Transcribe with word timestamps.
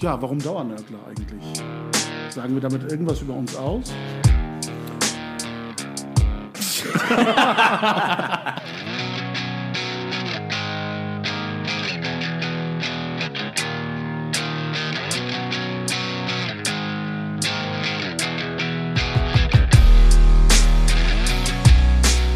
Ja, 0.00 0.20
warum 0.22 0.38
Dauernörgler 0.38 0.98
eigentlich? 1.06 1.62
Sagen 2.30 2.54
wir 2.54 2.62
damit 2.62 2.90
irgendwas 2.90 3.20
über 3.20 3.34
uns 3.34 3.54
aus? 3.54 3.92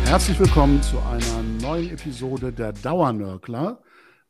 Herzlich 0.04 0.38
willkommen 0.38 0.82
zu 0.82 0.98
einer 0.98 1.42
neuen 1.62 1.88
Episode 1.88 2.52
der 2.52 2.74
Dauernörgler. 2.74 3.78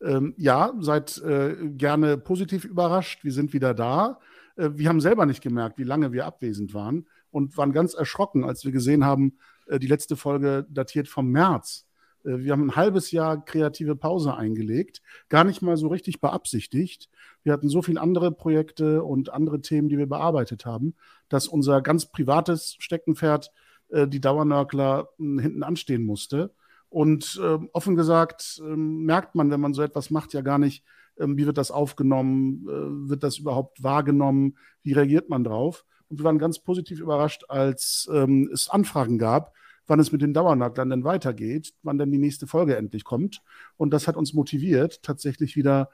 Ähm, 0.05 0.35
ja, 0.37 0.73
seid 0.81 1.19
äh, 1.23 1.57
gerne 1.71 2.19
positiv 2.19 2.65
überrascht. 2.65 3.25
Wir 3.25 3.33
sind 3.33 3.53
wieder 3.53 3.73
da. 3.73 4.21
Äh, 4.57 4.71
wir 4.75 4.89
haben 4.89 5.01
selber 5.01 5.27
nicht 5.27 5.43
gemerkt, 5.43 5.79
wie 5.79 5.85
lange 5.85 6.13
wir 6.13 6.27
abwesend 6.27 6.75
waren 6.75 7.07
und 7.31 7.57
waren 7.57 7.73
ganz 7.73 7.95
erschrocken, 7.95 8.45
als 8.45 8.65
wir 8.65 8.73
gesehen 8.73 9.05
haben, 9.05 9.39
äh, 9.67 9.79
die 9.79 9.87
letzte 9.87 10.17
Folge 10.17 10.67
datiert 10.69 11.09
vom 11.09 11.31
März. 11.31 11.87
Äh, 12.25 12.39
wir 12.39 12.53
haben 12.53 12.67
ein 12.67 12.77
halbes 12.77 13.11
Jahr 13.11 13.45
kreative 13.45 13.97
Pause 13.97 14.35
eingelegt, 14.35 15.03
gar 15.29 15.45
nicht 15.45 15.63
mal 15.63 15.77
so 15.77 15.89
richtig 15.89 16.21
beabsichtigt. 16.21 17.09
Wir 17.43 17.53
hatten 17.53 17.69
so 17.69 17.83
viele 17.83 18.01
andere 18.01 18.33
Projekte 18.33 19.03
und 19.03 19.33
andere 19.33 19.61
Themen, 19.61 19.89
die 19.89 19.99
wir 19.99 20.09
bearbeitet 20.09 20.67
haben, 20.67 20.95
dass 21.29 21.49
unser 21.49 21.83
ganz 21.83 22.07
privates 22.07 22.77
Steckenpferd, 22.79 23.53
äh, 23.89 24.09
die 24.09 24.21
Dauernörkler, 24.21 25.09
hm, 25.19 25.39
hinten 25.39 25.63
anstehen 25.63 26.05
musste. 26.05 26.55
Und 26.95 27.41
äh, 27.43 27.59
offen 27.73 27.97
gesagt 27.97 28.63
äh, 28.65 28.77
merkt 28.77 29.35
man, 29.35 29.51
wenn 29.51 29.61
man 29.61 29.75
so 29.75 29.83
etwas 29.83 30.11
macht, 30.11 30.33
ja 30.33 30.43
gar 30.43 30.59
nicht, 30.59 30.85
äh, 31.17 31.27
wie 31.27 31.45
wird 31.45 31.59
das 31.59 31.73
aufgenommen, 31.73 32.69
äh, 32.69 33.11
wird 33.11 33.25
das 33.25 33.39
überhaupt 33.39 33.83
wahrgenommen, 33.83 34.57
wie 34.85 34.93
reagiert 34.93 35.29
man 35.29 35.43
drauf. 35.43 35.85
Und 36.09 36.21
wir 36.21 36.25
waren 36.25 36.39
ganz 36.39 36.61
positiv 36.61 37.01
überrascht, 37.01 37.47
als 37.49 38.09
ähm, 38.15 38.49
es 38.53 38.71
Anfragen 38.71 39.19
gab, 39.19 39.55
wann 39.89 39.99
es 39.99 40.13
mit 40.13 40.23
den 40.23 40.35
Dauernaglern 40.35 40.89
denn 40.89 41.03
weitergeht, 41.03 41.75
wann 41.83 41.99
denn 41.99 42.13
die 42.13 42.19
nächste 42.19 42.47
Folge 42.47 42.77
endlich 42.77 43.03
kommt. 43.03 43.43
Und 43.77 43.93
das 43.93 44.07
hat 44.07 44.17
uns 44.17 44.33
motiviert, 44.33 45.03
tatsächlich 45.03 45.57
wieder 45.57 45.91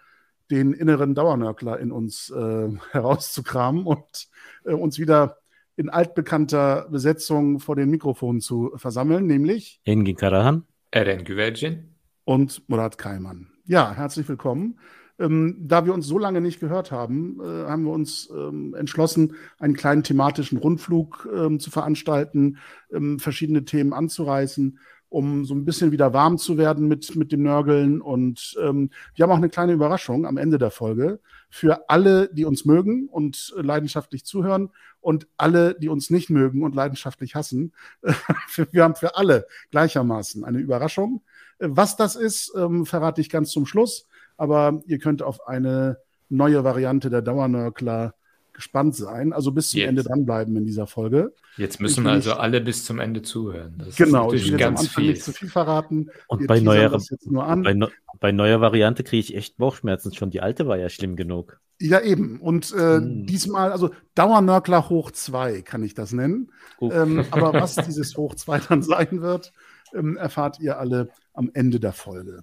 den 0.50 0.74
inneren 0.74 1.14
Dauernörkler 1.14 1.80
in 1.80 1.92
uns 1.92 2.28
äh, 2.28 2.68
herauszukramen 2.90 3.86
und 3.86 4.28
äh, 4.66 4.74
uns 4.74 4.98
wieder 4.98 5.38
in 5.76 5.88
altbekannter 5.88 6.88
Besetzung 6.90 7.58
vor 7.58 7.74
den 7.74 7.88
Mikrofonen 7.88 8.42
zu 8.42 8.72
versammeln, 8.76 9.26
nämlich 9.26 9.80
Engin 9.84 10.14
Karahan. 10.14 10.66
Eren 10.92 11.24
Güvercin. 11.24 11.94
Und 12.24 12.68
Murat 12.68 12.98
Kaiman. 12.98 13.46
Ja, 13.64 13.92
herzlich 13.94 14.28
willkommen. 14.28 14.80
Ähm, 15.20 15.56
da 15.60 15.86
wir 15.86 15.94
uns 15.94 16.06
so 16.06 16.18
lange 16.18 16.40
nicht 16.40 16.58
gehört 16.58 16.90
haben, 16.90 17.38
äh, 17.40 17.68
haben 17.68 17.84
wir 17.84 17.92
uns 17.92 18.28
ähm, 18.34 18.74
entschlossen, 18.74 19.34
einen 19.58 19.74
kleinen 19.76 20.02
thematischen 20.02 20.58
Rundflug 20.58 21.28
ähm, 21.32 21.60
zu 21.60 21.70
veranstalten, 21.70 22.58
ähm, 22.92 23.20
verschiedene 23.20 23.64
Themen 23.64 23.92
anzureißen, 23.92 24.78
um 25.10 25.44
so 25.44 25.54
ein 25.54 25.64
bisschen 25.64 25.90
wieder 25.92 26.14
warm 26.14 26.38
zu 26.38 26.56
werden 26.56 26.88
mit, 26.88 27.16
mit 27.16 27.32
dem 27.32 27.42
Nörgeln. 27.42 28.00
Und 28.00 28.56
ähm, 28.62 28.90
wir 29.14 29.24
haben 29.24 29.32
auch 29.32 29.36
eine 29.36 29.50
kleine 29.50 29.72
Überraschung 29.72 30.24
am 30.24 30.38
Ende 30.38 30.56
der 30.56 30.70
Folge 30.70 31.20
für 31.50 31.90
alle, 31.90 32.32
die 32.32 32.44
uns 32.44 32.64
mögen 32.64 33.08
und 33.08 33.52
leidenschaftlich 33.56 34.24
zuhören 34.24 34.70
und 35.00 35.26
alle, 35.36 35.74
die 35.74 35.88
uns 35.88 36.10
nicht 36.10 36.30
mögen 36.30 36.62
und 36.62 36.74
leidenschaftlich 36.74 37.34
hassen. 37.34 37.72
wir 38.70 38.84
haben 38.84 38.94
für 38.94 39.16
alle 39.16 39.46
gleichermaßen 39.72 40.44
eine 40.44 40.58
Überraschung. 40.58 41.22
Was 41.58 41.96
das 41.96 42.14
ist, 42.14 42.52
ähm, 42.56 42.86
verrate 42.86 43.20
ich 43.20 43.28
ganz 43.28 43.50
zum 43.50 43.66
Schluss. 43.66 44.06
Aber 44.36 44.80
ihr 44.86 44.98
könnt 44.98 45.22
auf 45.22 45.46
eine 45.46 45.98
neue 46.28 46.62
Variante 46.62 47.10
der 47.10 47.20
Dauernörkler 47.20 48.14
gespannt 48.60 48.94
sein. 48.94 49.32
Also 49.32 49.50
bis 49.52 49.70
zum 49.70 49.80
Jetzt. 49.80 49.88
Ende 49.88 50.02
dranbleiben 50.04 50.54
in 50.56 50.64
dieser 50.66 50.86
Folge. 50.86 51.32
Jetzt 51.56 51.80
müssen 51.80 52.04
Ich 52.04 52.10
also 52.10 52.30
nicht- 52.30 52.38
alle 52.40 52.60
bis 52.60 52.84
zum 52.84 52.98
Ende 53.00 53.22
zuhören. 53.22 53.74
Das 53.78 53.96
Genau, 53.96 54.30
ist 54.32 54.42
ich 54.42 54.52
will 54.52 54.60
jetzt 54.60 54.68
am 54.68 54.76
Anfang 54.76 55.02
viel. 55.02 55.10
nicht 55.12 55.24
zu 55.24 55.32
viel 55.32 55.48
verraten. 55.48 56.10
Und 56.28 56.46
bei 56.46 56.58
teasern 56.58 56.64
neuer, 56.64 56.88
das 56.90 57.10
jetzt 57.10 57.30
nur 57.30 57.44
an. 57.46 57.62
bei, 57.62 57.74
neu- 57.74 57.88
bei 58.20 58.32
neuer 58.32 58.60
Variante 58.60 59.02
kriege 59.02 59.20
ich 59.20 59.34
echt 59.34 59.56
Bauchschmerzen 59.56 60.14
schon. 60.14 60.30
Die 60.30 60.40
alte 60.40 60.66
war 60.66 60.76
ja 60.76 60.88
schlimm 60.88 61.16
genug. 61.16 61.58
Ja, 61.80 62.00
eben. 62.00 62.38
Und 62.40 62.72
äh, 62.72 62.96
Hm. 62.98 63.24
diesmal, 63.26 63.72
also 63.72 63.90
Dauernörkler 64.14 64.90
hoch 64.90 65.10
2 65.10 65.62
kann 65.62 65.82
ich 65.82 65.94
das 65.94 66.12
nennen. 66.12 66.50
Ähm, 66.80 67.24
aber 67.30 67.54
was 67.54 67.74
dieses 67.86 68.16
hoch 68.16 68.34
2 68.34 68.58
dann 68.68 68.82
sein 68.82 69.22
wird, 69.22 69.52
ähm, 69.94 70.16
erfahrt 70.18 70.60
ihr 70.60 70.78
alle 70.78 71.08
am 71.32 71.50
Ende 71.54 71.80
der 71.80 71.92
Folge. 71.94 72.42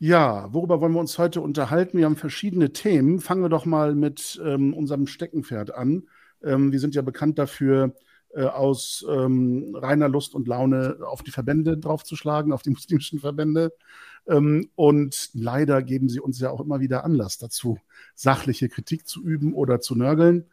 Ja, 0.00 0.52
worüber 0.52 0.80
wollen 0.80 0.92
wir 0.92 1.00
uns 1.00 1.18
heute 1.18 1.40
unterhalten? 1.40 1.98
Wir 1.98 2.04
haben 2.04 2.14
verschiedene 2.16 2.72
Themen. 2.72 3.18
Fangen 3.18 3.42
wir 3.42 3.48
doch 3.48 3.64
mal 3.64 3.96
mit 3.96 4.40
ähm, 4.44 4.72
unserem 4.72 5.08
Steckenpferd 5.08 5.74
an. 5.74 6.04
Ähm, 6.42 6.70
wir 6.70 6.78
sind 6.78 6.94
ja 6.94 7.02
bekannt 7.02 7.36
dafür, 7.36 7.94
äh, 8.32 8.44
aus 8.44 9.04
ähm, 9.10 9.74
reiner 9.74 10.08
Lust 10.08 10.36
und 10.36 10.46
Laune 10.46 10.98
auf 11.04 11.24
die 11.24 11.32
Verbände 11.32 11.76
draufzuschlagen, 11.76 12.52
auf 12.52 12.62
die 12.62 12.70
muslimischen 12.78 13.18
Verbände. 13.18 13.72
Ähm, 14.28 14.70
und 14.76 15.30
leider 15.34 15.82
geben 15.82 16.08
sie 16.08 16.20
uns 16.20 16.38
ja 16.38 16.50
auch 16.50 16.60
immer 16.60 16.78
wieder 16.78 17.04
Anlass 17.04 17.38
dazu, 17.38 17.78
sachliche 18.14 18.68
Kritik 18.68 19.08
zu 19.08 19.20
üben 19.24 19.52
oder 19.52 19.80
zu 19.80 19.96
nörgeln. 19.96 20.44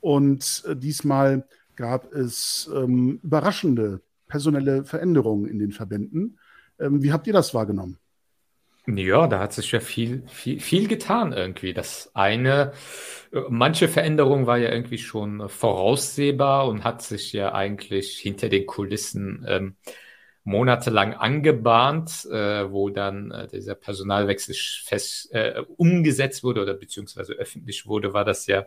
Und 0.00 0.64
äh, 0.66 0.74
diesmal 0.74 1.46
gab 1.74 2.12
es 2.14 2.70
ähm, 2.74 3.20
überraschende 3.22 4.00
personelle 4.26 4.84
Veränderungen 4.84 5.46
in 5.46 5.58
den 5.58 5.72
Verbänden. 5.72 6.38
Ähm, 6.78 7.02
wie 7.02 7.12
habt 7.12 7.26
ihr 7.26 7.34
das 7.34 7.52
wahrgenommen? 7.52 7.98
Ja, 8.88 9.26
da 9.26 9.40
hat 9.40 9.52
sich 9.52 9.72
ja 9.72 9.80
viel, 9.80 10.22
viel, 10.28 10.60
viel 10.60 10.86
getan 10.86 11.32
irgendwie. 11.32 11.74
Das 11.74 12.10
eine, 12.14 12.72
äh, 13.32 13.40
manche 13.48 13.88
Veränderung 13.88 14.46
war 14.46 14.58
ja 14.58 14.70
irgendwie 14.70 14.98
schon 14.98 15.48
voraussehbar 15.48 16.68
und 16.68 16.84
hat 16.84 17.02
sich 17.02 17.32
ja 17.32 17.52
eigentlich 17.52 18.16
hinter 18.18 18.48
den 18.48 18.64
Kulissen 18.66 19.44
ähm, 19.48 19.76
monatelang 20.44 21.14
angebahnt, 21.14 22.26
äh, 22.26 22.70
wo 22.70 22.88
dann 22.90 23.32
äh, 23.32 23.48
dieser 23.48 23.74
Personalwechsel 23.74 24.54
fest 24.84 25.32
äh, 25.32 25.62
umgesetzt 25.76 26.44
wurde 26.44 26.62
oder 26.62 26.74
beziehungsweise 26.74 27.32
öffentlich 27.34 27.86
wurde, 27.86 28.12
war 28.14 28.24
das 28.24 28.46
ja 28.46 28.66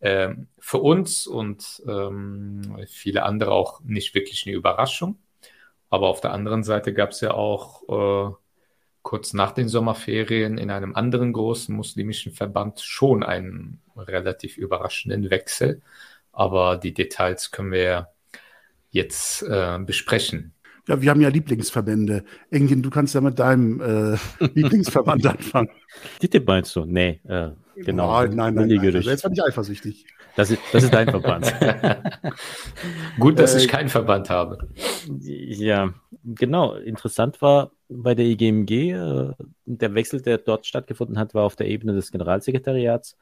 ähm, 0.00 0.48
für 0.58 0.78
uns 0.78 1.26
und 1.26 1.82
ähm, 1.86 2.78
viele 2.88 3.24
andere 3.24 3.52
auch 3.52 3.80
nicht 3.82 4.14
wirklich 4.14 4.46
eine 4.46 4.56
Überraschung. 4.56 5.18
Aber 5.90 6.08
auf 6.08 6.20
der 6.22 6.32
anderen 6.32 6.64
Seite 6.64 6.94
gab 6.94 7.10
es 7.10 7.20
ja 7.20 7.32
auch 7.34 8.32
äh, 8.32 8.34
kurz 9.02 9.32
nach 9.32 9.52
den 9.52 9.68
Sommerferien 9.68 10.58
in 10.58 10.70
einem 10.70 10.94
anderen 10.94 11.32
großen 11.32 11.74
muslimischen 11.74 12.32
Verband 12.32 12.80
schon 12.80 13.22
einen 13.22 13.80
relativ 13.96 14.56
überraschenden 14.56 15.30
Wechsel. 15.30 15.82
Aber 16.32 16.76
die 16.76 16.94
Details 16.94 17.50
können 17.50 17.72
wir 17.72 18.08
jetzt 18.90 19.42
äh, 19.42 19.78
besprechen. 19.78 20.54
Ja, 20.88 21.00
wir 21.00 21.10
haben 21.10 21.20
ja 21.20 21.28
Lieblingsverbände. 21.28 22.24
Engin, 22.50 22.82
du 22.82 22.90
kannst 22.90 23.14
ja 23.14 23.20
mit 23.20 23.38
deinem 23.38 23.80
äh, 23.80 24.16
Lieblingsverband 24.54 25.26
anfangen. 25.26 25.70
DITIB 26.22 26.46
meinst 26.46 26.74
du? 26.74 26.84
Nee, 26.84 27.20
äh, 27.24 27.50
genau. 27.76 28.22
Nein, 28.22 28.34
nein, 28.34 28.54
nein. 28.54 28.68
nein. 28.68 28.94
Also 28.96 29.10
jetzt 29.10 29.24
war 29.24 29.32
ich 29.32 29.42
eifersüchtig. 29.42 30.06
Das, 30.36 30.50
ist, 30.50 30.60
das 30.72 30.84
ist 30.84 30.94
dein 30.94 31.08
Verband. 31.10 31.52
Gut, 33.18 33.38
dass 33.38 33.54
Äh, 33.54 33.58
ich 33.58 33.68
keinen 33.68 33.88
Verband 33.88 34.30
habe. 34.30 34.68
ja, 35.20 35.92
genau. 36.24 36.74
Interessant 36.74 37.42
war 37.42 37.72
bei 37.88 38.14
der 38.14 38.24
IGMG, 38.26 38.92
äh, 38.92 39.32
der 39.66 39.94
Wechsel, 39.94 40.22
der 40.22 40.38
dort 40.38 40.66
stattgefunden 40.66 41.18
hat, 41.18 41.34
war 41.34 41.44
auf 41.44 41.56
der 41.56 41.68
Ebene 41.68 41.92
des 41.92 42.10
Generalsekretariats. 42.12 43.16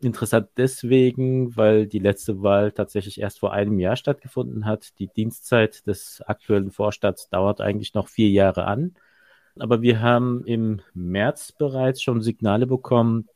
Interessant 0.00 0.48
deswegen, 0.56 1.56
weil 1.56 1.86
die 1.86 1.98
letzte 1.98 2.42
Wahl 2.42 2.72
tatsächlich 2.72 3.20
erst 3.20 3.38
vor 3.38 3.52
einem 3.52 3.78
Jahr 3.78 3.96
stattgefunden 3.96 4.64
hat. 4.66 4.98
Die 4.98 5.08
Dienstzeit 5.08 5.86
des 5.86 6.22
aktuellen 6.26 6.70
Vorstands 6.70 7.28
dauert 7.28 7.60
eigentlich 7.60 7.94
noch 7.94 8.08
vier 8.08 8.30
Jahre 8.30 8.64
an. 8.66 8.94
Aber 9.58 9.82
wir 9.82 10.00
haben 10.00 10.44
im 10.46 10.80
März 10.94 11.52
bereits 11.52 12.02
schon 12.02 12.22
Signale 12.22 12.66
bekommen, 12.66 13.28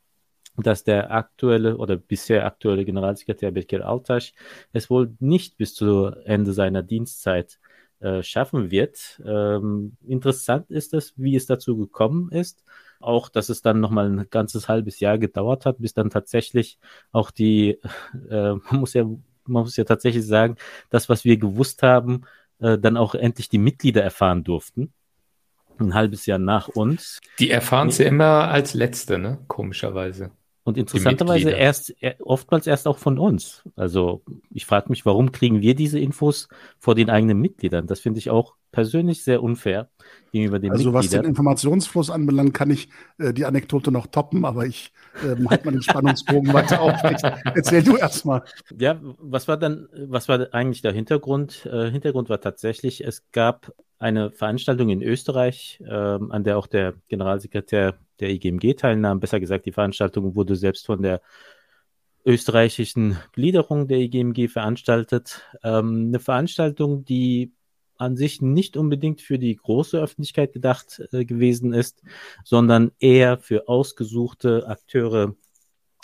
dass 0.63 0.83
der 0.83 1.11
aktuelle 1.11 1.77
oder 1.77 1.95
bisher 1.97 2.45
aktuelle 2.45 2.85
Generalsekretär 2.85 3.51
Bekir 3.51 3.87
Altaş 3.87 4.33
es 4.73 4.89
wohl 4.89 5.15
nicht 5.19 5.57
bis 5.57 5.73
zu 5.73 6.07
Ende 6.25 6.53
seiner 6.53 6.83
Dienstzeit 6.83 7.59
äh, 7.99 8.23
schaffen 8.23 8.71
wird. 8.71 9.21
Ähm, 9.25 9.97
interessant 10.07 10.71
ist 10.71 10.93
es, 10.93 11.13
wie 11.17 11.35
es 11.35 11.45
dazu 11.47 11.77
gekommen 11.77 12.31
ist. 12.31 12.63
Auch, 13.01 13.27
dass 13.27 13.49
es 13.49 13.61
dann 13.61 13.81
nochmal 13.81 14.09
ein 14.09 14.29
ganzes 14.29 14.69
halbes 14.69 15.01
Jahr 15.01 15.17
gedauert 15.17 15.65
hat, 15.65 15.79
bis 15.79 15.93
dann 15.93 16.09
tatsächlich 16.09 16.79
auch 17.11 17.29
die, 17.29 17.77
äh, 18.29 18.53
man 18.53 18.79
muss 18.79 18.93
ja, 18.93 19.03
man 19.03 19.63
muss 19.63 19.75
ja 19.75 19.83
tatsächlich 19.83 20.25
sagen, 20.25 20.55
das, 20.89 21.09
was 21.09 21.25
wir 21.25 21.35
gewusst 21.37 21.83
haben, 21.83 22.21
äh, 22.59 22.77
dann 22.77 22.95
auch 22.95 23.15
endlich 23.15 23.49
die 23.49 23.57
Mitglieder 23.57 24.01
erfahren 24.01 24.45
durften. 24.45 24.93
Ein 25.77 25.93
halbes 25.93 26.25
Jahr 26.25 26.39
nach 26.39 26.69
uns. 26.69 27.19
Die 27.39 27.49
erfahren 27.49 27.89
es 27.89 27.97
ja 27.97 28.05
immer 28.05 28.49
als 28.49 28.73
Letzte, 28.73 29.17
ne? 29.17 29.39
Komischerweise. 29.47 30.31
Und 30.63 30.77
interessanterweise 30.77 31.49
erst, 31.51 31.95
er- 32.01 32.15
oftmals 32.19 32.67
erst 32.67 32.87
auch 32.87 32.97
von 32.97 33.17
uns. 33.17 33.63
Also 33.75 34.21
ich 34.53 34.65
frage 34.65 34.89
mich, 34.89 35.05
warum 35.05 35.31
kriegen 35.31 35.61
wir 35.61 35.73
diese 35.73 35.99
Infos 35.99 36.47
vor 36.77 36.95
den 36.95 37.09
eigenen 37.09 37.39
Mitgliedern? 37.39 37.87
Das 37.87 38.01
finde 38.01 38.19
ich 38.19 38.29
auch 38.29 38.55
persönlich 38.71 39.23
sehr 39.23 39.41
unfair 39.41 39.89
gegenüber 40.31 40.59
den 40.59 40.71
Also 40.71 40.93
was 40.93 41.05
Mitgliedern. 41.05 41.23
den 41.23 41.29
Informationsfluss 41.29 42.11
anbelangt, 42.11 42.53
kann 42.53 42.69
ich 42.69 42.89
äh, 43.17 43.33
die 43.33 43.45
Anekdote 43.45 43.91
noch 43.91 44.05
toppen, 44.07 44.45
aber 44.45 44.67
ich 44.67 44.91
äh, 45.23 45.43
halte 45.47 45.65
mal 45.65 45.71
den 45.71 45.81
Spannungsbogen 45.81 46.53
weiter 46.53 46.81
aufrecht. 46.81 47.23
Erzähl 47.55 47.81
du 47.81 47.97
erstmal. 47.97 48.43
Ja, 48.77 48.99
was 49.17 49.47
war 49.47 49.57
dann, 49.57 49.87
was 50.07 50.29
war 50.29 50.53
eigentlich 50.53 50.83
der 50.83 50.91
Hintergrund? 50.91 51.65
Äh, 51.65 51.89
Hintergrund 51.89 52.29
war 52.29 52.41
tatsächlich, 52.41 53.03
es 53.03 53.23
gab 53.31 53.73
eine 53.97 54.29
Veranstaltung 54.31 54.89
in 54.89 55.01
Österreich, 55.01 55.81
ähm, 55.89 56.31
an 56.31 56.43
der 56.43 56.57
auch 56.59 56.67
der 56.67 56.93
Generalsekretär 57.07 57.97
der 58.19 58.29
IGMG 58.29 58.75
teilnahm. 58.75 59.19
Besser 59.19 59.39
gesagt, 59.39 59.65
die 59.65 59.71
Veranstaltung 59.71 60.35
wurde 60.35 60.55
selbst 60.55 60.85
von 60.85 61.01
der 61.01 61.21
österreichischen 62.25 63.17
Gliederung 63.33 63.87
der 63.87 63.99
IGMG 63.99 64.47
veranstaltet. 64.47 65.43
Ähm, 65.63 66.07
eine 66.07 66.19
Veranstaltung, 66.19 67.05
die 67.05 67.53
an 67.97 68.15
sich 68.15 68.41
nicht 68.41 68.77
unbedingt 68.77 69.21
für 69.21 69.37
die 69.37 69.55
große 69.55 69.99
Öffentlichkeit 69.99 70.53
gedacht 70.53 71.01
äh, 71.11 71.25
gewesen 71.25 71.73
ist, 71.73 72.01
sondern 72.43 72.91
eher 72.99 73.37
für 73.37 73.67
ausgesuchte 73.67 74.67
Akteure 74.67 75.35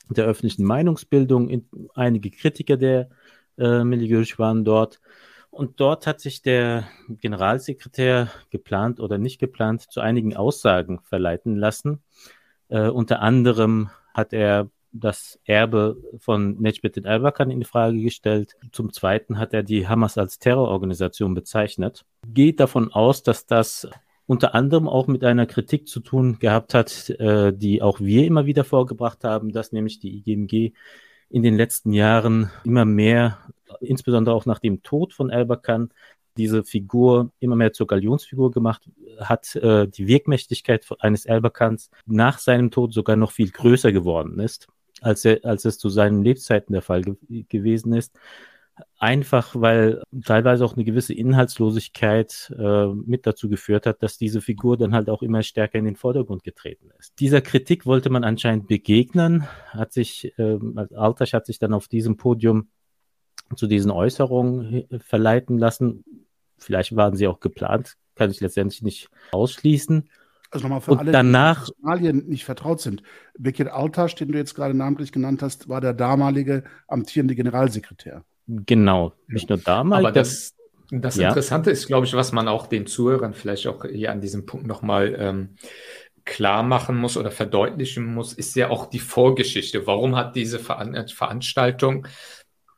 der 0.10 0.26
öffentlichen 0.26 0.66
Meinungsbildung. 0.66 1.50
In, 1.50 1.70
einige 1.96 2.32
Kritiker 2.32 2.78
der 2.78 3.10
äh, 3.58 3.84
Milieusch 3.84 4.38
waren 4.38 4.66
dort. 4.66 5.00
Und 5.56 5.80
dort 5.80 6.06
hat 6.06 6.19
sich 6.19 6.42
der 6.42 6.86
Generalsekretär 7.07 8.30
geplant 8.50 9.00
oder 9.00 9.18
nicht 9.18 9.40
geplant 9.40 9.90
zu 9.90 10.02
einigen 10.02 10.36
Aussagen 10.36 11.00
verleiten 11.00 11.56
lassen. 11.56 12.04
Äh, 12.68 12.90
unter 12.90 13.22
anderem 13.22 13.90
hat 14.13 14.34
er 14.34 14.69
das 14.92 15.40
Erbe 15.46 15.96
von 16.19 16.60
Necmettin 16.60 17.06
Erbakan 17.06 17.52
in 17.52 17.63
Frage 17.63 18.02
gestellt. 18.02 18.57
Zum 18.74 18.92
Zweiten 18.92 19.40
hat 19.40 19.54
er 19.54 19.63
die 19.63 19.88
Hamas 19.88 20.18
als 20.18 20.40
Terrororganisation 20.40 21.34
bezeichnet. 21.34 22.04
Geht 22.28 22.60
davon 22.60 22.92
aus, 22.92 23.24
dass 23.24 23.46
das 23.46 23.88
unter 24.25 24.56
anderem 24.56 24.90
auch 24.90 25.08
mit 25.08 25.24
einer 25.24 25.46
Kritik 25.46 25.88
zu 25.88 26.01
tun 26.01 26.38
gehabt 26.38 26.74
hat, 26.74 27.10
äh, 27.12 27.54
die 27.54 27.81
auch 27.81 28.01
wir 28.01 28.25
immer 28.25 28.46
wieder 28.46 28.66
vorgebracht 28.66 29.24
haben, 29.24 29.54
dass 29.54 29.72
nämlich 29.72 30.00
die 30.01 30.18
IGMG 30.18 30.74
in 31.30 31.44
den 31.44 31.56
letzten 31.56 31.94
Jahren 31.94 32.51
immer 32.63 32.86
mehr, 32.86 33.39
insbesondere 33.80 34.36
auch 34.36 34.45
nach 34.45 34.60
dem 34.60 34.83
Tod 34.83 35.13
von 35.13 35.30
Erbakan, 35.30 35.92
diese 36.38 36.63
Figur 36.63 37.31
immer 37.39 37.56
mehr 37.56 37.74
zur 37.74 37.88
Galionsfigur 37.88 38.51
gemacht 38.51 38.89
hat, 39.19 39.56
äh, 39.56 39.88
die 39.88 40.07
Wirkmächtigkeit 40.07 40.86
eines 41.00 41.25
Erbakans 41.25 41.89
nach 42.06 42.39
seinem 42.39 42.72
Tod 42.72 42.94
sogar 42.94 43.16
noch 43.16 43.31
viel 43.31 43.51
größer 43.51 43.92
geworden 43.92 44.39
ist 44.39 44.68
als, 45.01 45.25
er, 45.25 45.39
als 45.44 45.66
es 45.66 45.77
zu 45.77 45.89
seinen 45.89 46.24
Lebzeiten 46.24 46.74
der 46.74 46.81
Fall 46.81 47.01
ge 47.04 47.45
gewesen 47.50 47.94
ist. 47.94 48.18
Einfach 48.98 49.56
weil 49.56 50.01
teilweise 50.25 50.66
auch 50.66 50.75
eine 50.75 50.83
gewisse 50.83 51.13
Inhaltslosigkeit 51.13 52.54
äh, 52.57 52.88
mit 52.88 53.25
dazu 53.25 53.48
geführt 53.50 53.86
hat, 53.86 54.04
dass 54.04 54.18
diese 54.18 54.42
Figur 54.42 54.77
dann 54.77 54.94
halt 54.94 55.10
auch 55.10 55.22
immer 55.22 55.44
stärker 55.44 55.77
in 55.80 55.86
den 55.86 55.95
Vordergrund 55.95 56.44
getreten 56.44 56.89
ist. 57.00 57.13
Dieser 57.19 57.42
Kritik 57.42 57.86
wollte 57.86 58.10
man 58.10 58.24
anscheinend 58.24 58.68
begegnen, 58.68 59.45
hat 59.69 59.94
sich, 59.94 60.33
äh, 60.38 60.60
Altasch 60.94 61.33
hat 61.33 61.45
sich 61.45 61.60
dann 61.60 61.74
auf 61.74 61.88
diesem 61.88 62.18
Podium 62.18 62.68
zu 63.56 63.68
diesen 63.68 63.92
Äußerungen 63.92 64.86
verleiten 65.00 65.57
lassen. 65.57 66.04
Vielleicht 66.57 66.95
waren 66.95 67.16
sie 67.16 67.27
auch 67.27 67.39
geplant, 67.39 67.95
kann 68.16 68.31
ich 68.31 68.42
letztendlich 68.42 68.81
nicht 68.81 69.10
ausschließen. 69.31 70.10
Also 70.51 70.63
nochmal 70.66 70.81
für 70.81 70.92
Und 70.92 71.00
alle, 71.00 71.12
danach- 71.12 71.66
die 71.66 71.72
mit 71.72 71.81
Personalien 71.81 72.27
nicht 72.30 72.45
vertraut 72.45 72.81
sind. 72.81 73.04
Bekir 73.38 73.74
Altasch, 73.74 74.16
den 74.16 74.31
du 74.31 74.38
jetzt 74.38 74.56
gerade 74.56 74.74
namentlich 74.74 75.12
genannt 75.12 75.42
hast, 75.42 75.69
war 75.69 75.81
der 75.81 75.94
damalige 75.94 76.63
amtierende 76.88 77.36
Generalsekretär. 77.36 78.24
Genau, 78.48 79.14
nicht 79.28 79.50
nur 79.50 79.58
damals. 79.58 80.00
Aber 80.06 80.12
das, 80.12 80.54
das 80.92 81.16
Ja. 81.16 81.30
Interessante 81.30 81.72
ist, 81.72 81.88
glaube 81.88 82.06
ich, 82.06 82.14
was 82.14 82.32
man 82.32 82.48
auch 82.48 82.68
den 82.68 82.86
Zuhörern 82.86 83.34
vielleicht 83.34 83.68
auch 83.68 83.86
hier 83.86 84.12
an 84.12 84.22
diesem 84.22 84.46
Punkt 84.46 84.68
nochmal 84.68 85.16
ähm, 85.18 85.56
klar 86.26 86.64
machen 86.64 86.98
muss 86.98 87.18
oder 87.18 87.32
verdeutlichen 87.32 88.06
muss, 88.06 88.34
ist 88.34 88.56
ja 88.56 88.70
auch 88.70 88.88
die 88.88 89.00
Vorgeschichte. 89.00 89.88
Warum 89.88 90.16
hat 90.16 90.36
diese 90.36 90.60
Veran 90.60 91.08
Veranstaltung 91.08 92.08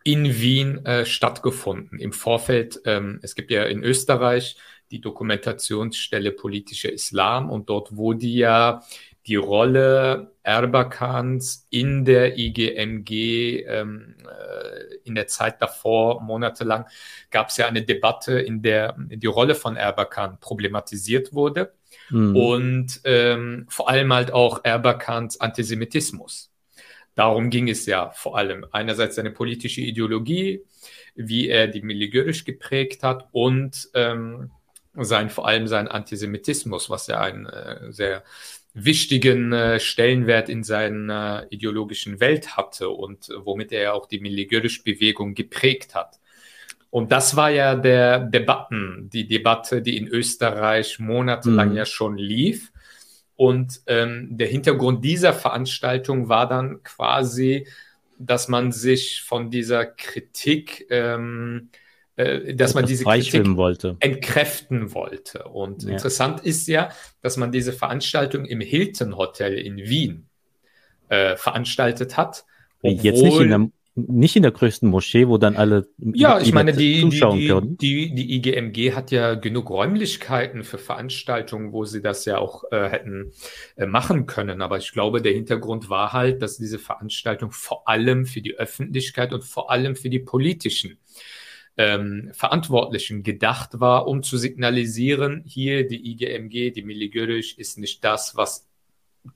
in 0.03 0.39
Wien 0.39 0.85
äh, 0.85 1.05
stattgefunden? 1.05 1.99
Im 1.99 2.13
Vorfeld, 2.13 2.81
ähm, 2.85 3.19
es 3.21 3.35
gibt 3.35 3.51
ja 3.51 3.63
in 3.63 3.83
Österreich 3.83 4.57
die 4.91 5.01
Dokumentationsstelle 5.01 6.31
politischer 6.31 6.91
Islam 6.91 7.49
und 7.49 7.69
dort 7.69 7.95
wurde 7.95 8.25
ja 8.25 8.83
die 9.25 9.35
Rolle 9.35 10.31
Erbakans 10.47 11.67
in 11.69 12.05
der 12.05 12.37
IGMG 12.37 13.65
ähm, 13.67 14.15
äh, 14.25 14.95
in 15.03 15.13
der 15.15 15.27
Zeit 15.27 15.61
davor, 15.61 16.21
monatelang, 16.21 16.85
gab 17.31 17.49
es 17.49 17.57
ja 17.57 17.67
eine 17.67 17.83
Debatte, 17.83 18.39
in 18.39 18.61
der 18.61 18.95
die 18.97 19.27
Rolle 19.27 19.55
von 19.55 19.75
Erbakan 19.75 20.39
problematisiert 20.39 21.33
wurde 21.33 21.73
Mhm. 22.09 22.35
und 22.35 23.01
ähm, 23.03 23.65
vor 23.69 23.89
allem 23.89 24.13
halt 24.13 24.31
auch 24.31 24.61
Erbakans 24.63 25.39
Antisemitismus. 25.41 26.51
Darum 27.15 27.49
ging 27.49 27.69
es 27.69 27.85
ja 27.85 28.11
vor 28.11 28.37
allem. 28.37 28.65
Einerseits 28.71 29.15
seine 29.15 29.31
politische 29.31 29.81
Ideologie, 29.81 30.63
wie 31.15 31.49
er 31.49 31.67
die 31.67 31.81
Miligörisch 31.81 32.45
geprägt 32.45 33.03
hat 33.03 33.27
und 33.31 33.89
ähm, 33.95 34.51
sein, 34.93 35.29
vor 35.29 35.47
allem 35.47 35.67
sein 35.67 35.87
Antisemitismus, 35.87 36.89
was 36.89 37.07
ja 37.07 37.19
einen 37.21 37.45
äh, 37.47 37.91
sehr 37.91 38.23
wichtigen 38.85 39.53
äh, 39.53 39.79
Stellenwert 39.79 40.49
in 40.49 40.63
seiner 40.63 41.47
ideologischen 41.49 42.19
Welt 42.19 42.55
hatte 42.55 42.89
und 42.89 43.29
äh, 43.29 43.33
womit 43.43 43.71
er 43.71 43.95
auch 43.95 44.05
die 44.05 44.19
Miligörisch-Bewegung 44.19 45.33
geprägt 45.33 45.95
hat. 45.95 46.19
Und 46.89 47.11
das 47.11 47.35
war 47.35 47.49
ja 47.49 47.75
der 47.75 48.19
Debatten, 48.19 49.09
die 49.11 49.27
Debatte, 49.27 49.81
die 49.81 49.97
in 49.97 50.07
Österreich 50.07 50.99
monatelang 50.99 51.71
Mhm. 51.71 51.75
ja 51.75 51.85
schon 51.85 52.17
lief. 52.17 52.71
Und 53.35 53.81
ähm, 53.87 54.29
der 54.37 54.47
Hintergrund 54.47 55.03
dieser 55.03 55.33
Veranstaltung 55.33 56.29
war 56.29 56.47
dann 56.47 56.81
quasi, 56.83 57.67
dass 58.17 58.47
man 58.47 58.71
sich 58.71 59.21
von 59.21 59.51
dieser 59.51 59.85
Kritik, 59.85 60.87
ähm, 60.89 61.69
äh, 62.17 62.55
dass 62.55 62.73
man 62.73 62.85
diese 62.85 63.05
Kritik 63.05 63.55
wollte. 63.55 63.95
entkräften 63.99 64.93
wollte. 64.93 65.43
Und 65.43 65.83
Ja. 65.83 65.91
interessant 65.91 66.41
ist 66.41 66.67
ja, 66.67 66.89
dass 67.21 67.37
man 67.37 67.51
diese 67.51 67.71
Veranstaltung 67.73 68.45
im 68.45 68.59
Hilton 68.59 69.15
Hotel 69.17 69.53
in 69.53 69.77
Wien 69.77 70.25
äh, 71.09 71.35
veranstaltet 71.37 72.17
hat. 72.17 72.43
Jetzt 72.81 73.21
nicht 73.21 73.39
in, 73.39 73.49
der, 73.49 73.69
nicht 73.95 74.35
in 74.35 74.41
der 74.41 74.51
größten 74.51 74.89
Moschee, 74.89 75.27
wo 75.27 75.37
dann 75.37 75.55
alle 75.55 75.87
Ja, 75.97 76.39
ich 76.39 76.53
meine, 76.53 76.73
die, 76.73 76.95
die, 76.95 77.01
zuschauen 77.01 77.39
die, 77.39 77.47
können. 77.47 77.77
die, 77.77 78.15
die 78.15 78.35
IGMG 78.35 78.93
hat 78.93 79.11
ja 79.11 79.35
genug 79.35 79.69
Räumlichkeiten 79.69 80.63
für 80.63 80.77
Veranstaltungen, 80.79 81.71
wo 81.71 81.85
sie 81.85 82.01
das 82.01 82.25
ja 82.25 82.39
auch 82.39 82.63
äh, 82.71 82.89
hätten 82.89 83.31
äh, 83.75 83.85
machen 83.85 84.25
können. 84.25 84.61
Aber 84.63 84.77
ich 84.77 84.91
glaube, 84.91 85.21
der 85.21 85.33
Hintergrund 85.33 85.89
war 85.89 86.13
halt, 86.13 86.41
dass 86.41 86.57
diese 86.57 86.79
Veranstaltung 86.79 87.51
vor 87.51 87.87
allem 87.87 88.25
für 88.25 88.41
die 88.41 88.55
Öffentlichkeit 88.55 89.33
und 89.33 89.43
vor 89.43 89.69
allem 89.69 89.95
für 89.95 90.09
die 90.09 90.19
politischen 90.19 90.97
ähm, 91.77 92.31
Verantwortlichen 92.33 93.23
gedacht 93.23 93.79
war, 93.79 94.07
um 94.07 94.23
zu 94.23 94.37
signalisieren, 94.37 95.43
hier 95.45 95.87
die 95.87 96.11
IGMG, 96.11 96.71
die 96.71 96.83
Miligörisch, 96.83 97.57
ist 97.57 97.77
nicht 97.77 98.03
das, 98.03 98.35
was 98.35 98.67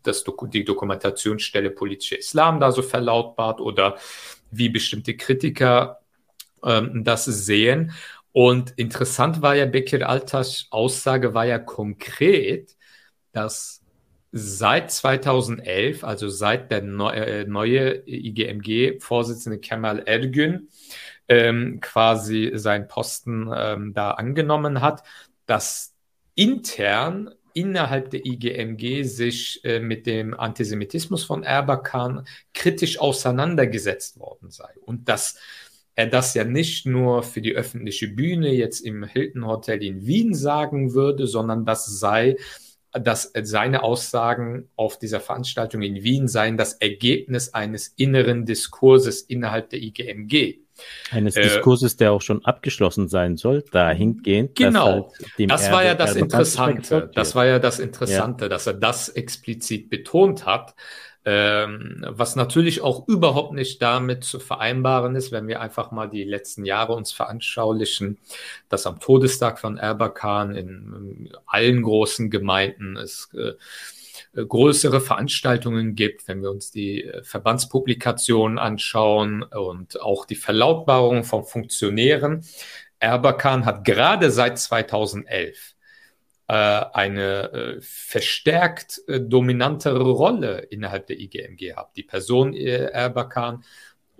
das 0.04 0.24
Doku 0.24 0.48
die 0.48 0.64
Dokumentationsstelle 0.64 1.70
politischer 1.70 2.18
Islam 2.18 2.60
da 2.60 2.72
so 2.72 2.82
verlautbart 2.82 3.62
oder 3.62 3.98
wie 4.50 4.70
bestimmte 4.70 5.16
Kritiker 5.16 6.00
ähm, 6.64 7.04
das 7.04 7.26
sehen. 7.26 7.92
Und 8.32 8.72
interessant 8.78 9.42
war 9.42 9.56
ja 9.56 9.66
Bekir 9.66 10.08
Altas 10.08 10.68
Aussage 10.72 11.34
war 11.34 11.46
ja 11.46 11.60
konkret, 11.60 12.76
dass 13.34 13.82
seit 14.32 14.92
2011, 14.92 16.04
also 16.04 16.30
seit 16.30 16.72
der 16.72 16.84
äh, 16.84 17.46
neue 17.46 18.04
IGMG-Vorsitzende 18.08 19.60
Kemal 19.60 20.00
Ergün 20.00 20.70
ähm, 21.32 21.80
quasi 21.80 22.52
seinen 22.56 22.90
Posten 22.90 23.50
ähm, 23.56 23.94
da 23.94 24.12
angenommen 24.12 24.82
hat, 24.82 25.02
dass 25.46 25.96
intern 26.36 27.30
innerhalb 27.54 28.10
der 28.10 28.26
IGMG 28.26 29.04
sich 29.04 29.64
äh, 29.64 29.80
mit 29.80 30.08
dem 30.08 30.38
Antisemitismus 30.38 31.24
von 31.24 31.44
Erbakan 31.44 32.26
kritisch 32.54 33.00
auseinandergesetzt 33.00 34.20
worden 34.20 34.50
sei. 34.50 34.70
Und 34.86 35.08
dass 35.08 35.40
er 35.96 36.08
das 36.08 36.34
ja 36.34 36.44
nicht 36.44 36.86
nur 36.86 37.24
für 37.24 37.42
die 37.42 37.54
öffentliche 37.54 38.10
Bühne 38.10 38.52
jetzt 38.52 38.82
im 38.82 39.06
Hilton 39.06 39.48
Hotel 39.48 39.82
in 39.84 40.06
Wien 40.06 40.34
sagen 40.34 40.94
würde, 40.94 41.28
sondern 41.28 41.66
das 41.66 41.86
sei, 41.86 42.36
dass 42.92 43.32
seine 43.44 43.84
Aussagen 43.84 44.68
auf 44.76 45.00
dieser 45.00 45.22
Veranstaltung 45.22 45.82
in 45.82 46.04
Wien 46.04 46.28
seien 46.28 46.58
das 46.58 46.74
Ergebnis 46.74 47.54
eines 47.54 47.88
inneren 47.96 48.46
Diskurses 48.46 49.22
innerhalb 49.22 49.70
der 49.70 49.82
IGMG. 49.82 50.60
Eines 51.12 51.36
Äh, 51.36 51.44
Diskurses, 51.44 51.98
der 51.98 52.12
auch 52.12 52.22
schon 52.22 52.44
abgeschlossen 52.46 53.08
sein 53.08 53.38
soll, 53.38 53.64
dahingehend. 53.72 54.56
Genau. 54.56 55.12
halt 55.38 55.50
Das 55.50 55.72
war 55.72 55.84
ja 55.84 55.96
das 55.96 56.16
Erdogan 56.16 56.24
Interessante. 56.24 57.12
Das 57.14 57.36
war 57.36 57.46
ja 57.46 57.60
das 57.60 57.80
Interessante, 57.80 58.50
dass 58.50 58.68
er 58.68 58.74
das 58.74 59.10
explizit 59.10 59.90
betont 59.90 60.46
hat, 60.46 60.76
Ähm, 61.24 62.04
was 62.10 62.36
natürlich 62.36 62.82
auch 62.82 63.08
überhaupt 63.08 63.54
nicht 63.54 63.80
damit 63.80 64.24
zu 64.24 64.40
vereinbaren 64.40 65.16
ist, 65.16 65.32
wenn 65.32 65.48
wir 65.48 65.62
einfach 65.62 65.92
mal 65.92 66.08
die 66.10 66.24
letzten 66.24 66.66
Jahre 66.66 66.94
uns 66.94 67.12
veranschaulichen, 67.12 68.18
dass 68.70 68.88
am 68.88 69.00
Todestag 69.00 69.60
von 69.60 69.78
Erbakan 69.78 70.56
in, 70.56 71.28
in 71.28 71.30
allen 71.46 71.84
großen 71.84 72.32
Gemeinden 72.32 72.98
es 72.98 73.30
äh, 73.36 73.54
größere 74.34 75.02
Veranstaltungen 75.02 75.96
gibt, 75.96 76.28
wenn 76.28 76.42
wir 76.42 76.52
uns 76.52 76.72
die 76.72 77.04
äh, 77.04 77.24
Verbandspublikationen 77.24 78.58
anschauen 78.58 79.44
und 79.44 80.02
auch 80.02 80.26
die 80.26 80.36
Verlautbarungen 80.36 81.24
von 81.24 81.44
Funktionären. 81.44 82.46
Erbakan 83.00 83.66
hat 83.66 83.84
gerade 83.84 84.32
seit 84.32 84.60
2011 84.60 85.76
äh, 86.48 86.54
eine 86.54 87.52
äh, 87.52 87.82
verstärkt 87.82 89.02
dominantere 89.08 90.10
Rolle 90.12 90.60
innerhalb 90.70 91.08
der 91.08 91.20
IGM 91.20 91.58
gehabt. 91.58 91.98
Die 91.98 92.04
Person 92.04 92.54
Erbakan 92.54 93.64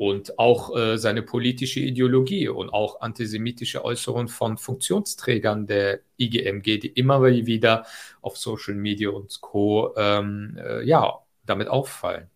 und 0.02 0.40
auch 0.40 0.76
äh, 0.76 0.98
seine 0.98 1.22
politische 1.22 1.80
Ideologie 1.80 2.48
und 2.48 2.72
auch 2.72 3.02
antisemitische 3.02 3.86
Äußerungen 3.86 4.30
von 4.30 4.58
Funktionsträgern 4.58 5.68
der 5.68 6.00
IGMG, 6.18 6.80
die 6.80 6.88
immer 6.88 7.24
wieder 7.24 7.86
auf 8.24 8.36
Social 8.36 8.74
Media 8.74 9.12
und 9.12 9.42
Co. 9.42 9.94
Ähm, 9.96 10.58
äh, 10.60 10.84
ja, 10.84 11.20
damit 11.46 11.68
auffallen. 11.68 12.32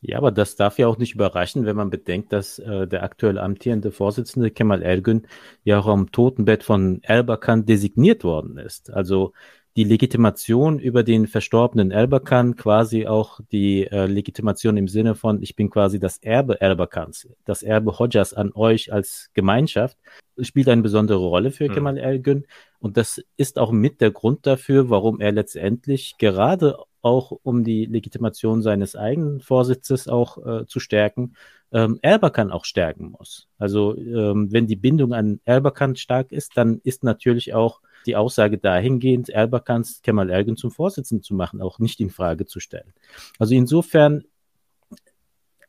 Ja, 0.00 0.18
aber 0.18 0.32
das 0.32 0.56
darf 0.56 0.76
ja 0.80 0.88
auch 0.88 0.98
nicht 0.98 1.14
überraschen, 1.14 1.66
wenn 1.66 1.76
man 1.76 1.88
bedenkt, 1.88 2.32
dass 2.32 2.58
äh, 2.58 2.88
der 2.88 3.04
aktuell 3.04 3.38
amtierende 3.38 3.92
Vorsitzende 3.92 4.50
Kemal 4.50 4.82
Ergün 4.82 5.28
ja 5.62 5.78
auch 5.78 5.86
am 5.86 6.10
Totenbett 6.10 6.64
von 6.64 7.00
Erbakan 7.04 7.64
designiert 7.64 8.24
worden 8.24 8.58
ist. 8.58 8.90
Also 8.90 9.34
die 9.76 9.84
Legitimation 9.84 10.78
über 10.78 11.02
den 11.02 11.26
verstorbenen 11.26 11.90
Erbakan, 11.90 12.54
quasi 12.54 13.06
auch 13.06 13.40
die 13.50 13.86
äh, 13.86 14.06
Legitimation 14.06 14.76
im 14.76 14.86
Sinne 14.86 15.16
von, 15.16 15.42
ich 15.42 15.56
bin 15.56 15.68
quasi 15.68 15.98
das 15.98 16.18
Erbe 16.18 16.60
Erbakans, 16.60 17.28
das 17.44 17.64
Erbe 17.64 17.98
Hodjas 17.98 18.34
an 18.34 18.52
euch 18.54 18.92
als 18.92 19.30
Gemeinschaft, 19.34 19.98
spielt 20.40 20.68
eine 20.68 20.82
besondere 20.82 21.24
Rolle 21.26 21.50
für 21.50 21.68
mhm. 21.68 21.74
Kemal 21.74 21.98
Ergün. 21.98 22.46
Und 22.78 22.96
das 22.96 23.20
ist 23.36 23.58
auch 23.58 23.72
mit 23.72 24.00
der 24.00 24.12
Grund 24.12 24.46
dafür, 24.46 24.90
warum 24.90 25.20
er 25.20 25.32
letztendlich 25.32 26.16
gerade 26.18 26.76
auch 27.02 27.32
um 27.42 27.64
die 27.64 27.84
Legitimation 27.84 28.62
seines 28.62 28.94
eigenen 28.94 29.40
Vorsitzes 29.40 30.06
auch 30.08 30.38
äh, 30.46 30.66
zu 30.66 30.80
stärken, 30.80 31.34
ähm, 31.72 31.98
Erbakan 32.00 32.52
auch 32.52 32.64
stärken 32.64 33.10
muss. 33.10 33.48
Also 33.58 33.96
ähm, 33.96 34.52
wenn 34.52 34.66
die 34.66 34.76
Bindung 34.76 35.12
an 35.12 35.40
Erbakan 35.44 35.96
stark 35.96 36.30
ist, 36.30 36.56
dann 36.56 36.80
ist 36.84 37.02
natürlich 37.02 37.54
auch 37.54 37.80
die 38.06 38.16
Aussage 38.16 38.58
dahingehend, 38.58 39.28
Erbakans 39.28 40.02
Kemal 40.02 40.30
Ergen 40.30 40.56
zum 40.56 40.70
Vorsitzenden 40.70 41.22
zu 41.22 41.34
machen, 41.34 41.60
auch 41.60 41.78
nicht 41.78 42.00
in 42.00 42.10
Frage 42.10 42.46
zu 42.46 42.60
stellen. 42.60 42.92
Also 43.38 43.54
insofern 43.54 44.24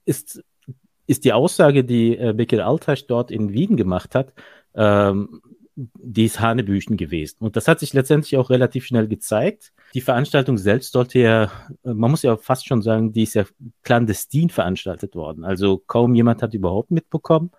ist, 0.05 0.43
ist 1.07 1.25
die 1.25 1.33
Aussage, 1.33 1.83
die 1.83 2.17
äh, 2.17 2.33
Bekir 2.33 2.65
Altasch 2.65 3.07
dort 3.07 3.31
in 3.31 3.53
Wien 3.53 3.77
gemacht 3.77 4.15
hat, 4.15 4.33
ähm, 4.75 5.41
die 5.75 6.25
ist 6.25 6.39
Hanebüchen 6.39 6.95
gewesen. 6.95 7.37
Und 7.39 7.57
das 7.57 7.67
hat 7.67 7.79
sich 7.79 7.93
letztendlich 7.93 8.37
auch 8.37 8.49
relativ 8.49 8.85
schnell 8.85 9.07
gezeigt. 9.07 9.73
Die 9.93 10.01
Veranstaltung 10.01 10.57
selbst 10.57 10.93
sollte 10.93 11.19
ja, 11.19 11.51
man 11.83 12.11
muss 12.11 12.21
ja 12.21 12.37
fast 12.37 12.65
schon 12.65 12.81
sagen, 12.81 13.11
die 13.11 13.23
ist 13.23 13.33
ja 13.33 13.43
clandestin 13.83 14.49
veranstaltet 14.49 15.15
worden. 15.15 15.43
Also 15.43 15.83
kaum 15.85 16.15
jemand 16.15 16.41
hat 16.41 16.53
überhaupt 16.53 16.91
mitbekommen, 16.91 17.51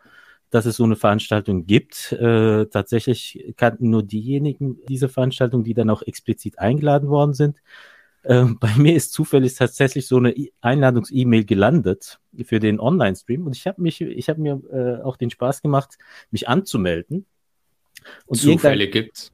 dass 0.57 0.65
es 0.65 0.77
so 0.77 0.85
eine 0.85 0.97
Veranstaltung 0.97 1.67
gibt. 1.67 2.13
Äh, 2.13 2.65
tatsächlich 2.67 3.53
kannten 3.59 3.91
nur 3.91 4.03
diejenigen 4.03 4.79
diese 4.89 5.11
Veranstaltung, 5.11 5.65
die 5.65 5.75
dann 5.75 5.91
auch 5.91 6.01
explizit 6.01 6.59
eingeladen 6.59 7.11
worden 7.11 7.35
sind. 7.35 7.59
Äh, 8.23 8.45
bei 8.61 8.75
mir 8.77 8.95
ist 8.97 9.13
zufällig 9.13 9.55
tatsächlich 9.55 10.07
so 10.07 10.17
eine 10.17 10.35
Einladungs-E-Mail 10.63 11.45
gelandet 11.45 12.21
für 12.45 12.59
den 12.59 12.81
Online-Stream 12.81 13.47
und 13.47 13.55
ich 13.55 13.67
habe 13.67 13.83
mich, 13.83 14.01
ich 14.01 14.31
habe 14.31 14.41
mir 14.41 14.63
äh, 14.73 15.03
auch 15.03 15.19
den 15.19 15.29
Spaß 15.29 15.61
gemacht, 15.61 15.99
mich 16.31 16.49
anzumelden. 16.49 17.27
Und 18.25 18.37
Zufälle 18.37 18.89
gibt's. 18.89 19.33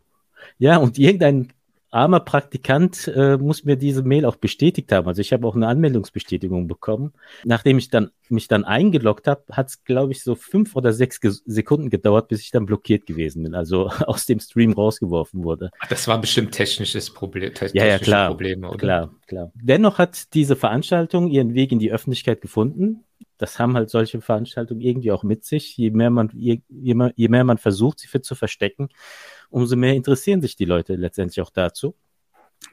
Ja, 0.58 0.78
und 0.78 0.98
irgendein 0.98 1.52
armer 1.92 2.20
Praktikant 2.20 3.06
äh, 3.14 3.36
muss 3.36 3.64
mir 3.64 3.76
diese 3.76 4.02
Mail 4.02 4.24
auch 4.24 4.36
bestätigt 4.36 4.90
haben. 4.92 5.06
Also 5.06 5.20
ich 5.20 5.32
habe 5.32 5.46
auch 5.46 5.54
eine 5.54 5.68
Anmeldungsbestätigung 5.68 6.66
bekommen. 6.66 7.12
Nachdem 7.44 7.78
ich 7.78 7.90
dann 7.90 8.10
mich 8.30 8.48
dann 8.48 8.64
eingeloggt 8.64 9.28
habe, 9.28 9.44
hat 9.52 9.68
es, 9.68 9.84
glaube 9.84 10.12
ich, 10.12 10.22
so 10.22 10.34
fünf 10.34 10.74
oder 10.74 10.92
sechs 10.94 11.20
Sekunden 11.44 11.90
gedauert, 11.90 12.28
bis 12.28 12.40
ich 12.40 12.50
dann 12.50 12.64
blockiert 12.64 13.06
gewesen 13.06 13.42
bin, 13.42 13.54
also 13.54 13.88
aus 14.06 14.24
dem 14.24 14.40
Stream 14.40 14.72
rausgeworfen 14.72 15.44
wurde. 15.44 15.70
Das 15.90 16.08
war 16.08 16.18
bestimmt 16.20 16.52
technisches 16.52 17.10
Problem. 17.10 17.52
Technische 17.52 17.86
ja, 17.86 17.92
ja, 17.92 17.98
klar, 17.98 18.28
Probleme, 18.28 18.68
oder? 18.68 18.78
Klar, 18.78 19.14
klar. 19.26 19.52
Dennoch 19.54 19.98
hat 19.98 20.32
diese 20.34 20.56
Veranstaltung 20.56 21.28
ihren 21.28 21.54
Weg 21.54 21.72
in 21.72 21.78
die 21.78 21.92
Öffentlichkeit 21.92 22.40
gefunden. 22.40 23.04
Das 23.36 23.58
haben 23.58 23.74
halt 23.74 23.90
solche 23.90 24.20
Veranstaltungen 24.20 24.80
irgendwie 24.80 25.12
auch 25.12 25.24
mit 25.24 25.44
sich. 25.44 25.76
Je 25.76 25.90
mehr 25.90 26.10
man, 26.10 26.30
je, 26.32 26.62
je 26.68 26.94
mehr, 26.94 27.12
je 27.16 27.28
mehr 27.28 27.44
man 27.44 27.58
versucht, 27.58 27.98
sie 27.98 28.08
für 28.08 28.22
zu 28.22 28.34
verstecken, 28.34 28.88
umso 29.52 29.76
mehr 29.76 29.94
interessieren 29.94 30.40
sich 30.40 30.56
die 30.56 30.64
Leute 30.64 30.96
letztendlich 30.96 31.40
auch 31.40 31.50
dazu. 31.50 31.94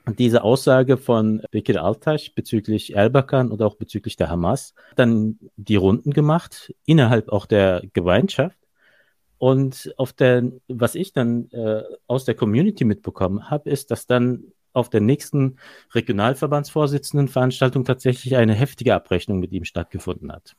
Und 0.06 0.20
diese 0.20 0.44
Aussage 0.44 0.98
von 0.98 1.42
Bekir 1.52 1.84
Altaş 1.84 2.34
bezüglich 2.36 2.96
Erbakan 2.96 3.52
und 3.52 3.62
auch 3.62 3.76
bezüglich 3.76 4.16
der 4.16 4.30
Hamas 4.30 4.74
dann 4.96 5.40
die 5.56 5.76
Runden 5.76 6.12
gemacht, 6.12 6.74
innerhalb 6.86 7.30
auch 7.30 7.46
der 7.46 7.84
Gemeinschaft. 7.94 8.58
Und 9.38 9.94
auf 9.98 10.14
der, 10.14 10.52
was 10.68 10.96
ich 10.96 11.14
dann 11.14 11.50
äh, 11.52 11.84
aus 12.08 12.26
der 12.26 12.36
Community 12.36 12.86
mitbekommen 12.86 13.50
habe, 13.50 13.70
ist, 13.70 13.90
dass 13.90 14.06
dann 14.06 14.52
auf 14.74 14.90
der 14.90 15.02
nächsten 15.02 15.58
Regionalverbandsvorsitzendenveranstaltung 15.94 17.86
tatsächlich 17.86 18.36
eine 18.36 18.54
heftige 18.54 18.94
Abrechnung 18.94 19.40
mit 19.40 19.52
ihm 19.52 19.66
stattgefunden 19.66 20.32
hat. 20.32 20.56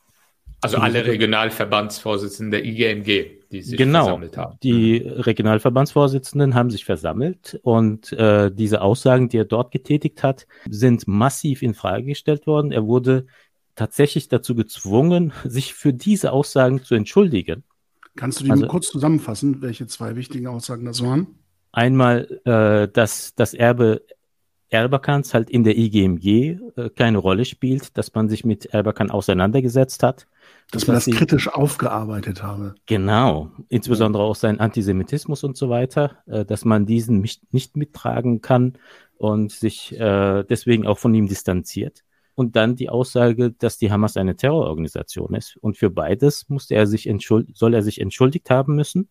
Also 0.63 0.79
alle 0.79 1.07
Regionalverbandsvorsitzenden 1.07 2.51
der 2.51 2.65
IGMG, 2.65 3.40
die 3.51 3.63
sich 3.63 3.77
genau, 3.77 4.05
versammelt 4.05 4.37
haben. 4.37 4.59
Die 4.63 5.01
mhm. 5.01 5.21
Regionalverbandsvorsitzenden 5.23 6.55
haben 6.55 6.71
sich 6.71 6.85
versammelt 6.85 7.59
und 7.63 8.13
äh, 8.13 8.51
diese 8.51 8.83
Aussagen, 8.83 9.29
die 9.29 9.39
er 9.39 9.45
dort 9.45 9.73
getätigt 9.73 10.23
hat, 10.23 10.47
sind 10.69 11.09
massiv 11.09 11.63
in 11.63 11.75
Frage 11.75 12.05
gestellt 12.05 12.47
worden. 12.47 12.73
Er 12.73 12.87
wurde 12.87 13.27
tatsächlich 13.75 14.29
dazu 14.29 14.55
gezwungen, 14.55 15.33
sich 15.45 15.75
für 15.75 15.93
diese 15.93 16.33
Aussagen 16.33 16.83
zu 16.83 16.95
entschuldigen. 16.95 17.65
Kannst 18.17 18.41
du 18.41 18.45
die 18.45 18.51
also, 18.51 18.67
kurz 18.67 18.89
zusammenfassen, 18.89 19.63
welche 19.63 19.87
zwei 19.87 20.17
wichtigen 20.17 20.47
Aussagen 20.47 20.85
das 20.85 21.03
waren? 21.03 21.39
Einmal, 21.73 22.41
äh, 22.45 22.89
dass 22.93 23.35
das 23.35 23.55
Erbe 23.55 24.03
Erbakans 24.69 25.35
halt 25.35 25.51
in 25.51 25.65
der 25.65 25.77
IGMG 25.77 26.59
äh, 26.77 26.91
keine 26.95 27.19
Rolle 27.19 27.45
spielt, 27.45 27.97
dass 27.99 28.15
man 28.15 28.29
sich 28.29 28.45
mit 28.45 28.67
Erbakan 28.67 29.11
auseinandergesetzt 29.11 30.05
hat 30.05 30.27
dass 30.71 30.87
man 30.87 30.97
das 30.97 31.05
sie, 31.05 31.13
kritisch 31.13 31.49
aufgearbeitet 31.49 32.43
habe. 32.43 32.75
Genau, 32.87 33.51
insbesondere 33.69 34.23
auch 34.23 34.37
sein 34.37 34.61
Antisemitismus 34.61 35.45
und 35.45 35.57
so 35.57 35.69
weiter, 35.69 36.19
äh, 36.27 36.45
dass 36.45 36.65
man 36.65 36.87
diesen 36.87 37.21
nicht, 37.21 37.53
nicht 37.53 37.77
mittragen 37.77 38.41
kann 38.41 38.79
und 39.17 39.53
sich 39.53 39.99
äh, 39.99 40.45
deswegen 40.45 40.87
auch 40.87 40.99
von 40.99 41.15
ihm 41.15 41.29
distanziert. 41.29 42.05
Und 42.35 42.57
dann 42.57 42.77
die 42.77 42.89
Aussage, 42.89 43.51
dass 43.51 43.77
die 43.77 43.93
Hamas 43.93 44.17
eine 44.17 44.37
Terrororganisation 44.37 45.35
ist. 45.35 45.57
Und 45.59 45.77
für 45.77 45.91
beides 45.91 46.49
musste 46.49 46.75
er 46.75 46.87
sich 46.87 47.13
soll 47.53 47.75
er 47.75 47.83
sich 47.83 48.01
entschuldigt 48.01 48.49
haben 48.49 48.77
müssen 48.77 49.09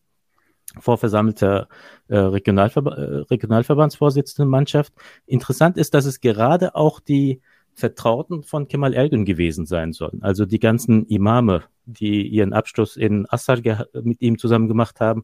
vor 0.80 0.98
versammelter 0.98 1.68
äh, 2.08 2.18
Regionalverba 2.18 2.96
äh, 2.96 3.16
Regionalverbandsvorsitzendenmannschaft. 3.30 4.94
Interessant 5.26 5.78
ist, 5.78 5.94
dass 5.94 6.06
es 6.06 6.22
gerade 6.22 6.76
auch 6.76 7.00
die 7.00 7.42
Vertrauten 7.74 8.44
von 8.44 8.68
Kemal 8.68 8.94
Ergun 8.94 9.26
gewesen 9.26 9.66
sein 9.66 9.94
sollen. 9.94 10.22
Also 10.22 10.46
die 10.46 10.60
ganzen 10.60 11.06
Imame, 11.06 11.64
die 11.86 12.28
ihren 12.28 12.54
Abschluss 12.54 12.98
in 12.98 13.26
Assar 13.30 13.60
mit 14.04 14.22
ihm 14.22 14.38
zusammen 14.38 14.68
gemacht 14.68 15.00
haben, 15.00 15.24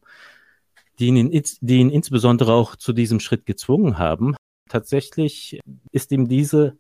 die 1.00 1.08
ihn, 1.08 1.44
die 1.62 1.78
ihn 1.78 1.90
insbesondere 1.90 2.54
auch 2.54 2.76
zu 2.76 2.94
diesem 2.94 3.20
Schritt 3.20 3.46
gezwungen 3.46 3.98
haben. 3.98 4.36
Tatsächlich 4.70 5.60
ist 5.92 6.12
ihm 6.12 6.28
diese 6.28 6.78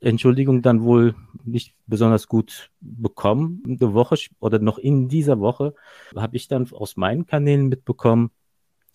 Entschuldigung 0.00 0.62
dann 0.62 0.82
wohl 0.82 1.14
nicht 1.44 1.74
besonders 1.86 2.28
gut 2.28 2.70
bekommen. 2.80 3.62
Eine 3.66 3.94
Woche 3.94 4.16
oder 4.38 4.58
noch 4.58 4.78
in 4.78 5.08
dieser 5.08 5.40
Woche 5.40 5.74
habe 6.14 6.36
ich 6.36 6.48
dann 6.48 6.70
aus 6.72 6.96
meinen 6.96 7.26
Kanälen 7.26 7.68
mitbekommen, 7.68 8.30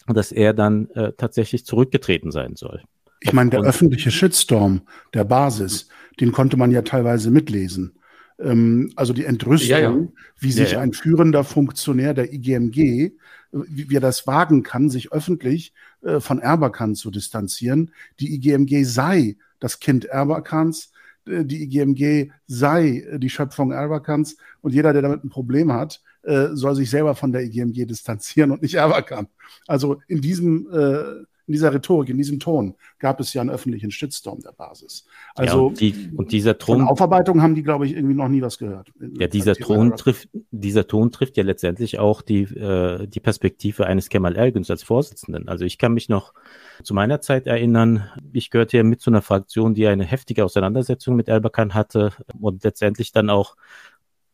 dass 0.07 0.31
er 0.31 0.53
dann 0.53 0.89
äh, 0.91 1.13
tatsächlich 1.13 1.65
zurückgetreten 1.65 2.31
sein 2.31 2.55
soll. 2.55 2.83
Ich 3.19 3.33
meine, 3.33 3.49
der 3.49 3.61
öffentliche 3.61 4.11
Shitstorm 4.11 4.81
der 5.13 5.23
Basis, 5.23 5.89
den 6.19 6.31
konnte 6.31 6.57
man 6.57 6.71
ja 6.71 6.81
teilweise 6.81 7.31
mitlesen. 7.31 7.99
Ähm, 8.39 8.91
also 8.95 9.13
die 9.13 9.25
Entrüstung, 9.25 9.69
ja, 9.69 9.79
ja. 9.79 10.07
wie 10.37 10.51
sich 10.51 10.73
ja, 10.73 10.79
ein 10.79 10.93
führender 10.93 11.43
Funktionär 11.43 12.13
der 12.13 12.33
IGMG, 12.33 13.11
wie, 13.51 13.89
wie 13.89 13.95
er 13.95 14.01
das 14.01 14.27
wagen 14.27 14.63
kann, 14.63 14.89
sich 14.89 15.11
öffentlich 15.11 15.73
äh, 16.01 16.19
von 16.19 16.39
Erbakan 16.39 16.95
zu 16.95 17.11
distanzieren. 17.11 17.91
Die 18.19 18.33
IGMG 18.35 18.83
sei 18.83 19.37
das 19.59 19.79
Kind 19.79 20.05
Erbakans, 20.05 20.91
äh, 21.25 21.43
die 21.43 21.63
IGMG 21.63 22.31
sei 22.47 22.99
äh, 22.99 23.19
die 23.19 23.29
Schöpfung 23.29 23.71
Erbakans 23.71 24.37
und 24.61 24.73
jeder, 24.73 24.93
der 24.93 25.01
damit 25.01 25.23
ein 25.23 25.29
Problem 25.29 25.73
hat, 25.73 26.01
äh, 26.23 26.49
soll 26.53 26.75
sich 26.75 26.89
selber 26.89 27.15
von 27.15 27.31
der 27.31 27.43
IGMG 27.43 27.85
distanzieren 27.85 28.51
und 28.51 28.61
nicht 28.61 28.75
Erbakan. 28.75 29.27
Also 29.67 30.01
in 30.07 30.21
diesem 30.21 30.67
äh, 30.71 31.25
in 31.49 31.53
dieser 31.53 31.73
Rhetorik, 31.73 32.09
in 32.09 32.17
diesem 32.17 32.39
Ton 32.39 32.75
gab 32.99 33.19
es 33.19 33.33
ja 33.33 33.41
einen 33.41 33.49
öffentlichen 33.49 33.89
Shitstorm 33.89 34.39
der 34.41 34.51
Basis. 34.51 35.05
Also 35.33 35.57
ja, 35.57 35.63
und, 35.63 35.79
die, 35.79 36.11
und 36.15 36.31
dieser 36.31 36.59
Ton. 36.59 36.77
Von 36.77 36.87
Aufarbeitung 36.87 37.41
haben 37.41 37.55
die, 37.55 37.63
glaube 37.63 37.87
ich, 37.87 37.95
irgendwie 37.95 38.13
noch 38.13 38.27
nie 38.27 38.43
was 38.43 38.59
gehört. 38.59 38.91
Ja, 38.99 39.25
dieser 39.25 39.55
Ton 39.55 39.95
trifft, 39.95 40.29
dieser 40.51 40.85
Ton 40.85 41.11
trifft 41.11 41.37
ja 41.37 41.43
letztendlich 41.43 41.97
auch 41.97 42.21
die, 42.21 42.43
äh, 42.43 43.07
die 43.07 43.19
Perspektive 43.19 43.87
eines 43.87 44.09
Kemal 44.09 44.35
Ergens 44.35 44.69
als 44.69 44.83
Vorsitzenden. 44.83 45.49
Also 45.49 45.65
ich 45.65 45.79
kann 45.79 45.93
mich 45.93 46.07
noch 46.07 46.35
zu 46.83 46.93
meiner 46.93 47.19
Zeit 47.19 47.47
erinnern, 47.47 48.07
ich 48.31 48.51
gehörte 48.51 48.77
ja 48.77 48.83
mit 48.83 49.01
zu 49.01 49.09
einer 49.09 49.23
Fraktion, 49.23 49.73
die 49.73 49.87
eine 49.87 50.05
heftige 50.05 50.45
Auseinandersetzung 50.45 51.15
mit 51.15 51.29
Erbakan 51.29 51.73
hatte 51.73 52.11
und 52.39 52.63
letztendlich 52.63 53.11
dann 53.11 53.31
auch 53.31 53.55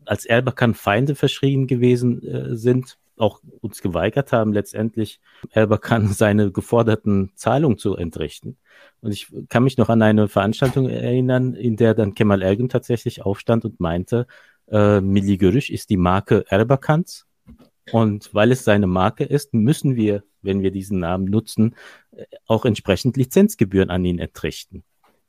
als 0.03 0.25
Erbakan 0.25 0.73
Feinde 0.73 1.15
verschrien 1.15 1.65
gewesen 1.65 2.21
äh, 2.23 2.57
sind, 2.57 2.97
auch 3.17 3.41
uns 3.61 3.81
geweigert 3.81 4.31
haben, 4.31 4.53
letztendlich 4.53 5.19
Erbakan 5.51 6.07
seine 6.13 6.51
geforderten 6.51 7.31
Zahlungen 7.35 7.77
zu 7.77 7.95
entrichten. 7.95 8.57
Und 9.01 9.11
ich 9.11 9.27
kann 9.49 9.63
mich 9.63 9.77
noch 9.77 9.89
an 9.89 10.01
eine 10.01 10.27
Veranstaltung 10.27 10.89
erinnern, 10.89 11.53
in 11.53 11.77
der 11.77 11.93
dann 11.93 12.15
Kemal 12.15 12.41
Ergun 12.41 12.69
tatsächlich 12.69 13.23
aufstand 13.23 13.65
und 13.65 13.79
meinte, 13.79 14.27
äh, 14.67 15.01
Milli 15.01 15.35
ist 15.69 15.89
die 15.89 15.97
Marke 15.97 16.45
Erbakans. 16.49 17.25
Und 17.91 18.33
weil 18.33 18.51
es 18.51 18.63
seine 18.63 18.87
Marke 18.87 19.23
ist, 19.23 19.53
müssen 19.53 19.95
wir, 19.95 20.23
wenn 20.41 20.63
wir 20.63 20.71
diesen 20.71 20.99
Namen 20.99 21.25
nutzen, 21.25 21.75
äh, 22.11 22.25
auch 22.47 22.65
entsprechend 22.65 23.15
Lizenzgebühren 23.15 23.91
an 23.91 24.03
ihn 24.05 24.19
entrichten. 24.19 24.83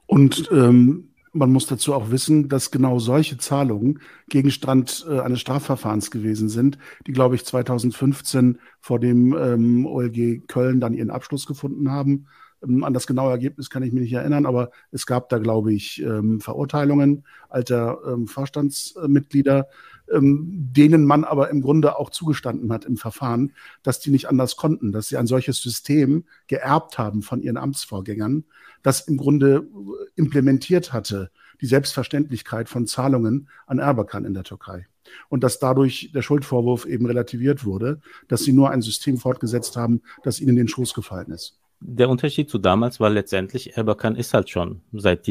Und 0.07 0.49
ähm, 0.52 1.11
man 1.37 1.52
muss 1.52 1.66
dazu 1.66 1.95
auch 1.95 2.11
wissen, 2.11 2.49
dass 2.49 2.71
genau 2.71 2.99
solche 2.99 3.37
Zahlungen 3.37 4.00
Gegenstand 4.28 5.07
äh, 5.09 5.21
eines 5.21 5.40
Strafverfahrens 5.40 6.11
gewesen 6.11 6.49
sind, 6.49 6.78
die, 7.07 7.12
glaube 7.12 7.35
ich, 7.35 7.45
2015 7.45 8.59
vor 8.81 8.99
dem 8.99 9.37
ähm, 9.37 9.87
OLG 9.87 10.47
Köln 10.49 10.81
dann 10.81 10.95
ihren 10.95 11.11
Abschluss 11.11 11.47
gefunden 11.47 11.90
haben. 11.90 12.26
Ähm, 12.64 12.85
an 12.85 12.95
das 12.95 13.07
genaue 13.07 13.31
Ergebnis 13.31 13.71
kann 13.71 13.83
ich 13.83 13.93
mich 13.93 14.02
nicht 14.02 14.12
erinnern, 14.14 14.47
aber 14.47 14.71
es 14.90 15.07
gab 15.07 15.28
da, 15.28 15.38
glaube 15.38 15.75
ich, 15.75 16.02
ähm, 16.02 16.40
Verurteilungen 16.40 17.25
alter 17.49 17.99
ähm, 18.07 18.26
Vorstandsmitglieder, 18.26 19.69
ähm, 20.13 20.69
denen 20.73 21.05
man 21.05 21.25
aber 21.25 21.51
im 21.51 21.61
Grunde 21.61 21.99
auch 21.99 22.11
zugestanden 22.11 22.73
hat 22.73 22.85
im 22.85 22.97
Verfahren, 22.97 23.53
dass 23.83 24.01
die 24.01 24.11
nicht 24.11 24.29
anders 24.29 24.57
konnten, 24.57 24.93
dass 24.93 25.09
sie 25.09 25.17
ein 25.17 25.27
solches 25.27 25.61
System 25.61 26.25
geerbt 26.47 26.99
haben 26.99 27.23
von 27.23 27.43
ihren 27.43 27.57
Amtsvorgängern, 27.57 28.45
das 28.83 29.01
im 29.01 29.17
Grunde 29.17 29.67
implementiert 30.15 30.93
hatte, 30.93 31.31
die 31.61 31.67
Selbstverständlichkeit 31.67 32.69
von 32.69 32.87
Zahlungen 32.87 33.49
an 33.67 33.79
Erbakan 33.79 34.25
in 34.25 34.35
der 34.35 34.45
Türkei. 34.45 34.87
Und 35.29 35.45
dass 35.45 35.59
dadurch 35.59 36.11
der 36.15 36.23
Schuldvorwurf 36.23 36.85
eben 36.85 37.07
relativiert 37.07 37.65
wurde, 37.65 38.01
dass 38.29 38.43
sie 38.43 38.53
nur 38.53 38.71
ein 38.71 38.83
System 38.83 39.19
fortgesetzt 39.19 39.77
haben, 39.77 40.03
das 40.23 40.41
ihnen 40.41 40.51
in 40.51 40.57
den 40.57 40.69
Schoß 40.69 40.95
gefallen 40.95 41.31
ist. 41.31 41.59
Der 41.81 42.09
Unterschied 42.09 42.49
zu 42.49 42.59
damals 42.59 43.01
war 43.01 43.11
letztendlich, 43.11 43.77
Erbakan 43.77 44.17
ist 44.17 44.35
halt 44.35 44.51
schon 44.51 44.81
seit 44.93 45.29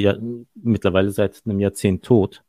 mittlerweile 0.54 1.12
seit 1.12 1.42
einem 1.46 1.60
Jahrzehnt 1.60 2.06
tot. 2.06 2.44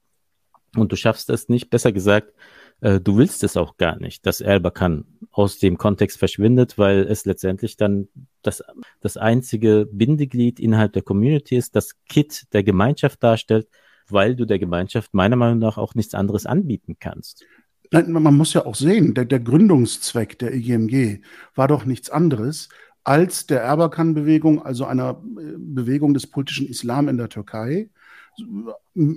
Und 0.76 0.92
du 0.92 0.96
schaffst 0.96 1.30
es 1.30 1.48
nicht, 1.48 1.70
besser 1.70 1.92
gesagt, 1.92 2.32
äh, 2.80 3.00
du 3.00 3.16
willst 3.16 3.42
es 3.44 3.56
auch 3.56 3.76
gar 3.76 3.98
nicht, 3.98 4.26
dass 4.26 4.40
Erbakan 4.40 5.04
aus 5.30 5.58
dem 5.58 5.78
Kontext 5.78 6.18
verschwindet, 6.18 6.78
weil 6.78 7.00
es 7.00 7.24
letztendlich 7.24 7.76
dann 7.76 8.08
das, 8.42 8.62
das 9.00 9.16
einzige 9.16 9.88
Bindeglied 9.90 10.60
innerhalb 10.60 10.92
der 10.92 11.02
Community 11.02 11.56
ist, 11.56 11.76
das 11.76 11.94
Kit 12.08 12.46
der 12.52 12.62
Gemeinschaft 12.62 13.22
darstellt, 13.22 13.68
weil 14.08 14.36
du 14.36 14.44
der 14.44 14.58
Gemeinschaft 14.58 15.14
meiner 15.14 15.36
Meinung 15.36 15.58
nach 15.58 15.78
auch 15.78 15.94
nichts 15.94 16.14
anderes 16.14 16.46
anbieten 16.46 16.96
kannst. 17.00 17.44
Nein, 17.92 18.10
man 18.10 18.36
muss 18.36 18.52
ja 18.52 18.66
auch 18.66 18.74
sehen, 18.74 19.14
der, 19.14 19.24
der 19.24 19.40
Gründungszweck 19.40 20.38
der 20.38 20.54
IGMG 20.54 21.20
war 21.54 21.68
doch 21.68 21.84
nichts 21.84 22.10
anderes, 22.10 22.68
als 23.04 23.46
der 23.46 23.60
Erbakan-Bewegung, 23.60 24.64
also 24.64 24.84
einer 24.84 25.22
äh, 25.38 25.54
Bewegung 25.56 26.12
des 26.12 26.26
politischen 26.26 26.66
Islam 26.66 27.08
in 27.08 27.16
der 27.16 27.28
Türkei, 27.28 27.90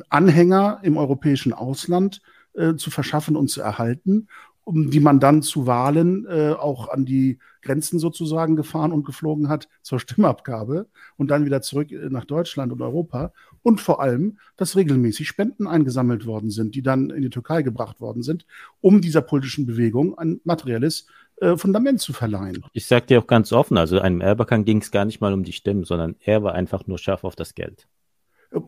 Anhänger 0.10 0.80
im 0.84 0.98
europäischen 0.98 1.54
Ausland 1.54 2.22
äh, 2.54 2.76
zu 2.76 2.92
verschaffen 2.92 3.36
und 3.36 3.50
zu 3.50 3.62
erhalten, 3.62 4.28
um 4.64 4.92
die 4.92 5.00
man 5.00 5.20
dann 5.20 5.42
zu 5.42 5.66
Wahlen 5.66 6.26
äh, 6.28 6.52
auch 6.52 6.90
an 6.90 7.06
die 7.06 7.40
Grenzen 7.62 8.00
sozusagen 8.00 8.56
gefahren 8.56 8.92
und 8.92 9.04
geflogen 9.04 9.50
hat 9.50 9.68
zur 9.82 10.00
Stimmabgabe 10.00 10.88
und 11.18 11.32
dann 11.32 11.46
wieder 11.46 11.62
zurück 11.62 11.92
äh, 11.92 12.10
nach 12.10 12.26
Deutschland 12.26 12.72
und 12.72 12.82
Europa. 12.82 13.34
Und 13.64 13.82
vor 13.82 14.02
allem, 14.02 14.38
dass 14.58 14.76
regelmäßig 14.76 15.28
Spenden 15.28 15.68
eingesammelt 15.68 16.26
worden 16.26 16.52
sind, 16.52 16.76
die 16.76 16.84
dann 16.84 17.10
in 17.10 17.22
die 17.22 17.30
Türkei 17.30 17.62
gebracht 17.62 18.00
worden 18.00 18.22
sind, 18.22 18.46
um 18.80 19.02
dieser 19.02 19.22
politischen 19.22 19.66
Bewegung 19.66 20.18
ein 20.18 20.40
materielles 20.44 21.08
äh, 21.42 21.58
Fundament 21.58 22.00
zu 22.00 22.14
verleihen. 22.14 22.64
Ich 22.74 22.86
sage 22.86 23.08
dir 23.08 23.20
auch 23.20 23.28
ganz 23.28 23.52
offen, 23.52 23.78
also 23.78 24.00
einem 24.00 24.22
Erbakan 24.22 24.66
ging 24.66 24.82
es 24.82 24.92
gar 24.92 25.06
nicht 25.06 25.20
mal 25.20 25.34
um 25.34 25.44
die 25.44 25.54
Stimmen, 25.54 25.84
sondern 25.84 26.16
er 26.20 26.44
war 26.44 26.54
einfach 26.54 26.86
nur 26.86 26.98
scharf 26.98 27.24
auf 27.24 27.36
das 27.36 27.56
Geld. 27.56 27.88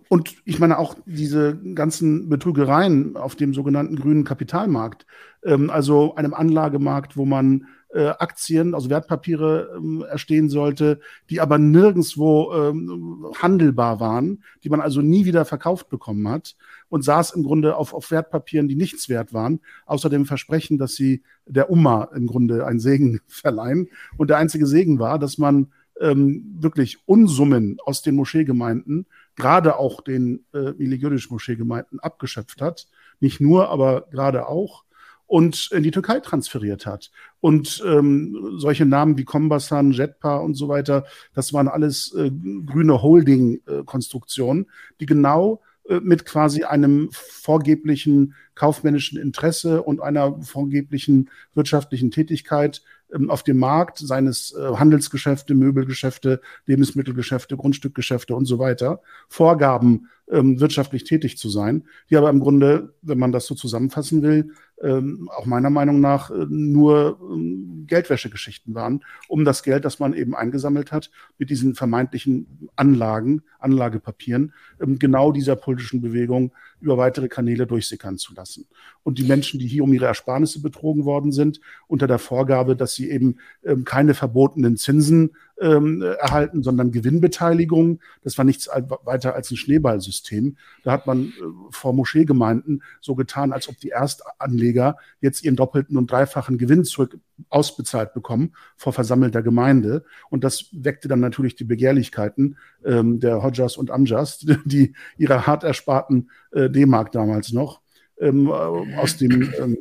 Und 0.10 0.36
ich 0.46 0.60
meine 0.60 0.78
auch 0.78 0.96
diese 1.06 1.58
ganzen 1.58 2.30
Betrügereien 2.30 3.18
auf 3.18 3.36
dem 3.36 3.54
sogenannten 3.54 3.96
grünen 3.96 4.24
Kapitalmarkt, 4.24 5.08
ähm, 5.44 5.70
also 5.72 6.16
einem 6.16 6.36
Anlagemarkt, 6.36 7.18
wo 7.18 7.26
man 7.26 7.66
äh, 7.94 8.08
Aktien, 8.08 8.74
also 8.74 8.90
Wertpapiere 8.90 9.76
ähm, 9.78 10.06
erstehen 10.08 10.50
sollte, 10.50 11.00
die 11.30 11.42
aber 11.42 11.58
nirgendwo 11.58 12.54
ähm, 12.54 13.26
handelbar 13.42 14.00
waren, 14.00 14.44
die 14.64 14.70
man 14.70 14.82
also 14.82 15.02
nie 15.02 15.26
wieder 15.26 15.46
verkauft 15.46 15.90
bekommen 15.90 16.28
hat 16.30 16.56
und 16.90 17.04
saß 17.04 17.32
im 17.32 17.44
Grunde 17.44 17.76
auf, 17.76 17.94
auf 17.94 18.12
Wertpapieren, 18.12 18.68
die 18.68 18.76
nichts 18.76 19.10
wert 19.10 19.34
waren, 19.34 19.62
außer 19.86 20.10
dem 20.10 20.26
Versprechen, 20.26 20.78
dass 20.78 20.94
sie 20.94 21.24
der 21.46 21.70
Umma 21.70 22.10
im 22.16 22.28
Grunde 22.28 22.66
einen 22.66 22.80
Segen 22.80 23.20
verleihen. 23.28 23.90
Und 24.18 24.30
der 24.30 24.38
einzige 24.38 24.68
Segen 24.68 25.00
war, 25.00 25.20
dass 25.20 25.38
man 25.38 25.72
ähm, 26.00 26.56
wirklich 26.60 27.00
Unsummen 27.06 27.78
aus 27.84 28.02
den 28.02 28.16
Moscheegemeinden, 28.16 29.06
gerade 29.36 29.78
auch 29.78 30.02
den 30.02 30.46
äh, 30.54 30.58
religiösischen 30.58 31.34
Moscheegemeinden, 31.34 32.00
abgeschöpft 32.00 32.62
hat. 32.62 32.88
Nicht 33.20 33.40
nur, 33.40 33.70
aber 33.70 34.08
gerade 34.12 34.48
auch 34.48 34.84
und 35.32 35.70
in 35.72 35.84
die 35.84 35.92
Türkei 35.92 36.20
transferiert 36.20 36.86
hat. 36.86 37.10
Und 37.40 37.82
ähm, 37.88 38.56
solche 38.58 38.86
Namen 38.86 39.18
wie 39.18 39.24
Kombasan, 39.24 39.94
Jetpa 39.94 40.36
und 40.36 40.56
so 40.56 40.68
weiter, 40.68 41.06
das 41.34 41.54
waren 41.54 41.70
alles 41.70 42.14
äh, 42.14 42.30
grüne 42.66 43.02
Holding-Konstruktionen, 43.02 44.70
die 45.00 45.06
genau 45.06 45.62
äh, 45.88 46.02
mit 46.02 46.26
quasi 46.26 46.64
einem 46.66 47.08
vorgeblichen 47.14 48.36
kaufmännischen 48.56 49.18
Interesse 49.18 49.82
und 49.82 50.02
einer 50.02 50.42
vorgeblichen 50.42 51.30
wirtschaftlichen 51.54 52.12
Tätigkeit 52.12 52.84
auf 53.30 53.44
dem 53.44 53.58
Markt, 53.58 53.98
seines 53.98 54.54
äh, 54.54 54.76
Handelsgeschäfte, 54.76 55.54
Möbelgeschäfte, 55.54 56.42
Lebensmittelgeschäfte, 56.66 57.58
Grundstückgeschäfte 57.58 58.36
und 58.36 58.46
so 58.46 58.60
weiter, 58.60 59.02
Vorgaben 59.28 60.08
ähm, 60.32 60.60
wirtschaftlich 60.60 61.04
tätig 61.04 61.38
zu 61.38 61.50
sein, 61.50 61.84
die 62.10 62.18
aber 62.18 62.30
im 62.30 62.40
Grunde, 62.40 62.94
wenn 63.02 63.20
man 63.20 63.32
das 63.32 63.46
so 63.46 63.56
zusammenfassen 63.56 64.22
will, 64.22 64.52
ähm, 64.82 65.30
auch 65.36 65.46
meiner 65.46 65.70
Meinung 65.70 66.00
nach 66.00 66.32
äh, 66.32 66.46
nur 66.50 67.20
ähm, 67.22 67.86
Geldwäschegeschichten 67.88 68.74
waren, 68.74 69.04
um 69.28 69.46
das 69.46 69.64
Geld, 69.64 69.86
das 69.86 70.00
man 70.00 70.14
eben 70.14 70.36
eingesammelt 70.36 70.92
hat, 70.92 71.12
mit 71.38 71.50
diesen 71.50 71.76
vermeintlichen 71.76 72.70
Anlagen, 72.76 73.44
Anlagepapieren, 73.60 74.54
ähm, 74.82 74.98
genau 74.98 75.32
dieser 75.32 75.56
politischen 75.56 76.02
Bewegung 76.02 76.52
über 76.80 76.98
weitere 76.98 77.28
Kanäle 77.28 77.68
durchsickern 77.68 78.18
zu 78.18 78.34
lassen. 78.34 78.66
Und 79.04 79.20
die 79.20 79.24
Menschen, 79.24 79.60
die 79.60 79.68
hier 79.68 79.84
um 79.84 79.94
ihre 79.94 80.06
Ersparnisse 80.06 80.62
betrogen 80.62 81.06
worden 81.06 81.32
sind, 81.32 81.60
unter 81.88 82.08
der 82.08 82.20
Vorgabe, 82.20 82.76
dass 82.76 82.96
sie 82.96 83.01
eben 83.10 83.38
ähm, 83.64 83.86
keine 83.86 84.14
verbotenen 84.14 84.78
Zinsen 84.78 85.32
ähm, 85.60 86.02
erhalten, 86.02 86.64
sondern 86.64 86.92
Gewinnbeteiligung. 86.92 88.00
Das 88.24 88.38
war 88.38 88.46
nichts 88.46 88.68
weiter 88.68 89.36
als 89.36 89.52
ein 89.52 89.58
Schneeballsystem. 89.58 90.58
Da 90.84 90.92
hat 90.92 91.08
man 91.08 91.26
äh, 91.26 91.32
vor 91.70 91.94
Moscheegemeinden 91.94 92.84
so 93.00 93.16
getan, 93.16 93.54
als 93.54 93.70
ob 93.70 93.78
die 93.78 93.90
Erstanleger 93.90 94.98
jetzt 95.22 95.44
ihren 95.44 95.56
doppelten 95.56 95.98
und 95.98 96.12
dreifachen 96.12 96.58
Gewinn 96.58 96.84
zurück 96.84 97.18
ausbezahlt 97.50 98.14
bekommen 98.14 98.54
vor 98.76 98.94
versammelter 98.94 99.42
Gemeinde. 99.44 100.04
Und 100.30 100.44
das 100.44 100.66
weckte 100.72 101.08
dann 101.08 101.20
natürlich 101.20 101.56
die 101.56 101.64
Begehrlichkeiten 101.64 102.58
ähm, 102.84 103.20
der 103.20 103.44
Hodjas 103.44 103.78
und 103.78 103.92
Amjas, 103.92 104.40
die 104.66 104.94
ihre 105.18 105.46
hart 105.46 105.64
ersparten 105.64 106.32
äh, 106.52 106.70
D-Mark 106.70 107.12
damals 107.12 107.54
noch 107.54 107.82
ähm, 108.20 108.48
äh, 108.48 108.52
aus 108.98 109.18
dem 109.18 109.54
ähm, 109.60 109.78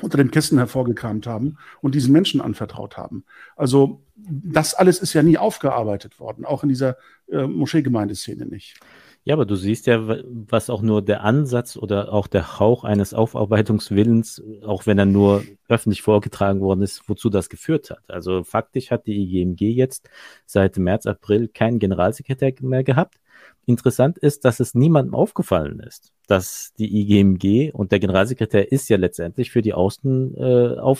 unter 0.00 0.16
den 0.16 0.30
Kissen 0.30 0.58
hervorgekramt 0.58 1.26
haben 1.26 1.58
und 1.80 1.94
diesen 1.94 2.12
Menschen 2.12 2.40
anvertraut 2.40 2.96
haben. 2.96 3.24
Also 3.56 4.02
das 4.16 4.74
alles 4.74 5.00
ist 5.00 5.12
ja 5.12 5.22
nie 5.22 5.38
aufgearbeitet 5.38 6.18
worden, 6.20 6.44
auch 6.44 6.62
in 6.62 6.68
dieser 6.68 6.96
äh, 7.30 7.46
Moscheegemeindeszene 7.46 8.46
nicht. 8.46 8.78
Ja, 9.24 9.34
aber 9.34 9.46
du 9.46 9.54
siehst 9.54 9.86
ja, 9.86 10.00
was 10.04 10.68
auch 10.68 10.82
nur 10.82 11.00
der 11.00 11.22
Ansatz 11.22 11.76
oder 11.76 12.12
auch 12.12 12.26
der 12.26 12.58
Hauch 12.58 12.82
eines 12.82 13.14
Aufarbeitungswillens, 13.14 14.42
auch 14.66 14.86
wenn 14.86 14.98
er 14.98 15.06
nur 15.06 15.44
öffentlich 15.68 16.02
vorgetragen 16.02 16.60
worden 16.60 16.82
ist, 16.82 17.08
wozu 17.08 17.30
das 17.30 17.48
geführt 17.48 17.90
hat. 17.90 18.02
Also 18.08 18.42
faktisch 18.42 18.90
hat 18.90 19.06
die 19.06 19.22
IGMG 19.22 19.70
jetzt 19.70 20.10
seit 20.44 20.76
März, 20.76 21.06
April 21.06 21.46
keinen 21.46 21.78
Generalsekretär 21.78 22.52
mehr 22.62 22.82
gehabt. 22.82 23.20
Interessant 23.66 24.18
ist, 24.18 24.44
dass 24.44 24.60
es 24.60 24.74
niemandem 24.74 25.14
aufgefallen 25.14 25.80
ist, 25.80 26.12
dass 26.26 26.72
die 26.78 27.00
IGMG 27.00 27.72
und 27.72 27.92
der 27.92 28.00
Generalsekretär 28.00 28.72
ist 28.72 28.88
ja 28.88 28.96
letztendlich 28.96 29.50
für 29.50 29.62
die 29.62 29.74
Außen 29.74 30.36
äh, 30.36 30.94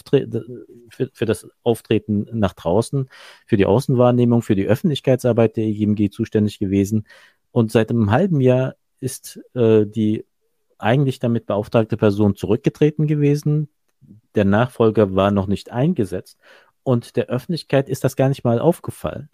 für, 0.88 1.10
für 1.12 1.24
das 1.26 1.48
Auftreten 1.62 2.28
nach 2.32 2.52
draußen, 2.52 3.08
für 3.46 3.56
die 3.56 3.66
Außenwahrnehmung, 3.66 4.42
für 4.42 4.54
die 4.54 4.66
Öffentlichkeitsarbeit 4.66 5.56
der 5.56 5.64
IGMG 5.64 6.10
zuständig 6.10 6.58
gewesen. 6.58 7.06
Und 7.50 7.72
seit 7.72 7.90
einem 7.90 8.10
halben 8.10 8.40
Jahr 8.40 8.74
ist 9.00 9.40
äh, 9.54 9.84
die 9.84 10.24
eigentlich 10.78 11.18
damit 11.18 11.46
beauftragte 11.46 11.96
Person 11.96 12.36
zurückgetreten 12.36 13.06
gewesen. 13.06 13.68
Der 14.34 14.44
Nachfolger 14.44 15.14
war 15.14 15.30
noch 15.30 15.46
nicht 15.46 15.70
eingesetzt 15.70 16.38
und 16.82 17.16
der 17.16 17.26
Öffentlichkeit 17.26 17.88
ist 17.88 18.04
das 18.04 18.16
gar 18.16 18.28
nicht 18.28 18.44
mal 18.44 18.58
aufgefallen. 18.58 19.28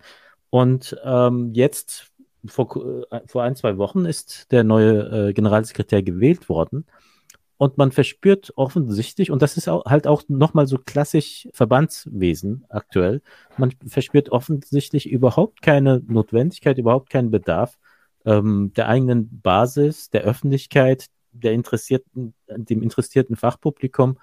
Und 0.51 0.97
ähm, 1.05 1.53
jetzt 1.55 2.08
vor, 2.47 3.05
äh, 3.11 3.21
vor 3.27 3.43
ein, 3.43 3.57
zwei 3.57 3.79
Wochen 3.79 4.05
ist 4.05 4.51
der 4.53 4.65
neue 4.65 5.29
äh, 5.29 5.33
Generalsekretär 5.33 6.03
gewählt 6.03 6.49
worden. 6.49 6.87
Und 7.57 7.77
man 7.77 7.91
verspürt 7.91 8.53
offensichtlich, 8.55 9.33
und 9.33 9.43
das 9.43 9.57
ist 9.57 9.69
auch, 9.69 9.85
halt 9.85 10.07
auch 10.07 10.23
nochmal 10.29 10.69
so 10.69 10.79
klassisch 10.79 11.49
Verbandswesen 11.53 12.65
aktuell, 12.69 13.21
man 13.57 13.75
verspürt 13.85 14.31
offensichtlich 14.31 15.11
überhaupt 15.11 15.61
keine 15.61 16.01
Notwendigkeit, 16.07 16.79
überhaupt 16.79 17.11
keinen 17.11 17.33
Bedarf 17.33 17.77
ähm, 18.25 18.73
der 18.77 18.89
eigenen 18.89 19.41
Basis, 19.41 20.09
der 20.11 20.23
Öffentlichkeit, 20.23 21.07
der 21.33 21.53
interessierten, 21.53 22.35
dem 22.49 22.83
interessierten 22.83 23.35
Fachpublikum 23.35 24.19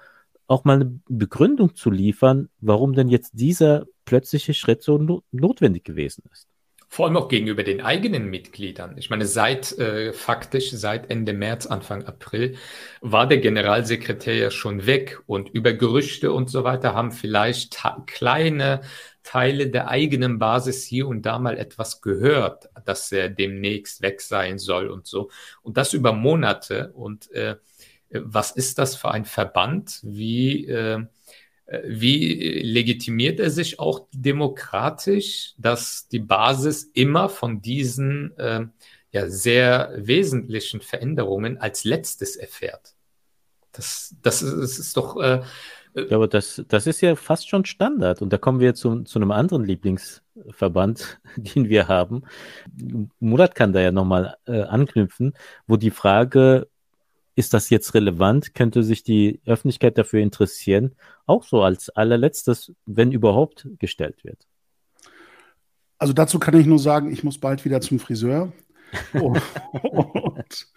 auch 0.48 0.64
mal 0.64 0.76
eine 0.76 1.00
Begründung 1.10 1.76
zu 1.76 1.90
liefern, 1.90 2.50
warum 2.62 2.94
denn 2.94 3.10
jetzt 3.10 3.32
dieser 3.34 3.86
plötzliche 4.06 4.54
Schritt 4.54 4.84
so 4.84 4.98
no 4.98 5.24
notwendig 5.32 5.84
gewesen 5.84 6.24
ist. 6.32 6.48
Vor 6.88 7.08
allem 7.08 7.18
auch 7.18 7.28
gegenüber 7.28 7.64
den 7.64 7.82
eigenen 7.82 8.30
Mitgliedern. 8.30 8.98
Ich 8.98 9.10
meine, 9.10 9.26
seit 9.26 9.78
äh, 9.78 10.14
faktisch 10.14 10.72
seit 10.72 11.10
Ende 11.10 11.34
März, 11.34 11.66
Anfang 11.66 12.06
April 12.06 12.58
war 13.02 13.28
der 13.28 13.40
Generalsekretär 13.40 14.36
ja 14.36 14.52
schon 14.52 14.86
weg 14.86 15.20
und 15.26 15.50
über 15.50 15.74
Gerüchte 15.74 16.32
und 16.32 16.50
so 16.50 16.64
weiter 16.64 16.94
haben 16.94 17.12
vielleicht 17.12 17.84
kleine 18.06 18.82
Teile 19.24 19.68
der 19.70 19.90
eigenen 19.90 20.38
Basis 20.38 20.86
hier 20.86 21.08
und 21.08 21.24
da 21.26 21.40
mal 21.40 21.58
etwas 21.58 22.02
gehört, 22.02 22.70
dass 22.86 23.12
er 23.12 23.30
demnächst 23.30 24.02
weg 24.02 24.22
sein 24.22 24.60
soll 24.60 24.88
und 24.88 25.08
so. 25.08 25.30
Und 25.64 25.78
das 25.78 25.94
über 25.94 26.14
Monate. 26.14 26.92
Und 26.94 27.32
äh, 27.32 27.56
was 28.12 28.52
ist 28.52 28.78
das 28.78 28.96
für 28.96 29.12
ein 29.12 29.26
Verband? 29.26 30.00
Wie 30.04 30.68
äh, 30.68 31.04
wie 31.68 32.62
legitimiert 32.62 33.40
er 33.40 33.50
sich 33.50 33.80
auch 33.80 34.08
demokratisch, 34.12 35.56
dass 35.58 36.08
die 36.08 36.20
Basis 36.20 36.84
immer 36.94 37.28
von 37.28 37.62
diesen 37.62 38.38
äh, 38.38 38.66
ja, 39.12 39.30
sehr 39.30 39.94
wesentlichen 39.98 40.82
Veränderungen 40.82 41.58
als 41.58 41.84
letztes 41.84 42.36
erfährt? 42.36 42.96
Das, 43.72 44.16
das, 44.22 44.42
ist, 44.42 44.78
ist 44.78 44.96
doch. 44.96 45.20
Äh, 45.20 45.42
ja, 45.96 46.16
aber 46.18 46.28
das, 46.28 46.64
das 46.68 46.88
ist 46.88 47.02
ja 47.02 47.16
fast 47.16 47.50
schon 47.50 47.66
Standard. 47.66 48.22
Und 48.22 48.32
da 48.32 48.38
kommen 48.38 48.60
wir 48.60 48.76
zu, 48.76 49.04
zu 49.04 49.18
einem 49.18 49.32
anderen 49.32 49.66
Lieblingsverband, 49.66 51.20
den 51.38 51.70
wir 51.70 51.88
haben. 51.88 52.24
Murat 53.20 53.56
kann 53.56 53.74
da 53.74 53.82
ja 53.82 53.92
nochmal 53.92 54.36
äh, 54.46 54.62
anknüpfen, 54.62 55.34
wo 55.68 55.78
die 55.78 55.92
Frage 55.92 56.68
ist 57.36 57.54
das 57.54 57.70
jetzt 57.70 57.94
relevant? 57.94 58.54
Könnte 58.54 58.84
sich 58.84 59.04
die 59.04 59.42
Öffentlichkeit 59.46 59.98
dafür 59.98 60.22
interessieren? 60.22 60.96
Auch 61.26 61.44
so 61.44 61.62
als 61.62 61.90
allerletztes, 61.90 62.74
wenn 62.86 63.12
überhaupt, 63.12 63.68
gestellt 63.80 64.24
wird. 64.24 64.48
Also 65.98 66.14
dazu 66.14 66.40
kann 66.40 66.60
ich 66.60 66.66
nur 66.66 66.80
sagen, 66.80 67.12
ich 67.12 67.24
muss 67.24 67.38
bald 67.38 67.66
wieder 67.66 67.82
zum 67.82 68.00
Friseur. 68.00 68.52
und, 69.14 69.42
und 69.72 70.68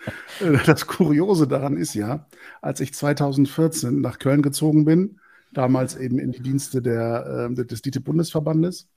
äh, 0.41 0.59
das 0.65 0.87
Kuriose 0.87 1.47
daran 1.47 1.77
ist 1.77 1.95
ja, 1.95 2.27
als 2.61 2.81
ich 2.81 2.95
2014 2.95 4.01
nach 4.01 4.19
Köln 4.19 4.43
gezogen 4.43 4.85
bin, 4.85 5.21
damals 5.53 5.97
eben 5.97 6.19
in 6.19 6.33
die 6.33 6.41
Dienste 6.41 6.83
der, 6.83 7.51
äh, 7.51 7.65
des 7.67 7.83
DITIB-Bundesverbandes, 7.83 8.89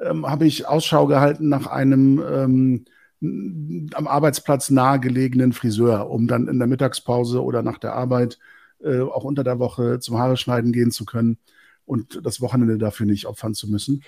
ähm, 0.00 0.26
habe 0.26 0.46
ich 0.46 0.66
Ausschau 0.66 1.06
gehalten 1.06 1.48
nach 1.48 1.66
einem 1.66 2.22
ähm, 2.28 2.84
am 3.94 4.06
Arbeitsplatz 4.06 4.70
nahegelegenen 4.70 5.52
Friseur, 5.52 6.10
um 6.10 6.26
dann 6.26 6.48
in 6.48 6.58
der 6.58 6.68
Mittagspause 6.68 7.42
oder 7.42 7.62
nach 7.62 7.78
der 7.78 7.94
Arbeit 7.94 8.38
äh, 8.82 9.00
auch 9.00 9.24
unter 9.24 9.44
der 9.44 9.58
Woche 9.58 10.00
zum 10.00 10.18
Haare 10.18 10.36
schneiden 10.36 10.72
gehen 10.72 10.90
zu 10.90 11.04
können 11.04 11.38
und 11.84 12.20
das 12.24 12.40
Wochenende 12.40 12.78
dafür 12.78 13.06
nicht 13.06 13.26
opfern 13.26 13.54
zu 13.54 13.68
müssen. 13.70 14.02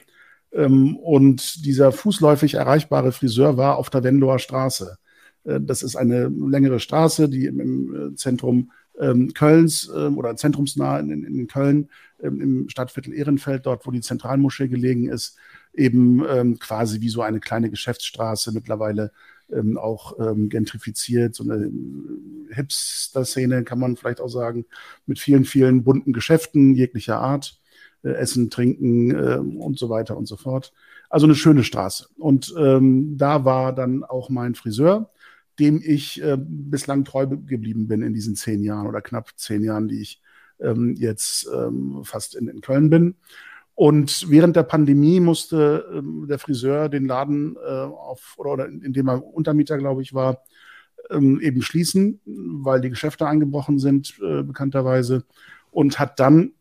Ähm, 0.52 0.96
und 0.96 1.64
dieser 1.64 1.92
fußläufig 1.92 2.54
erreichbare 2.54 3.12
Friseur 3.12 3.57
war 3.57 3.76
auf 3.76 3.90
der 3.90 4.02
Venloer 4.02 4.38
Straße. 4.38 4.98
Äh, 5.44 5.61
das 5.61 5.83
ist 5.83 5.96
eine 5.96 6.28
längere 6.28 6.81
Straße, 6.81 7.28
die 7.28 7.46
im, 7.46 7.61
im 7.61 8.16
Zentrum 8.16 8.70
ähm, 8.98 9.33
Kölns 9.33 9.90
ähm, 9.94 10.18
oder 10.18 10.37
zentrumsnah 10.37 10.98
in, 10.98 11.24
in 11.24 11.46
Köln, 11.46 11.88
ähm, 12.22 12.40
im 12.40 12.68
Stadtviertel 12.68 13.14
Ehrenfeld, 13.14 13.66
dort 13.66 13.87
wo 13.87 13.90
die 13.90 14.00
Zentralmoschee 14.00 14.68
gelegen 14.68 15.09
ist, 15.09 15.37
eben 15.74 16.24
ähm, 16.28 16.59
quasi 16.59 17.00
wie 17.00 17.09
so 17.09 17.22
eine 17.22 17.40
kleine 17.40 17.70
Geschäftsstraße 17.70 18.52
mittlerweile 18.52 19.12
ähm, 19.50 19.78
auch 19.78 20.18
ähm, 20.18 20.48
gentrifiziert, 20.48 21.35
so 21.35 21.44
eine 21.44 21.66
äh, 21.66 22.54
Hipster-Szene 22.54 23.64
kann 23.64 23.78
man 23.78 23.96
vielleicht 23.96 24.20
auch 24.20 24.28
sagen, 24.28 24.66
mit 25.07 25.18
vielen, 25.18 25.44
vielen 25.44 25.85
bunten 25.85 26.12
Geschäften 26.12 26.74
jeglicher 26.74 27.18
Art, 27.18 27.61
äh, 28.02 28.11
Essen, 28.11 28.50
Trinken 28.50 29.11
äh, 29.11 29.38
und 29.38 29.78
so 29.78 29.88
weiter 29.88 30.16
und 30.16 30.26
so 30.26 30.37
fort. 30.37 30.72
Also 31.11 31.26
eine 31.26 31.35
schöne 31.35 31.64
Straße. 31.64 32.09
Und 32.18 32.54
ähm, 32.59 33.16
da 33.16 33.44
war 33.44 33.74
dann 33.74 34.04
auch 34.04 34.28
mein 34.28 34.54
Friseur, 34.54 35.11
dem 35.59 35.81
ich 35.83 36.22
äh, 36.22 36.37
bislang 36.38 37.04
treu 37.04 37.26
geblieben 37.26 37.88
bin 37.88 38.02
in 38.02 38.12
diesen 38.12 38.37
zehn 38.37 38.62
Jahren 38.62 38.87
oder 38.87 39.00
knapp 39.00 39.33
zehn 39.37 39.64
Jahren, 39.64 39.88
die 39.88 40.02
ich 40.02 40.22
ähm, 40.61 40.94
jetzt 40.96 41.48
ähm, 41.52 42.02
fast 42.04 42.35
in, 42.35 42.48
in 42.48 42.61
Köln 42.61 42.90
bin. 42.90 43.16
Und 43.78 44.28
während 44.28 44.56
der 44.56 44.64
Pandemie 44.64 45.20
musste 45.20 45.88
ähm, 45.94 46.26
der 46.28 46.40
Friseur 46.40 46.88
den 46.88 47.06
Laden 47.06 47.54
äh, 47.54 47.70
auf, 47.70 48.34
oder, 48.36 48.50
oder 48.50 48.66
in 48.66 48.92
dem 48.92 49.08
er 49.08 49.24
Untermieter, 49.24 49.78
glaube 49.78 50.02
ich, 50.02 50.12
war, 50.12 50.42
ähm, 51.10 51.40
eben 51.40 51.62
schließen, 51.62 52.20
weil 52.24 52.80
die 52.80 52.90
Geschäfte 52.90 53.28
eingebrochen 53.28 53.78
sind, 53.78 54.18
äh, 54.20 54.42
bekannterweise. 54.42 55.22
Und 55.70 56.00
hat 56.00 56.18
dann 56.18 56.54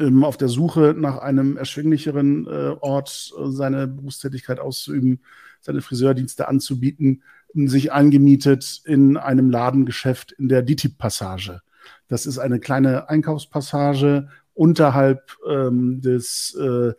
ähm, 0.00 0.24
auf 0.24 0.36
der 0.36 0.48
Suche 0.48 0.96
nach 0.98 1.18
einem 1.18 1.56
erschwinglicheren 1.56 2.48
äh, 2.48 2.74
Ort 2.80 3.32
äh, 3.38 3.48
seine 3.52 3.86
Berufstätigkeit 3.86 4.58
auszuüben, 4.58 5.20
seine 5.60 5.80
Friseurdienste 5.80 6.48
anzubieten, 6.48 7.22
sich 7.54 7.92
eingemietet 7.92 8.82
in 8.84 9.16
einem 9.16 9.48
Ladengeschäft 9.48 10.32
in 10.32 10.48
der 10.48 10.62
DITIB-Passage. 10.62 11.60
Das 12.08 12.26
ist 12.26 12.38
eine 12.38 12.58
kleine 12.58 13.08
Einkaufspassage 13.08 14.28
unterhalb 14.54 15.36
ähm, 15.48 16.00
des 16.00 16.54
äh, 16.54 16.92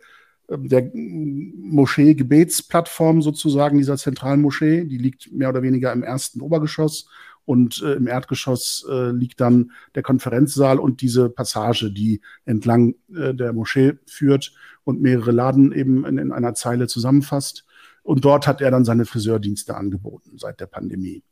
der 0.48 0.90
Moschee-Gebetsplattform 0.92 3.22
sozusagen 3.22 3.78
dieser 3.78 3.96
zentralen 3.96 4.42
Moschee. 4.42 4.84
Die 4.84 4.98
liegt 4.98 5.32
mehr 5.32 5.48
oder 5.48 5.62
weniger 5.62 5.90
im 5.92 6.02
ersten 6.02 6.42
Obergeschoss 6.42 7.08
und 7.44 7.82
äh, 7.82 7.94
im 7.94 8.06
Erdgeschoss 8.06 8.86
äh, 8.90 9.10
liegt 9.10 9.40
dann 9.40 9.72
der 9.94 10.02
Konferenzsaal 10.02 10.78
und 10.78 11.00
diese 11.00 11.28
Passage, 11.28 11.90
die 11.90 12.20
entlang 12.44 12.94
äh, 13.14 13.34
der 13.34 13.52
Moschee 13.52 13.94
führt 14.06 14.52
und 14.84 15.00
mehrere 15.00 15.32
Laden 15.32 15.72
eben 15.72 16.04
in, 16.06 16.18
in 16.18 16.32
einer 16.32 16.54
Zeile 16.54 16.86
zusammenfasst. 16.86 17.66
Und 18.02 18.24
dort 18.24 18.46
hat 18.46 18.60
er 18.60 18.70
dann 18.70 18.84
seine 18.84 19.06
Friseurdienste 19.06 19.76
angeboten 19.76 20.32
seit 20.36 20.60
der 20.60 20.66
Pandemie. 20.66 21.22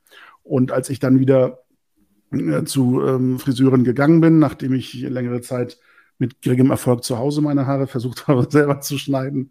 Und 0.43 0.73
als 0.73 0.91
ich 0.91 0.99
dann 0.99 1.19
wieder 1.19 1.61
äh, 2.31 2.65
zu 2.65 3.03
ähm, 3.03 3.39
Friseuren 3.39 3.85
gegangen 3.85 4.21
bin, 4.21 4.39
nachdem 4.39 4.73
ich 4.73 4.95
längere 4.95 5.43
Zeit 5.43 5.79
mit 6.23 6.41
geringem 6.41 6.71
Erfolg 6.71 7.03
zu 7.03 7.19
Hause 7.19 7.43
meine 7.43 7.67
Haare 7.67 7.89
versucht 7.89 8.27
habe, 8.29 8.47
selber 8.49 8.81
zu 8.81 8.97
schneiden, 8.97 9.51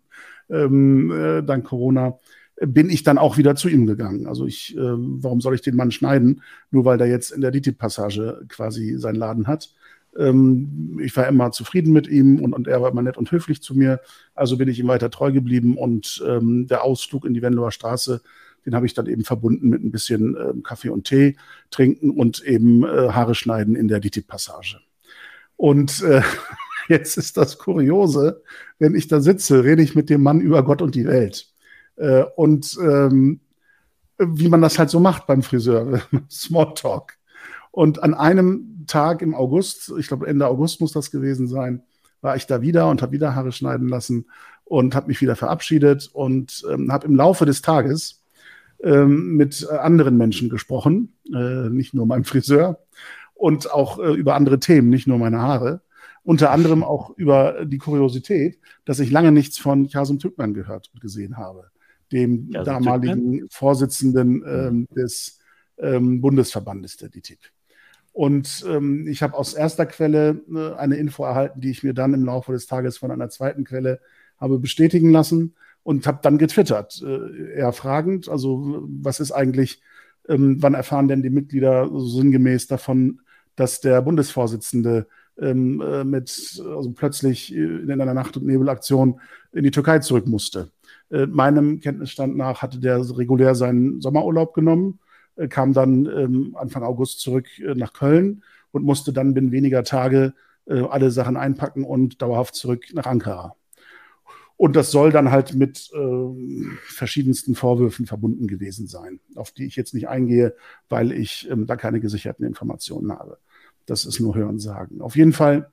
ähm, 0.49 1.11
äh, 1.11 1.43
dank 1.43 1.65
Corona, 1.65 2.17
bin 2.63 2.89
ich 2.89 3.03
dann 3.03 3.17
auch 3.17 3.37
wieder 3.37 3.55
zu 3.55 3.67
ihm 3.67 3.85
gegangen. 3.85 4.25
Also 4.25 4.45
ich, 4.45 4.77
äh, 4.77 4.79
warum 4.79 5.41
soll 5.41 5.55
ich 5.55 5.61
den 5.61 5.75
Mann 5.75 5.91
schneiden, 5.91 6.41
nur 6.69 6.85
weil 6.85 6.97
der 6.97 7.07
jetzt 7.07 7.31
in 7.31 7.41
der 7.41 7.51
DITIB-Passage 7.51 8.45
quasi 8.47 8.97
seinen 8.97 9.15
Laden 9.15 9.47
hat? 9.47 9.73
Ähm, 10.17 10.99
ich 11.03 11.15
war 11.17 11.27
immer 11.27 11.51
zufrieden 11.51 11.91
mit 11.91 12.07
ihm 12.07 12.39
und, 12.39 12.53
und, 12.53 12.67
er 12.67 12.81
war 12.81 12.91
immer 12.91 13.01
nett 13.01 13.17
und 13.17 13.31
höflich 13.31 13.61
zu 13.61 13.75
mir. 13.75 13.99
Also 14.33 14.57
bin 14.57 14.69
ich 14.69 14.79
ihm 14.79 14.87
weiter 14.87 15.09
treu 15.09 15.33
geblieben 15.33 15.77
und 15.77 16.23
ähm, 16.25 16.67
der 16.67 16.83
Ausflug 16.83 17.25
in 17.25 17.33
die 17.33 17.41
Venloer 17.41 17.71
Straße, 17.71 18.21
den 18.65 18.75
habe 18.75 18.85
ich 18.85 18.93
dann 18.93 19.07
eben 19.07 19.23
verbunden 19.23 19.67
mit 19.67 19.83
ein 19.83 19.91
bisschen 19.91 20.35
äh, 20.35 20.53
Kaffee 20.63 20.89
und 20.89 21.05
Tee 21.05 21.35
trinken 21.71 22.11
und 22.11 22.43
eben 22.43 22.83
äh, 22.83 23.09
Haare 23.11 23.35
schneiden 23.35 23.75
in 23.75 23.87
der 23.87 23.99
DITIB-Passage. 23.99 24.79
Und 25.61 26.01
äh, 26.01 26.23
jetzt 26.87 27.17
ist 27.17 27.37
das 27.37 27.59
Kuriose, 27.59 28.41
wenn 28.79 28.95
ich 28.95 29.07
da 29.07 29.21
sitze, 29.21 29.63
rede 29.63 29.83
ich 29.83 29.93
mit 29.93 30.09
dem 30.09 30.23
Mann 30.23 30.41
über 30.41 30.63
Gott 30.63 30.81
und 30.81 30.95
die 30.95 31.05
Welt. 31.05 31.53
Äh, 31.97 32.23
und 32.35 32.75
ähm, 32.81 33.41
wie 34.17 34.49
man 34.49 34.63
das 34.63 34.79
halt 34.79 34.89
so 34.89 34.99
macht 34.99 35.27
beim 35.27 35.43
Friseur, 35.43 36.01
Smalltalk. 36.31 37.13
Und 37.69 38.01
an 38.01 38.15
einem 38.15 38.85
Tag 38.87 39.21
im 39.21 39.35
August, 39.35 39.93
ich 39.99 40.07
glaube 40.07 40.25
Ende 40.25 40.47
August 40.47 40.81
muss 40.81 40.93
das 40.93 41.11
gewesen 41.11 41.47
sein, 41.47 41.83
war 42.21 42.35
ich 42.35 42.47
da 42.47 42.63
wieder 42.63 42.89
und 42.89 43.03
habe 43.03 43.11
wieder 43.11 43.35
Haare 43.35 43.51
schneiden 43.51 43.87
lassen 43.87 44.25
und 44.63 44.95
habe 44.95 45.09
mich 45.09 45.21
wieder 45.21 45.35
verabschiedet 45.35 46.09
und 46.11 46.63
ähm, 46.71 46.91
habe 46.91 47.05
im 47.05 47.15
Laufe 47.15 47.45
des 47.45 47.61
Tages 47.61 48.23
ähm, 48.83 49.35
mit 49.37 49.69
anderen 49.69 50.17
Menschen 50.17 50.49
gesprochen, 50.49 51.13
äh, 51.31 51.69
nicht 51.69 51.93
nur 51.93 52.07
meinem 52.07 52.23
Friseur 52.23 52.79
und 53.41 53.71
auch 53.71 53.97
äh, 53.97 54.13
über 54.13 54.35
andere 54.35 54.59
Themen, 54.59 54.89
nicht 54.89 55.07
nur 55.07 55.17
meine 55.17 55.41
Haare. 55.41 55.81
Unter 56.23 56.51
anderem 56.51 56.83
auch 56.83 57.17
über 57.17 57.65
die 57.65 57.79
Kuriosität, 57.79 58.59
dass 58.85 58.99
ich 58.99 59.09
lange 59.09 59.31
nichts 59.31 59.57
von 59.57 59.89
Kasum 59.89 60.19
Türkman 60.19 60.53
gehört 60.53 60.91
und 60.93 61.01
gesehen 61.01 61.37
habe, 61.37 61.71
dem 62.11 62.51
ja, 62.51 62.63
damaligen 62.63 63.31
Türkman? 63.31 63.49
Vorsitzenden 63.49 64.43
ähm, 64.47 64.87
des 64.95 65.39
ähm, 65.79 66.21
Bundesverbandes 66.21 66.97
der 66.97 67.09
DTIP. 67.09 67.39
Und 68.13 68.63
ähm, 68.69 69.07
ich 69.07 69.23
habe 69.23 69.35
aus 69.35 69.55
erster 69.55 69.87
Quelle 69.87 70.43
äh, 70.53 70.75
eine 70.75 70.97
Info 70.97 71.23
erhalten, 71.23 71.61
die 71.61 71.71
ich 71.71 71.81
mir 71.81 71.95
dann 71.95 72.13
im 72.13 72.23
Laufe 72.23 72.51
des 72.51 72.67
Tages 72.67 72.99
von 72.99 73.09
einer 73.09 73.29
zweiten 73.29 73.63
Quelle 73.63 74.01
habe 74.37 74.59
bestätigen 74.59 75.11
lassen 75.11 75.55
und 75.81 76.05
habe 76.05 76.19
dann 76.21 76.37
getwittert, 76.37 77.01
äh, 77.03 77.55
eher 77.55 77.73
fragend, 77.73 78.29
also 78.29 78.83
was 78.87 79.19
ist 79.19 79.31
eigentlich, 79.31 79.81
ähm, 80.29 80.57
wann 80.59 80.75
erfahren 80.75 81.07
denn 81.07 81.23
die 81.23 81.31
Mitglieder 81.31 81.87
so 81.87 82.05
sinngemäß 82.05 82.67
davon, 82.67 83.21
dass 83.55 83.81
der 83.81 84.01
Bundesvorsitzende 84.01 85.07
ähm, 85.39 85.81
äh, 85.81 86.03
mit 86.03 86.61
also 86.65 86.91
plötzlich 86.91 87.53
in 87.53 87.89
einer 87.89 88.13
Nacht- 88.13 88.37
und 88.37 88.45
Nebelaktion 88.45 89.19
in 89.51 89.63
die 89.63 89.71
Türkei 89.71 89.99
zurück 89.99 90.27
musste. 90.27 90.69
Äh, 91.09 91.25
meinem 91.27 91.79
Kenntnisstand 91.79 92.37
nach 92.37 92.61
hatte 92.61 92.79
der 92.79 92.99
regulär 93.17 93.55
seinen 93.55 94.01
Sommerurlaub 94.01 94.53
genommen, 94.53 94.99
äh, 95.35 95.47
kam 95.47 95.73
dann 95.73 96.05
ähm, 96.05 96.55
Anfang 96.57 96.83
August 96.83 97.19
zurück 97.19 97.47
äh, 97.59 97.75
nach 97.75 97.93
Köln 97.93 98.43
und 98.71 98.83
musste 98.83 99.13
dann 99.13 99.33
binnen 99.33 99.51
weniger 99.51 99.83
Tage 99.83 100.33
äh, 100.65 100.81
alle 100.81 101.11
Sachen 101.11 101.37
einpacken 101.37 101.83
und 101.83 102.21
dauerhaft 102.21 102.55
zurück 102.55 102.85
nach 102.93 103.05
Ankara. 103.05 103.55
Und 104.61 104.75
das 104.75 104.91
soll 104.91 105.11
dann 105.11 105.31
halt 105.31 105.55
mit 105.55 105.89
äh, 105.91 106.75
verschiedensten 106.83 107.55
Vorwürfen 107.55 108.05
verbunden 108.05 108.45
gewesen 108.45 108.85
sein, 108.85 109.19
auf 109.33 109.49
die 109.49 109.65
ich 109.65 109.75
jetzt 109.75 109.95
nicht 109.95 110.07
eingehe, 110.07 110.53
weil 110.87 111.13
ich 111.13 111.49
ähm, 111.49 111.65
da 111.65 111.75
keine 111.75 111.99
gesicherten 111.99 112.45
Informationen 112.45 113.11
habe. 113.11 113.39
Das 113.87 114.05
ist 114.05 114.19
nur 114.19 114.35
Hören 114.35 114.59
sagen. 114.59 115.01
Auf 115.01 115.15
jeden 115.15 115.33
Fall 115.33 115.71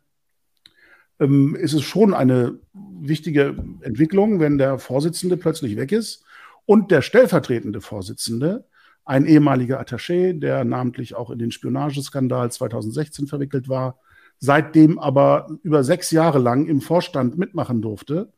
ähm, 1.20 1.54
ist 1.54 1.74
es 1.74 1.82
schon 1.82 2.14
eine 2.14 2.60
wichtige 2.72 3.62
Entwicklung, 3.82 4.40
wenn 4.40 4.56
der 4.56 4.78
Vorsitzende 4.78 5.36
plötzlich 5.36 5.76
weg 5.76 5.92
ist 5.92 6.24
und 6.64 6.90
der 6.90 7.02
stellvertretende 7.02 7.82
Vorsitzende, 7.82 8.64
ein 9.04 9.26
ehemaliger 9.26 9.82
Attaché, 9.82 10.32
der 10.32 10.64
namentlich 10.64 11.14
auch 11.14 11.28
in 11.28 11.38
den 11.38 11.50
Spionageskandal 11.50 12.50
2016 12.50 13.26
verwickelt 13.26 13.68
war, 13.68 13.98
seitdem 14.38 14.98
aber 14.98 15.46
über 15.62 15.84
sechs 15.84 16.10
Jahre 16.10 16.38
lang 16.38 16.64
im 16.68 16.80
Vorstand 16.80 17.36
mitmachen 17.36 17.82
durfte 17.82 18.32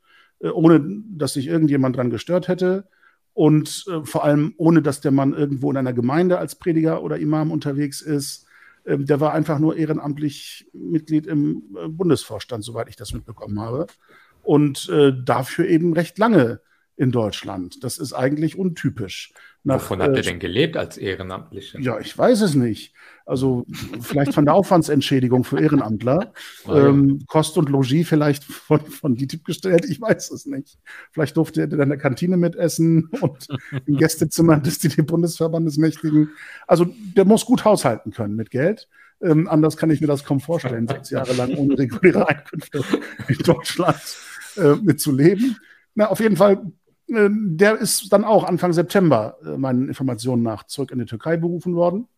ohne 0.49 1.03
dass 1.11 1.35
sich 1.35 1.47
irgendjemand 1.47 1.97
dran 1.97 2.11
gestört 2.11 2.49
hätte 2.49 2.89
und 3.35 3.85
äh, 3.89 4.05
vor 4.05 4.25
allem 4.25 4.55
ohne 4.57 4.83
dass 4.83 5.01
der 5.01 5.13
Mann 5.13 5.33
irgendwo 5.33 5.71
in 5.71 5.77
einer 5.77 5.93
Gemeinde 5.93 6.39
als 6.39 6.57
Prediger 6.57 7.03
oder 7.03 7.19
Imam 7.19 7.51
unterwegs 7.51 8.01
ist. 8.01 8.47
Äh, 8.85 8.99
der 8.99 9.21
war 9.21 9.33
einfach 9.33 9.59
nur 9.59 9.77
ehrenamtlich 9.77 10.69
Mitglied 10.73 11.27
im 11.27 11.63
äh, 11.77 11.89
Bundesvorstand, 11.89 12.65
soweit 12.65 12.89
ich 12.89 12.97
das 12.97 13.13
mitbekommen 13.13 13.61
habe. 13.61 13.87
Und 14.43 14.89
äh, 14.89 15.13
dafür 15.25 15.67
eben 15.69 15.93
recht 15.93 16.19
lange 16.19 16.61
in 16.97 17.13
Deutschland. 17.13 17.83
Das 17.83 17.99
ist 17.99 18.13
eigentlich 18.13 18.59
untypisch. 18.59 19.33
Nach, 19.65 19.77
Wovon 19.77 20.03
hat 20.03 20.13
er 20.13 20.19
äh, 20.19 20.23
denn 20.23 20.39
gelebt 20.39 20.77
als 20.77 20.99
Ehrenamtlicher? 20.99 21.81
Ja, 21.81 21.99
ich 21.99 22.17
weiß 22.17 22.41
es 22.43 22.55
nicht. 22.55 22.95
Also 23.31 23.65
vielleicht 24.01 24.35
von 24.35 24.45
der 24.45 24.55
Aufwandsentschädigung 24.55 25.45
für 25.45 25.61
Ehrenamtler. 25.61 26.33
Ja. 26.67 26.89
ähm, 26.89 27.21
Kost 27.29 27.57
und 27.57 27.69
Logis 27.69 28.09
vielleicht 28.09 28.43
von, 28.43 28.81
von 28.81 29.15
DITIB 29.15 29.45
gestellt, 29.45 29.85
ich 29.89 30.01
weiß 30.01 30.33
es 30.33 30.47
nicht. 30.47 30.79
Vielleicht 31.13 31.37
durfte 31.37 31.61
er 31.61 31.67
dann 31.69 31.81
in 31.81 31.89
der 31.91 31.99
Kantine 31.99 32.37
mitessen 32.37 33.09
und 33.21 33.47
im 33.87 33.97
Gästezimmer 33.97 34.59
des 34.59 34.81
DITIB-Bundesverbandes 34.81 35.79
mächtigen. 35.79 36.31
Also 36.67 36.87
der 37.17 37.25
muss 37.25 37.45
gut 37.45 37.65
haushalten 37.65 38.11
können 38.11 38.35
mit 38.35 38.51
Geld. 38.51 38.89
Ähm, 39.23 39.49
anders 39.49 39.77
kann 39.77 39.91
ich 39.91 40.01
mir 40.01 40.09
das 40.09 40.25
kaum 40.25 40.41
vorstellen, 40.41 40.89
sechs 40.89 41.11
Jahre 41.11 41.33
lang 41.35 41.55
ohne 41.55 41.79
reguläre 41.79 42.29
Einkünfte 42.29 42.83
in 43.29 43.39
Deutschland 43.39 44.01
äh, 44.57 44.75
mitzuleben. 44.75 45.57
Na, 45.95 46.09
auf 46.09 46.19
jeden 46.19 46.37
Fall 46.37 46.73
äh, 47.07 47.29
der 47.31 47.79
ist 47.79 48.13
dann 48.13 48.25
auch 48.25 48.45
Anfang 48.45 48.73
September 48.73 49.39
äh, 49.45 49.57
meinen 49.57 49.89
Informationen 49.89 50.43
nach 50.43 50.65
zurück 50.65 50.91
in 50.91 50.99
die 50.99 51.05
Türkei 51.05 51.37
berufen 51.37 51.75
worden, 51.75 52.09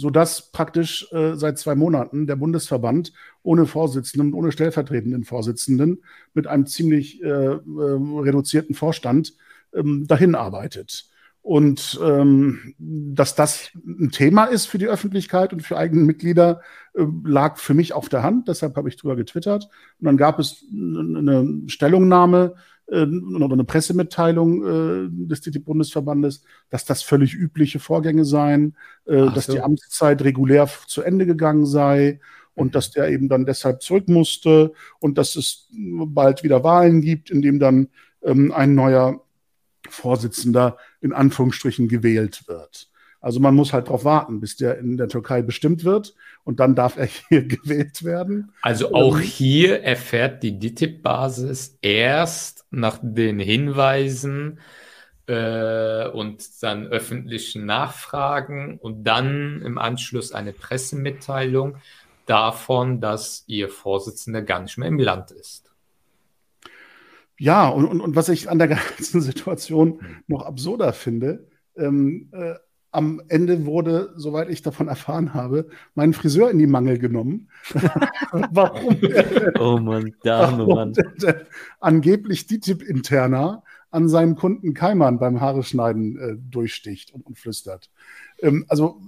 sodass 0.00 0.50
praktisch 0.50 1.06
äh, 1.12 1.34
seit 1.34 1.58
zwei 1.58 1.74
Monaten 1.74 2.26
der 2.26 2.36
Bundesverband 2.36 3.12
ohne 3.42 3.66
Vorsitzenden 3.66 4.32
und 4.32 4.38
ohne 4.38 4.50
stellvertretenden 4.50 5.24
Vorsitzenden 5.24 6.02
mit 6.32 6.46
einem 6.46 6.64
ziemlich 6.66 7.22
äh, 7.22 7.26
äh, 7.26 7.60
reduzierten 7.66 8.74
Vorstand 8.74 9.34
ähm, 9.74 10.06
dahin 10.06 10.34
arbeitet. 10.34 11.10
Und 11.42 12.00
ähm, 12.02 12.74
dass 12.78 13.34
das 13.34 13.70
ein 13.84 14.10
Thema 14.10 14.44
ist 14.44 14.66
für 14.66 14.78
die 14.78 14.88
Öffentlichkeit 14.88 15.52
und 15.52 15.60
für 15.62 15.76
eigene 15.76 16.04
Mitglieder, 16.04 16.62
äh, 16.94 17.04
lag 17.24 17.58
für 17.58 17.74
mich 17.74 17.92
auf 17.92 18.08
der 18.08 18.22
Hand. 18.22 18.48
Deshalb 18.48 18.76
habe 18.76 18.88
ich 18.88 18.96
drüber 18.96 19.16
getwittert. 19.16 19.64
Und 19.98 20.06
dann 20.06 20.16
gab 20.16 20.38
es 20.38 20.64
eine 20.72 21.62
Stellungnahme 21.66 22.54
äh, 22.90 23.06
oder 23.06 23.52
eine 23.52 23.64
Pressemitteilung 23.64 24.64
äh, 24.64 25.08
des 25.10 25.40
TTIP-Bundesverbandes, 25.40 26.42
dass 26.68 26.84
das 26.84 27.02
völlig 27.02 27.34
übliche 27.34 27.78
Vorgänge 27.78 28.24
seien, 28.24 28.76
äh, 29.06 29.30
dass 29.30 29.46
so. 29.46 29.52
die 29.52 29.60
Amtszeit 29.60 30.22
regulär 30.22 30.68
zu 30.86 31.02
Ende 31.02 31.26
gegangen 31.26 31.66
sei 31.66 32.20
und 32.54 32.68
mhm. 32.68 32.72
dass 32.72 32.90
der 32.90 33.08
eben 33.08 33.28
dann 33.28 33.46
deshalb 33.46 33.82
zurück 33.82 34.08
musste 34.08 34.72
und 34.98 35.18
dass 35.18 35.36
es 35.36 35.68
bald 35.72 36.42
wieder 36.42 36.64
Wahlen 36.64 37.00
gibt, 37.00 37.30
in 37.30 37.42
dem 37.42 37.58
dann 37.58 37.88
ähm, 38.22 38.52
ein 38.52 38.74
neuer 38.74 39.24
Vorsitzender 39.88 40.76
in 41.00 41.12
Anführungsstrichen 41.12 41.88
gewählt 41.88 42.44
wird. 42.46 42.90
Also 43.20 43.38
man 43.38 43.54
muss 43.54 43.72
halt 43.72 43.88
darauf 43.88 44.04
warten, 44.04 44.40
bis 44.40 44.56
der 44.56 44.78
in 44.78 44.96
der 44.96 45.08
Türkei 45.08 45.42
bestimmt 45.42 45.84
wird 45.84 46.14
und 46.44 46.58
dann 46.58 46.74
darf 46.74 46.96
er 46.96 47.06
hier 47.28 47.46
gewählt 47.46 48.02
werden. 48.02 48.52
Also 48.62 48.94
auch 48.94 49.16
ähm, 49.16 49.22
hier 49.22 49.82
erfährt 49.82 50.42
die 50.42 50.58
DITIB-Basis 50.58 51.78
erst 51.82 52.64
nach 52.70 52.98
den 53.02 53.38
Hinweisen 53.38 54.60
äh, 55.26 56.08
und 56.08 56.62
dann 56.62 56.86
öffentlichen 56.86 57.66
Nachfragen 57.66 58.78
und 58.78 59.04
dann 59.04 59.62
im 59.62 59.76
Anschluss 59.76 60.32
eine 60.32 60.52
Pressemitteilung 60.52 61.76
davon, 62.24 63.00
dass 63.00 63.44
ihr 63.46 63.68
Vorsitzender 63.68 64.40
gar 64.40 64.60
nicht 64.60 64.78
mehr 64.78 64.88
im 64.88 64.98
Land 64.98 65.30
ist. 65.30 65.70
Ja, 67.38 67.68
und, 67.68 67.86
und, 67.86 68.00
und 68.00 68.16
was 68.16 68.28
ich 68.28 68.48
an 68.48 68.58
der 68.58 68.68
ganzen 68.96 69.20
Situation 69.20 70.22
noch 70.26 70.42
absurder 70.42 70.92
finde, 70.92 71.48
ähm, 71.76 72.28
äh, 72.32 72.54
am 72.92 73.22
Ende 73.28 73.66
wurde, 73.66 74.12
soweit 74.16 74.48
ich 74.48 74.62
davon 74.62 74.88
erfahren 74.88 75.34
habe, 75.34 75.68
mein 75.94 76.12
Friseur 76.12 76.50
in 76.50 76.58
die 76.58 76.66
Mangel 76.66 76.98
genommen. 76.98 77.48
warum? 78.50 78.96
oh 79.58 79.78
Mann, 79.78 80.14
der 80.24 80.34
arme 80.36 80.66
Mann. 80.66 80.94
Angeblich 81.78 82.46
die 82.46 82.60
Tipp-Interner 82.60 83.62
an 83.90 84.08
seinen 84.08 84.36
Kunden 84.36 84.74
Keimann 84.74 85.18
beim 85.18 85.40
Haare 85.40 85.62
schneiden 85.62 86.18
äh, 86.18 86.36
durchsticht 86.36 87.12
und, 87.12 87.26
und 87.26 87.38
flüstert. 87.38 87.90
Ähm, 88.40 88.64
also 88.68 89.00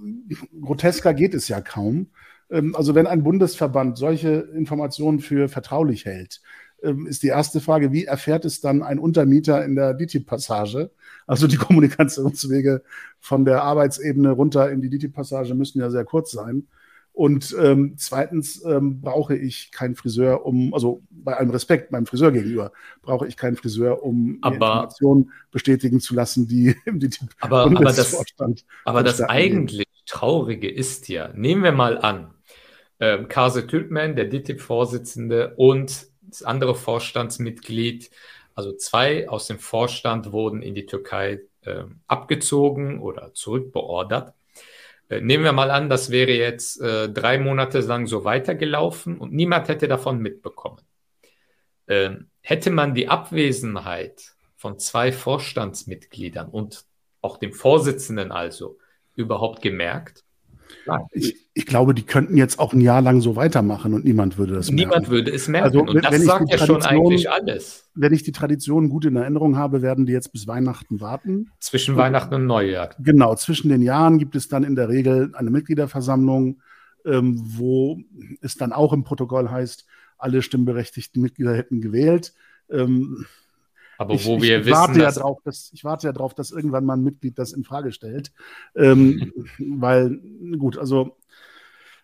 grotesker 0.61 1.13
geht 1.13 1.33
es 1.33 1.47
ja 1.47 1.61
kaum. 1.61 2.07
Ähm, 2.49 2.75
also 2.75 2.95
wenn 2.95 3.07
ein 3.07 3.23
Bundesverband 3.23 3.97
solche 3.97 4.29
Informationen 4.29 5.19
für 5.19 5.47
vertraulich 5.47 6.05
hält, 6.05 6.41
ist 6.89 7.23
die 7.23 7.27
erste 7.27 7.61
Frage, 7.61 7.91
wie 7.91 8.05
erfährt 8.05 8.45
es 8.45 8.61
dann 8.61 8.83
ein 8.83 8.99
Untermieter 8.99 9.63
in 9.63 9.75
der 9.75 9.93
DITIB-Passage? 9.93 10.91
Also 11.27 11.47
die 11.47 11.57
Kommunikationswege 11.57 12.83
von 13.19 13.45
der 13.45 13.63
Arbeitsebene 13.63 14.31
runter 14.31 14.69
in 14.71 14.81
die 14.81 14.89
DITIB-Passage 14.89 15.55
müssen 15.55 15.79
ja 15.79 15.89
sehr 15.89 16.05
kurz 16.05 16.31
sein. 16.31 16.67
Und 17.13 17.55
ähm, 17.61 17.93
zweitens 17.97 18.65
ähm, 18.65 18.99
brauche 18.99 19.35
ich 19.35 19.71
keinen 19.71 19.95
Friseur, 19.95 20.47
um, 20.47 20.73
also 20.73 21.03
bei 21.11 21.37
allem 21.37 21.51
Respekt 21.51 21.91
meinem 21.91 22.07
Friseur 22.07 22.31
gegenüber, 22.31 22.71
brauche 23.03 23.27
ich 23.27 23.37
keinen 23.37 23.55
Friseur, 23.55 24.03
um 24.03 24.39
aber, 24.41 24.55
Informationen 24.55 25.31
bestätigen 25.51 25.99
zu 25.99 26.15
lassen, 26.15 26.47
die 26.47 26.75
im 26.85 26.99
DITIB 26.99 27.29
aber, 27.39 27.65
aber 27.65 27.83
das, 27.83 28.17
aber 28.83 29.03
das 29.03 29.21
eigentlich 29.21 29.85
Traurige 30.07 30.69
ist 30.69 31.07
ja, 31.07 31.29
nehmen 31.33 31.63
wir 31.63 31.71
mal 31.71 31.97
an, 31.99 32.33
äh, 32.99 33.23
Kase 33.25 33.67
Tültmann, 33.67 34.15
der 34.15 34.25
DITIB-Vorsitzende 34.25 35.53
und 35.55 36.07
das 36.33 36.43
andere 36.43 36.75
Vorstandsmitglied 36.75 38.09
also 38.55 38.73
zwei 38.73 39.29
aus 39.29 39.47
dem 39.47 39.59
Vorstand 39.59 40.31
wurden 40.31 40.61
in 40.61 40.75
die 40.75 40.85
Türkei 40.85 41.41
äh, 41.61 41.83
abgezogen 42.07 42.99
oder 42.99 43.33
zurückbeordert. 43.33 44.33
Äh, 45.09 45.21
nehmen 45.21 45.43
wir 45.43 45.53
mal 45.53 45.71
an, 45.71 45.89
das 45.89 46.11
wäre 46.11 46.31
jetzt 46.31 46.79
äh, 46.81 47.09
drei 47.09 47.39
Monate 47.39 47.79
lang 47.79 48.05
so 48.07 48.23
weitergelaufen 48.23 49.17
und 49.17 49.33
niemand 49.33 49.67
hätte 49.67 49.87
davon 49.87 50.19
mitbekommen. 50.19 50.81
Ähm, 51.87 52.29
hätte 52.41 52.69
man 52.69 52.93
die 52.93 53.09
Abwesenheit 53.09 54.35
von 54.55 54.79
zwei 54.79 55.11
Vorstandsmitgliedern 55.11 56.49
und 56.49 56.85
auch 57.21 57.37
dem 57.37 57.53
Vorsitzenden 57.53 58.31
also 58.31 58.77
überhaupt 59.15 59.61
gemerkt? 59.61 60.23
Ich, 61.11 61.35
ich, 61.53 61.65
glaube, 61.65 61.93
die 61.93 62.03
könnten 62.03 62.37
jetzt 62.37 62.59
auch 62.59 62.73
ein 62.73 62.81
Jahr 62.81 63.01
lang 63.01 63.21
so 63.21 63.35
weitermachen 63.35 63.93
und 63.93 64.05
niemand 64.05 64.37
würde 64.37 64.53
das 64.55 64.71
merken. 64.71 64.75
Niemand 64.75 65.09
würde 65.09 65.31
es 65.31 65.47
merken. 65.47 65.65
Also, 65.65 65.79
und 65.81 66.03
das 66.03 66.23
sagt 66.23 66.51
ja 66.51 66.57
schon 66.57 66.81
eigentlich 66.83 67.29
alles. 67.29 67.89
Wenn 67.95 68.13
ich 68.13 68.23
die 68.23 68.31
Tradition 68.31 68.89
gut 68.89 69.05
in 69.05 69.15
Erinnerung 69.15 69.57
habe, 69.57 69.81
werden 69.81 70.05
die 70.05 70.13
jetzt 70.13 70.31
bis 70.31 70.47
Weihnachten 70.47 71.01
warten. 71.01 71.51
Zwischen 71.59 71.95
und, 71.95 72.01
Weihnachten 72.01 72.33
und 72.33 72.45
Neujahr. 72.45 72.89
Genau, 72.99 73.35
zwischen 73.35 73.69
den 73.69 73.81
Jahren 73.81 74.17
gibt 74.17 74.35
es 74.35 74.47
dann 74.47 74.63
in 74.63 74.75
der 74.75 74.89
Regel 74.89 75.31
eine 75.35 75.51
Mitgliederversammlung, 75.51 76.61
ähm, 77.05 77.41
wo 77.43 77.99
es 78.41 78.55
dann 78.55 78.73
auch 78.73 78.93
im 78.93 79.03
Protokoll 79.03 79.49
heißt, 79.49 79.85
alle 80.17 80.41
stimmberechtigten 80.41 81.21
Mitglieder 81.21 81.55
hätten 81.55 81.81
gewählt. 81.81 82.33
Ähm, 82.69 83.25
aber 83.97 84.13
wo 84.23 84.37
ich, 84.37 84.43
wir 84.43 84.59
ich 84.59 84.65
wissen, 84.65 84.77
warte 84.77 84.99
ja 84.99 85.11
drauf, 85.11 85.39
dass, 85.43 85.71
ich 85.73 85.83
warte 85.83 86.07
ja 86.07 86.13
darauf, 86.13 86.33
dass 86.33 86.51
irgendwann 86.51 86.85
mal 86.85 86.97
ein 86.97 87.03
Mitglied 87.03 87.37
das 87.37 87.53
in 87.53 87.63
Frage 87.63 87.91
stellt. 87.91 88.31
Ähm, 88.75 89.31
weil, 89.59 90.19
gut, 90.57 90.77
also 90.77 91.17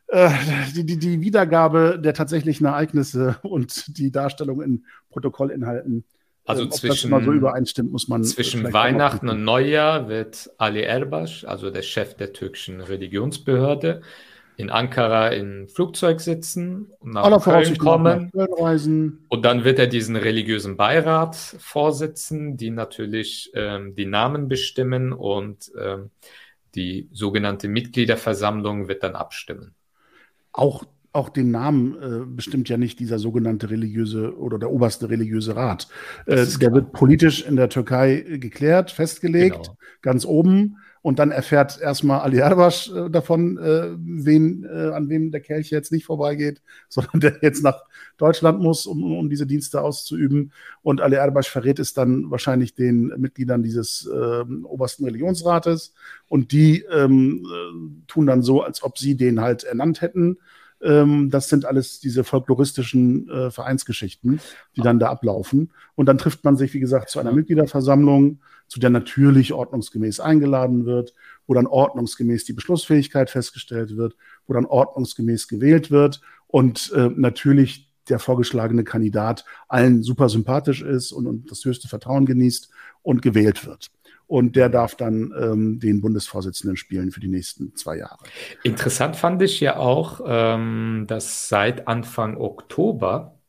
äh, 0.07 0.29
die, 0.75 0.85
die, 0.85 0.97
die, 0.97 1.21
Wiedergabe 1.21 1.99
der 2.03 2.13
tatsächlichen 2.13 2.65
Ereignisse 2.65 3.37
und 3.43 3.97
die 3.97 4.11
Darstellung 4.11 4.61
in 4.61 4.85
Protokollinhalten, 5.09 6.03
also 6.45 6.63
äh, 6.63 6.69
zwischen, 6.69 7.11
das 7.11 7.23
so 7.25 7.31
übereinstimmt, 7.31 7.91
muss 7.91 8.07
man. 8.07 8.23
Zwischen 8.23 8.73
Weihnachten 8.73 9.29
und 9.29 9.43
Neujahr 9.43 10.09
wird 10.09 10.49
Ali 10.57 10.81
Erbasch, 10.81 11.45
also 11.45 11.69
der 11.69 11.83
Chef 11.83 12.15
der 12.15 12.33
türkischen 12.33 12.81
Religionsbehörde, 12.81 14.01
in 14.59 14.69
Ankara 14.69 15.29
im 15.29 15.69
Flugzeug 15.69 16.19
sitzen 16.19 16.91
und 16.99 17.13
nach 17.13 17.23
Aller 17.23 17.39
Köln 17.39 17.77
kommen. 17.77 18.29
Reisen. 18.35 19.25
Und 19.29 19.45
dann 19.45 19.63
wird 19.63 19.79
er 19.79 19.87
diesen 19.87 20.17
religiösen 20.17 20.75
Beirat 20.75 21.37
vorsitzen, 21.37 22.57
die 22.57 22.69
natürlich 22.69 23.51
ähm, 23.55 23.95
die 23.95 24.05
Namen 24.05 24.49
bestimmen 24.49 25.13
und 25.13 25.71
ähm, 25.79 26.09
die 26.75 27.07
sogenannte 27.13 27.69
Mitgliederversammlung 27.69 28.89
wird 28.89 29.01
dann 29.01 29.15
abstimmen. 29.15 29.75
Auch, 30.51 30.83
auch 31.13 31.29
den 31.29 31.51
Namen 31.51 31.95
äh, 31.95 32.25
bestimmt 32.25 32.67
ja 32.67 32.75
nicht 32.75 32.99
dieser 32.99 33.17
sogenannte 33.17 33.69
religiöse 33.69 34.37
oder 34.37 34.59
der 34.59 34.71
oberste 34.71 35.09
religiöse 35.09 35.55
Rat. 35.55 35.87
Äh, 36.25 36.35
der 36.35 36.45
klar. 36.47 36.73
wird 36.73 36.91
politisch 36.91 37.47
in 37.47 37.55
der 37.55 37.69
Türkei 37.69 38.25
geklärt, 38.27 38.91
festgelegt, 38.91 39.63
genau. 39.63 39.77
ganz 40.01 40.25
oben. 40.25 40.75
Und 41.01 41.19
dann 41.19 41.31
erfährt 41.31 41.79
erstmal 41.79 42.21
Ali 42.21 42.39
Erbasch 42.39 42.91
äh, 42.91 43.09
davon, 43.09 43.57
äh, 43.57 43.91
wen, 43.97 44.65
äh, 44.65 44.91
an 44.93 45.09
wem 45.09 45.31
der 45.31 45.41
Kelch 45.41 45.69
jetzt 45.69 45.91
nicht 45.91 46.05
vorbeigeht, 46.05 46.61
sondern 46.89 47.19
der 47.21 47.37
jetzt 47.41 47.63
nach 47.63 47.83
Deutschland 48.17 48.59
muss, 48.59 48.85
um, 48.85 49.17
um 49.17 49.29
diese 49.29 49.47
Dienste 49.47 49.81
auszuüben. 49.81 50.51
Und 50.81 51.01
Ali 51.01 51.15
Erbasch 51.15 51.49
verrät 51.49 51.79
es 51.79 51.93
dann 51.93 52.29
wahrscheinlich 52.31 52.75
den 52.75 53.07
Mitgliedern 53.17 53.63
dieses 53.63 54.09
äh, 54.11 54.43
obersten 54.63 55.05
Religionsrates. 55.05 55.93
Und 56.27 56.51
die 56.51 56.83
ähm, 56.91 57.45
äh, 57.45 58.07
tun 58.07 58.25
dann 58.27 58.43
so, 58.43 58.61
als 58.61 58.83
ob 58.83 58.97
sie 58.97 59.15
den 59.15 59.41
halt 59.41 59.63
ernannt 59.63 60.01
hätten. 60.01 60.37
Ähm, 60.81 61.29
das 61.29 61.49
sind 61.49 61.65
alles 61.65 61.99
diese 61.99 62.23
folkloristischen 62.23 63.29
äh, 63.29 63.51
Vereinsgeschichten, 63.51 64.39
die 64.75 64.81
dann 64.81 64.99
da 64.99 65.09
ablaufen. 65.09 65.71
Und 65.95 66.05
dann 66.05 66.17
trifft 66.17 66.43
man 66.43 66.55
sich, 66.55 66.73
wie 66.73 66.79
gesagt, 66.79 67.09
zu 67.09 67.19
einer 67.19 67.31
Mitgliederversammlung 67.31 68.39
zu 68.69 68.79
der 68.79 68.91
natürlich 68.91 69.51
ordnungsgemäß 69.51 70.19
eingeladen 70.19 70.85
wird, 70.85 71.13
wo 71.47 71.55
dann 71.55 71.67
ordnungsgemäß 71.67 72.45
die 72.45 72.53
Beschlussfähigkeit 72.53 73.29
festgestellt 73.29 73.97
wird, 73.97 74.15
wo 74.45 74.53
dann 74.53 74.65
ordnungsgemäß 74.65 75.47
gewählt 75.47 75.91
wird 75.91 76.21
und 76.47 76.91
äh, 76.95 77.09
natürlich 77.15 77.89
der 78.09 78.19
vorgeschlagene 78.19 78.83
Kandidat 78.83 79.45
allen 79.67 80.03
super 80.03 80.29
sympathisch 80.29 80.81
ist 80.81 81.11
und, 81.11 81.27
und 81.27 81.51
das 81.51 81.65
höchste 81.65 81.87
Vertrauen 81.87 82.25
genießt 82.25 82.69
und 83.01 83.21
gewählt 83.21 83.65
wird. 83.65 83.89
Und 84.29 84.55
der 84.55 84.69
darf 84.69 84.93
dann 84.93 85.33
ähm, 85.41 85.79
den 85.79 86.01
Bundesvorsitzenden 86.01 86.77
spielen 86.77 87.09
für 87.09 87.19
die 87.19 87.27
nächsten 87.27 87.75
zwei 87.75 87.97
Jahre. 87.97 88.19
Interessant 88.61 89.15
fand 89.15 89.41
ich 89.41 89.59
ja 89.59 89.77
auch, 89.77 90.21
ähm, 90.23 91.05
dass 91.07 91.49
seit 91.49 91.87
Anfang 91.87 92.37
Oktober 92.37 93.39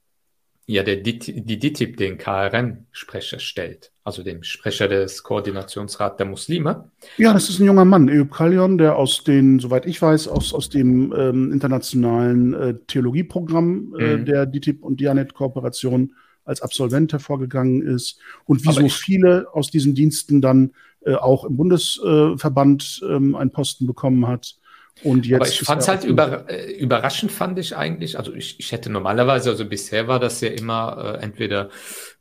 ja 0.65 0.83
der, 0.83 0.97
die 0.97 1.59
DITIB 1.59 1.99
den 1.99 2.17
KRN-Sprecher 2.17 3.41
stellt, 3.41 3.93
also 4.05 4.23
den 4.23 4.43
Sprecher 4.43 4.89
des 4.89 5.23
Koordinationsrats 5.23 6.17
der 6.17 6.25
Muslime. 6.25 6.91
Ja, 7.19 7.35
das 7.35 7.51
ist 7.51 7.59
ein 7.59 7.67
junger 7.67 7.85
Mann, 7.85 8.09
Eyüp 8.09 8.33
Kalyon, 8.33 8.79
der 8.79 8.97
aus 8.97 9.23
den, 9.23 9.59
soweit 9.59 9.85
ich 9.85 10.01
weiß, 10.01 10.29
aus, 10.29 10.55
aus 10.55 10.71
dem 10.71 11.13
ähm, 11.15 11.53
internationalen 11.53 12.55
äh, 12.55 12.75
Theologieprogramm 12.87 13.95
äh, 13.99 14.17
mhm. 14.17 14.25
der 14.25 14.47
DITIB 14.47 14.83
und 14.83 14.99
Dianet-Kooperation 14.99 16.15
als 16.51 16.61
Absolvent 16.61 17.13
hervorgegangen 17.13 17.81
ist 17.81 18.19
und 18.45 18.65
wie 18.65 18.73
so 18.73 18.89
viele 18.89 19.47
aus 19.53 19.71
diesen 19.71 19.95
Diensten 19.95 20.43
dann 20.43 20.73
äh, 21.07 21.15
auch 21.15 21.45
im 21.45 21.57
Bundesverband 21.57 23.01
ähm, 23.09 23.35
einen 23.35 23.53
Posten 23.53 23.87
bekommen 23.87 24.27
hat. 24.27 24.57
Und 25.03 25.27
jetzt 25.27 25.41
Aber 25.41 25.49
ich 25.49 25.61
fand 25.61 25.81
es 25.81 25.89
halt 25.89 26.05
über, 26.05 26.51
äh, 26.51 26.73
überraschend, 26.73 27.33
fand 27.33 27.59
ich 27.59 27.75
eigentlich. 27.75 28.19
Also 28.19 28.35
ich, 28.35 28.61
ich 28.61 28.73
hätte 28.73 28.91
normalerweise, 28.91 29.51
also 29.51 29.65
bisher 29.65 30.09
war 30.09 30.19
das 30.19 30.41
ja 30.43 30.49
immer 30.51 31.17
äh, 31.19 31.23
entweder 31.23 31.71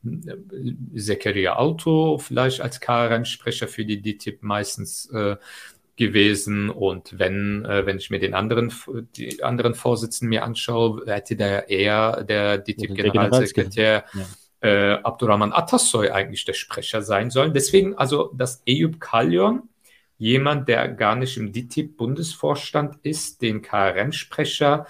äh, 0.05 0.97
Zakaria 0.97 1.57
Auto 1.57 2.19
vielleicht 2.19 2.61
als 2.61 2.79
KRN-Sprecher 2.79 3.67
für 3.67 3.83
die 3.83 4.01
DTIP 4.01 4.43
meistens 4.43 5.09
äh, 5.09 5.35
gewesen. 5.99 6.71
Und 6.71 7.19
wenn, 7.19 7.65
äh, 7.65 7.85
wenn 7.85 7.97
ich 7.97 8.09
mir 8.09 8.19
den 8.19 8.33
anderen, 8.33 8.73
die 9.15 9.43
anderen 9.43 9.75
Vorsitzenden 9.75 10.29
mir 10.29 10.43
anschaue, 10.43 11.03
hätte 11.05 11.35
der 11.35 11.69
eher 11.69 12.23
der 12.23 12.57
DTIP-Generalsekretär 12.57 14.05
ja. 14.13 14.67
äh, 14.67 14.93
Abdurrahman 15.03 15.53
Atassoy 15.53 16.09
eigentlich 16.09 16.45
der 16.45 16.53
Sprecher 16.53 17.03
sein 17.03 17.29
sollen. 17.29 17.53
Deswegen, 17.53 17.95
also 17.95 18.33
das 18.35 18.63
Eyüp 18.65 18.99
Kalyon 18.99 19.69
jemand, 20.17 20.67
der 20.69 20.87
gar 20.87 21.15
nicht 21.15 21.37
im 21.37 21.51
DITIB-Bundesvorstand 21.51 22.97
ist, 23.03 23.41
den 23.41 23.61
KRN-Sprecher 23.61 24.87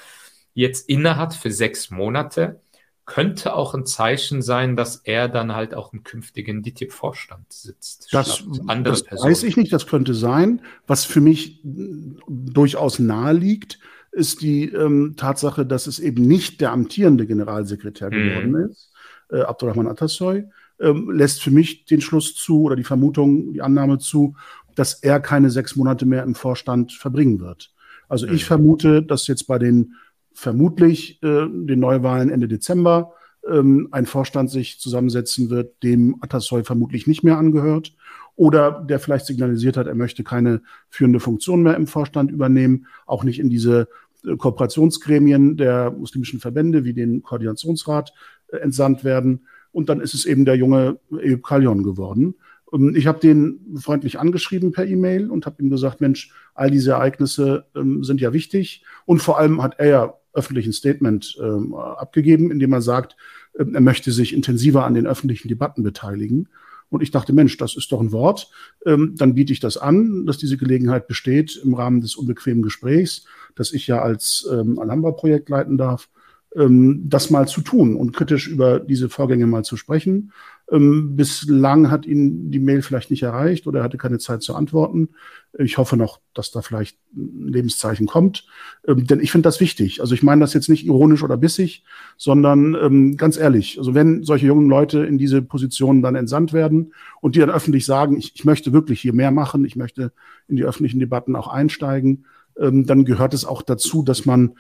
jetzt 0.54 0.90
innehat 0.90 1.34
für 1.34 1.52
sechs 1.52 1.90
Monate, 1.90 2.62
könnte 3.10 3.56
auch 3.56 3.74
ein 3.74 3.88
Zeichen 3.88 4.44
sein, 4.44 4.76
dass 4.76 4.98
er 4.98 5.28
dann 5.30 5.56
halt 5.56 5.74
auch 5.74 5.94
im 5.94 6.04
künftigen 6.04 6.62
DITIB-Vorstand 6.62 7.52
sitzt. 7.52 8.14
Das, 8.14 8.44
das 8.84 9.04
weiß 9.10 9.42
ich 9.44 9.58
nicht, 9.58 9.74
das 9.74 9.88
könnte 9.88 10.14
sein. 10.14 10.62
Was 10.86 11.06
für 11.06 11.20
mich 11.20 11.60
durchaus 11.64 13.00
nahe 13.00 13.34
liegt, 13.34 13.80
ist 14.12 14.44
die 14.44 14.66
ähm, 14.66 15.16
Tatsache, 15.18 15.66
dass 15.66 15.88
es 15.88 15.98
eben 15.98 16.22
nicht 16.22 16.62
der 16.62 16.72
amtierende 16.72 17.26
Generalsekretär 17.26 18.12
mhm. 18.12 18.14
geworden 18.14 18.70
ist, 18.70 18.92
äh, 19.32 19.42
Abdurrahman 19.42 19.88
Atassoy, 19.88 20.46
ähm, 20.80 21.10
lässt 21.10 21.42
für 21.42 21.52
mich 21.52 21.86
den 21.86 22.02
Schluss 22.02 22.36
zu 22.36 22.62
oder 22.62 22.76
die 22.76 22.84
Vermutung, 22.84 23.54
die 23.54 23.64
Annahme 23.64 23.98
zu, 23.98 24.36
dass 24.76 24.94
er 24.94 25.20
keine 25.20 25.50
sechs 25.50 25.76
Monate 25.76 26.06
mehr 26.06 26.22
im 26.22 26.36
Vorstand 26.36 26.94
verbringen 26.94 27.40
wird. 27.40 27.72
Also 28.08 28.28
ich 28.28 28.46
vermute, 28.46 29.02
dass 29.02 29.26
jetzt 29.26 29.48
bei 29.48 29.58
den 29.58 29.96
vermutlich 30.40 31.22
äh, 31.22 31.48
den 31.50 31.80
Neuwahlen 31.80 32.30
Ende 32.30 32.48
Dezember 32.48 33.14
ähm, 33.48 33.90
ein 33.92 34.06
Vorstand 34.06 34.50
sich 34.50 34.80
zusammensetzen 34.80 35.50
wird, 35.50 35.84
dem 35.84 36.16
Atassoy 36.22 36.64
vermutlich 36.64 37.08
nicht 37.08 37.24
mehr 37.24 37.38
angehört 37.38 37.94
oder 38.36 38.86
der 38.88 39.00
vielleicht 39.00 39.26
signalisiert 39.26 39.76
hat, 39.76 39.88
er 39.88 39.96
möchte 39.96 40.24
keine 40.24 40.62
führende 40.90 41.20
Funktion 41.20 41.62
mehr 41.62 41.76
im 41.76 41.88
Vorstand 41.88 42.32
übernehmen, 42.32 42.88
auch 43.06 43.26
nicht 43.26 43.38
in 43.40 43.50
diese 43.50 43.90
äh, 44.26 44.38
Kooperationsgremien 44.38 45.58
der 45.58 45.92
muslimischen 45.92 46.40
Verbände 46.40 46.86
wie 46.86 46.94
den 46.94 47.22
Koordinationsrat 47.22 48.14
äh, 48.48 48.58
entsandt 48.58 49.04
werden. 49.04 49.46
Und 49.74 49.90
dann 49.90 50.00
ist 50.00 50.14
es 50.14 50.26
eben 50.26 50.46
der 50.46 50.56
junge 50.56 51.00
Eyüp 51.12 51.44
Kalyon 51.44 51.84
geworden. 51.84 52.36
Ähm, 52.72 52.96
ich 52.96 53.08
habe 53.08 53.20
den 53.20 53.60
freundlich 53.76 54.20
angeschrieben 54.20 54.72
per 54.72 54.88
E-Mail 54.88 55.30
und 55.30 55.46
habe 55.46 55.62
ihm 55.62 55.70
gesagt, 55.70 56.00
Mensch, 56.00 56.32
all 56.54 56.72
diese 56.72 56.92
Ereignisse 56.92 57.66
ähm, 57.76 58.06
sind 58.06 58.22
ja 58.22 58.32
wichtig. 58.32 58.86
Und 59.06 59.22
vor 59.22 59.38
allem 59.38 59.62
hat 59.62 59.80
er 59.80 59.88
ja 59.88 60.14
öffentlich 60.34 60.66
ein 60.66 60.74
Statement 60.74 61.38
ähm, 61.42 61.74
abgegeben, 61.74 62.52
in 62.52 62.60
dem 62.60 62.74
er 62.74 62.82
sagt, 62.82 63.16
ähm, 63.58 63.76
er 63.76 63.82
möchte 63.82 64.12
sich 64.12 64.34
intensiver 64.34 64.86
an 64.86 64.94
den 64.94 65.08
öffentlichen 65.08 65.48
Debatten 65.48 65.84
beteiligen. 65.84 66.48
Und 66.90 67.02
ich 67.02 67.12
dachte, 67.12 67.34
Mensch, 67.34 67.56
das 67.58 67.76
ist 67.76 67.92
doch 67.92 68.02
ein 68.02 68.12
Wort. 68.12 68.52
Ähm, 68.86 69.14
dann 69.16 69.36
biete 69.36 69.54
ich 69.54 69.60
das 69.60 69.78
an, 69.78 70.26
dass 70.26 70.38
diese 70.38 70.58
Gelegenheit 70.58 71.08
besteht 71.08 71.60
im 71.64 71.76
Rahmen 71.76 72.02
des 72.02 72.16
unbequemen 72.16 72.64
Gesprächs, 72.64 73.26
das 73.56 73.74
ich 73.74 73.88
ja 73.88 74.02
als 74.02 74.48
ähm, 74.52 74.80
Alhambra-Projekt 74.80 75.50
leiten 75.50 75.78
darf, 75.78 76.10
ähm, 76.56 77.04
das 77.08 77.30
mal 77.30 77.48
zu 77.48 77.62
tun 77.62 77.96
und 77.96 78.12
kritisch 78.16 78.48
über 78.48 78.80
diese 78.80 79.10
Vorgänge 79.10 79.46
mal 79.46 79.64
zu 79.64 79.78
sprechen. 79.78 80.32
Ähm, 80.72 81.16
bislang 81.16 81.90
hat 81.90 82.06
ihn 82.06 82.52
die 82.52 82.60
Mail 82.60 82.82
vielleicht 82.82 83.10
nicht 83.10 83.24
erreicht 83.24 83.66
oder 83.66 83.80
er 83.80 83.84
hatte 83.84 83.98
keine 83.98 84.20
Zeit 84.20 84.44
zu 84.44 84.56
antworten. 84.56 85.10
Ich 85.58 85.78
hoffe 85.78 85.98
noch, 85.98 86.20
dass 86.34 86.52
da 86.52 86.62
vielleicht 86.62 86.98
ein 87.16 87.48
Lebenszeichen 87.48 88.08
kommt, 88.08 88.46
ähm, 88.88 89.08
denn 89.08 89.20
ich 89.20 89.32
finde 89.32 89.48
das 89.48 89.60
wichtig. 89.60 90.02
Also 90.02 90.14
ich 90.14 90.22
meine 90.22 90.42
das 90.42 90.54
jetzt 90.54 90.70
nicht 90.70 90.86
ironisch 90.86 91.24
oder 91.24 91.38
bissig, 91.38 91.84
sondern 92.18 92.76
ähm, 92.76 93.18
ganz 93.18 93.38
ehrlich. 93.38 93.80
Also 93.80 93.96
wenn 93.96 94.24
solche 94.24 94.48
jungen 94.48 94.70
Leute 94.70 95.06
in 95.06 95.18
diese 95.18 95.42
Positionen 95.42 96.02
dann 96.02 96.16
entsandt 96.16 96.54
werden 96.54 96.94
und 97.22 97.36
die 97.36 97.40
dann 97.40 97.50
öffentlich 97.50 97.86
sagen, 97.86 98.18
ich, 98.18 98.34
ich 98.36 98.46
möchte 98.46 98.72
wirklich 98.72 99.02
hier 99.02 99.14
mehr 99.14 99.32
machen, 99.32 99.66
ich 99.66 99.76
möchte 99.76 100.12
in 100.48 100.56
die 100.56 100.66
öffentlichen 100.66 101.00
Debatten 101.00 101.36
auch 101.36 101.48
einsteigen, 101.48 102.26
dann 102.56 103.06
gehört 103.06 103.34
es 103.34 103.46
auch 103.46 103.62
dazu, 103.62 104.04
dass 104.04 104.26
man 104.26 104.56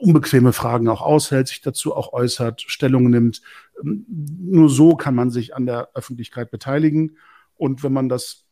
unbequeme 0.00 0.52
Fragen 0.52 0.88
auch 0.88 1.02
aushält, 1.02 1.48
sich 1.48 1.60
dazu 1.60 1.94
auch 1.94 2.12
äußert, 2.12 2.62
Stellung 2.66 3.10
nimmt. 3.10 3.42
Nur 3.82 4.68
so 4.68 4.96
kann 4.96 5.14
man 5.14 5.30
sich 5.30 5.54
an 5.54 5.66
der 5.66 5.90
Öffentlichkeit 5.94 6.50
beteiligen. 6.50 7.16
Und 7.56 7.82
wenn 7.82 7.92
man 7.92 8.08
das 8.08 8.46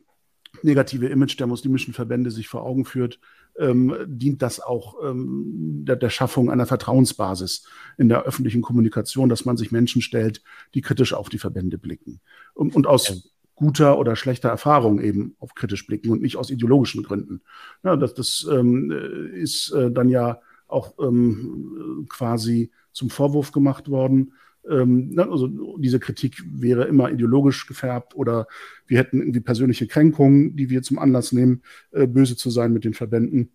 negative 0.63 1.07
Image 1.09 1.39
der 1.39 1.47
muslimischen 1.47 1.95
Verbände 1.95 2.31
sich 2.31 2.49
vor 2.49 2.63
Augen 2.65 2.85
führt, 2.85 3.19
ähm, 3.59 3.95
dient 4.07 4.43
das 4.43 4.61
auch 4.61 4.97
ähm, 5.05 5.85
der, 5.85 5.97
der 5.97 6.11
Schaffung 6.11 6.51
einer 6.51 6.67
Vertrauensbasis 6.67 7.67
in 7.99 8.09
der 8.09 8.23
öffentlichen 8.23 8.63
Kommunikation, 8.63 9.29
dass 9.29 9.45
man 9.45 9.57
sich 9.57 9.73
Menschen 9.73 10.03
stellt, 10.03 10.43
die 10.75 10.81
kritisch 10.81 11.13
auf 11.13 11.29
die 11.29 11.39
Verbände 11.39 11.79
blicken. 11.79 12.21
Und, 12.55 12.75
und 12.75 12.87
aus 12.87 13.33
guter 13.55 13.99
oder 13.99 14.17
schlechter 14.17 14.49
Erfahrung 14.49 15.01
eben 15.01 15.37
auf 15.39 15.55
kritisch 15.55 15.87
blicken 15.87 16.11
und 16.11 16.23
nicht 16.23 16.37
aus 16.37 16.51
ideologischen 16.51 17.03
Gründen. 17.03 17.43
Ja, 17.85 17.97
das 17.97 18.15
das 18.15 18.47
ähm, 18.51 18.91
ist 19.35 19.71
äh, 19.73 19.91
dann 19.91 20.09
ja 20.09 20.41
auch 20.67 20.95
ähm, 20.99 22.07
quasi 22.09 22.71
zum 22.93 23.11
Vorwurf 23.11 23.53
gemacht 23.53 23.89
worden. 23.89 24.33
Ähm, 24.69 25.11
ne, 25.11 25.29
also 25.29 25.49
diese 25.79 25.99
Kritik 25.99 26.43
wäre 26.47 26.85
immer 26.85 27.11
ideologisch 27.11 27.67
gefärbt 27.67 28.15
oder 28.15 28.47
wir 28.87 28.99
hätten 28.99 29.21
irgendwie 29.21 29.41
persönliche 29.41 29.87
Kränkungen, 29.87 30.57
die 30.57 30.71
wir 30.71 30.83
zum 30.83 30.99
Anlass 30.99 31.33
nehmen, 31.33 31.63
äh, 31.91 32.07
böse 32.07 32.37
zu 32.37 32.51
sein 32.51 32.73
mit 32.73 32.85
den 32.85 32.95
Verbänden. 32.95 33.51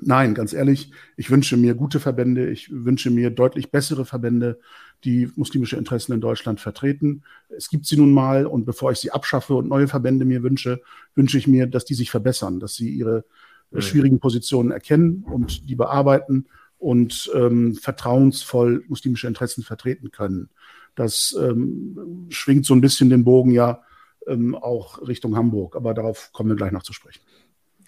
Nein, 0.00 0.34
ganz 0.34 0.52
ehrlich, 0.52 0.92
ich 1.16 1.30
wünsche 1.30 1.56
mir 1.56 1.74
gute 1.74 1.98
Verbände, 1.98 2.50
ich 2.50 2.70
wünsche 2.70 3.10
mir 3.10 3.30
deutlich 3.30 3.70
bessere 3.70 4.04
Verbände, 4.04 4.60
die 5.04 5.30
muslimische 5.34 5.76
Interessen 5.76 6.12
in 6.12 6.20
Deutschland 6.20 6.60
vertreten. 6.60 7.22
Es 7.48 7.68
gibt 7.68 7.86
sie 7.86 7.96
nun 7.96 8.12
mal 8.12 8.46
und 8.46 8.64
bevor 8.64 8.92
ich 8.92 8.98
sie 8.98 9.10
abschaffe 9.10 9.54
und 9.54 9.68
neue 9.68 9.88
Verbände 9.88 10.24
mir 10.24 10.42
wünsche, 10.42 10.80
wünsche 11.14 11.38
ich 11.38 11.46
mir, 11.46 11.66
dass 11.66 11.84
die 11.84 11.94
sich 11.94 12.10
verbessern, 12.10 12.60
dass 12.60 12.74
sie 12.74 12.90
ihre 12.90 13.24
äh, 13.72 13.80
schwierigen 13.80 14.20
Positionen 14.20 14.70
erkennen 14.70 15.24
und 15.24 15.68
die 15.68 15.74
bearbeiten 15.74 16.46
und 16.78 17.30
ähm, 17.34 17.74
vertrauensvoll 17.74 18.84
muslimische 18.88 19.26
Interessen 19.26 19.62
vertreten 19.62 20.10
können. 20.10 20.50
Das 20.94 21.36
ähm, 21.38 22.26
schwingt 22.30 22.66
so 22.66 22.74
ein 22.74 22.80
bisschen 22.80 23.10
den 23.10 23.24
Bogen 23.24 23.50
ja 23.50 23.82
ähm, 24.26 24.54
auch 24.54 25.06
Richtung 25.06 25.36
Hamburg, 25.36 25.76
aber 25.76 25.94
darauf 25.94 26.30
kommen 26.32 26.50
wir 26.50 26.56
gleich 26.56 26.72
noch 26.72 26.82
zu 26.82 26.92
sprechen. 26.92 27.20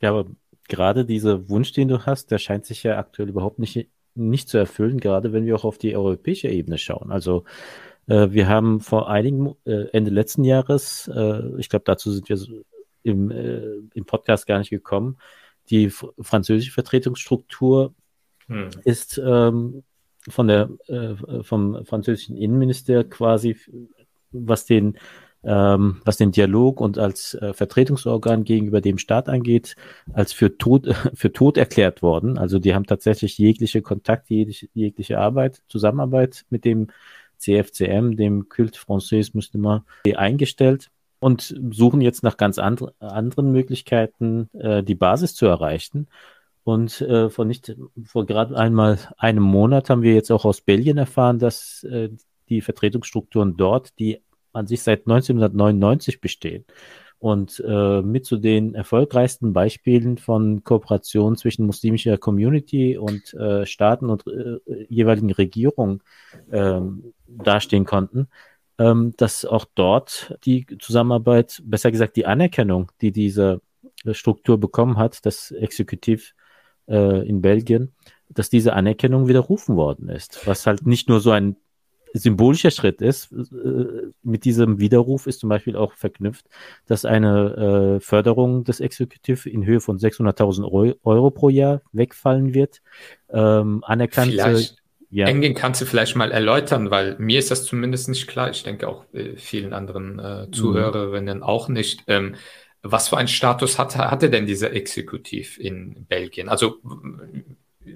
Ja, 0.00 0.10
aber 0.10 0.26
gerade 0.68 1.04
dieser 1.04 1.48
Wunsch, 1.48 1.72
den 1.72 1.88
du 1.88 2.06
hast, 2.06 2.30
der 2.30 2.38
scheint 2.38 2.66
sich 2.66 2.82
ja 2.82 2.98
aktuell 2.98 3.28
überhaupt 3.28 3.58
nicht, 3.58 3.88
nicht 4.14 4.48
zu 4.48 4.58
erfüllen, 4.58 4.98
gerade 4.98 5.32
wenn 5.32 5.44
wir 5.44 5.56
auch 5.56 5.64
auf 5.64 5.78
die 5.78 5.96
europäische 5.96 6.48
Ebene 6.48 6.78
schauen. 6.78 7.10
Also 7.10 7.44
äh, 8.06 8.30
wir 8.30 8.48
haben 8.48 8.80
vor 8.80 9.10
einigen, 9.10 9.54
äh, 9.64 9.88
Ende 9.92 10.10
letzten 10.10 10.44
Jahres, 10.44 11.10
äh, 11.14 11.42
ich 11.58 11.68
glaube, 11.68 11.84
dazu 11.86 12.10
sind 12.10 12.28
wir 12.28 12.38
im, 13.02 13.30
äh, 13.30 13.62
im 13.94 14.04
Podcast 14.04 14.46
gar 14.46 14.58
nicht 14.58 14.70
gekommen, 14.70 15.18
die 15.70 15.90
französische 15.90 16.72
Vertretungsstruktur 16.72 17.94
hm. 18.50 18.68
ist 18.84 19.20
ähm, 19.24 19.84
von 20.28 20.48
der, 20.48 20.68
äh, 20.88 21.42
vom 21.42 21.84
französischen 21.84 22.36
Innenminister 22.36 23.04
quasi, 23.04 23.56
was 24.32 24.66
den, 24.66 24.98
ähm, 25.42 26.02
was 26.04 26.16
den 26.16 26.32
Dialog 26.32 26.80
und 26.80 26.98
als 26.98 27.34
äh, 27.34 27.54
Vertretungsorgan 27.54 28.44
gegenüber 28.44 28.80
dem 28.80 28.98
Staat 28.98 29.28
angeht, 29.28 29.76
als 30.12 30.32
für 30.32 30.58
tot, 30.58 30.86
für 31.14 31.32
tot 31.32 31.56
erklärt 31.56 32.02
worden. 32.02 32.38
Also 32.38 32.58
die 32.58 32.74
haben 32.74 32.84
tatsächlich 32.84 33.38
jegliche 33.38 33.82
Kontakt, 33.82 34.28
jegliche, 34.28 34.68
jegliche 34.74 35.18
Arbeit, 35.18 35.62
Zusammenarbeit 35.68 36.44
mit 36.50 36.64
dem 36.64 36.88
CFCM, 37.38 38.16
dem 38.16 38.48
Culte 38.48 38.78
Français 38.78 39.30
Musulman, 39.32 39.82
eingestellt 40.14 40.90
und 41.20 41.54
suchen 41.70 42.00
jetzt 42.00 42.22
nach 42.22 42.36
ganz 42.36 42.58
andre, 42.58 42.94
anderen 42.98 43.52
Möglichkeiten, 43.52 44.50
äh, 44.52 44.82
die 44.82 44.94
Basis 44.94 45.34
zu 45.34 45.46
erreichen. 45.46 46.08
Und 46.62 47.00
äh, 47.00 47.30
vor 47.30 47.44
nicht, 47.44 47.74
vor 48.04 48.26
gerade 48.26 48.56
einmal 48.56 48.98
einem 49.16 49.42
Monat 49.42 49.90
haben 49.90 50.02
wir 50.02 50.14
jetzt 50.14 50.30
auch 50.30 50.44
aus 50.44 50.60
Belgien 50.60 50.98
erfahren, 50.98 51.38
dass 51.38 51.82
äh, 51.84 52.10
die 52.48 52.60
Vertretungsstrukturen 52.60 53.56
dort, 53.56 53.98
die 53.98 54.20
an 54.52 54.66
sich 54.66 54.82
seit 54.82 55.00
1999 55.00 56.20
bestehen 56.20 56.64
und 57.20 57.62
äh, 57.66 58.00
mit 58.00 58.24
zu 58.24 58.38
den 58.38 58.74
erfolgreichsten 58.74 59.52
Beispielen 59.52 60.16
von 60.16 60.64
Kooperation 60.64 61.36
zwischen 61.36 61.66
muslimischer 61.66 62.16
Community 62.16 62.96
und 62.96 63.34
äh, 63.34 63.66
Staaten 63.66 64.08
und 64.08 64.26
äh, 64.26 64.58
jeweiligen 64.88 65.30
Regierungen 65.30 66.02
äh, 66.50 66.80
dastehen 67.28 67.84
konnten, 67.84 68.28
ähm, 68.78 69.12
dass 69.18 69.44
auch 69.44 69.66
dort 69.74 70.34
die 70.44 70.66
Zusammenarbeit, 70.78 71.62
besser 71.64 71.90
gesagt 71.90 72.16
die 72.16 72.24
Anerkennung, 72.24 72.90
die 73.02 73.12
diese 73.12 73.60
Struktur 74.12 74.58
bekommen 74.58 74.96
hat, 74.96 75.24
das 75.26 75.50
Exekutiv 75.50 76.34
äh, 76.90 77.26
in 77.26 77.40
Belgien, 77.40 77.92
dass 78.28 78.50
diese 78.50 78.74
Anerkennung 78.74 79.28
widerrufen 79.28 79.76
worden 79.76 80.08
ist. 80.08 80.46
Was 80.46 80.66
halt 80.66 80.86
nicht 80.86 81.08
nur 81.08 81.20
so 81.20 81.30
ein 81.30 81.56
symbolischer 82.12 82.70
Schritt 82.70 83.00
ist. 83.00 83.32
Äh, 83.32 84.10
mit 84.22 84.44
diesem 84.44 84.78
Widerruf 84.78 85.26
ist 85.26 85.40
zum 85.40 85.48
Beispiel 85.48 85.76
auch 85.76 85.94
verknüpft, 85.94 86.46
dass 86.86 87.04
eine 87.04 87.96
äh, 87.96 88.00
Förderung 88.00 88.64
des 88.64 88.80
Exekutiv 88.80 89.46
in 89.46 89.64
Höhe 89.64 89.80
von 89.80 89.98
600.000 89.98 90.96
Euro 91.02 91.30
pro 91.30 91.48
Jahr 91.48 91.82
wegfallen 91.92 92.54
wird. 92.54 92.82
Ähm, 93.30 93.84
anerkannte. 93.84 94.32
Vielleicht. 94.32 94.76
Ja. 95.12 95.26
Engin 95.26 95.54
kannst 95.54 95.80
du 95.80 95.86
vielleicht 95.86 96.14
mal 96.14 96.30
erläutern, 96.30 96.92
weil 96.92 97.16
mir 97.18 97.40
ist 97.40 97.50
das 97.50 97.64
zumindest 97.64 98.08
nicht 98.08 98.28
klar. 98.28 98.50
Ich 98.50 98.62
denke 98.62 98.86
auch 98.86 99.04
äh, 99.12 99.36
vielen 99.36 99.72
anderen 99.72 100.20
äh, 100.20 100.46
mhm. 100.46 100.52
Zuhörerinnen 100.52 101.38
mhm. 101.38 101.42
auch 101.42 101.68
nicht. 101.68 102.04
Ähm, 102.06 102.36
was 102.82 103.08
für 103.08 103.16
einen 103.18 103.28
Status 103.28 103.78
hatte, 103.78 104.10
hatte 104.10 104.30
denn 104.30 104.46
dieser 104.46 104.72
Exekutiv 104.72 105.58
in 105.58 106.06
Belgien? 106.06 106.48
Also 106.48 106.80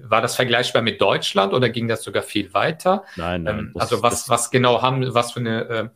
war 0.01 0.21
das 0.21 0.35
vergleichbar 0.35 0.81
mit 0.81 0.99
Deutschland 0.99 1.53
oder 1.53 1.69
ging 1.69 1.87
das 1.87 2.03
sogar 2.03 2.23
viel 2.23 2.53
weiter? 2.53 3.03
Nein, 3.15 3.43
nein. 3.43 3.59
Ähm, 3.59 3.71
also 3.75 4.01
was, 4.01 4.29
was 4.29 4.51
genau 4.51 4.81
haben, 4.81 5.13
was 5.13 5.31
für 5.31 5.39
eine 5.39 5.91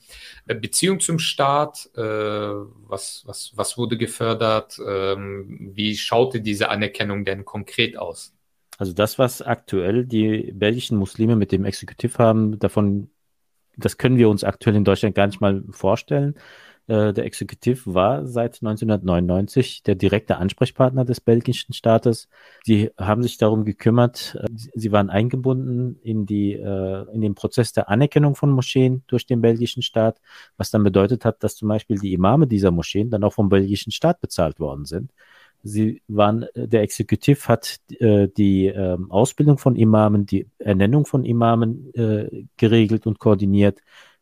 äh, 0.47 0.55
Beziehung 0.55 0.99
zum 0.99 1.19
Staat, 1.19 1.89
äh, 1.95 2.01
was, 2.01 3.23
was, 3.25 3.51
was 3.55 3.77
wurde 3.77 3.97
gefördert, 3.97 4.79
ähm, 4.85 5.71
wie 5.73 5.95
schaute 5.97 6.41
diese 6.41 6.69
Anerkennung 6.69 7.25
denn 7.25 7.45
konkret 7.45 7.97
aus? 7.97 8.33
Also 8.77 8.93
das, 8.93 9.19
was 9.19 9.41
aktuell 9.41 10.05
die 10.05 10.51
belgischen 10.53 10.97
Muslime 10.97 11.35
mit 11.35 11.51
dem 11.51 11.65
Exekutiv 11.65 12.17
haben, 12.17 12.59
davon, 12.59 13.09
das 13.75 13.97
können 13.97 14.17
wir 14.17 14.29
uns 14.29 14.43
aktuell 14.43 14.75
in 14.75 14.85
Deutschland 14.85 15.15
gar 15.15 15.27
nicht 15.27 15.41
mal 15.41 15.63
vorstellen. 15.71 16.35
Äh, 16.89 17.13
der 17.13 17.25
Exekutiv 17.25 17.83
war 17.85 18.25
seit 18.25 18.63
1999 18.63 19.83
der 19.83 19.93
direkte 19.93 20.37
Ansprechpartner 20.37 21.05
des 21.05 21.21
belgischen 21.21 21.73
Staates. 21.73 22.29
Sie 22.63 22.89
haben 22.97 23.21
sich 23.21 23.37
darum 23.37 23.63
gekümmert, 23.63 24.35
äh, 24.41 24.47
sie 24.73 24.91
waren 24.91 25.11
eingebunden 25.11 25.99
in 26.01 26.25
die, 26.25 26.53
äh, 26.53 27.05
in 27.13 27.21
den 27.21 27.35
Prozess 27.35 27.73
der 27.73 27.89
Anerkennung 27.89 28.33
von 28.33 28.49
Moscheen 28.49 29.03
durch 29.05 29.27
den 29.27 29.39
belgischen 29.39 29.83
Staat, 29.83 30.19
was 30.57 30.71
dann 30.71 30.83
bedeutet 30.83 31.25
hat, 31.25 31.43
dass 31.43 31.55
zum 31.55 31.69
Beispiel 31.69 31.99
die 31.99 32.13
Imame 32.13 32.47
dieser 32.47 32.71
Moscheen 32.71 33.11
dann 33.11 33.23
auch 33.23 33.33
vom 33.33 33.49
belgischen 33.49 33.91
Staat 33.91 34.19
bezahlt 34.19 34.59
worden 34.59 34.85
sind. 34.85 35.11
Sie 35.61 36.01
waren, 36.07 36.45
der 36.55 36.81
Exekutiv 36.81 37.49
hat 37.49 37.79
äh, 37.99 38.29
die 38.29 38.67
äh, 38.67 38.97
Ausbildung 39.09 39.57
von 39.57 39.75
Imamen, 39.75 40.25
die 40.25 40.47
Ernennung 40.57 41.05
von 41.05 41.25
Imamen 41.25 41.93
äh, 41.93 42.45
geregelt 42.55 43.05
und 43.05 43.19
koordiniert. 43.19 43.79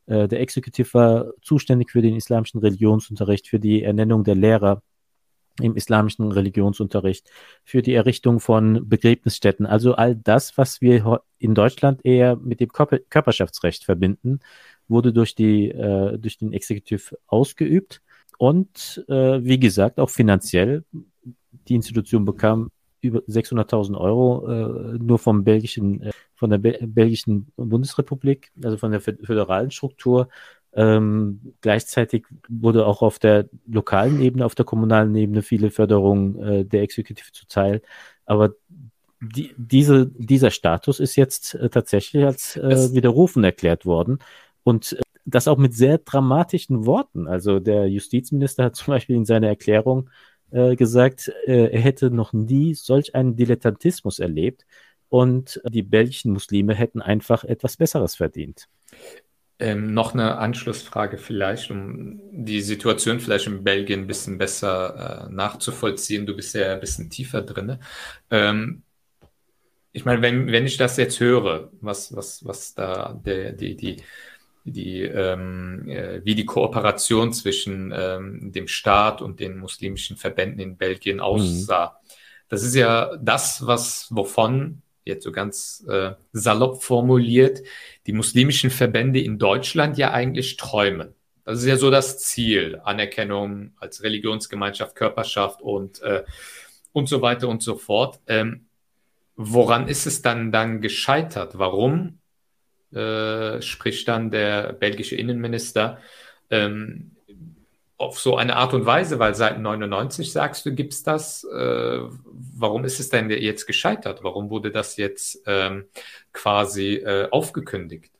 Äh, 0.07 0.27
der 0.27 0.41
Exekutiv 0.41 0.93
war 0.93 1.33
zuständig 1.41 1.91
für 1.91 2.01
den 2.01 2.15
islamischen 2.15 2.59
Religionsunterricht, 2.59 3.47
für 3.47 3.59
die 3.59 3.83
Ernennung 3.83 4.23
der 4.23 4.35
Lehrer 4.35 4.81
im 5.61 5.75
islamischen 5.75 6.31
Religionsunterricht, 6.31 7.29
für 7.63 7.81
die 7.81 7.93
Errichtung 7.93 8.39
von 8.39 8.87
Begräbnisstätten. 8.87 9.65
Also 9.65 9.95
all 9.95 10.15
das, 10.15 10.57
was 10.57 10.81
wir 10.81 11.21
in 11.39 11.55
Deutschland 11.55 12.05
eher 12.05 12.35
mit 12.35 12.59
dem 12.59 12.69
Körperschaftsrecht 12.69 13.83
verbinden, 13.83 14.39
wurde 14.87 15.13
durch, 15.13 15.35
die, 15.35 15.69
äh, 15.69 16.17
durch 16.17 16.37
den 16.37 16.53
Exekutiv 16.53 17.13
ausgeübt. 17.25 18.01
Und 18.37 19.03
äh, 19.07 19.43
wie 19.43 19.59
gesagt, 19.59 19.99
auch 19.99 20.11
finanziell, 20.11 20.83
die 21.67 21.75
Institution 21.75 22.23
bekam 22.23 22.69
über 23.01 23.19
600.000 23.27 23.97
Euro 23.97 24.47
äh, 24.47 24.97
nur 24.97 25.19
vom 25.19 25.43
belgischen, 25.43 26.01
äh, 26.01 26.11
von 26.33 26.49
der 26.49 26.57
Be 26.57 26.79
belgischen 26.81 27.51
Bundesrepublik, 27.55 28.51
also 28.63 28.77
von 28.77 28.91
der 28.91 29.01
föderalen 29.01 29.71
Struktur. 29.71 30.29
Ähm, 30.73 31.53
gleichzeitig 31.61 32.25
wurde 32.49 32.85
auch 32.85 33.01
auf 33.01 33.19
der 33.19 33.49
lokalen 33.65 34.21
Ebene, 34.21 34.45
auf 34.45 34.55
der 34.55 34.65
kommunalen 34.65 35.15
Ebene 35.15 35.41
viele 35.41 35.71
Förderungen 35.71 36.39
äh, 36.39 36.65
der 36.65 36.83
Exekutive 36.83 37.31
zuteil. 37.31 37.81
Aber 38.25 38.53
die, 39.19 39.53
diese, 39.57 40.07
dieser 40.07 40.51
Status 40.51 40.99
ist 40.99 41.15
jetzt 41.15 41.55
äh, 41.55 41.69
tatsächlich 41.69 42.23
als 42.25 42.57
äh, 42.57 42.93
widerrufen 42.93 43.43
erklärt 43.43 43.85
worden. 43.85 44.19
Und 44.63 44.93
äh, 44.93 45.01
das 45.25 45.47
auch 45.47 45.57
mit 45.57 45.73
sehr 45.73 45.97
dramatischen 45.97 46.85
Worten. 46.85 47.27
Also 47.27 47.59
der 47.59 47.87
Justizminister 47.89 48.65
hat 48.65 48.75
zum 48.75 48.93
Beispiel 48.93 49.15
in 49.15 49.25
seiner 49.25 49.47
Erklärung 49.47 50.09
äh, 50.51 50.75
gesagt, 50.75 51.31
äh, 51.45 51.67
er 51.67 51.81
hätte 51.81 52.09
noch 52.09 52.33
nie 52.33 52.73
solch 52.73 53.15
einen 53.15 53.35
Dilettantismus 53.35 54.19
erlebt 54.19 54.65
und 55.09 55.61
die 55.69 55.83
belgischen 55.83 56.33
Muslime 56.33 56.73
hätten 56.73 57.01
einfach 57.01 57.43
etwas 57.43 57.77
Besseres 57.77 58.15
verdient. 58.15 58.67
Ähm, 59.59 59.93
noch 59.93 60.13
eine 60.13 60.37
Anschlussfrage 60.37 61.17
vielleicht, 61.17 61.71
um 61.71 62.19
die 62.31 62.61
Situation 62.61 63.19
vielleicht 63.19 63.47
in 63.47 63.63
Belgien 63.63 64.01
ein 64.01 64.07
bisschen 64.07 64.37
besser 64.37 65.27
äh, 65.27 65.33
nachzuvollziehen. 65.33 66.27
Du 66.27 66.35
bist 66.35 66.53
ja 66.53 66.73
ein 66.73 66.79
bisschen 66.79 67.09
tiefer 67.09 67.41
drin. 67.41 67.79
Ähm, 68.29 68.83
ich 69.93 70.05
meine, 70.05 70.21
wenn, 70.21 70.51
wenn 70.51 70.67
ich 70.67 70.77
das 70.77 70.97
jetzt 70.97 71.19
höre, 71.19 71.71
was, 71.81 72.15
was, 72.15 72.45
was 72.45 72.75
da 72.75 73.19
der, 73.25 73.53
die, 73.53 73.75
die, 73.75 73.97
die, 74.71 75.01
ähm, 75.01 75.87
äh, 75.89 76.21
wie 76.23 76.35
die 76.35 76.45
Kooperation 76.45 77.33
zwischen 77.33 77.93
ähm, 77.95 78.51
dem 78.51 78.67
Staat 78.67 79.21
und 79.21 79.39
den 79.39 79.57
muslimischen 79.57 80.17
Verbänden 80.17 80.59
in 80.59 80.77
Belgien 80.77 81.17
mhm. 81.17 81.21
aussah. 81.21 81.99
Das 82.49 82.63
ist 82.63 82.75
ja 82.75 83.15
das, 83.17 83.65
was, 83.65 84.07
wovon, 84.09 84.81
jetzt 85.03 85.23
so 85.23 85.31
ganz 85.31 85.85
äh, 85.89 86.11
salopp 86.33 86.83
formuliert, 86.83 87.61
die 88.05 88.13
muslimischen 88.13 88.69
Verbände 88.69 89.19
in 89.19 89.39
Deutschland 89.39 89.97
ja 89.97 90.11
eigentlich 90.11 90.57
träumen. 90.57 91.13
Das 91.45 91.59
ist 91.59 91.65
ja 91.65 91.77
so 91.77 91.89
das 91.89 92.19
Ziel, 92.19 92.81
Anerkennung 92.83 93.71
als 93.77 94.03
Religionsgemeinschaft, 94.03 94.95
Körperschaft 94.95 95.61
und, 95.61 96.01
äh, 96.01 96.23
und 96.91 97.07
so 97.07 97.21
weiter 97.21 97.47
und 97.47 97.63
so 97.63 97.77
fort. 97.77 98.19
Ähm, 98.27 98.65
woran 99.37 99.87
ist 99.87 100.05
es 100.07 100.21
dann, 100.21 100.51
dann 100.51 100.81
gescheitert? 100.81 101.57
Warum 101.57 102.19
äh, 102.93 103.61
spricht 103.61 104.07
dann 104.07 104.31
der 104.31 104.73
belgische 104.73 105.15
Innenminister 105.15 105.99
ähm, 106.49 107.11
auf 107.97 108.19
so 108.19 108.37
eine 108.37 108.55
Art 108.55 108.73
und 108.73 108.85
Weise, 108.85 109.17
weil 109.19 109.33
seit 109.33 109.59
99 109.59 110.31
sagst 110.31 110.65
du, 110.65 110.73
gibt 110.73 110.93
es 110.93 111.03
das. 111.03 111.43
Äh, 111.43 111.99
warum 112.31 112.85
ist 112.85 112.99
es 112.99 113.09
denn 113.09 113.29
jetzt 113.29 113.65
gescheitert? 113.65 114.23
Warum 114.23 114.49
wurde 114.49 114.71
das 114.71 114.97
jetzt 114.97 115.41
ähm, 115.47 115.85
quasi 116.31 116.95
äh, 116.95 117.27
aufgekündigt? 117.31 118.11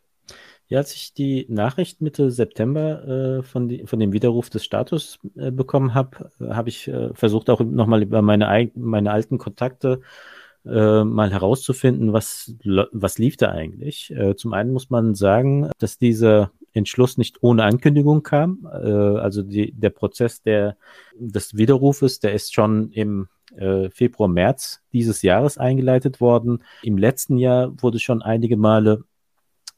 Ja, 0.68 0.80
als 0.80 0.94
ich 0.96 1.14
die 1.14 1.46
Nachricht 1.48 2.02
Mitte 2.02 2.30
September 2.32 3.40
äh, 3.40 3.44
von, 3.44 3.70
die, 3.70 3.86
von 3.86 4.00
dem 4.00 4.12
Widerruf 4.12 4.50
des 4.50 4.66
Status 4.66 5.20
äh, 5.38 5.52
bekommen 5.52 5.94
habe, 5.94 6.32
habe 6.42 6.70
ich 6.70 6.88
äh, 6.88 7.14
versucht 7.14 7.50
auch 7.50 7.62
nochmal 7.62 8.02
über 8.02 8.22
meine, 8.22 8.72
meine 8.76 9.12
alten 9.12 9.38
Kontakte 9.38 10.02
äh, 10.02 10.37
mal 11.04 11.32
herauszufinden, 11.32 12.14
was, 12.14 12.56
was 12.92 13.18
lief 13.18 13.38
da 13.38 13.52
eigentlich. 13.52 14.12
Äh, 14.12 14.36
zum 14.36 14.54
einen 14.54 14.72
muss 14.72 14.90
man 14.90 15.16
sagen, 15.16 15.70
dass 15.80 15.98
dieser 15.98 16.52
Entschluss 16.74 17.18
nicht 17.18 17.42
ohne 17.42 17.64
Ankündigung 17.64 18.24
kam. 18.24 18.68
Äh, 18.72 18.88
also 18.88 19.44
die, 19.44 19.74
der 19.74 19.90
Prozess 19.90 20.42
der, 20.42 20.78
des 21.18 21.58
Widerrufes, 21.58 22.20
der 22.20 22.34
ist 22.34 22.54
schon 22.54 22.92
im 22.92 23.28
äh, 23.56 23.90
Februar, 23.90 24.30
März 24.30 24.82
dieses 24.94 25.22
Jahres 25.22 25.58
eingeleitet 25.58 26.22
worden. 26.22 26.64
Im 26.84 26.98
letzten 26.98 27.38
Jahr 27.38 27.74
wurde 27.82 28.00
schon 28.00 28.22
einige 28.22 28.58
Male 28.58 29.04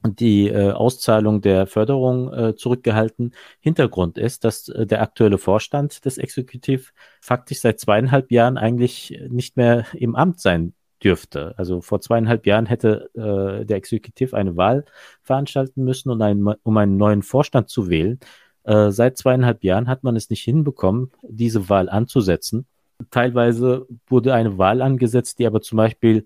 die 0.05 0.47
äh, 0.47 0.71
Auszahlung 0.71 1.41
der 1.41 1.67
Förderung 1.67 2.31
äh, 2.33 2.55
zurückgehalten. 2.55 3.33
Hintergrund 3.59 4.17
ist, 4.17 4.45
dass 4.45 4.69
äh, 4.69 4.85
der 4.85 5.01
aktuelle 5.01 5.37
Vorstand 5.37 6.05
des 6.05 6.17
Exekutiv 6.17 6.93
faktisch 7.19 7.59
seit 7.59 7.81
zweieinhalb 7.81 8.31
Jahren 8.31 8.57
eigentlich 8.57 9.19
nicht 9.29 9.57
mehr 9.57 9.85
im 9.93 10.15
Amt 10.15 10.39
sein 10.39 10.73
dürfte. 11.03 11.53
Also 11.57 11.81
vor 11.81 12.01
zweieinhalb 12.01 12.45
Jahren 12.45 12.65
hätte 12.65 13.09
äh, 13.13 13.65
der 13.65 13.77
Exekutiv 13.77 14.33
eine 14.33 14.57
Wahl 14.57 14.85
veranstalten 15.23 15.83
müssen, 15.83 16.09
um 16.09 16.21
einen, 16.21 16.47
um 16.63 16.77
einen 16.77 16.97
neuen 16.97 17.23
Vorstand 17.23 17.69
zu 17.69 17.89
wählen. 17.89 18.19
Äh, 18.63 18.91
seit 18.91 19.17
zweieinhalb 19.17 19.63
Jahren 19.63 19.87
hat 19.87 20.03
man 20.03 20.15
es 20.15 20.29
nicht 20.29 20.43
hinbekommen, 20.43 21.11
diese 21.23 21.69
Wahl 21.69 21.89
anzusetzen. 21.89 22.65
Teilweise 23.11 23.87
wurde 24.07 24.33
eine 24.33 24.57
Wahl 24.57 24.81
angesetzt, 24.81 25.39
die 25.39 25.47
aber 25.47 25.61
zum 25.61 25.77
Beispiel 25.77 26.25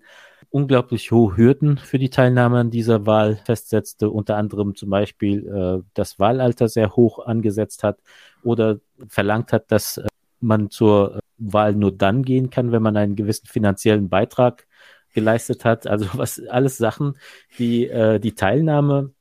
unglaublich 0.50 1.10
hohe 1.10 1.36
Hürden 1.36 1.78
für 1.78 1.98
die 1.98 2.10
Teilnahme 2.10 2.58
an 2.58 2.70
dieser 2.70 3.06
Wahl 3.06 3.36
festsetzte, 3.44 4.08
unter 4.10 4.36
anderem 4.36 4.76
zum 4.76 4.90
Beispiel 4.90 5.48
äh, 5.48 5.82
das 5.94 6.18
Wahlalter 6.20 6.68
sehr 6.68 6.94
hoch 6.94 7.18
angesetzt 7.24 7.82
hat 7.82 7.98
oder 8.44 8.78
verlangt 9.08 9.52
hat, 9.52 9.72
dass 9.72 9.96
äh, 9.96 10.06
man 10.40 10.70
zur 10.70 11.20
Wahl 11.38 11.74
nur 11.74 11.92
dann 11.92 12.22
gehen 12.22 12.50
kann, 12.50 12.72
wenn 12.72 12.82
man 12.82 12.96
einen 12.96 13.16
gewissen 13.16 13.46
finanziellen 13.46 14.08
Beitrag 14.08 14.66
geleistet 15.12 15.64
hat. 15.64 15.86
Also 15.86 16.06
was 16.14 16.40
alles 16.46 16.76
Sachen, 16.76 17.16
die 17.58 17.88
äh, 17.88 18.20
die 18.20 18.34
Teilnahme 18.34 19.12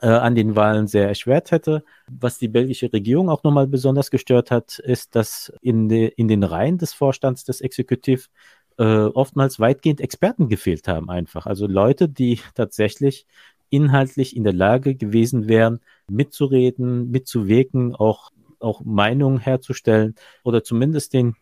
äh, 0.00 0.06
an 0.06 0.34
den 0.34 0.56
Wahlen 0.56 0.86
sehr 0.86 1.08
erschwert 1.08 1.50
hätte. 1.50 1.84
Was 2.08 2.38
die 2.38 2.48
belgische 2.48 2.92
Regierung 2.92 3.28
auch 3.28 3.42
nochmal 3.42 3.66
besonders 3.66 4.10
gestört 4.10 4.50
hat, 4.50 4.78
ist, 4.78 5.14
dass 5.14 5.52
in, 5.60 5.88
de, 5.88 6.08
in 6.16 6.28
den 6.28 6.44
Reihen 6.44 6.78
des 6.78 6.92
Vorstands 6.92 7.44
des 7.44 7.60
Exekutiv 7.60 8.30
äh, 8.78 8.84
oftmals 8.84 9.60
weitgehend 9.60 10.00
Experten 10.00 10.48
gefehlt 10.48 10.88
haben 10.88 11.10
einfach. 11.10 11.46
Also 11.46 11.66
Leute, 11.66 12.08
die 12.08 12.40
tatsächlich 12.54 13.26
inhaltlich 13.70 14.36
in 14.36 14.44
der 14.44 14.52
Lage 14.52 14.94
gewesen 14.94 15.48
wären, 15.48 15.80
mitzureden, 16.08 17.10
mitzuwirken, 17.10 17.94
auch 17.94 18.30
auch 18.62 18.82
Meinungen 18.84 19.38
herzustellen 19.38 20.14
oder 20.44 20.62
zumindest 20.64 21.12
den, 21.12 21.36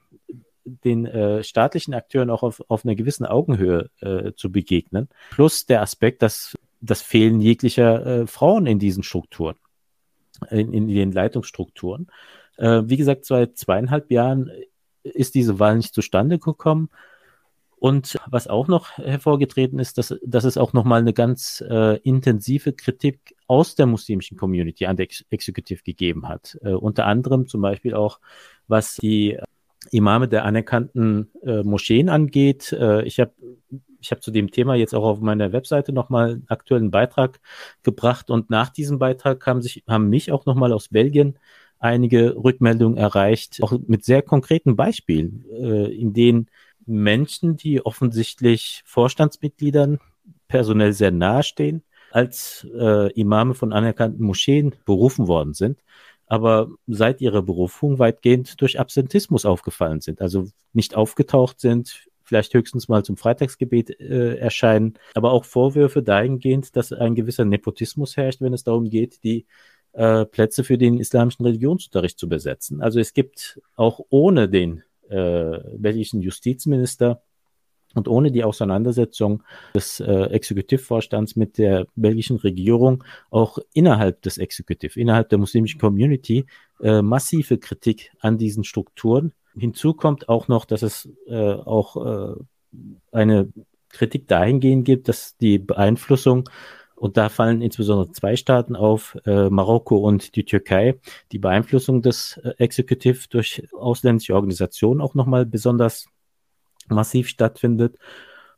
den 0.64 1.06
äh, 1.06 1.42
staatlichen 1.42 1.94
Akteuren 1.94 2.30
auch 2.30 2.42
auf, 2.42 2.62
auf 2.68 2.84
einer 2.84 2.94
gewissen 2.94 3.26
Augenhöhe 3.26 3.90
äh, 4.00 4.32
zu 4.32 4.50
begegnen. 4.52 5.08
Plus 5.30 5.66
der 5.66 5.82
Aspekt, 5.82 6.22
dass 6.22 6.56
das 6.80 7.02
Fehlen 7.02 7.40
jeglicher 7.40 8.06
äh, 8.06 8.26
Frauen 8.26 8.66
in 8.66 8.78
diesen 8.78 9.02
Strukturen, 9.02 9.56
in, 10.50 10.72
in 10.72 10.88
den 10.88 11.12
Leitungsstrukturen. 11.12 12.08
Äh, 12.56 12.82
wie 12.86 12.96
gesagt, 12.96 13.24
seit 13.24 13.56
zweieinhalb 13.56 14.10
Jahren 14.10 14.50
ist 15.02 15.34
diese 15.34 15.58
Wahl 15.58 15.76
nicht 15.76 15.94
zustande 15.94 16.38
gekommen. 16.38 16.90
Und 17.76 18.18
was 18.26 18.46
auch 18.46 18.68
noch 18.68 18.98
hervorgetreten 18.98 19.78
ist, 19.78 19.96
dass, 19.96 20.14
dass 20.22 20.44
es 20.44 20.58
auch 20.58 20.74
nochmal 20.74 21.00
eine 21.00 21.14
ganz 21.14 21.64
äh, 21.66 21.96
intensive 22.00 22.74
Kritik 22.74 23.34
aus 23.50 23.74
der 23.74 23.86
muslimischen 23.86 24.36
Community 24.36 24.86
an 24.86 24.96
der 24.96 25.06
Ex 25.06 25.24
Executive 25.28 25.82
gegeben 25.82 26.28
hat. 26.28 26.56
Äh, 26.62 26.70
unter 26.70 27.06
anderem 27.06 27.48
zum 27.48 27.60
Beispiel 27.60 27.94
auch, 27.94 28.20
was 28.68 28.94
die 28.94 29.38
Imame 29.90 30.28
der 30.28 30.44
anerkannten 30.44 31.32
äh, 31.42 31.64
Moscheen 31.64 32.08
angeht. 32.08 32.70
Äh, 32.72 33.02
ich 33.02 33.18
habe 33.18 33.32
ich 34.00 34.12
hab 34.12 34.22
zu 34.22 34.30
dem 34.30 34.52
Thema 34.52 34.76
jetzt 34.76 34.94
auch 34.94 35.02
auf 35.02 35.20
meiner 35.20 35.52
Webseite 35.52 35.92
nochmal 35.92 36.30
einen 36.30 36.44
aktuellen 36.48 36.92
Beitrag 36.92 37.40
gebracht 37.82 38.30
und 38.30 38.50
nach 38.50 38.68
diesem 38.70 39.00
Beitrag 39.00 39.44
haben 39.48 39.62
sich, 39.62 39.82
haben 39.88 40.08
mich 40.08 40.30
auch 40.30 40.46
nochmal 40.46 40.72
aus 40.72 40.88
Belgien 40.88 41.36
einige 41.80 42.36
Rückmeldungen 42.36 42.98
erreicht, 42.98 43.58
auch 43.62 43.72
mit 43.88 44.04
sehr 44.04 44.22
konkreten 44.22 44.76
Beispielen, 44.76 45.44
äh, 45.50 45.92
in 45.92 46.12
denen 46.12 46.46
Menschen, 46.86 47.56
die 47.56 47.84
offensichtlich 47.84 48.82
Vorstandsmitgliedern 48.84 49.98
personell 50.46 50.92
sehr 50.92 51.10
nahestehen, 51.10 51.82
als 52.10 52.66
äh, 52.74 53.12
Imame 53.12 53.54
von 53.54 53.72
anerkannten 53.72 54.24
Moscheen 54.24 54.74
berufen 54.84 55.28
worden 55.28 55.54
sind, 55.54 55.78
aber 56.26 56.68
seit 56.86 57.20
ihrer 57.20 57.42
Berufung 57.42 57.98
weitgehend 57.98 58.60
durch 58.60 58.78
Absentismus 58.78 59.44
aufgefallen 59.44 60.00
sind, 60.00 60.20
also 60.20 60.46
nicht 60.72 60.94
aufgetaucht 60.94 61.60
sind, 61.60 62.06
vielleicht 62.22 62.54
höchstens 62.54 62.88
mal 62.88 63.04
zum 63.04 63.16
Freitagsgebet 63.16 63.98
äh, 63.98 64.36
erscheinen, 64.36 64.94
aber 65.14 65.32
auch 65.32 65.44
Vorwürfe 65.44 66.02
dahingehend, 66.02 66.76
dass 66.76 66.92
ein 66.92 67.16
gewisser 67.16 67.44
Nepotismus 67.44 68.16
herrscht, 68.16 68.40
wenn 68.40 68.54
es 68.54 68.62
darum 68.62 68.88
geht, 68.88 69.24
die 69.24 69.46
äh, 69.92 70.24
Plätze 70.24 70.62
für 70.62 70.78
den 70.78 70.98
islamischen 70.98 71.44
Religionsunterricht 71.44 72.18
zu 72.18 72.28
besetzen. 72.28 72.80
Also 72.80 73.00
es 73.00 73.12
gibt 73.12 73.60
auch 73.74 74.00
ohne 74.10 74.48
den 74.48 74.84
äh, 75.08 75.58
belgischen 75.76 76.22
Justizminister 76.22 77.22
und 77.94 78.08
ohne 78.08 78.30
die 78.30 78.44
Auseinandersetzung 78.44 79.42
des 79.74 80.00
äh, 80.00 80.24
Exekutivvorstands 80.24 81.36
mit 81.36 81.58
der 81.58 81.86
belgischen 81.96 82.36
Regierung 82.36 83.04
auch 83.30 83.58
innerhalb 83.74 84.22
des 84.22 84.38
Exekutiv, 84.38 84.96
innerhalb 84.96 85.28
der 85.28 85.38
muslimischen 85.38 85.80
Community 85.80 86.46
äh, 86.80 87.02
massive 87.02 87.58
Kritik 87.58 88.12
an 88.20 88.38
diesen 88.38 88.64
Strukturen. 88.64 89.32
Hinzu 89.56 89.94
kommt 89.94 90.28
auch 90.28 90.48
noch, 90.48 90.64
dass 90.64 90.82
es 90.82 91.08
äh, 91.26 91.54
auch 91.54 91.96
äh, 91.96 92.34
eine 93.10 93.52
Kritik 93.88 94.28
dahingehend 94.28 94.84
gibt, 94.84 95.08
dass 95.08 95.36
die 95.36 95.58
Beeinflussung 95.58 96.48
und 97.00 97.16
da 97.16 97.30
fallen 97.30 97.62
insbesondere 97.62 98.12
zwei 98.12 98.36
Staaten 98.36 98.76
auf, 98.76 99.16
äh, 99.24 99.48
Marokko 99.48 99.96
und 99.96 100.36
die 100.36 100.44
Türkei, 100.44 101.00
die 101.32 101.38
Beeinflussung 101.38 102.02
des 102.02 102.36
äh, 102.44 102.50
Exekutiv 102.58 103.26
durch 103.28 103.62
ausländische 103.72 104.34
Organisationen 104.34 105.00
auch 105.00 105.14
nochmal 105.14 105.46
besonders 105.46 106.08
massiv 106.90 107.28
stattfindet. 107.28 107.96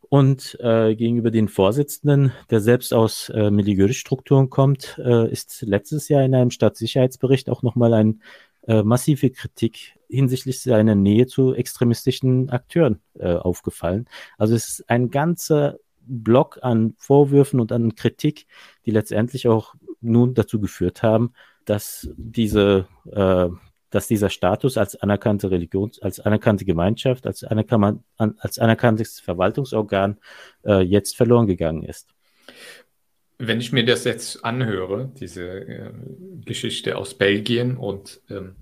Und 0.08 0.58
äh, 0.60 0.94
gegenüber 0.94 1.30
den 1.30 1.48
Vorsitzenden, 1.48 2.32
der 2.50 2.60
selbst 2.60 2.92
aus 2.92 3.30
äh, 3.30 3.50
Milieustrukturen 3.50 4.50
kommt, 4.50 5.00
äh, 5.02 5.30
ist 5.30 5.62
letztes 5.62 6.08
Jahr 6.10 6.22
in 6.22 6.34
einem 6.34 6.50
Stadtsicherheitsbericht 6.50 7.48
auch 7.48 7.62
nochmal 7.62 7.94
eine 7.94 8.16
äh, 8.66 8.82
massive 8.82 9.30
Kritik 9.30 9.94
hinsichtlich 10.08 10.60
seiner 10.60 10.94
Nähe 10.94 11.26
zu 11.26 11.54
extremistischen 11.54 12.50
Akteuren 12.50 13.00
äh, 13.18 13.32
aufgefallen. 13.32 14.06
Also 14.36 14.54
es 14.54 14.68
ist 14.68 14.90
ein 14.90 15.10
ganzer 15.10 15.78
Block 16.06 16.58
an 16.62 16.94
Vorwürfen 16.98 17.60
und 17.60 17.72
an 17.72 17.94
Kritik, 17.94 18.46
die 18.84 18.90
letztendlich 18.90 19.48
auch 19.48 19.74
nun 20.00 20.34
dazu 20.34 20.60
geführt 20.60 21.02
haben, 21.02 21.32
dass 21.64 22.10
diese, 22.16 22.86
äh, 23.10 23.48
dass 23.92 24.08
dieser 24.08 24.30
Status 24.30 24.76
als 24.76 24.96
anerkannte 24.96 25.50
Religion, 25.50 25.92
als 26.00 26.18
anerkannte 26.18 26.64
Gemeinschaft, 26.64 27.26
als, 27.26 27.44
anerkann 27.44 28.02
als 28.16 28.58
anerkanntes 28.58 29.20
Verwaltungsorgan 29.20 30.18
äh, 30.64 30.80
jetzt 30.80 31.16
verloren 31.16 31.46
gegangen 31.46 31.84
ist. 31.84 32.08
Wenn 33.38 33.60
ich 33.60 33.72
mir 33.72 33.84
das 33.84 34.04
jetzt 34.04 34.44
anhöre, 34.44 35.12
diese 35.18 35.46
äh, 35.46 35.90
Geschichte 36.44 36.96
aus 36.96 37.14
Belgien 37.14 37.76
und 37.76 38.20
ähm, 38.30 38.56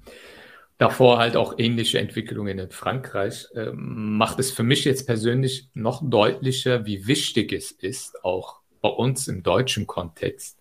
davor 0.78 1.18
halt 1.18 1.36
auch 1.36 1.54
ähnliche 1.58 1.98
Entwicklungen 1.98 2.58
in 2.58 2.70
Frankreich, 2.70 3.46
äh, 3.54 3.70
macht 3.72 4.38
es 4.38 4.50
für 4.50 4.62
mich 4.62 4.84
jetzt 4.84 5.06
persönlich 5.06 5.68
noch 5.74 6.02
deutlicher, 6.02 6.86
wie 6.86 7.06
wichtig 7.06 7.52
es 7.52 7.70
ist, 7.70 8.24
auch 8.24 8.60
bei 8.80 8.88
uns 8.88 9.28
im 9.28 9.42
deutschen 9.42 9.86
Kontext, 9.86 10.59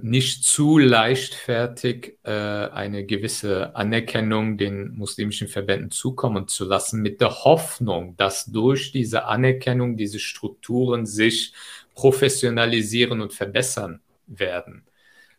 nicht 0.00 0.44
zu 0.44 0.78
leichtfertig 0.78 2.18
äh, 2.22 2.30
eine 2.30 3.04
gewisse 3.04 3.74
Anerkennung 3.74 4.58
den 4.58 4.96
muslimischen 4.96 5.48
Verbänden 5.48 5.90
zukommen 5.90 6.46
zu 6.46 6.64
lassen, 6.64 7.02
mit 7.02 7.20
der 7.20 7.44
Hoffnung, 7.44 8.16
dass 8.16 8.46
durch 8.46 8.92
diese 8.92 9.24
Anerkennung 9.24 9.96
diese 9.96 10.20
Strukturen 10.20 11.04
sich 11.04 11.52
professionalisieren 11.96 13.20
und 13.20 13.32
verbessern 13.32 14.00
werden. 14.28 14.84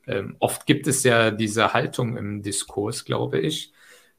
Ähm, 0.08 0.36
oft 0.40 0.66
gibt 0.66 0.88
es 0.88 1.04
ja 1.04 1.32
diese 1.32 1.74
Haltung 1.74 2.18
im 2.18 2.42
Diskurs, 2.42 3.06
glaube 3.06 3.40
ich, 3.40 3.72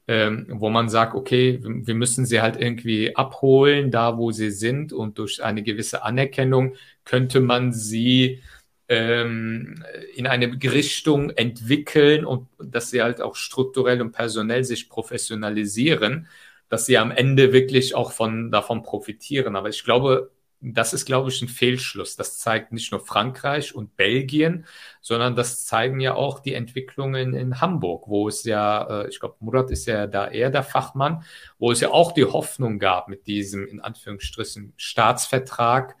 ähm, 0.07 0.47
wo 0.49 0.69
man 0.69 0.89
sagt, 0.89 1.13
okay, 1.13 1.59
wir 1.61 1.93
müssen 1.93 2.25
sie 2.25 2.41
halt 2.41 2.59
irgendwie 2.59 3.15
abholen, 3.15 3.91
da 3.91 4.17
wo 4.17 4.31
sie 4.31 4.49
sind 4.49 4.91
und 4.91 5.19
durch 5.19 5.43
eine 5.43 5.61
gewisse 5.61 6.03
Anerkennung 6.03 6.73
könnte 7.05 7.41
man 7.41 7.73
sie 7.73 8.41
ähm, 8.89 9.83
in 10.15 10.27
eine 10.27 10.51
Richtung 10.63 11.29
entwickeln 11.29 12.25
und 12.25 12.47
dass 12.59 12.89
sie 12.89 13.01
halt 13.01 13.21
auch 13.21 13.35
strukturell 13.35 14.01
und 14.01 14.11
personell 14.11 14.63
sich 14.63 14.89
professionalisieren, 14.89 16.27
dass 16.69 16.87
sie 16.87 16.97
am 16.97 17.11
Ende 17.11 17.53
wirklich 17.53 17.95
auch 17.95 18.11
von, 18.11 18.51
davon 18.51 18.83
profitieren. 18.83 19.55
Aber 19.55 19.69
ich 19.69 19.83
glaube, 19.83 20.31
das 20.61 20.93
ist, 20.93 21.05
glaube 21.05 21.29
ich, 21.29 21.41
ein 21.41 21.47
Fehlschluss. 21.47 22.15
Das 22.15 22.37
zeigt 22.37 22.73
nicht 22.73 22.91
nur 22.91 22.99
Frankreich 22.99 23.73
und 23.73 23.95
Belgien, 23.95 24.65
sondern 25.01 25.35
das 25.35 25.65
zeigen 25.65 25.99
ja 25.99 26.15
auch 26.15 26.39
die 26.39 26.53
Entwicklungen 26.53 27.33
in 27.33 27.61
Hamburg, 27.61 28.07
wo 28.07 28.27
es 28.27 28.43
ja, 28.43 29.03
äh, 29.03 29.09
ich 29.09 29.19
glaube, 29.19 29.35
Murat 29.39 29.71
ist 29.71 29.85
ja 29.85 30.07
da 30.07 30.27
eher 30.27 30.49
der 30.49 30.63
Fachmann, 30.63 31.23
wo 31.59 31.71
es 31.71 31.79
ja 31.79 31.91
auch 31.91 32.11
die 32.11 32.25
Hoffnung 32.25 32.79
gab 32.79 33.07
mit 33.07 33.27
diesem, 33.27 33.67
in 33.67 33.79
Anführungsstrichen, 33.79 34.73
Staatsvertrag, 34.75 35.95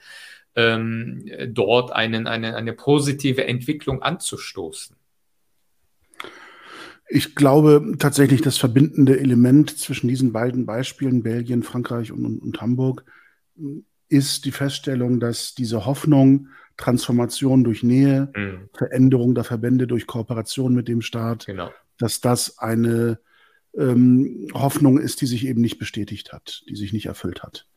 ähm, 0.59 1.23
dort 1.53 1.93
einen, 1.93 2.27
eine, 2.27 2.55
eine 2.55 2.73
positive 2.73 3.45
Entwicklung 3.47 4.01
anzustoßen. 4.01 4.95
Ich 7.07 7.33
glaube 7.33 7.95
tatsächlich, 7.97 8.41
das 8.41 8.57
verbindende 8.57 9.19
Element 9.19 9.79
zwischen 9.79 10.09
diesen 10.09 10.31
beiden 10.33 10.65
Beispielen, 10.65 11.23
Belgien, 11.23 11.63
Frankreich 11.63 12.11
und, 12.11 12.25
und, 12.25 12.39
und 12.39 12.61
Hamburg, 12.61 13.05
ist 14.09 14.45
die 14.45 14.51
Feststellung, 14.51 15.19
dass 15.19 15.55
diese 15.55 15.85
Hoffnung, 15.85 16.49
Transformation 16.77 17.63
durch 17.63 17.83
Nähe, 17.83 18.31
mhm. 18.35 18.69
Veränderung 18.73 19.33
der 19.33 19.43
Verbände 19.43 19.87
durch 19.87 20.07
Kooperation 20.07 20.73
mit 20.73 20.87
dem 20.87 21.01
Staat, 21.01 21.45
genau. 21.45 21.71
dass 21.97 22.21
das 22.21 22.59
eine 22.59 23.19
ähm, 23.77 24.49
Hoffnung 24.53 24.99
ist, 24.99 25.21
die 25.21 25.25
sich 25.25 25.45
eben 25.45 25.61
nicht 25.61 25.79
bestätigt 25.79 26.33
hat, 26.33 26.63
die 26.69 26.75
sich 26.75 26.93
nicht 26.93 27.05
erfüllt 27.05 27.43
hat. 27.43 27.68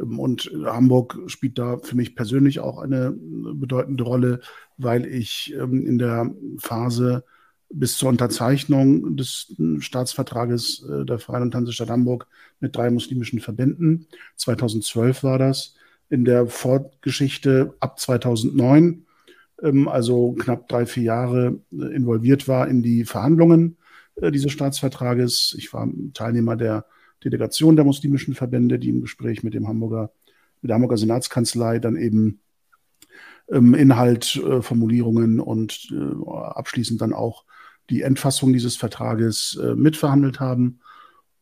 Ähm, 0.00 0.18
und 0.18 0.50
Hamburg 0.64 1.18
spielt 1.26 1.58
da 1.58 1.78
für 1.78 1.96
mich 1.96 2.14
persönlich 2.14 2.60
auch 2.60 2.78
eine 2.78 3.14
bedeutende 3.18 4.04
Rolle, 4.04 4.40
weil 4.76 5.06
ich 5.06 5.54
ähm, 5.58 5.86
in 5.86 5.98
der 5.98 6.30
Phase 6.58 7.24
bis 7.70 7.98
zur 7.98 8.08
Unterzeichnung 8.08 9.16
des 9.16 9.54
Staatsvertrages 9.80 10.86
äh, 10.88 11.04
der 11.04 11.18
Freien 11.18 11.42
und 11.42 11.54
Hansestadt 11.54 11.90
Hamburg 11.90 12.26
mit 12.60 12.74
drei 12.74 12.90
muslimischen 12.90 13.40
Verbänden, 13.40 14.06
2012 14.36 15.22
war 15.22 15.38
das, 15.38 15.74
in 16.08 16.24
der 16.24 16.46
Vorgeschichte 16.46 17.74
ab 17.80 17.98
2009, 18.00 19.04
ähm, 19.62 19.88
also 19.88 20.32
knapp 20.32 20.68
drei, 20.68 20.86
vier 20.86 21.02
Jahre 21.02 21.60
äh, 21.72 21.94
involviert 21.94 22.48
war 22.48 22.68
in 22.68 22.82
die 22.82 23.04
Verhandlungen 23.04 23.76
äh, 24.16 24.30
dieses 24.30 24.52
Staatsvertrages. 24.52 25.54
Ich 25.58 25.72
war 25.72 25.88
Teilnehmer 26.14 26.56
der 26.56 26.86
Delegation 27.24 27.76
der 27.76 27.84
muslimischen 27.84 28.34
Verbände, 28.34 28.78
die 28.78 28.90
im 28.90 29.00
Gespräch 29.00 29.42
mit 29.42 29.54
dem 29.54 29.68
Hamburger, 29.68 30.12
mit 30.60 30.70
der 30.70 30.74
Hamburger 30.74 30.96
Senatskanzlei 30.96 31.78
dann 31.78 31.96
eben 31.96 32.40
ähm, 33.50 33.74
Inhalt, 33.74 34.36
äh, 34.36 34.62
Formulierungen 34.62 35.40
und 35.40 35.88
äh, 35.92 36.30
abschließend 36.30 37.00
dann 37.00 37.12
auch 37.12 37.44
die 37.90 38.02
Endfassung 38.02 38.52
dieses 38.52 38.76
Vertrages 38.76 39.58
äh, 39.62 39.74
mitverhandelt 39.74 40.40
haben. 40.40 40.80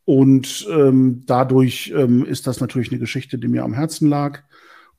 Und 0.05 0.65
ähm, 0.71 1.23
dadurch 1.25 1.93
ähm, 1.95 2.25
ist 2.25 2.47
das 2.47 2.61
natürlich 2.61 2.91
eine 2.91 2.99
Geschichte, 2.99 3.37
die 3.37 3.49
mir 3.49 3.63
am 3.63 3.73
Herzen 3.73 4.07
lag. 4.07 4.43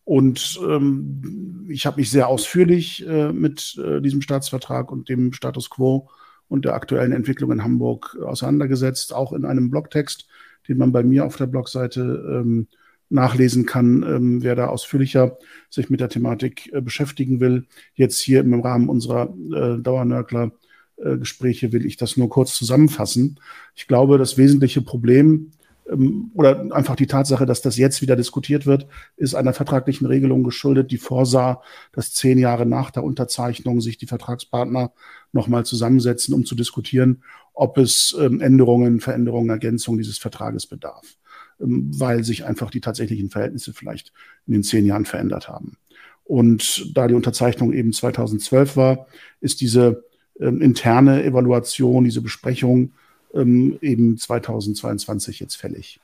Und 0.05 0.61
ähm, 0.63 1.67
ich 1.69 1.87
habe 1.87 2.01
mich 2.01 2.11
sehr 2.11 2.29
ausführlich 2.29 3.07
äh, 3.07 3.33
mit 3.33 3.79
äh, 3.79 4.01
diesem 4.01 4.21
Staatsvertrag 4.21 4.93
und 4.93 5.09
dem 5.09 5.33
Status 5.33 5.71
quo 5.71 6.11
und 6.49 6.65
der 6.65 6.75
aktuellen 6.75 7.13
Entwicklung 7.13 7.53
in 7.53 7.63
Hamburg 7.63 8.17
auseinandergesetzt, 8.23 9.15
auch 9.15 9.33
in 9.33 9.45
einem 9.45 9.71
Blogtext, 9.71 10.27
den 10.69 10.79
man 10.79 10.93
bei 10.93 11.03
mir 11.03 11.25
auf 11.25 11.37
der 11.37 11.47
Blogseite 11.47 12.01
ähm, 12.41 12.69
nachlesen 13.11 13.67
kann, 13.67 14.03
ähm, 14.03 14.43
wer 14.43 14.55
da 14.55 14.67
ausführlicher 14.67 15.39
sich 15.71 15.91
mit 15.91 16.01
der 16.01 16.09
Thematik 16.09 16.73
äh, 16.73 16.81
beschäftigen 16.81 17.41
will. 17.41 17.67
Jetzt 17.95 18.21
hier 18.21 18.41
im 18.41 18.61
Rahmen 18.61 18.89
unserer 18.89 19.35
äh, 19.55 19.81
Dauernörkler 19.81 20.53
äh, 20.97 21.17
Gespräche 21.17 21.73
will 21.73 21.87
ich 21.87 21.97
das 21.97 22.17
nur 22.17 22.29
kurz 22.29 22.55
zusammenfassen. 22.55 23.41
Ich 23.75 23.87
glaube, 23.87 24.19
das 24.19 24.37
wesentliche 24.37 24.83
Problem 24.83 25.53
ähm, 25.91 26.31
oder 26.35 26.67
einfach 26.73 26.97
die 26.97 27.07
Tatsache, 27.07 27.47
dass 27.47 27.63
das 27.63 27.77
jetzt 27.77 28.03
wieder 28.03 28.17
diskutiert 28.17 28.67
wird, 28.67 28.87
ist 29.17 29.35
einer 29.35 29.55
vertraglichen 29.55 30.07
Regelung 30.07 30.45
geschuldet, 30.45 30.91
die 30.91 30.99
vorsah, 30.99 31.63
dass 31.93 32.13
zehn 32.13 32.39
Jahre 32.39 32.67
nach 32.67 32.91
der 32.91 33.05
Unterzeichnung 33.05 33.81
sich 33.81 33.97
die 33.99 34.07
Vertragspartner 34.07 34.93
nochmal 35.33 35.65
zusammensetzen, 35.65 36.35
um 36.35 36.45
zu 36.45 36.55
diskutieren, 36.55 37.23
ob 37.59 37.77
es 37.77 38.17
ähm, 38.21 38.41
Änderungen, 38.41 39.01
Veränderungen, 39.01 39.51
Ergänzungen 39.51 39.99
dieses 39.99 40.17
Vertrages 40.17 40.69
bedarf, 40.69 41.17
ähm, 41.61 41.91
weil 41.93 42.23
sich 42.23 42.45
einfach 42.45 42.71
die 42.71 42.81
tatsächlichen 42.81 43.31
Verhältnisse 43.31 43.73
vielleicht 43.73 44.13
in 44.47 44.53
den 44.53 44.63
zehn 44.63 44.87
Jahren 44.87 45.05
verändert 45.05 45.49
haben. 45.49 45.77
Und 46.23 46.97
da 46.97 47.09
die 47.09 47.15
Unterzeichnung 47.15 47.73
eben 47.73 47.93
2012 47.93 48.77
war, 48.77 49.09
ist 49.41 49.61
diese 49.61 50.05
ähm, 50.39 50.63
interne 50.63 51.25
Evaluation, 51.25 52.05
diese 52.05 52.23
Besprechung 52.23 52.93
eben 53.35 54.17
2022 54.17 55.39
jetzt 55.41 55.57
fällig. 55.57 56.01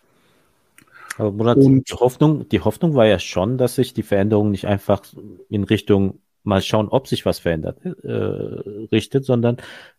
Aber 1.16 1.32
Murat, 1.32 1.56
und, 1.56 1.88
die, 1.88 1.94
Hoffnung, 1.94 2.46
die 2.50 2.60
Hoffnung 2.60 2.94
war 2.94 3.06
ja 3.06 3.18
schon, 3.18 3.56
dass 3.56 3.76
sich 3.76 3.94
die 3.94 4.02
Veränderung 4.02 4.50
nicht 4.50 4.66
einfach 4.66 5.02
in 5.48 5.64
Richtung 5.64 6.18
mal 6.44 6.62
schauen, 6.62 6.88
ob 6.88 7.08
sich 7.08 7.26
was 7.26 7.38
verändert, 7.38 7.78
äh, 7.84 8.12
richtet, 8.12 9.24
sondern 9.24 9.56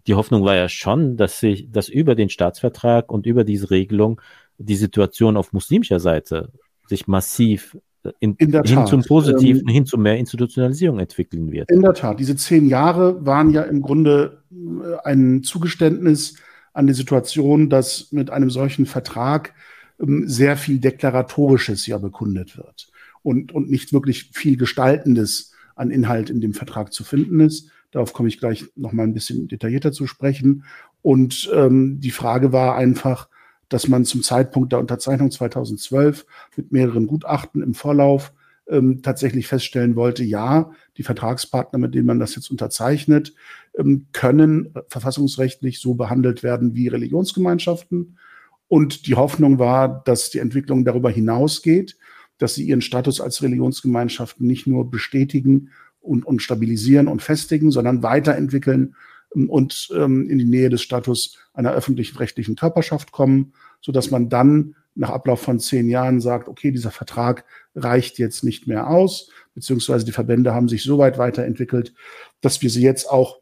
die 0.07 0.13
Hoffnung 0.13 0.43
war 0.43 0.55
ja 0.55 0.69
schon, 0.69 1.17
dass 1.17 1.39
sich, 1.39 1.71
dass 1.71 1.89
über 1.89 2.15
den 2.15 2.29
Staatsvertrag 2.29 3.11
und 3.11 3.25
über 3.25 3.43
diese 3.43 3.71
Regelung 3.71 4.21
die 4.57 4.75
Situation 4.75 5.37
auf 5.37 5.51
muslimischer 5.53 5.99
Seite 5.99 6.51
sich 6.87 7.07
massiv 7.07 7.77
in, 8.19 8.35
in 8.35 8.51
hin 8.51 8.61
Tat. 8.61 8.87
zum 8.87 9.03
Positiven, 9.03 9.63
ähm, 9.67 9.73
hin 9.73 9.85
zu 9.87 9.97
mehr 9.97 10.17
Institutionalisierung 10.17 10.99
entwickeln 10.99 11.51
wird. 11.51 11.71
In 11.71 11.81
der 11.81 11.93
Tat. 11.93 12.19
Diese 12.19 12.35
zehn 12.35 12.67
Jahre 12.67 13.25
waren 13.25 13.49
ja 13.49 13.63
im 13.63 13.81
Grunde 13.81 14.43
äh, 14.51 14.97
ein 15.03 15.41
Zugeständnis 15.41 16.35
an 16.73 16.85
die 16.85 16.93
Situation, 16.93 17.69
dass 17.69 18.11
mit 18.11 18.29
einem 18.29 18.51
solchen 18.51 18.85
Vertrag 18.85 19.53
ähm, 19.99 20.27
sehr 20.27 20.57
viel 20.57 20.79
Deklaratorisches 20.79 21.87
ja 21.87 21.97
bekundet 21.97 22.57
wird 22.57 22.87
und, 23.23 23.51
und 23.51 23.69
nicht 23.69 23.93
wirklich 23.93 24.29
viel 24.33 24.57
Gestaltendes 24.57 25.54
an 25.75 25.91
Inhalt 25.91 26.29
in 26.29 26.41
dem 26.41 26.53
Vertrag 26.53 26.93
zu 26.93 27.03
finden 27.03 27.39
ist. 27.39 27.69
Darauf 27.91 28.13
komme 28.13 28.29
ich 28.29 28.39
gleich 28.39 28.65
noch 28.75 28.91
mal 28.91 29.03
ein 29.03 29.13
bisschen 29.13 29.47
detaillierter 29.47 29.91
zu 29.91 30.07
sprechen. 30.07 30.63
Und 31.01 31.49
ähm, 31.53 31.99
die 31.99 32.11
Frage 32.11 32.51
war 32.51 32.75
einfach, 32.75 33.29
dass 33.69 33.87
man 33.87 34.05
zum 34.05 34.23
Zeitpunkt 34.23 34.71
der 34.71 34.79
Unterzeichnung 34.79 35.31
2012 35.31 36.25
mit 36.55 36.71
mehreren 36.71 37.07
Gutachten 37.07 37.61
im 37.61 37.73
Vorlauf 37.73 38.33
ähm, 38.67 39.01
tatsächlich 39.01 39.47
feststellen 39.47 39.95
wollte, 39.95 40.23
ja, 40.23 40.71
die 40.97 41.03
Vertragspartner, 41.03 41.79
mit 41.79 41.93
denen 41.93 42.07
man 42.07 42.19
das 42.19 42.35
jetzt 42.35 42.49
unterzeichnet, 42.49 43.33
ähm, 43.77 44.07
können 44.11 44.73
verfassungsrechtlich 44.89 45.79
so 45.79 45.93
behandelt 45.93 46.43
werden 46.43 46.75
wie 46.75 46.87
Religionsgemeinschaften. 46.87 48.17
Und 48.67 49.07
die 49.07 49.15
Hoffnung 49.15 49.59
war, 49.59 50.03
dass 50.03 50.31
die 50.31 50.39
Entwicklung 50.39 50.85
darüber 50.85 51.11
hinausgeht, 51.11 51.97
dass 52.37 52.55
sie 52.55 52.65
ihren 52.65 52.81
Status 52.81 53.21
als 53.21 53.41
Religionsgemeinschaften 53.41 54.45
nicht 54.45 54.67
nur 54.67 54.89
bestätigen 54.89 55.69
und, 56.01 56.25
und 56.25 56.41
stabilisieren 56.41 57.07
und 57.07 57.21
festigen, 57.21 57.71
sondern 57.71 58.03
weiterentwickeln 58.03 58.95
und 59.29 59.89
ähm, 59.93 60.29
in 60.29 60.37
die 60.37 60.45
Nähe 60.45 60.69
des 60.69 60.81
Status 60.81 61.37
einer 61.53 61.73
öffentlichen 61.73 62.17
rechtlichen 62.17 62.55
Körperschaft 62.55 63.11
kommen, 63.11 63.53
so 63.81 63.91
dass 63.91 64.11
man 64.11 64.29
dann 64.29 64.75
nach 64.95 65.09
Ablauf 65.09 65.41
von 65.41 65.59
zehn 65.59 65.89
Jahren 65.89 66.21
sagt, 66.21 66.47
okay, 66.47 66.71
dieser 66.71 66.91
Vertrag 66.91 67.43
reicht 67.75 68.17
jetzt 68.17 68.43
nicht 68.43 68.65
mehr 68.65 68.89
aus, 68.89 69.29
beziehungsweise 69.53 70.05
die 70.05 70.13
Verbände 70.13 70.53
haben 70.53 70.69
sich 70.69 70.83
so 70.83 70.97
weit 70.97 71.17
weiterentwickelt, 71.17 71.93
dass 72.41 72.61
wir 72.61 72.69
sie 72.69 72.81
jetzt 72.81 73.09
auch 73.09 73.39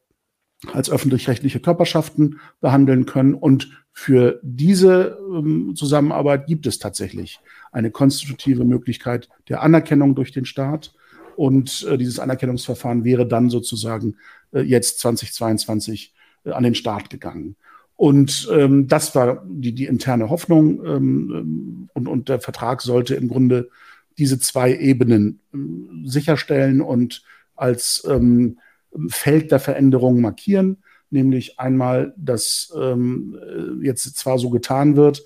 als 0.71 0.89
öffentlich-rechtliche 0.89 1.59
Körperschaften 1.59 2.39
behandeln 2.61 3.05
können. 3.05 3.33
Und 3.33 3.69
für 3.91 4.39
diese 4.43 5.17
ähm, 5.31 5.73
Zusammenarbeit 5.75 6.47
gibt 6.47 6.65
es 6.65 6.79
tatsächlich 6.79 7.39
eine 7.71 7.91
konstitutive 7.91 8.63
Möglichkeit 8.63 9.29
der 9.49 9.61
Anerkennung 9.61 10.15
durch 10.15 10.31
den 10.31 10.45
Staat. 10.45 10.93
Und 11.35 11.85
äh, 11.89 11.97
dieses 11.97 12.19
Anerkennungsverfahren 12.19 13.03
wäre 13.03 13.27
dann 13.27 13.49
sozusagen 13.49 14.15
äh, 14.51 14.61
jetzt 14.61 14.99
2022 14.99 16.13
äh, 16.45 16.51
an 16.51 16.63
den 16.63 16.75
Start 16.75 17.09
gegangen. 17.09 17.55
Und 17.95 18.49
ähm, 18.51 18.87
das 18.87 19.15
war 19.15 19.43
die, 19.47 19.73
die 19.73 19.85
interne 19.85 20.29
Hoffnung. 20.29 20.83
Ähm, 20.85 21.89
und, 21.93 22.07
und 22.07 22.29
der 22.29 22.39
Vertrag 22.39 22.81
sollte 22.81 23.15
im 23.15 23.27
Grunde 23.27 23.69
diese 24.17 24.39
zwei 24.39 24.75
Ebenen 24.75 25.39
ähm, 25.53 26.03
sicherstellen 26.05 26.81
und 26.81 27.23
als 27.55 28.03
ähm, 28.09 28.13
ähm, 28.13 28.59
Feld 29.07 29.51
der 29.51 29.59
Veränderung 29.59 30.21
markieren, 30.21 30.83
nämlich 31.09 31.59
einmal, 31.59 32.13
dass 32.17 32.73
ähm, 32.79 33.37
jetzt 33.81 34.17
zwar 34.17 34.39
so 34.39 34.49
getan 34.49 34.95
wird, 34.95 35.23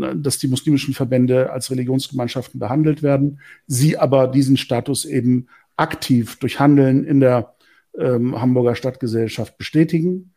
äh, 0.00 0.14
dass 0.16 0.38
die 0.38 0.48
muslimischen 0.48 0.94
Verbände 0.94 1.50
als 1.50 1.70
Religionsgemeinschaften 1.70 2.60
behandelt 2.60 3.02
werden, 3.02 3.40
sie 3.66 3.98
aber 3.98 4.28
diesen 4.28 4.56
Status 4.56 5.04
eben 5.04 5.46
aktiv 5.76 6.36
durch 6.38 6.60
Handeln 6.60 7.04
in 7.04 7.20
der 7.20 7.54
ähm, 7.98 8.40
Hamburger 8.40 8.74
Stadtgesellschaft 8.74 9.58
bestätigen. 9.58 10.32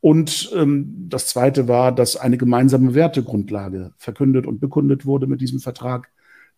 Und 0.00 0.50
ähm, 0.54 1.06
das 1.08 1.26
Zweite 1.26 1.68
war, 1.68 1.94
dass 1.94 2.16
eine 2.16 2.38
gemeinsame 2.38 2.94
Wertegrundlage 2.94 3.92
verkündet 3.98 4.46
und 4.46 4.60
bekundet 4.60 5.04
wurde 5.04 5.26
mit 5.26 5.42
diesem 5.42 5.60
Vertrag, 5.60 6.10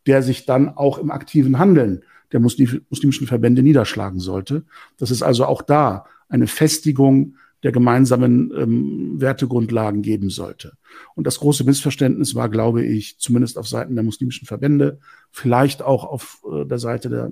der 0.07 0.23
sich 0.23 0.47
dann 0.47 0.69
auch 0.69 0.99
im 0.99 1.11
aktiven 1.11 1.59
Handeln 1.59 2.05
der 2.33 2.41
muslimischen 2.41 3.27
Verbände 3.27 3.63
niederschlagen 3.63 4.19
sollte. 4.21 4.65
Dass 4.99 5.11
es 5.11 5.23
also 5.23 5.45
auch 5.45 5.63
da 5.63 6.07
eine 6.29 6.47
Festigung 6.47 7.37
der 7.63 7.73
gemeinsamen 7.73 8.53
ähm, 8.57 9.21
Wertegrundlagen 9.21 10.03
geben 10.03 10.31
sollte. 10.31 10.73
Und 11.15 11.27
das 11.27 11.39
große 11.39 11.65
Missverständnis 11.65 12.35
war, 12.35 12.49
glaube 12.49 12.85
ich, 12.85 13.19
zumindest 13.19 13.57
auf 13.57 13.69
Seiten 13.69 13.95
der 13.95 14.03
muslimischen 14.03 14.47
Verbände, 14.47 14.99
vielleicht 15.31 15.81
auch 15.83 16.05
auf 16.05 16.43
äh, 16.51 16.67
der 16.67 16.79
Seite 16.79 17.09
der 17.09 17.31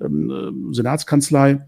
äh, 0.00 0.04
äh, 0.04 0.52
Senatskanzlei, 0.72 1.64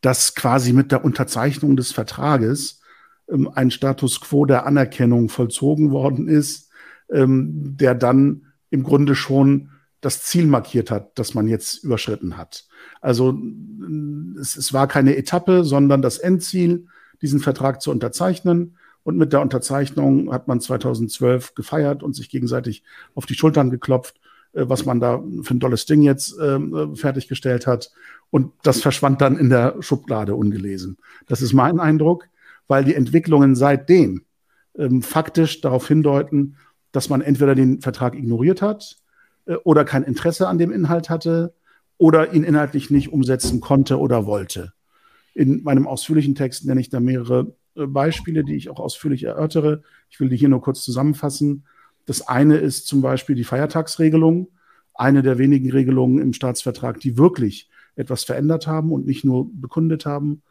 dass 0.00 0.34
quasi 0.34 0.72
mit 0.72 0.92
der 0.92 1.04
Unterzeichnung 1.04 1.76
des 1.76 1.90
Vertrages 1.90 2.80
ähm, 3.28 3.50
ein 3.52 3.70
Status 3.72 4.20
quo 4.20 4.44
der 4.44 4.64
Anerkennung 4.66 5.28
vollzogen 5.30 5.90
worden 5.90 6.28
ist, 6.28 6.70
ähm, 7.10 7.76
der 7.76 7.96
dann 7.96 8.52
im 8.70 8.84
Grunde 8.84 9.16
schon 9.16 9.70
das 10.04 10.22
Ziel 10.22 10.46
markiert 10.46 10.90
hat, 10.90 11.18
das 11.18 11.32
man 11.32 11.48
jetzt 11.48 11.82
überschritten 11.82 12.36
hat. 12.36 12.66
Also 13.00 13.38
es, 14.38 14.54
es 14.54 14.74
war 14.74 14.86
keine 14.86 15.16
Etappe, 15.16 15.64
sondern 15.64 16.02
das 16.02 16.18
Endziel, 16.18 16.88
diesen 17.22 17.40
Vertrag 17.40 17.80
zu 17.80 17.90
unterzeichnen. 17.90 18.76
Und 19.02 19.16
mit 19.16 19.32
der 19.32 19.40
Unterzeichnung 19.40 20.30
hat 20.30 20.46
man 20.46 20.60
2012 20.60 21.54
gefeiert 21.54 22.02
und 22.02 22.14
sich 22.14 22.28
gegenseitig 22.28 22.82
auf 23.14 23.24
die 23.24 23.34
Schultern 23.34 23.70
geklopft, 23.70 24.20
äh, 24.52 24.68
was 24.68 24.84
man 24.84 25.00
da 25.00 25.22
für 25.42 25.54
ein 25.54 25.60
tolles 25.60 25.86
Ding 25.86 26.02
jetzt 26.02 26.38
äh, 26.38 26.58
fertiggestellt 26.94 27.66
hat. 27.66 27.90
Und 28.30 28.52
das 28.62 28.82
verschwand 28.82 29.22
dann 29.22 29.38
in 29.38 29.48
der 29.48 29.76
Schublade 29.80 30.34
ungelesen. 30.34 30.98
Das 31.26 31.40
ist 31.40 31.54
mein 31.54 31.80
Eindruck, 31.80 32.28
weil 32.68 32.84
die 32.84 32.94
Entwicklungen 32.94 33.56
seitdem 33.56 34.24
ähm, 34.76 35.00
faktisch 35.00 35.62
darauf 35.62 35.88
hindeuten, 35.88 36.56
dass 36.92 37.08
man 37.08 37.22
entweder 37.22 37.54
den 37.54 37.80
Vertrag 37.80 38.14
ignoriert 38.14 38.60
hat 38.60 38.98
oder 39.64 39.84
kein 39.84 40.04
Interesse 40.04 40.48
an 40.48 40.58
dem 40.58 40.72
Inhalt 40.72 41.10
hatte 41.10 41.54
oder 41.98 42.32
ihn 42.32 42.44
inhaltlich 42.44 42.90
nicht 42.90 43.12
umsetzen 43.12 43.60
konnte 43.60 43.98
oder 43.98 44.26
wollte. 44.26 44.72
In 45.34 45.62
meinem 45.62 45.86
ausführlichen 45.86 46.34
Text 46.34 46.64
nenne 46.64 46.80
ich 46.80 46.88
da 46.88 47.00
mehrere 47.00 47.54
äh, 47.76 47.86
Beispiele, 47.86 48.44
die 48.44 48.54
ich 48.54 48.70
auch 48.70 48.80
ausführlich 48.80 49.24
erörtere. 49.24 49.82
Ich 50.10 50.20
will 50.20 50.28
die 50.28 50.36
hier 50.36 50.48
nur 50.48 50.62
kurz 50.62 50.82
zusammenfassen. 50.82 51.66
Das 52.06 52.26
eine 52.26 52.56
ist 52.56 52.86
zum 52.86 53.02
Beispiel 53.02 53.34
die 53.34 53.44
Feiertagsregelung, 53.44 54.48
eine 54.94 55.22
der 55.22 55.38
wenigen 55.38 55.70
Regelungen 55.70 56.18
im 56.18 56.32
Staatsvertrag, 56.32 57.00
die 57.00 57.18
wirklich 57.18 57.68
etwas 57.96 58.24
verändert 58.24 58.66
haben 58.66 58.92
und 58.92 59.06
nicht 59.06 59.24
nur 59.24 59.50
bekundet 59.52 60.06
haben, 60.06 60.42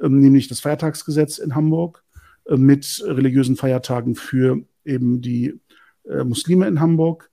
ähm, 0.00 0.18
nämlich 0.20 0.48
das 0.48 0.60
Feiertagsgesetz 0.60 1.38
in 1.38 1.54
Hamburg 1.54 2.02
äh, 2.46 2.56
mit 2.56 3.02
religiösen 3.06 3.56
Feiertagen 3.56 4.14
für 4.14 4.62
eben 4.84 5.20
die 5.20 5.60
äh, 6.08 6.24
Muslime 6.24 6.66
in 6.66 6.80
Hamburg. 6.80 7.30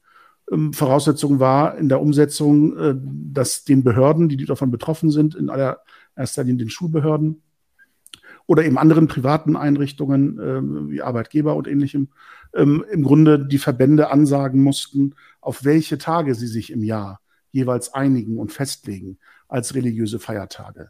Ähm, 0.52 0.74
Voraussetzung 0.74 1.40
war 1.40 1.78
in 1.78 1.90
der 1.90 2.02
Umsetzung, 2.02 2.78
äh, 2.78 2.96
dass 2.98 3.64
den 3.64 3.84
Behörden, 3.84 4.30
die 4.30 4.38
davon 4.38 4.72
betroffen 4.72 5.12
sind, 5.12 5.36
in 5.36 5.50
allererster 5.50 6.44
Linie 6.44 6.66
den 6.66 6.70
Schulbehörden 6.70 7.42
oder 8.46 8.66
eben 8.66 8.78
anderen 8.78 9.08
privaten 9.08 9.56
Einrichtungen 9.56 10.40
äh, 10.40 10.90
wie 10.92 11.02
Arbeitgeber 11.02 11.56
und 11.56 11.68
ähnlichem, 11.68 12.10
ähm, 12.54 12.84
im 12.92 13.04
Grunde 13.04 13.46
die 13.46 13.60
Verbände 13.60 14.10
ansagen 14.12 14.64
mussten, 14.64 15.14
auf 15.40 15.66
welche 15.66 15.98
Tage 15.98 16.34
sie 16.34 16.48
sich 16.48 16.72
im 16.72 16.84
Jahr 16.84 17.22
jeweils 17.52 17.94
einigen 17.94 18.38
und 18.38 18.52
festlegen 18.52 19.20
als 19.48 19.76
religiöse 19.76 20.20
Feiertage. 20.20 20.90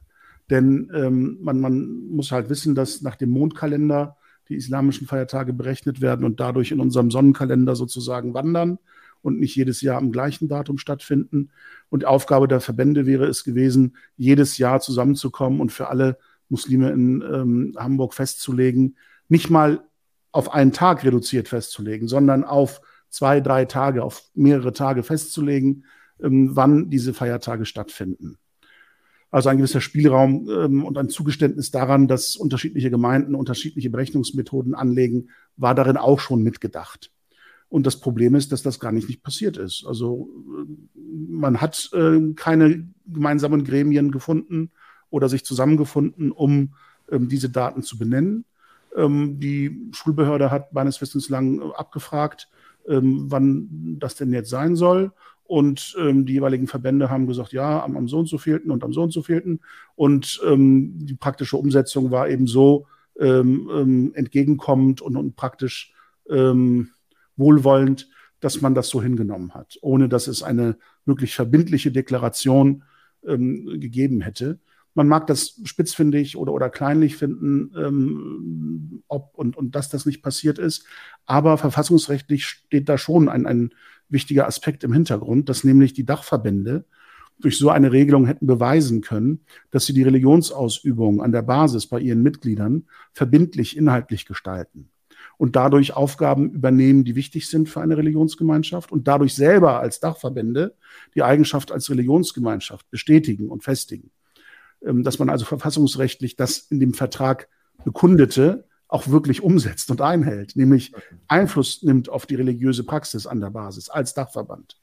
Denn 0.50 0.90
ähm, 0.94 1.38
man, 1.42 1.60
man 1.60 2.08
muss 2.08 2.32
halt 2.32 2.50
wissen, 2.50 2.76
dass 2.76 3.02
nach 3.02 3.16
dem 3.16 3.30
Mondkalender 3.30 4.18
die 4.48 4.56
islamischen 4.56 5.06
Feiertage 5.06 5.54
berechnet 5.54 6.02
werden 6.02 6.26
und 6.26 6.40
dadurch 6.40 6.72
in 6.72 6.80
unserem 6.80 7.12
Sonnenkalender 7.12 7.76
sozusagen 7.76 8.34
wandern 8.34 8.80
und 9.22 9.40
nicht 9.40 9.56
jedes 9.56 9.82
Jahr 9.82 9.98
am 9.98 10.12
gleichen 10.12 10.48
Datum 10.48 10.78
stattfinden. 10.78 11.52
Und 11.90 12.06
Aufgabe 12.06 12.48
der 12.48 12.62
Verbände 12.62 13.06
wäre 13.06 13.26
es 13.26 13.44
gewesen, 13.44 13.96
jedes 14.18 14.58
Jahr 14.58 14.80
zusammenzukommen 14.80 15.60
und 15.60 15.72
für 15.72 15.88
alle 15.90 16.18
Muslime 16.50 16.92
in 16.92 17.22
ähm, 17.22 17.76
Hamburg 17.78 18.14
festzulegen, 18.14 18.98
nicht 19.28 19.50
mal 19.50 19.84
auf 20.32 20.54
einen 20.54 20.72
Tag 20.72 21.04
reduziert 21.04 21.48
festzulegen, 21.48 22.08
sondern 22.08 22.44
auf 22.44 22.82
zwei, 23.10 23.42
drei 23.42 23.66
Tage, 23.66 24.04
auf 24.04 24.24
mehrere 24.34 24.74
Tage 24.74 25.04
festzulegen, 25.04 25.86
ähm, 26.22 26.56
wann 26.56 26.90
diese 26.90 27.14
Feiertage 27.14 27.66
stattfinden. 27.66 28.38
Also 29.32 29.50
ein 29.50 29.58
gewisser 29.58 29.82
Spielraum 29.82 30.50
ähm, 30.50 30.86
und 30.86 30.98
ein 30.98 31.10
Zugeständnis 31.10 31.70
daran, 31.70 32.08
dass 32.08 32.36
unterschiedliche 32.36 32.90
Gemeinden 32.90 33.36
unterschiedliche 33.36 33.90
Berechnungsmethoden 33.90 34.74
anlegen, 34.74 35.30
war 35.56 35.76
darin 35.76 35.98
auch 35.98 36.20
schon 36.20 36.42
mitgedacht. 36.42 37.12
Und 37.70 37.86
das 37.86 38.00
Problem 38.00 38.34
ist, 38.36 38.52
dass 38.52 38.64
das 38.64 38.80
gar 38.80 38.92
nicht, 38.92 39.08
nicht 39.08 39.24
passiert 39.24 39.56
ist. 39.58 39.86
Also 39.88 40.30
äh, 40.58 41.02
man 41.30 41.62
hat 41.62 41.90
äh, 41.94 42.34
keine 42.36 42.88
gemeinsamen 43.06 43.64
Gremien 43.64 44.12
gefunden 44.12 44.72
oder 45.12 45.30
sich 45.30 45.46
zusammengefunden, 45.46 46.32
um 46.32 46.74
ähm, 47.12 47.30
diese 47.30 47.50
Daten 47.50 47.84
zu 47.84 47.98
benennen. 47.98 48.46
Ähm, 48.96 49.40
die 49.40 49.90
Schulbehörde 49.92 50.50
hat 50.50 50.74
meines 50.74 51.00
Wissens 51.00 51.30
lang 51.30 51.62
äh, 51.62 51.74
abgefragt, 51.76 52.50
ähm, 52.88 53.26
wann 53.30 53.98
das 54.00 54.16
denn 54.16 54.34
jetzt 54.34 54.50
sein 54.50 54.76
soll. 54.76 55.12
Und 55.44 55.96
ähm, 56.00 56.26
die 56.26 56.34
jeweiligen 56.34 56.68
Verbände 56.68 57.10
haben 57.10 57.28
gesagt, 57.28 57.54
ja, 57.54 57.84
am, 57.84 57.98
am 57.98 58.08
so 58.08 58.20
und 58.20 58.28
so 58.28 58.40
vielten 58.40 58.72
und 58.72 58.84
am 58.84 58.94
so 58.94 59.04
und 59.04 59.12
so 59.12 59.24
vielten. 59.24 59.62
Und 59.96 60.40
die 60.46 61.16
praktische 61.16 61.58
Umsetzung 61.58 62.12
war 62.12 62.30
eben 62.30 62.46
so 62.46 62.86
ähm, 63.20 63.68
ähm 63.74 64.12
entgegenkommend 64.14 65.02
und, 65.02 65.18
und 65.18 65.36
praktisch 65.36 65.92
ähm, 66.30 66.90
wohlwollend, 67.40 68.08
dass 68.40 68.62
man 68.62 68.76
das 68.76 68.90
so 68.90 69.02
hingenommen 69.02 69.54
hat, 69.54 69.78
ohne 69.82 70.08
dass 70.10 70.28
es 70.28 70.44
eine 70.44 70.78
wirklich 71.06 71.36
verbindliche 71.36 71.92
Deklaration 71.92 72.84
ähm, 73.26 73.80
gegeben 73.80 74.22
hätte. 74.22 74.60
Man 74.94 75.08
mag 75.08 75.28
das 75.28 75.60
spitzfindig 75.64 76.38
oder, 76.38 76.52
oder 76.52 76.70
kleinlich 76.70 77.16
finden, 77.16 77.72
ähm, 77.78 79.04
ob 79.08 79.38
und, 79.38 79.56
und 79.56 79.76
dass 79.76 79.90
das 79.90 80.06
nicht 80.06 80.22
passiert 80.22 80.58
ist. 80.58 80.86
Aber 81.26 81.58
verfassungsrechtlich 81.58 82.46
steht 82.46 82.90
da 82.90 82.98
schon 82.98 83.30
ein, 83.30 83.46
ein 83.46 83.72
wichtiger 84.10 84.48
Aspekt 84.48 84.84
im 84.84 84.94
Hintergrund, 84.94 85.50
dass 85.50 85.64
nämlich 85.64 85.94
die 85.94 86.06
Dachverbände 86.06 86.86
durch 87.40 87.58
so 87.58 87.70
eine 87.70 87.92
Regelung 87.92 88.26
hätten 88.26 88.48
beweisen 88.48 89.02
können, 89.02 89.42
dass 89.72 89.86
sie 89.86 89.94
die 89.94 90.04
Religionsausübung 90.04 91.22
an 91.22 91.32
der 91.32 91.44
Basis 91.44 91.88
bei 91.88 92.00
ihren 92.00 92.22
Mitgliedern 92.22 92.88
verbindlich 93.14 93.78
inhaltlich 93.78 94.26
gestalten 94.26 94.90
und 95.40 95.56
dadurch 95.56 95.94
Aufgaben 95.94 96.52
übernehmen, 96.52 97.06
die 97.06 97.16
wichtig 97.16 97.50
sind 97.50 97.70
für 97.70 97.80
eine 97.80 97.96
Religionsgemeinschaft 97.96 98.92
und 98.92 99.08
dadurch 99.08 99.34
selber 99.34 99.80
als 99.80 100.02
Dachverbände 100.02 100.76
die 101.16 101.24
Eigenschaft 101.24 101.72
als 101.72 101.90
Religionsgemeinschaft 101.90 102.92
bestätigen 102.92 103.48
und 103.48 103.64
festigen. 103.64 104.12
Ähm, 104.86 105.02
dass 105.02 105.18
man 105.18 105.30
also 105.30 105.46
verfassungsrechtlich 105.46 106.36
das 106.36 106.60
in 106.70 106.82
dem 106.82 106.94
Vertrag 106.94 107.48
bekundete 107.86 108.66
auch 108.90 109.08
wirklich 109.08 109.42
umsetzt 109.42 109.90
und 109.92 110.02
einhält, 110.02 110.58
nämlich 110.58 110.94
Einfluss 111.30 111.84
nimmt 111.84 112.10
auf 112.10 112.26
die 112.26 112.36
religiöse 112.36 112.84
Praxis 112.84 113.26
an 113.26 113.40
der 113.40 113.52
Basis 113.52 113.88
als 113.88 114.14
Dachverband. 114.14 114.78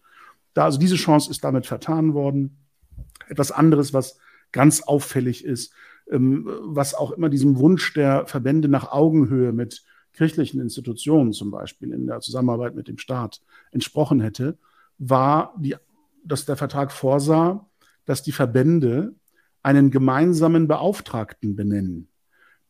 Da 0.54 0.64
also 0.64 0.78
diese 0.78 0.96
Chance 0.96 1.30
ist 1.30 1.44
damit 1.44 1.66
vertan 1.66 2.14
worden. 2.14 2.56
Etwas 3.28 3.50
anderes, 3.50 3.92
was 3.92 4.18
ganz 4.52 4.80
auffällig 4.80 5.44
ist, 5.44 5.74
ähm, 6.10 6.48
was 6.62 6.94
auch 6.94 7.10
immer 7.10 7.28
diesem 7.28 7.58
Wunsch 7.58 7.92
der 7.92 8.26
Verbände 8.26 8.68
nach 8.68 8.90
Augenhöhe 8.90 9.52
mit 9.52 9.84
kirchlichen 10.16 10.60
Institutionen 10.60 11.32
zum 11.32 11.50
Beispiel 11.50 11.92
in 11.92 12.06
der 12.06 12.20
Zusammenarbeit 12.20 12.74
mit 12.74 12.88
dem 12.88 12.98
Staat 12.98 13.40
entsprochen 13.70 14.20
hätte, 14.20 14.58
war, 14.98 15.54
die, 15.58 15.76
dass 16.24 16.46
der 16.46 16.56
Vertrag 16.56 16.90
vorsah, 16.90 17.68
dass 18.04 18.22
die 18.22 18.32
Verbände 18.32 19.14
einen 19.62 19.90
gemeinsamen 19.90 20.68
Beauftragten 20.68 21.54
benennen, 21.54 22.08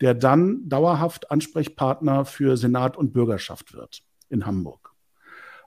der 0.00 0.14
dann 0.14 0.68
dauerhaft 0.68 1.30
Ansprechpartner 1.30 2.24
für 2.24 2.56
Senat 2.56 2.96
und 2.96 3.12
Bürgerschaft 3.12 3.74
wird 3.74 4.02
in 4.28 4.46
Hamburg. 4.46 4.92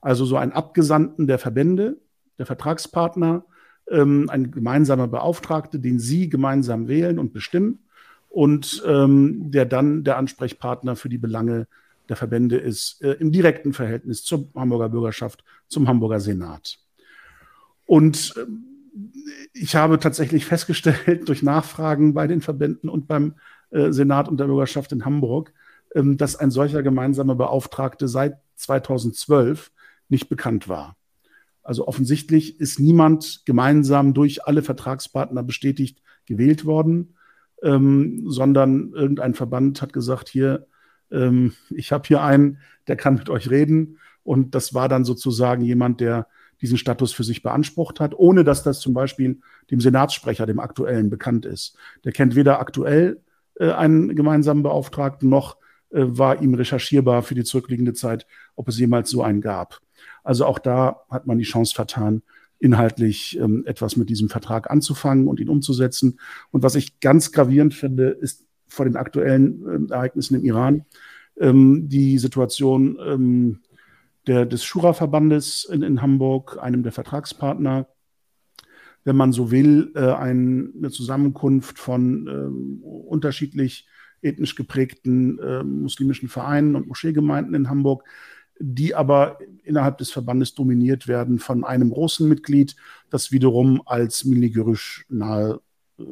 Also 0.02 0.26
so 0.26 0.38
ein 0.38 0.54
Abgesandten 0.54 1.28
der 1.28 1.40
Verbände, 1.40 2.02
der 2.38 2.46
Vertragspartner, 2.46 3.46
ähm, 3.90 4.30
ein 4.30 4.52
gemeinsamer 4.52 5.08
Beauftragte, 5.08 5.80
den 5.80 6.00
Sie 6.00 6.30
gemeinsam 6.30 6.88
wählen 6.88 7.20
und 7.20 7.34
bestimmen 7.34 7.86
und 8.30 8.84
ähm, 8.86 9.52
der 9.52 9.66
dann 9.66 10.04
der 10.04 10.18
Ansprechpartner 10.18 10.96
für 10.96 11.10
die 11.10 11.18
Belange 11.18 11.68
der 12.08 12.16
Verbände 12.16 12.58
ist, 12.58 13.02
äh, 13.02 13.14
im 13.14 13.32
direkten 13.32 13.74
Verhältnis 13.74 14.24
zur 14.24 14.50
Hamburger 14.56 14.90
Bürgerschaft, 14.90 15.44
zum 15.68 15.88
Hamburger 15.88 16.20
Senat. 16.20 16.80
Und 17.86 18.34
äh, 18.38 18.46
ich 19.54 19.76
habe 19.76 20.00
tatsächlich 20.00 20.46
festgestellt 20.46 21.28
durch 21.28 21.44
Nachfragen 21.44 22.14
bei 22.14 22.28
den 22.28 22.42
Verbänden 22.42 22.90
und 22.90 23.08
beim 23.08 23.36
äh, 23.72 23.92
Senat 23.92 24.28
und 24.30 24.40
der 24.40 24.46
Bürgerschaft 24.46 24.92
in 24.92 25.06
Hamburg, 25.06 25.54
ähm, 25.96 26.18
dass 26.18 26.36
ein 26.36 26.52
solcher 26.52 26.84
gemeinsamer 26.84 27.36
Beauftragte 27.36 28.08
seit 28.08 28.38
2012 28.56 29.72
nicht 30.10 30.30
bekannt 30.30 30.68
war. 30.68 30.98
Also 31.64 31.88
offensichtlich 31.88 32.60
ist 32.60 32.80
niemand 32.80 33.44
gemeinsam 33.46 34.14
durch 34.14 34.46
alle 34.46 34.64
Vertragspartner 34.64 35.44
bestätigt 35.44 36.02
gewählt 36.26 36.66
worden, 36.66 37.16
ähm, 37.64 38.24
sondern 38.26 38.94
irgendein 38.94 39.34
Verband 39.34 39.82
hat 39.82 39.94
gesagt, 39.94 40.30
hier, 40.30 40.68
ähm, 41.12 41.54
ich 41.70 41.92
habe 41.92 42.08
hier 42.08 42.22
einen, 42.22 42.60
der 42.88 42.96
kann 42.96 43.16
mit 43.16 43.30
euch 43.30 43.50
reden. 43.50 44.00
Und 44.24 44.56
das 44.56 44.74
war 44.74 44.90
dann 44.90 45.06
sozusagen 45.06 45.64
jemand, 45.64 46.02
der 46.02 46.28
diesen 46.62 46.78
Status 46.78 47.14
für 47.14 47.24
sich 47.24 47.42
beansprucht 47.42 48.00
hat, 48.00 48.14
ohne 48.18 48.44
dass 48.44 48.64
das 48.64 48.80
zum 48.80 48.94
Beispiel 48.94 49.40
dem 49.72 49.80
Senatssprecher, 49.80 50.46
dem 50.46 50.60
aktuellen, 50.60 51.10
bekannt 51.10 51.46
ist. 51.46 51.78
Der 52.04 52.12
kennt 52.12 52.36
weder 52.36 52.60
aktuell 52.60 53.22
äh, 53.60 53.72
einen 53.72 54.16
gemeinsamen 54.16 54.64
Beauftragten 54.64 55.30
noch 55.30 55.58
äh, 55.92 56.04
war 56.06 56.42
ihm 56.42 56.54
recherchierbar 56.54 57.24
für 57.24 57.36
die 57.36 57.44
zurückliegende 57.44 57.94
Zeit, 57.94 58.28
ob 58.56 58.68
es 58.68 58.78
jemals 58.78 59.10
so 59.10 59.24
einen 59.24 59.42
gab. 59.42 59.80
Also 60.24 60.46
auch 60.46 60.60
da 60.60 61.02
hat 61.10 61.28
man 61.28 61.38
die 61.38 61.46
Chance 61.46 61.74
vertan, 61.74 62.22
inhaltlich 62.60 63.40
ähm, 63.40 63.64
etwas 63.66 63.96
mit 63.96 64.10
diesem 64.10 64.30
Vertrag 64.30 64.70
anzufangen 64.70 65.28
und 65.28 65.40
ihn 65.40 65.50
umzusetzen. 65.50 66.20
Und 66.52 66.62
was 66.64 66.76
ich 66.76 67.00
ganz 67.00 67.32
gravierend 67.32 67.74
finde, 67.74 68.10
ist 68.10 68.46
vor 68.68 68.86
den 68.86 68.98
aktuellen 68.98 69.90
äh, 69.90 69.94
Ereignissen 69.94 70.36
im 70.36 70.44
Iran 70.44 70.86
ähm, 71.40 71.88
die 71.90 72.18
Situation 72.18 72.98
ähm, 73.04 73.60
der, 74.28 74.46
des 74.46 74.64
Schura-Verbandes 74.64 75.66
in, 75.66 75.82
in, 75.82 76.02
Hamburg, 76.02 76.58
einem 76.62 76.84
der 76.84 76.92
Vertragspartner, 76.92 77.88
wenn 79.06 79.16
man 79.16 79.32
so 79.32 79.50
will, 79.50 79.92
äh, 79.96 80.12
ein, 80.12 80.74
eine 80.78 80.92
Zusammenkunft 80.92 81.80
von 81.80 82.28
äh, 82.28 82.84
unterschiedlich 82.84 83.88
ethnisch 84.22 84.56
geprägten 84.56 85.40
äh, 85.40 85.64
muslimischen 85.64 86.28
Vereinen 86.28 86.76
und 86.76 86.88
Moscheegemeinden 86.88 87.56
in 87.56 87.70
Hamburg, 87.70 88.04
die 88.60 88.94
aber 88.94 89.40
innerhalb 89.64 89.98
des 89.98 90.12
Verbandes 90.12 90.54
dominiert 90.54 91.08
werden 91.08 91.40
von 91.40 91.64
einem 91.64 91.92
großen 91.92 92.28
Mitglied, 92.28 92.76
das 93.10 93.32
wiederum 93.32 93.82
als 93.86 94.26
Miligürüsch 94.26 95.06
nahe 95.10 95.62
äh, 95.98 96.04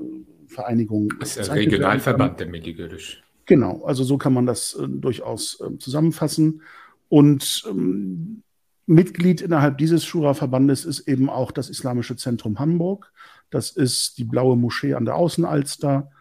Vereinigung. 0.48 1.14
Das 1.20 1.36
ist 1.38 1.50
der 1.50 1.56
Regionalverband 1.56 2.40
der 2.40 2.48
Miligürüsch. 2.48 3.22
Genau, 3.46 3.84
also 3.86 4.04
so 4.04 4.18
kann 4.18 4.34
man 4.34 4.46
das 4.46 4.74
äh, 4.76 4.88
durchaus 4.88 5.60
äh, 5.62 5.78
zusammenfassen. 5.78 6.62
Und 7.10 7.64
ähm, 7.70 8.44
Mitglied 8.86 9.42
innerhalb 9.42 9.78
dieses 9.78 10.06
Schura-Verbandes 10.06 10.86
ist 10.86 11.08
eben 11.08 11.30
auch 11.30 11.52
das 11.52 11.70
Islamische 11.70 12.16
Zentrum 12.16 12.60
Hamburg. 12.60 13.12
Das 13.50 13.72
ist 13.72 14.18
die 14.18 14.24
Blaue 14.24 14.56
Moschee 14.58 14.94
an 14.94 15.06
der 15.06 15.16
Außenalster, 15.16 16.12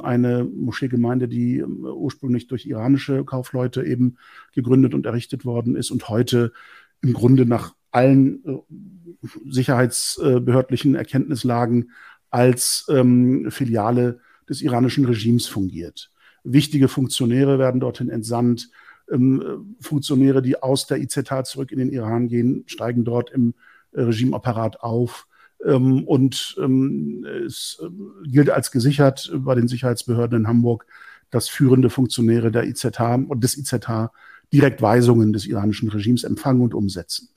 eine 0.00 0.44
Moscheegemeinde, 0.44 1.28
die 1.28 1.58
ähm, 1.58 1.84
ursprünglich 1.84 2.46
durch 2.46 2.66
iranische 2.66 3.24
Kaufleute 3.24 3.84
eben 3.84 4.16
gegründet 4.52 4.94
und 4.94 5.06
errichtet 5.06 5.44
worden 5.44 5.76
ist 5.76 5.90
und 5.90 6.08
heute 6.08 6.52
im 7.02 7.12
Grunde 7.12 7.46
nach 7.46 7.74
allen 7.90 8.44
äh, 8.44 8.58
sicherheitsbehördlichen 9.48 10.94
Erkenntnislagen 10.94 11.90
als 12.30 12.86
ähm, 12.90 13.50
Filiale 13.50 14.20
des 14.48 14.62
iranischen 14.62 15.04
Regimes 15.04 15.46
fungiert. 15.46 16.10
Wichtige 16.44 16.88
Funktionäre 16.88 17.58
werden 17.58 17.80
dorthin 17.80 18.08
entsandt. 18.08 18.70
Ähm, 19.10 19.76
Funktionäre, 19.80 20.42
die 20.42 20.62
aus 20.62 20.86
der 20.86 20.98
IZH 20.98 21.44
zurück 21.44 21.72
in 21.72 21.78
den 21.78 21.90
Iran 21.90 22.28
gehen, 22.28 22.64
steigen 22.66 23.04
dort 23.04 23.30
im 23.30 23.54
äh, 23.92 24.02
Regimeapparat 24.02 24.80
auf. 24.80 25.25
Ähm, 25.64 26.04
und 26.04 26.56
ähm, 26.60 27.26
es 27.46 27.82
äh, 27.82 28.28
gilt 28.28 28.50
als 28.50 28.70
gesichert 28.70 29.30
bei 29.34 29.54
den 29.54 29.68
Sicherheitsbehörden 29.68 30.40
in 30.40 30.48
Hamburg, 30.48 30.86
dass 31.30 31.48
führende 31.48 31.90
Funktionäre 31.90 32.50
der 32.50 32.64
IZH 32.64 33.00
und 33.28 33.42
des 33.42 33.56
IZH 33.56 34.10
direkt 34.52 34.80
Weisungen 34.80 35.32
des 35.32 35.46
iranischen 35.46 35.88
Regimes 35.88 36.24
empfangen 36.24 36.62
und 36.62 36.74
umsetzen. 36.74 37.28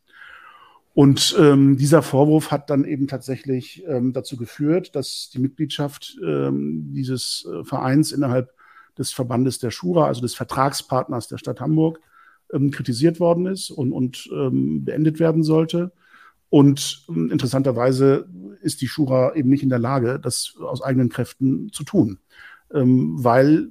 Und 0.93 1.35
ähm, 1.39 1.77
dieser 1.77 2.01
Vorwurf 2.01 2.51
hat 2.51 2.69
dann 2.69 2.83
eben 2.83 3.07
tatsächlich 3.07 3.83
ähm, 3.87 4.11
dazu 4.11 4.35
geführt, 4.37 4.95
dass 4.95 5.29
die 5.33 5.39
Mitgliedschaft 5.39 6.17
ähm, 6.21 6.91
dieses 6.93 7.47
äh, 7.49 7.63
Vereins 7.63 8.11
innerhalb 8.11 8.53
des 8.97 9.13
Verbandes 9.13 9.59
der 9.59 9.71
Schura, 9.71 10.07
also 10.07 10.21
des 10.21 10.35
Vertragspartners 10.35 11.27
der 11.27 11.37
Stadt 11.37 11.61
Hamburg, 11.61 12.01
ähm, 12.51 12.71
kritisiert 12.71 13.19
worden 13.19 13.45
ist 13.45 13.69
und, 13.69 13.93
und 13.93 14.29
ähm, 14.33 14.83
beendet 14.83 15.19
werden 15.19 15.43
sollte. 15.43 15.91
Und 16.49 17.05
ähm, 17.09 17.31
interessanterweise 17.31 18.27
ist 18.61 18.81
die 18.81 18.87
Schura 18.87 19.35
eben 19.35 19.49
nicht 19.49 19.63
in 19.63 19.69
der 19.69 19.79
Lage, 19.79 20.19
das 20.19 20.55
aus 20.59 20.81
eigenen 20.81 21.09
Kräften 21.09 21.71
zu 21.71 21.83
tun, 21.83 22.19
ähm, 22.73 23.23
weil 23.23 23.69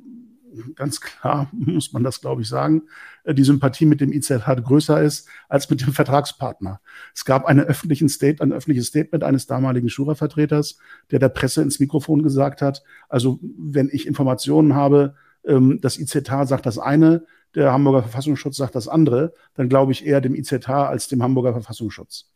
ganz 0.75 1.01
klar 1.01 1.49
muss 1.53 1.93
man 1.93 2.05
das, 2.05 2.21
glaube 2.21 2.43
ich, 2.43 2.49
sagen, 2.49 2.83
äh, 3.25 3.35
die 3.35 3.45
Sympathie 3.45 3.87
mit 3.87 4.01
dem 4.01 4.13
IZH 4.13 4.63
größer 4.63 5.03
ist 5.03 5.29
als 5.49 5.69
mit 5.71 5.81
dem 5.81 5.93
Vertragspartner. 5.93 6.81
Es 7.15 7.25
gab 7.25 7.47
eine 7.47 7.63
öffentlichen 7.63 8.09
State, 8.09 8.43
ein 8.43 8.53
öffentliches 8.53 8.87
Statement 8.89 9.25
eines 9.25 9.47
damaligen 9.47 9.89
Schura-Vertreters, 9.89 10.79
der 11.11 11.19
der 11.19 11.29
Presse 11.29 11.63
ins 11.63 11.81
Mikrofon 11.81 12.23
gesagt 12.23 12.63
hat, 12.63 12.83
also 13.09 13.41
wenn 13.43 13.91
ich 13.93 14.07
Informationen 14.07 14.75
habe, 14.75 15.15
ähm, 15.45 15.81
das 15.81 15.99
IZH 15.99 16.47
sagt 16.47 16.67
das 16.67 16.79
eine, 16.79 17.25
der 17.55 17.73
Hamburger 17.73 18.03
Verfassungsschutz 18.03 18.57
sagt 18.57 18.75
das 18.75 18.89
andere, 18.89 19.33
dann 19.55 19.69
glaube 19.69 19.93
ich 19.93 20.07
eher 20.07 20.21
dem 20.21 20.35
IZH 20.35 20.69
als 20.69 21.09
dem 21.09 21.23
Hamburger 21.23 21.53
Verfassungsschutz. 21.53 22.31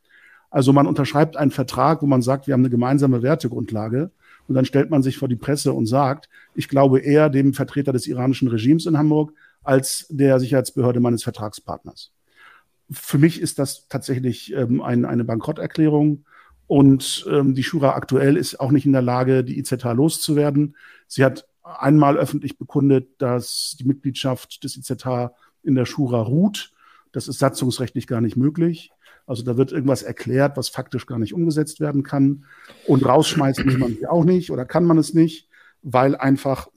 Also 0.53 0.75
man 0.75 0.87
unterschreibt 0.87 1.39
einen 1.39 1.51
Vertrag, 1.51 2.03
wo 2.03 2.07
man 2.07 2.21
sagt, 2.21 2.47
wir 2.47 2.53
haben 2.53 2.61
eine 2.61 2.69
gemeinsame 2.69 3.23
Wertegrundlage 3.23 4.11
und 4.47 4.55
dann 4.55 4.67
stellt 4.67 4.91
man 4.91 5.03
sich 5.03 5.17
vor 5.17 5.29
die 5.29 5.37
Presse 5.37 5.73
und 5.73 5.87
sagt, 5.87 6.29
ich 6.55 6.69
glaube 6.69 7.01
eher 7.01 7.31
dem 7.31 7.55
Vertreter 7.55 7.91
des 7.93 8.07
iranischen 8.07 8.49
Regimes 8.49 8.85
in 8.85 8.99
Hamburg 8.99 9.33
als 9.65 10.07
der 10.11 10.39
Sicherheitsbehörde 10.39 11.01
meines 11.01 11.23
Vertragspartners. 11.23 12.13
Für 12.91 13.17
mich 13.17 13.41
ist 13.41 13.59
das 13.59 13.89
tatsächlich 13.89 14.53
ähm, 14.53 14.83
ein, 14.83 15.07
eine 15.07 15.25
Bankrotterklärung. 15.25 16.27
Und 16.67 17.27
ähm, 17.31 17.55
die 17.55 17.63
Schura 17.63 17.95
aktuell 17.95 18.37
ist 18.37 18.61
auch 18.61 18.73
nicht 18.73 18.85
in 18.85 18.93
der 18.93 19.03
Lage, 19.03 19.45
die 19.45 19.59
IZH 19.59 19.95
loszuwerden. 19.95 20.77
Sie 21.07 21.25
hat 21.25 21.47
einmal 21.63 22.19
öffentlich 22.19 22.59
bekundet, 22.59 23.09
dass 23.19 23.77
die 23.79 23.85
Mitgliedschaft 23.85 24.65
des 24.65 24.77
IZH 24.77 25.33
in 25.63 25.75
der 25.77 25.87
Schura 25.87 26.21
ruht. 26.21 26.73
Das 27.13 27.27
ist 27.29 27.39
satzungsrechtlich 27.39 28.07
gar 28.07 28.21
nicht 28.21 28.37
möglich. 28.37 28.91
Also 29.27 29.43
da 29.43 29.57
wird 29.57 29.73
irgendwas 29.73 30.03
erklärt, 30.03 30.57
was 30.57 30.68
faktisch 30.68 31.07
gar 31.07 31.18
nicht 31.18 31.35
umgesetzt 31.35 31.81
werden 31.81 32.03
kann. 32.03 32.45
Und 32.87 33.05
rausschmeißen 33.05 33.64
will 33.66 33.79
man 33.79 33.97
sie 33.97 34.07
auch 34.07 34.25
nicht 34.25 34.51
oder 34.51 34.64
kann 34.64 34.85
man 34.85 34.99
es 34.99 35.14
nicht, 35.14 35.49
weil 35.83 36.16
einfach 36.16 36.68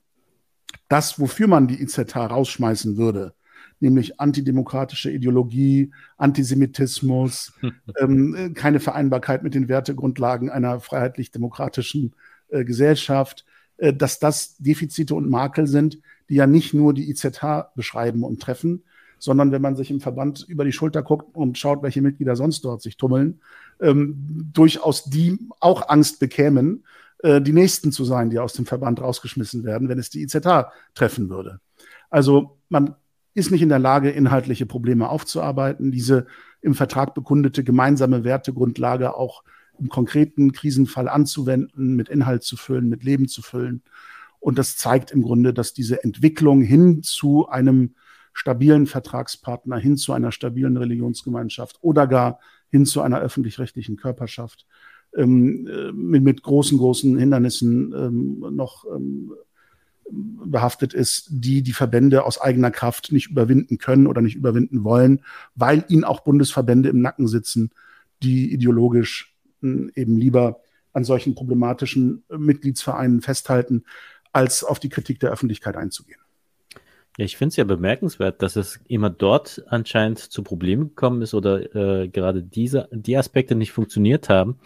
das, 0.87 1.19
wofür 1.19 1.47
man 1.47 1.67
die 1.67 1.81
IZH 1.81 2.15
rausschmeißen 2.15 2.97
würde, 2.97 3.33
nämlich 3.79 4.19
antidemokratische 4.19 5.11
Ideologie, 5.11 5.91
Antisemitismus, 6.17 7.53
ähm, 7.99 8.53
keine 8.53 8.79
Vereinbarkeit 8.79 9.43
mit 9.43 9.55
den 9.55 9.67
Wertegrundlagen 9.67 10.49
einer 10.49 10.79
freiheitlich-demokratischen 10.79 12.13
äh, 12.49 12.63
Gesellschaft, 12.63 13.45
äh, 13.77 13.93
dass 13.93 14.19
das 14.19 14.57
Defizite 14.57 15.15
und 15.15 15.29
Makel 15.29 15.67
sind, 15.67 15.99
die 16.29 16.35
ja 16.35 16.47
nicht 16.47 16.73
nur 16.73 16.93
die 16.93 17.09
IZH 17.09 17.71
beschreiben 17.75 18.23
und 18.23 18.41
treffen, 18.41 18.83
sondern 19.25 19.51
wenn 19.51 19.61
man 19.61 19.75
sich 19.75 19.89
im 19.89 20.01
Verband 20.01 20.45
über 20.47 20.63
die 20.63 20.71
Schulter 20.71 21.01
guckt 21.01 21.35
und 21.35 21.57
schaut, 21.57 21.81
welche 21.81 22.03
Mitglieder 22.03 22.35
sonst 22.35 22.63
dort 22.63 22.83
sich 22.83 22.95
tummeln, 22.95 23.41
ähm, 23.81 24.51
durchaus 24.53 25.05
die 25.05 25.39
auch 25.59 25.89
Angst 25.89 26.19
bekämen, 26.19 26.85
äh, 27.23 27.41
die 27.41 27.51
Nächsten 27.51 27.91
zu 27.91 28.05
sein, 28.05 28.29
die 28.29 28.37
aus 28.37 28.53
dem 28.53 28.67
Verband 28.67 29.01
rausgeschmissen 29.01 29.63
werden, 29.63 29.89
wenn 29.89 29.97
es 29.97 30.11
die 30.11 30.21
IZH 30.21 30.71
treffen 30.93 31.29
würde. 31.29 31.59
Also 32.11 32.59
man 32.69 32.95
ist 33.33 33.49
nicht 33.49 33.63
in 33.63 33.69
der 33.69 33.79
Lage, 33.79 34.11
inhaltliche 34.11 34.67
Probleme 34.67 35.09
aufzuarbeiten, 35.09 35.91
diese 35.91 36.27
im 36.61 36.75
Vertrag 36.75 37.15
bekundete 37.15 37.63
gemeinsame 37.63 38.23
Wertegrundlage 38.23 39.15
auch 39.15 39.43
im 39.79 39.89
konkreten 39.89 40.51
Krisenfall 40.51 41.09
anzuwenden, 41.09 41.95
mit 41.95 42.09
Inhalt 42.09 42.43
zu 42.43 42.57
füllen, 42.57 42.89
mit 42.89 43.03
Leben 43.03 43.27
zu 43.27 43.41
füllen. 43.41 43.81
Und 44.39 44.59
das 44.59 44.77
zeigt 44.77 45.09
im 45.09 45.23
Grunde, 45.23 45.51
dass 45.51 45.73
diese 45.73 46.03
Entwicklung 46.03 46.61
hin 46.61 47.01
zu 47.01 47.49
einem 47.49 47.95
stabilen 48.35 48.85
Vertragspartner 48.85 49.77
hin 49.77 49.95
zu 49.95 50.11
einer 50.11 50.31
stabilen 50.33 50.75
Religionsgemeinschaft 50.77 51.77
oder 51.81 52.05
gar 52.05 52.39
hin 52.69 52.85
zu 52.85 53.01
einer 53.01 53.19
öffentlich-rechtlichen 53.21 53.95
Körperschaft 53.95 54.67
ähm, 55.15 55.67
äh, 55.67 55.91
mit, 55.93 56.21
mit, 56.21 56.43
großen, 56.43 56.77
großen 56.77 57.17
Hindernissen 57.17 57.93
ähm, 57.93 58.45
noch 58.55 58.83
ähm, 58.93 59.31
behaftet 60.11 60.93
ist, 60.93 61.27
die 61.31 61.63
die 61.63 61.71
Verbände 61.71 62.25
aus 62.25 62.39
eigener 62.39 62.71
Kraft 62.71 63.13
nicht 63.13 63.31
überwinden 63.31 63.77
können 63.77 64.05
oder 64.05 64.21
nicht 64.21 64.35
überwinden 64.35 64.83
wollen, 64.83 65.21
weil 65.55 65.85
ihnen 65.87 66.03
auch 66.03 66.19
Bundesverbände 66.19 66.89
im 66.89 67.01
Nacken 67.01 67.29
sitzen, 67.29 67.71
die 68.21 68.53
ideologisch 68.53 69.33
äh, 69.63 69.87
eben 69.95 70.17
lieber 70.17 70.59
an 70.91 71.05
solchen 71.05 71.35
problematischen 71.35 72.23
Mitgliedsvereinen 72.29 73.21
festhalten, 73.21 73.85
als 74.33 74.65
auf 74.65 74.81
die 74.81 74.89
Kritik 74.89 75.21
der 75.21 75.31
Öffentlichkeit 75.31 75.77
einzugehen. 75.77 76.19
Ich 77.17 77.37
finde 77.37 77.49
es 77.49 77.55
ja 77.55 77.63
bemerkenswert, 77.63 78.41
dass 78.41 78.57
es 78.57 78.81
immer 78.87 79.09
dort 79.09 79.63
anscheinend 79.67 80.19
zu 80.19 80.43
Problemen 80.43 80.89
gekommen 80.89 81.21
ist 81.21 81.33
oder 81.33 81.73
äh, 81.73 82.09
gerade 82.09 82.43
diese, 82.43 82.89
die 82.91 83.15
Aspekte 83.15 83.55
nicht 83.55 83.71
funktioniert 83.71 84.27
haben, 84.27 84.59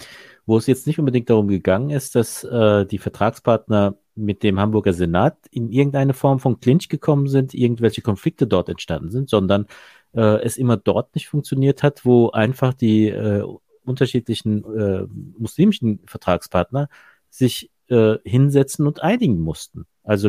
wo 0.48 0.58
es 0.58 0.66
jetzt 0.66 0.88
nicht 0.88 0.98
unbedingt 0.98 1.30
darum 1.30 1.48
gegangen 1.48 1.92
ist, 1.92 2.16
dass 2.16 2.44
äh, 2.44 2.88
die 2.88 2.98
Vertragspartner 2.98 3.98
mit 4.16 4.42
dem 4.42 4.60
Hamburger 4.60 4.94
Senat 4.94 5.38
in 5.52 5.70
irgendeine 5.70 6.16
Form 6.16 6.40
von 6.40 6.60
Clinch 6.60 6.90
gekommen 6.90 7.28
sind, 7.28 7.54
irgendwelche 7.54 8.02
Konflikte 8.02 8.48
dort 8.48 8.68
entstanden 8.68 9.12
sind, 9.12 9.30
sondern 9.30 9.68
äh, 10.14 10.42
es 10.44 10.58
immer 10.58 10.76
dort 10.76 11.14
nicht 11.14 11.28
funktioniert 11.28 11.84
hat, 11.84 12.04
wo 12.04 12.32
einfach 12.32 12.74
die 12.74 13.10
äh, 13.10 13.44
unterschiedlichen 13.86 14.64
äh, 14.76 15.06
muslimischen 15.38 16.00
Vertragspartner 16.08 16.90
sich 17.30 17.70
äh, 17.90 18.16
hinsetzen 18.24 18.88
und 18.88 19.04
einigen 19.04 19.40
mussten. 19.40 19.86
Also 20.10 20.28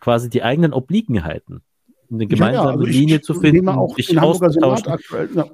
quasi 0.00 0.28
die 0.28 0.42
eigenen 0.42 0.72
Obliegenheiten. 0.72 1.62
Eine 2.10 2.26
gemeinsame 2.26 2.66
ja, 2.66 2.70
also 2.72 2.84
Linie 2.84 3.20
zu 3.20 3.34
finden, 3.34 3.68
auch 3.68 3.94
den 3.94 4.20
Hamburger 4.20 4.50
Senat 4.50 4.88
aktuell, 4.88 5.28
ja. 5.32 5.46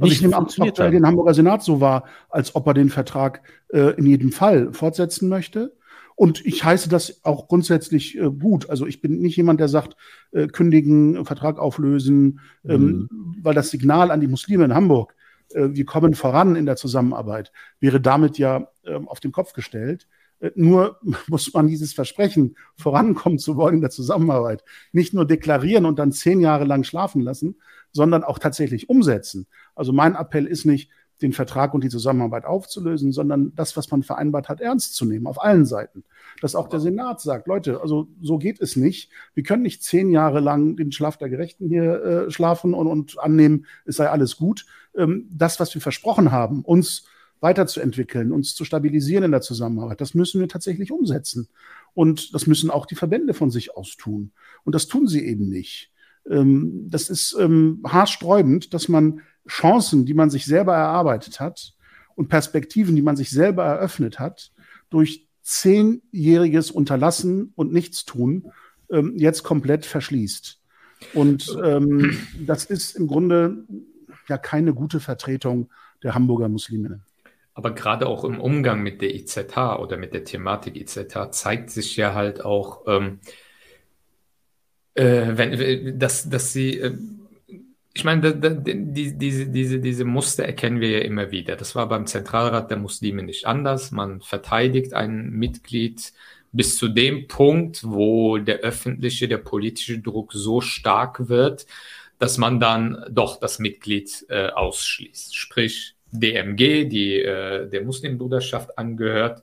Also 0.00 0.06
ich 0.06 0.22
nehme 0.22 0.38
auch 0.38 0.58
aktuell 0.58 0.90
den 0.90 1.06
Hamburger 1.06 1.34
Senat 1.34 1.62
so 1.62 1.82
wahr, 1.82 2.04
als 2.30 2.54
ob 2.54 2.66
er 2.66 2.72
den 2.72 2.88
Vertrag 2.88 3.42
äh, 3.68 3.94
in 3.98 4.06
jedem 4.06 4.32
Fall 4.32 4.72
fortsetzen 4.72 5.28
möchte. 5.28 5.76
Und 6.16 6.46
ich 6.46 6.64
heiße 6.64 6.88
das 6.88 7.22
auch 7.26 7.46
grundsätzlich 7.46 8.16
äh, 8.18 8.30
gut. 8.30 8.70
Also 8.70 8.86
ich 8.86 9.02
bin 9.02 9.20
nicht 9.20 9.36
jemand, 9.36 9.60
der 9.60 9.68
sagt, 9.68 9.96
äh, 10.32 10.46
kündigen, 10.46 11.26
Vertrag 11.26 11.58
auflösen, 11.58 12.40
ähm, 12.66 13.08
mhm. 13.10 13.36
weil 13.42 13.54
das 13.54 13.70
Signal 13.70 14.12
an 14.12 14.22
die 14.22 14.28
Muslime 14.28 14.64
in 14.64 14.74
Hamburg, 14.74 15.14
äh, 15.52 15.68
wir 15.72 15.84
kommen 15.84 16.14
voran 16.14 16.56
in 16.56 16.64
der 16.64 16.76
Zusammenarbeit, 16.76 17.52
wäre 17.80 18.00
damit 18.00 18.38
ja 18.38 18.68
ähm, 18.86 19.08
auf 19.08 19.20
den 19.20 19.30
Kopf 19.30 19.52
gestellt. 19.52 20.08
Nur 20.54 20.98
muss 21.28 21.52
man 21.52 21.66
dieses 21.66 21.92
Versprechen, 21.92 22.56
vorankommen 22.76 23.38
zu 23.38 23.56
wollen 23.56 23.76
in 23.76 23.80
der 23.80 23.90
Zusammenarbeit, 23.90 24.64
nicht 24.92 25.14
nur 25.14 25.26
deklarieren 25.26 25.86
und 25.86 25.98
dann 25.98 26.12
zehn 26.12 26.40
Jahre 26.40 26.64
lang 26.64 26.84
schlafen 26.84 27.22
lassen, 27.22 27.56
sondern 27.92 28.24
auch 28.24 28.38
tatsächlich 28.38 28.88
umsetzen. 28.88 29.46
Also 29.74 29.92
mein 29.92 30.14
Appell 30.14 30.46
ist 30.46 30.64
nicht, 30.64 30.90
den 31.22 31.32
Vertrag 31.32 31.74
und 31.74 31.84
die 31.84 31.88
Zusammenarbeit 31.88 32.44
aufzulösen, 32.44 33.12
sondern 33.12 33.52
das, 33.54 33.76
was 33.76 33.90
man 33.90 34.02
vereinbart 34.02 34.48
hat, 34.48 34.60
ernst 34.60 34.96
zu 34.96 35.04
nehmen, 35.04 35.26
auf 35.26 35.42
allen 35.42 35.64
Seiten. 35.64 36.04
Dass 36.40 36.56
auch 36.56 36.68
der 36.68 36.80
Senat 36.80 37.20
sagt, 37.20 37.46
Leute, 37.46 37.80
also 37.80 38.08
so 38.20 38.38
geht 38.38 38.60
es 38.60 38.76
nicht. 38.76 39.10
Wir 39.32 39.44
können 39.44 39.62
nicht 39.62 39.82
zehn 39.82 40.10
Jahre 40.10 40.40
lang 40.40 40.76
den 40.76 40.92
Schlaf 40.92 41.16
der 41.16 41.28
Gerechten 41.28 41.68
hier 41.68 42.02
äh, 42.04 42.30
schlafen 42.30 42.74
und, 42.74 42.88
und 42.88 43.18
annehmen, 43.20 43.66
es 43.84 43.96
sei 43.96 44.08
alles 44.08 44.36
gut. 44.36 44.66
Ähm, 44.96 45.28
das, 45.30 45.60
was 45.60 45.72
wir 45.74 45.80
versprochen 45.80 46.32
haben, 46.32 46.62
uns 46.62 47.04
weiterzuentwickeln, 47.44 48.32
uns 48.32 48.54
zu 48.54 48.64
stabilisieren 48.64 49.24
in 49.24 49.30
der 49.30 49.42
Zusammenarbeit. 49.42 50.00
Das 50.00 50.14
müssen 50.14 50.40
wir 50.40 50.48
tatsächlich 50.48 50.90
umsetzen. 50.90 51.48
Und 51.92 52.34
das 52.34 52.46
müssen 52.46 52.70
auch 52.70 52.86
die 52.86 52.94
Verbände 52.94 53.34
von 53.34 53.50
sich 53.50 53.76
aus 53.76 53.96
tun. 53.96 54.32
Und 54.64 54.74
das 54.74 54.88
tun 54.88 55.06
sie 55.06 55.24
eben 55.24 55.48
nicht. 55.48 55.92
Ähm, 56.28 56.86
das 56.88 57.10
ist 57.10 57.36
ähm, 57.38 57.82
haarsträubend, 57.86 58.72
dass 58.72 58.88
man 58.88 59.20
Chancen, 59.46 60.06
die 60.06 60.14
man 60.14 60.30
sich 60.30 60.46
selber 60.46 60.74
erarbeitet 60.74 61.38
hat 61.38 61.74
und 62.16 62.30
Perspektiven, 62.30 62.96
die 62.96 63.02
man 63.02 63.16
sich 63.16 63.30
selber 63.30 63.64
eröffnet 63.64 64.18
hat, 64.18 64.50
durch 64.88 65.28
zehnjähriges 65.42 66.70
Unterlassen 66.70 67.52
und 67.56 67.74
Nichtstun 67.74 68.50
ähm, 68.90 69.14
jetzt 69.18 69.42
komplett 69.42 69.84
verschließt. 69.84 70.60
Und 71.12 71.54
ähm, 71.62 72.16
das 72.46 72.64
ist 72.64 72.96
im 72.96 73.06
Grunde 73.06 73.66
ja 74.28 74.38
keine 74.38 74.72
gute 74.72 75.00
Vertretung 75.00 75.68
der 76.02 76.14
Hamburger 76.14 76.48
Musliminnen. 76.48 77.02
Aber 77.54 77.72
gerade 77.74 78.06
auch 78.06 78.24
im 78.24 78.40
Umgang 78.40 78.82
mit 78.82 79.00
der 79.00 79.14
IZH 79.14 79.78
oder 79.78 79.96
mit 79.96 80.12
der 80.12 80.24
Thematik 80.24 80.76
IZH 80.76 81.30
zeigt 81.30 81.70
sich 81.70 81.96
ja 81.96 82.12
halt 82.12 82.44
auch, 82.44 82.82
ähm, 82.88 83.20
äh, 84.94 85.36
wenn, 85.36 85.52
äh, 85.52 85.96
dass, 85.96 86.28
dass 86.28 86.52
sie, 86.52 86.80
äh, 86.80 86.96
ich 87.94 88.04
meine, 88.04 88.22
da, 88.22 88.32
da, 88.32 88.50
die, 88.50 89.16
diese, 89.16 89.46
diese, 89.46 89.78
diese 89.78 90.04
Muster 90.04 90.44
erkennen 90.44 90.80
wir 90.80 90.90
ja 90.90 90.98
immer 91.00 91.30
wieder. 91.30 91.54
Das 91.54 91.76
war 91.76 91.88
beim 91.88 92.06
Zentralrat 92.06 92.70
der 92.70 92.78
Muslime 92.78 93.22
nicht 93.22 93.46
anders. 93.46 93.92
Man 93.92 94.20
verteidigt 94.20 94.92
ein 94.94 95.30
Mitglied 95.30 96.12
bis 96.50 96.76
zu 96.76 96.88
dem 96.88 97.28
Punkt, 97.28 97.84
wo 97.84 98.38
der 98.38 98.58
öffentliche, 98.58 99.28
der 99.28 99.38
politische 99.38 100.00
Druck 100.00 100.32
so 100.32 100.60
stark 100.60 101.28
wird, 101.28 101.66
dass 102.18 102.38
man 102.38 102.58
dann 102.60 103.04
doch 103.10 103.38
das 103.38 103.58
Mitglied 103.58 104.24
äh, 104.28 104.48
ausschließt. 104.48 105.36
Sprich, 105.36 105.94
DMG, 106.14 106.88
die 106.88 107.20
äh, 107.20 107.68
der 107.68 107.84
Muslimbruderschaft 107.84 108.78
angehört. 108.78 109.42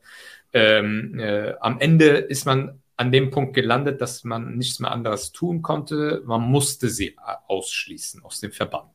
Ähm, 0.54 1.20
äh, 1.20 1.54
am 1.60 1.80
Ende 1.80 2.08
ist 2.08 2.46
man 2.46 2.80
an 2.98 3.12
dem 3.12 3.32
Punkt 3.32 3.54
gelandet, 3.54 4.02
dass 4.02 4.24
man 4.24 4.58
nichts 4.58 4.80
mehr 4.80 4.92
anderes 4.92 5.32
tun 5.32 5.62
konnte. 5.62 6.22
Man 6.26 6.42
musste 6.42 6.90
sie 6.90 7.16
ausschließen 7.48 8.24
aus 8.24 8.40
dem 8.40 8.52
Verband. 8.52 8.92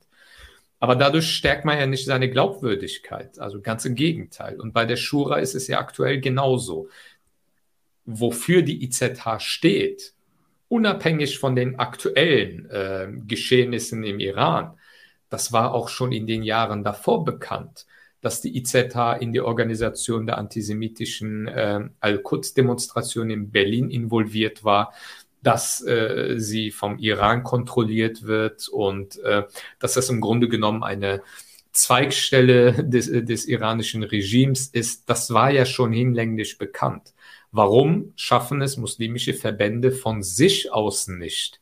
Aber 0.79 0.95
dadurch 0.95 1.31
stärkt 1.31 1.65
man 1.65 1.79
ja 1.79 1.87
nicht 1.87 2.05
seine 2.05 2.31
Glaubwürdigkeit. 2.31 3.39
Also 3.39 3.61
ganz 3.61 3.85
im 3.85 3.95
Gegenteil. 3.95 4.61
Und 4.61 4.73
bei 4.73 4.85
der 4.85 4.97
Schura 4.97 5.39
ist 5.39 5.55
es 5.55 5.67
ja 5.67 5.79
aktuell 5.79 6.21
genauso. 6.21 6.89
Wofür 8.05 8.63
die 8.63 8.85
IZH 8.85 9.41
steht, 9.41 10.15
unabhängig 10.69 11.39
von 11.39 11.57
den 11.57 11.79
aktuellen 11.79 12.71
äh, 12.71 13.09
Geschehnissen 13.27 14.05
im 14.05 14.21
Iran, 14.21 14.79
das 15.29 15.53
war 15.53 15.75
auch 15.75 15.89
schon 15.89 16.13
in 16.13 16.27
den 16.27 16.43
Jahren 16.43 16.85
davor 16.85 17.25
bekannt, 17.25 17.87
dass 18.21 18.41
die 18.41 18.57
IZH 18.57 19.19
in 19.21 19.33
die 19.33 19.41
Organisation 19.41 20.27
der 20.27 20.39
antisemitischen 20.39 21.49
äh, 21.49 21.89
Al-Quds-Demonstration 22.01 23.31
in 23.31 23.51
Berlin 23.51 23.91
involviert 23.91 24.65
war, 24.65 24.93
dass 25.43 25.81
äh, 25.87 26.35
sie 26.39 26.71
vom 26.71 26.99
Iran 26.99 27.45
kontrolliert 27.45 28.23
wird 28.25 28.69
und 28.69 29.19
äh, 29.21 29.45
dass 29.79 29.95
das 29.95 30.09
im 30.09 30.21
Grunde 30.21 30.49
genommen 30.49 30.83
eine 30.83 31.23
Zweigstelle 31.73 32.85
des, 32.85 33.07
des 33.11 33.47
iranischen 33.47 34.03
Regimes 34.03 34.69
ist. 34.69 35.09
Das 35.09 35.33
war 35.33 35.51
ja 35.51 35.67
schon 35.67 35.93
hinlänglich 35.93 36.59
bekannt. 36.59 37.15
Warum 37.53 38.13
schaffen 38.17 38.61
es 38.61 38.77
muslimische 38.77 39.35
Verbände 39.35 39.93
von 39.93 40.23
sich 40.23 40.73
aus 40.73 41.07
nicht, 41.07 41.61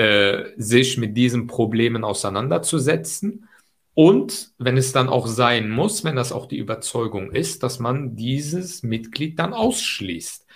äh, 0.00 0.54
sich 0.56 0.96
mit 0.96 1.14
diesen 1.14 1.46
Problemen 1.46 2.04
auseinanderzusetzen. 2.04 3.46
Und 3.92 4.54
wenn 4.56 4.78
es 4.78 4.92
dann 4.92 5.10
auch 5.10 5.26
sein 5.26 5.68
muss, 5.68 6.04
wenn 6.04 6.16
das 6.16 6.32
auch 6.32 6.46
die 6.46 6.56
Überzeugung 6.56 7.32
ist, 7.32 7.62
dass 7.62 7.80
man 7.80 8.16
dieses 8.16 8.82
Mitglied 8.82 9.38
dann 9.38 9.52
ausschließt. 9.52 10.46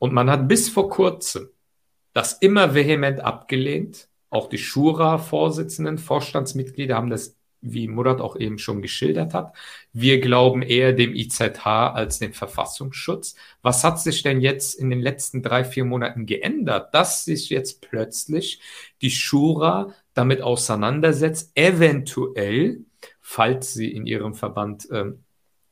Und 0.00 0.12
man 0.12 0.28
hat 0.28 0.48
bis 0.48 0.68
vor 0.68 0.88
kurzem 0.88 1.50
das 2.14 2.32
immer 2.32 2.74
vehement 2.74 3.20
abgelehnt. 3.20 4.08
Auch 4.28 4.48
die 4.48 4.58
Schura-Vorsitzenden, 4.58 5.98
Vorstandsmitglieder 5.98 6.96
haben 6.96 7.10
das 7.10 7.36
wie 7.62 7.88
Murat 7.88 8.20
auch 8.20 8.36
eben 8.36 8.58
schon 8.58 8.82
geschildert 8.82 9.34
hat. 9.34 9.54
Wir 9.92 10.20
glauben 10.20 10.62
eher 10.62 10.92
dem 10.92 11.14
IZH 11.14 11.66
als 11.66 12.18
dem 12.18 12.32
Verfassungsschutz. 12.32 13.34
Was 13.62 13.84
hat 13.84 14.00
sich 14.00 14.22
denn 14.22 14.40
jetzt 14.40 14.74
in 14.74 14.90
den 14.90 15.00
letzten 15.00 15.42
drei, 15.42 15.64
vier 15.64 15.84
Monaten 15.84 16.26
geändert, 16.26 16.94
dass 16.94 17.24
sich 17.24 17.50
jetzt 17.50 17.80
plötzlich 17.82 18.60
die 19.02 19.10
Schura 19.10 19.94
damit 20.14 20.42
auseinandersetzt, 20.42 21.52
eventuell, 21.54 22.80
falls 23.20 23.74
sie 23.74 23.92
in 23.92 24.06
ihrem 24.06 24.34
Verband 24.34 24.88
ähm, 24.90 25.24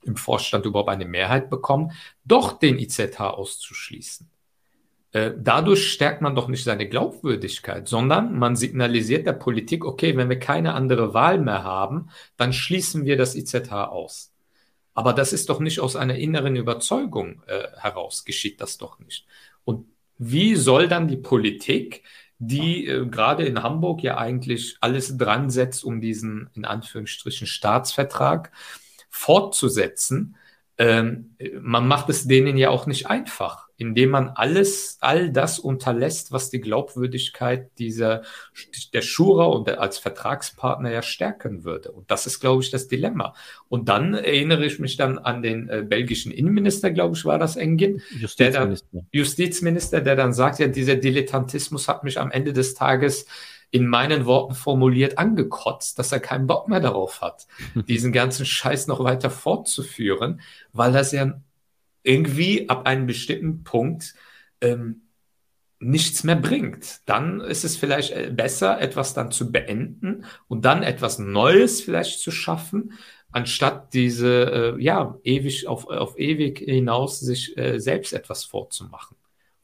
im 0.04 0.16
Vorstand 0.16 0.64
überhaupt 0.64 0.90
eine 0.90 1.04
Mehrheit 1.04 1.50
bekommen, 1.50 1.92
doch 2.24 2.58
den 2.58 2.78
IZH 2.78 3.20
auszuschließen. 3.20 4.28
Äh, 5.12 5.32
dadurch 5.38 5.90
stärkt 5.90 6.20
man 6.20 6.34
doch 6.34 6.48
nicht 6.48 6.64
seine 6.64 6.86
Glaubwürdigkeit, 6.86 7.88
sondern 7.88 8.38
man 8.38 8.56
signalisiert 8.56 9.26
der 9.26 9.32
Politik, 9.32 9.84
okay, 9.84 10.16
wenn 10.16 10.28
wir 10.28 10.38
keine 10.38 10.74
andere 10.74 11.14
Wahl 11.14 11.38
mehr 11.38 11.64
haben, 11.64 12.10
dann 12.36 12.52
schließen 12.52 13.06
wir 13.06 13.16
das 13.16 13.34
IZH 13.34 13.72
aus. 13.72 14.32
Aber 14.92 15.12
das 15.14 15.32
ist 15.32 15.48
doch 15.48 15.60
nicht 15.60 15.80
aus 15.80 15.96
einer 15.96 16.16
inneren 16.16 16.56
Überzeugung 16.56 17.42
äh, 17.46 17.68
heraus, 17.78 18.24
geschieht 18.24 18.60
das 18.60 18.76
doch 18.76 18.98
nicht. 18.98 19.26
Und 19.64 19.86
wie 20.18 20.56
soll 20.56 20.88
dann 20.88 21.08
die 21.08 21.16
Politik, 21.16 22.02
die 22.38 22.86
äh, 22.86 23.06
gerade 23.06 23.44
in 23.46 23.62
Hamburg 23.62 24.02
ja 24.02 24.18
eigentlich 24.18 24.76
alles 24.80 25.16
dran 25.16 25.48
setzt, 25.48 25.84
um 25.84 26.00
diesen 26.02 26.50
in 26.54 26.66
Anführungsstrichen 26.66 27.46
Staatsvertrag 27.46 28.52
fortzusetzen, 29.08 30.36
ähm, 30.76 31.34
man 31.60 31.88
macht 31.88 32.10
es 32.10 32.28
denen 32.28 32.58
ja 32.58 32.68
auch 32.70 32.86
nicht 32.86 33.06
einfach 33.06 33.67
indem 33.78 34.10
man 34.10 34.28
alles, 34.30 34.98
all 35.00 35.30
das 35.30 35.60
unterlässt, 35.60 36.32
was 36.32 36.50
die 36.50 36.60
Glaubwürdigkeit 36.60 37.70
dieser, 37.78 38.22
der 38.92 39.02
Schura 39.02 39.44
und 39.44 39.68
der, 39.68 39.80
als 39.80 39.98
Vertragspartner 39.98 40.90
ja 40.90 41.00
stärken 41.00 41.62
würde. 41.62 41.92
Und 41.92 42.10
das 42.10 42.26
ist, 42.26 42.40
glaube 42.40 42.62
ich, 42.62 42.70
das 42.70 42.88
Dilemma. 42.88 43.34
Und 43.68 43.88
dann 43.88 44.14
erinnere 44.14 44.66
ich 44.66 44.80
mich 44.80 44.96
dann 44.96 45.18
an 45.18 45.42
den 45.42 45.68
äh, 45.68 45.84
belgischen 45.88 46.32
Innenminister, 46.32 46.90
glaube 46.90 47.16
ich, 47.16 47.24
war 47.24 47.38
das 47.38 47.54
Engin. 47.54 48.02
Justizminister. 48.18 48.44
Der 48.44 48.50
dann, 48.52 49.06
Justizminister, 49.12 50.00
der 50.00 50.16
dann 50.16 50.32
sagt, 50.32 50.58
ja, 50.58 50.66
dieser 50.66 50.96
Dilettantismus 50.96 51.86
hat 51.86 52.02
mich 52.02 52.18
am 52.18 52.32
Ende 52.32 52.52
des 52.52 52.74
Tages 52.74 53.26
in 53.70 53.86
meinen 53.86 54.26
Worten 54.26 54.54
formuliert 54.54 55.18
angekotzt, 55.18 55.98
dass 56.00 56.10
er 56.10 56.20
keinen 56.20 56.48
Bock 56.48 56.68
mehr 56.68 56.80
darauf 56.80 57.20
hat, 57.20 57.46
diesen 57.86 58.12
ganzen 58.12 58.44
Scheiß 58.44 58.88
noch 58.88 59.04
weiter 59.04 59.30
fortzuführen, 59.30 60.40
weil 60.72 60.92
das 60.92 61.12
ja 61.12 61.40
irgendwie 62.08 62.68
ab 62.68 62.86
einem 62.86 63.06
bestimmten 63.06 63.64
Punkt 63.64 64.14
ähm, 64.62 65.02
nichts 65.78 66.24
mehr 66.24 66.36
bringt. 66.36 67.00
Dann 67.06 67.40
ist 67.40 67.64
es 67.64 67.76
vielleicht 67.76 68.12
äh, 68.12 68.32
besser, 68.34 68.80
etwas 68.80 69.14
dann 69.14 69.30
zu 69.30 69.52
beenden 69.52 70.24
und 70.48 70.64
dann 70.64 70.82
etwas 70.82 71.18
Neues 71.18 71.82
vielleicht 71.82 72.20
zu 72.20 72.30
schaffen, 72.30 72.92
anstatt 73.30 73.92
diese, 73.92 74.76
äh, 74.78 74.82
ja, 74.82 75.18
ewig 75.22 75.68
auf, 75.68 75.86
auf 75.86 76.18
ewig 76.18 76.58
hinaus 76.58 77.20
sich 77.20 77.56
äh, 77.58 77.78
selbst 77.78 78.14
etwas 78.14 78.44
vorzumachen. 78.44 79.16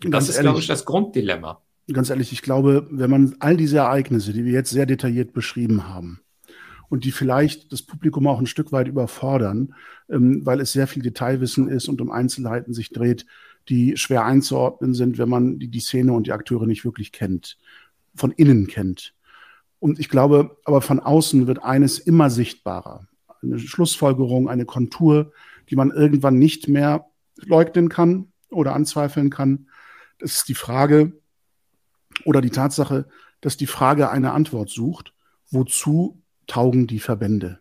Und 0.05 0.11
das 0.11 0.29
ist, 0.29 0.37
ehrlich, 0.37 0.45
glaube 0.45 0.61
ich, 0.61 0.67
das 0.67 0.85
Grunddilemma. 0.85 1.63
Ganz 1.91 2.11
ehrlich, 2.11 2.31
ich 2.33 2.43
glaube, 2.43 2.87
wenn 2.91 3.11
man 3.11 3.37
all 3.41 3.57
diese 3.57 3.79
Ereignisse, 3.79 4.33
die 4.35 4.45
wir 4.45 4.53
jetzt 4.53 4.71
sehr 4.71 4.87
detailliert 4.87 5.33
beschrieben 5.33 5.89
haben, 5.89 6.21
und 6.89 7.05
die 7.05 7.13
vielleicht 7.13 7.73
das 7.73 7.83
Publikum 7.83 8.27
auch 8.27 8.39
ein 8.39 8.47
Stück 8.47 8.73
weit 8.73 8.89
überfordern, 8.89 9.75
ähm, 10.09 10.45
weil 10.45 10.61
es 10.61 10.73
sehr 10.73 10.87
viel 10.87 11.03
Detailwissen 11.03 11.69
ist 11.69 11.89
und 11.89 12.01
um 12.01 12.11
Einzelheiten 12.11 12.75
sich 12.75 12.91
dreht, 12.91 13.27
die 13.69 13.97
schwer 13.97 14.25
einzuordnen 14.25 14.95
sind, 14.95 15.19
wenn 15.19 15.29
man 15.29 15.59
die, 15.59 15.69
die 15.69 15.81
Szene 15.81 16.13
und 16.13 16.27
die 16.27 16.33
Akteure 16.33 16.67
nicht 16.67 16.85
wirklich 16.85 17.13
kennt, 17.13 17.59
von 18.15 18.31
innen 18.33 18.67
kennt. 18.67 19.15
Und 19.79 19.99
ich 19.99 20.09
glaube, 20.09 20.57
aber 20.65 20.81
von 20.81 21.01
außen 21.01 21.47
wird 21.47 21.63
eines 21.63 21.99
immer 21.99 22.31
sichtbarer. 22.31 23.07
Eine 23.43 23.59
Schlussfolgerung, 23.59 24.49
eine 24.49 24.65
Kontur, 24.65 25.33
die 25.69 25.77
man 25.77 25.91
irgendwann 25.91 26.39
nicht 26.39 26.69
mehr 26.69 27.07
leugnen 27.37 27.89
kann 27.89 28.33
oder 28.51 28.75
anzweifeln 28.75 29.31
kann. 29.31 29.69
Das 30.19 30.37
ist 30.37 30.49
die 30.49 30.55
Frage 30.55 31.21
oder 32.25 32.41
die 32.41 32.51
Tatsache, 32.51 33.07
dass 33.41 33.57
die 33.57 33.67
Frage 33.67 34.11
eine 34.11 34.33
Antwort 34.33 34.71
sucht. 34.71 35.13
Wozu 35.51 36.23
taugen 36.47 36.87
die 36.87 37.01
Verbände? 37.01 37.61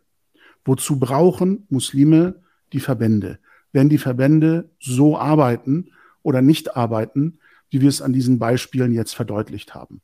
Wozu 0.66 1.00
brauchen 1.00 1.66
Muslime 1.70 2.42
die 2.72 2.80
Verbände? 2.80 3.40
Wenn 3.72 3.90
die 3.90 3.98
Verbände 3.98 4.70
so 4.80 5.18
arbeiten 5.18 5.92
oder 6.22 6.42
nicht 6.42 6.76
arbeiten, 6.76 7.40
wie 7.70 7.82
wir 7.82 7.90
es 7.90 8.02
an 8.02 8.14
diesen 8.14 8.40
Beispielen 8.40 8.94
jetzt 8.94 9.16
verdeutlicht 9.16 9.74
haben. 9.74 10.02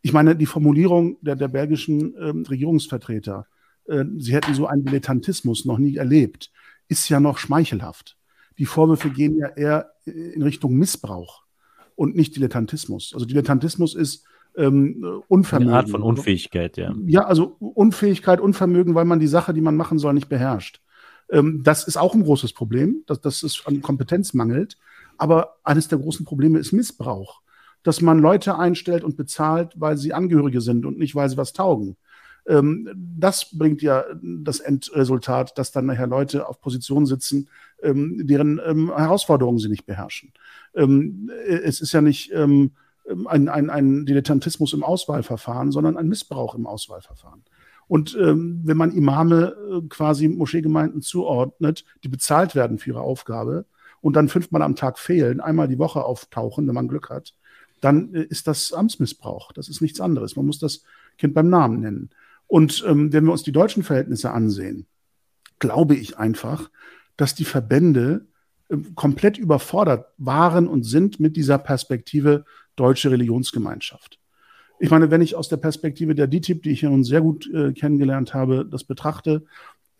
Ich 0.00 0.12
meine, 0.12 0.36
die 0.36 0.46
Formulierung 0.46 1.18
der, 1.20 1.36
der 1.36 1.48
belgischen 1.48 2.14
äh, 2.14 2.48
Regierungsvertreter, 2.48 3.46
äh, 3.86 4.04
sie 4.18 4.32
hätten 4.32 4.54
so 4.54 4.66
einen 4.66 4.84
Dilettantismus 4.84 5.64
noch 5.64 5.78
nie 5.78 5.96
erlebt, 5.96 6.50
ist 6.88 7.08
ja 7.08 7.20
noch 7.20 7.38
schmeichelhaft. 7.38 8.16
Die 8.58 8.66
Vorwürfe 8.66 9.10
gehen 9.10 9.36
ja 9.36 9.48
eher 9.48 9.92
in 10.04 10.42
Richtung 10.42 10.76
Missbrauch 10.76 11.44
und 11.96 12.14
nicht 12.14 12.36
Dilettantismus. 12.36 13.12
Also 13.12 13.26
Dilettantismus 13.26 13.94
ist 13.94 14.24
ähm, 14.56 15.22
Unvermögen. 15.28 15.72
Eine 15.72 15.78
Art 15.78 15.90
von 15.90 16.02
Unfähigkeit, 16.02 16.76
ja. 16.76 16.94
Ja, 17.06 17.24
also 17.24 17.56
Unfähigkeit, 17.58 18.40
Unvermögen, 18.40 18.94
weil 18.94 19.04
man 19.04 19.20
die 19.20 19.26
Sache, 19.26 19.54
die 19.54 19.60
man 19.60 19.76
machen 19.76 19.98
soll, 19.98 20.14
nicht 20.14 20.28
beherrscht. 20.28 20.80
Ähm, 21.30 21.62
das 21.62 21.86
ist 21.86 21.96
auch 21.96 22.14
ein 22.14 22.24
großes 22.24 22.52
Problem, 22.52 23.02
dass, 23.06 23.20
dass 23.20 23.42
es 23.42 23.62
an 23.66 23.82
Kompetenz 23.82 24.34
mangelt. 24.34 24.76
Aber 25.18 25.56
eines 25.64 25.88
der 25.88 25.98
großen 25.98 26.24
Probleme 26.24 26.58
ist 26.58 26.72
Missbrauch. 26.72 27.40
Dass 27.82 28.00
man 28.00 28.18
Leute 28.18 28.58
einstellt 28.58 29.04
und 29.04 29.16
bezahlt, 29.16 29.72
weil 29.76 29.96
sie 29.96 30.12
Angehörige 30.12 30.60
sind 30.60 30.84
und 30.84 30.98
nicht, 30.98 31.14
weil 31.14 31.28
sie 31.28 31.36
was 31.36 31.52
taugen. 31.52 31.96
Ähm, 32.46 32.88
das 32.94 33.56
bringt 33.56 33.82
ja 33.82 34.04
das 34.22 34.60
Endresultat, 34.60 35.56
dass 35.58 35.72
dann 35.72 35.86
nachher 35.86 36.06
Leute 36.06 36.48
auf 36.48 36.60
Positionen 36.60 37.06
sitzen, 37.06 37.48
ähm, 37.82 38.26
deren 38.26 38.60
ähm, 38.64 38.94
Herausforderungen 38.94 39.58
sie 39.58 39.68
nicht 39.68 39.86
beherrschen. 39.86 40.32
Ähm, 40.74 41.30
es 41.46 41.80
ist 41.80 41.92
ja 41.92 42.00
nicht 42.00 42.32
ähm, 42.32 42.72
ein, 43.26 43.48
ein, 43.48 43.70
ein 43.70 44.06
Dilettantismus 44.06 44.72
im 44.72 44.84
Auswahlverfahren, 44.84 45.72
sondern 45.72 45.96
ein 45.96 46.08
Missbrauch 46.08 46.54
im 46.54 46.66
Auswahlverfahren. 46.66 47.42
Und 47.88 48.16
ähm, 48.20 48.60
wenn 48.64 48.76
man 48.76 48.92
Imame 48.92 49.56
äh, 49.68 49.88
quasi 49.88 50.28
Moscheegemeinden 50.28 51.02
zuordnet, 51.02 51.84
die 52.04 52.08
bezahlt 52.08 52.54
werden 52.54 52.78
für 52.78 52.90
ihre 52.90 53.00
Aufgabe 53.00 53.66
und 54.00 54.14
dann 54.14 54.28
fünfmal 54.28 54.62
am 54.62 54.76
Tag 54.76 54.96
fehlen, 54.98 55.40
einmal 55.40 55.66
die 55.66 55.78
Woche 55.78 56.04
auftauchen, 56.04 56.68
wenn 56.68 56.74
man 56.74 56.86
Glück 56.86 57.10
hat, 57.10 57.34
dann 57.80 58.14
äh, 58.14 58.22
ist 58.22 58.46
das 58.46 58.72
Amtsmissbrauch. 58.72 59.50
Das 59.52 59.68
ist 59.68 59.80
nichts 59.80 60.00
anderes. 60.00 60.36
Man 60.36 60.46
muss 60.46 60.60
das 60.60 60.84
Kind 61.18 61.34
beim 61.34 61.48
Namen 61.48 61.80
nennen. 61.80 62.10
Und 62.46 62.84
ähm, 62.86 63.12
wenn 63.12 63.24
wir 63.24 63.32
uns 63.32 63.42
die 63.42 63.52
deutschen 63.52 63.82
Verhältnisse 63.82 64.30
ansehen, 64.30 64.86
glaube 65.58 65.94
ich 65.94 66.16
einfach, 66.16 66.70
dass 67.16 67.34
die 67.34 67.44
Verbände 67.44 68.26
äh, 68.68 68.76
komplett 68.94 69.36
überfordert 69.36 70.06
waren 70.16 70.68
und 70.68 70.84
sind 70.84 71.20
mit 71.20 71.36
dieser 71.36 71.58
Perspektive 71.58 72.44
deutsche 72.76 73.10
Religionsgemeinschaft. 73.10 74.18
Ich 74.78 74.90
meine, 74.90 75.10
wenn 75.10 75.20
ich 75.20 75.36
aus 75.36 75.48
der 75.48 75.58
Perspektive 75.58 76.14
der 76.14 76.26
DTIP, 76.26 76.62
die 76.62 76.70
ich 76.70 76.80
ja 76.80 76.88
nun 76.88 77.04
sehr 77.04 77.20
gut 77.20 77.48
äh, 77.52 77.72
kennengelernt 77.72 78.32
habe, 78.32 78.64
das 78.64 78.84
betrachte, 78.84 79.44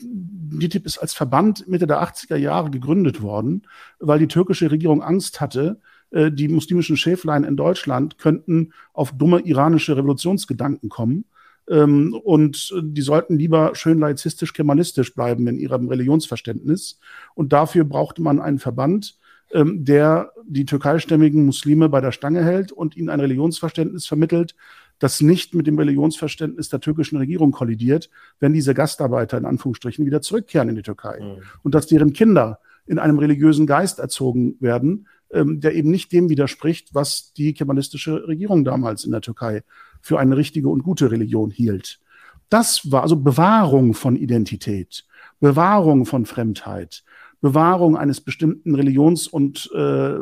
DTIP 0.02 0.86
ist 0.86 0.98
als 0.98 1.12
Verband 1.12 1.68
Mitte 1.68 1.86
der 1.86 2.02
80er 2.02 2.36
Jahre 2.36 2.70
gegründet 2.70 3.20
worden, 3.20 3.66
weil 3.98 4.18
die 4.18 4.28
türkische 4.28 4.70
Regierung 4.70 5.02
Angst 5.02 5.40
hatte, 5.40 5.80
äh, 6.10 6.32
die 6.32 6.48
muslimischen 6.48 6.96
Schäflein 6.96 7.44
in 7.44 7.56
Deutschland 7.56 8.18
könnten 8.18 8.72
auf 8.92 9.12
dumme 9.12 9.40
iranische 9.40 9.96
Revolutionsgedanken 9.96 10.88
kommen. 10.88 11.24
Ähm, 11.68 12.14
und 12.14 12.74
die 12.82 13.02
sollten 13.02 13.38
lieber 13.38 13.74
schön 13.74 13.98
laizistisch-kemalistisch 13.98 15.14
bleiben 15.14 15.46
in 15.46 15.58
ihrem 15.58 15.88
Religionsverständnis. 15.88 16.98
Und 17.34 17.52
dafür 17.52 17.84
brauchte 17.84 18.22
man 18.22 18.40
einen 18.40 18.58
Verband, 18.58 19.18
ähm, 19.52 19.84
der 19.84 20.32
die 20.46 20.64
türkeistämmigen 20.64 21.44
Muslime 21.44 21.88
bei 21.88 22.00
der 22.00 22.12
Stange 22.12 22.44
hält 22.44 22.72
und 22.72 22.96
ihnen 22.96 23.08
ein 23.08 23.20
Religionsverständnis 23.20 24.06
vermittelt, 24.06 24.54
das 24.98 25.20
nicht 25.20 25.54
mit 25.54 25.66
dem 25.66 25.78
Religionsverständnis 25.78 26.68
der 26.68 26.80
türkischen 26.80 27.16
Regierung 27.16 27.52
kollidiert, 27.52 28.10
wenn 28.38 28.52
diese 28.52 28.74
Gastarbeiter 28.74 29.38
in 29.38 29.46
Anführungsstrichen 29.46 30.04
wieder 30.06 30.20
zurückkehren 30.20 30.68
in 30.68 30.76
die 30.76 30.82
Türkei. 30.82 31.18
Mhm. 31.20 31.42
Und 31.62 31.74
dass 31.74 31.86
deren 31.86 32.12
Kinder 32.12 32.60
in 32.86 32.98
einem 32.98 33.18
religiösen 33.18 33.66
Geist 33.66 33.98
erzogen 33.98 34.56
werden, 34.60 35.06
ähm, 35.32 35.60
der 35.60 35.74
eben 35.74 35.90
nicht 35.90 36.12
dem 36.12 36.28
widerspricht, 36.28 36.94
was 36.94 37.32
die 37.32 37.54
kemalistische 37.54 38.26
Regierung 38.28 38.64
damals 38.64 39.04
in 39.04 39.12
der 39.12 39.20
Türkei 39.20 39.62
für 40.00 40.18
eine 40.18 40.36
richtige 40.36 40.68
und 40.68 40.82
gute 40.82 41.10
Religion 41.10 41.50
hielt. 41.50 42.00
Das 42.48 42.90
war 42.90 43.02
also 43.02 43.16
Bewahrung 43.16 43.94
von 43.94 44.16
Identität, 44.16 45.04
Bewahrung 45.38 46.04
von 46.04 46.26
Fremdheit, 46.26 47.04
Bewahrung 47.40 47.96
eines 47.96 48.20
bestimmten 48.20 48.74
Religions- 48.74 49.26
und 49.26 49.70
äh, 49.74 50.18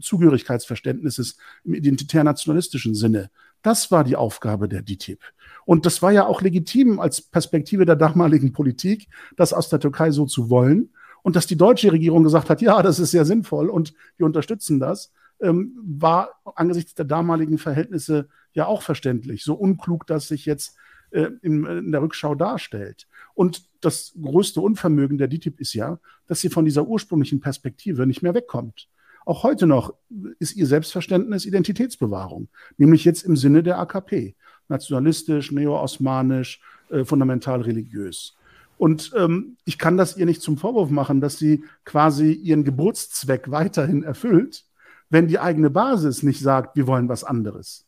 Zugehörigkeitsverständnisses 0.00 1.36
im 1.64 1.74
identitär-nationalistischen 1.74 2.94
Sinne. 2.94 3.30
Das 3.62 3.90
war 3.90 4.04
die 4.04 4.16
Aufgabe 4.16 4.68
der 4.68 4.82
DTIP. 4.82 5.20
Und 5.66 5.84
das 5.84 6.00
war 6.00 6.12
ja 6.12 6.26
auch 6.26 6.40
legitim 6.42 7.00
als 7.00 7.20
Perspektive 7.20 7.84
der 7.84 7.96
damaligen 7.96 8.52
Politik, 8.52 9.08
das 9.36 9.52
aus 9.52 9.68
der 9.68 9.80
Türkei 9.80 10.10
so 10.10 10.26
zu 10.26 10.48
wollen. 10.48 10.90
Und 11.22 11.36
dass 11.36 11.46
die 11.46 11.56
deutsche 11.56 11.92
Regierung 11.92 12.22
gesagt 12.24 12.48
hat, 12.48 12.62
ja, 12.62 12.80
das 12.82 12.98
ist 12.98 13.10
sehr 13.10 13.26
sinnvoll 13.26 13.68
und 13.68 13.92
wir 14.16 14.24
unterstützen 14.24 14.80
das, 14.80 15.12
ähm, 15.40 15.74
war 15.84 16.40
angesichts 16.54 16.94
der 16.94 17.04
damaligen 17.04 17.58
Verhältnisse 17.58 18.28
ja 18.52 18.66
auch 18.66 18.82
verständlich. 18.82 19.44
So 19.44 19.54
unklug, 19.54 20.06
dass 20.06 20.28
sich 20.28 20.46
jetzt 20.46 20.76
äh, 21.10 21.30
in, 21.42 21.64
in, 21.64 21.92
der 21.92 22.02
Rückschau 22.02 22.34
darstellt. 22.34 23.06
Und 23.34 23.62
das 23.80 24.12
größte 24.20 24.60
Unvermögen 24.60 25.18
der 25.18 25.28
DTIP 25.28 25.60
ist 25.60 25.74
ja, 25.74 25.98
dass 26.26 26.40
sie 26.40 26.50
von 26.50 26.64
dieser 26.64 26.86
ursprünglichen 26.86 27.40
Perspektive 27.40 28.06
nicht 28.06 28.22
mehr 28.22 28.34
wegkommt. 28.34 28.88
Auch 29.24 29.42
heute 29.42 29.66
noch 29.66 29.94
ist 30.38 30.56
ihr 30.56 30.66
Selbstverständnis 30.66 31.46
Identitätsbewahrung, 31.46 32.48
nämlich 32.78 33.04
jetzt 33.04 33.22
im 33.22 33.36
Sinne 33.36 33.62
der 33.62 33.78
AKP. 33.78 34.34
Nationalistisch, 34.68 35.52
neo-osmanisch, 35.52 36.60
äh, 36.90 37.04
fundamental 37.04 37.60
religiös. 37.60 38.36
Und 38.78 39.12
ähm, 39.14 39.56
ich 39.66 39.78
kann 39.78 39.98
das 39.98 40.16
ihr 40.16 40.24
nicht 40.24 40.40
zum 40.40 40.56
Vorwurf 40.56 40.90
machen, 40.90 41.20
dass 41.20 41.38
sie 41.38 41.64
quasi 41.84 42.32
ihren 42.32 42.64
Geburtszweck 42.64 43.50
weiterhin 43.50 44.02
erfüllt, 44.02 44.64
wenn 45.10 45.28
die 45.28 45.38
eigene 45.38 45.68
Basis 45.68 46.22
nicht 46.22 46.40
sagt, 46.40 46.76
wir 46.76 46.86
wollen 46.86 47.08
was 47.08 47.22
anderes. 47.22 47.84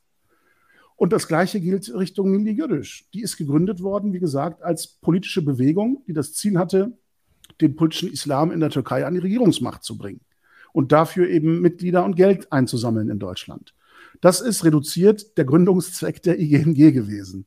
Und 1.03 1.13
das 1.13 1.27
Gleiche 1.27 1.61
gilt 1.61 1.93
Richtung 1.93 2.31
Milli 2.31 2.55
Gürisch. 2.55 3.09
Die 3.13 3.23
ist 3.23 3.37
gegründet 3.37 3.83
worden, 3.83 4.13
wie 4.13 4.21
gesagt, 4.21 4.63
als 4.63 4.87
politische 4.87 5.43
Bewegung, 5.43 6.05
die 6.07 6.13
das 6.13 6.33
Ziel 6.33 6.57
hatte, 6.57 6.97
den 7.61 7.75
politischen 7.75 8.13
Islam 8.13 8.53
in 8.53 8.61
der 8.61 8.71
Türkei 8.71 9.05
an 9.05 9.15
die 9.15 9.19
Regierungsmacht 9.19 9.83
zu 9.83 9.99
bringen 9.99 10.21
und 10.73 10.93
dafür 10.93 11.29
eben 11.29 11.61
Mitglieder 11.61 12.05
und 12.05 12.15
Geld 12.15 12.53
einzusammeln 12.53 13.11
in 13.11 13.19
Deutschland. 13.19 13.75
Das 14.21 14.41
ist 14.41 14.65
reduziert 14.65 15.37
der 15.39 15.45
Gründungszweck 15.45 16.23
der 16.23 16.39
IGNG 16.39 16.93
gewesen. 16.93 17.47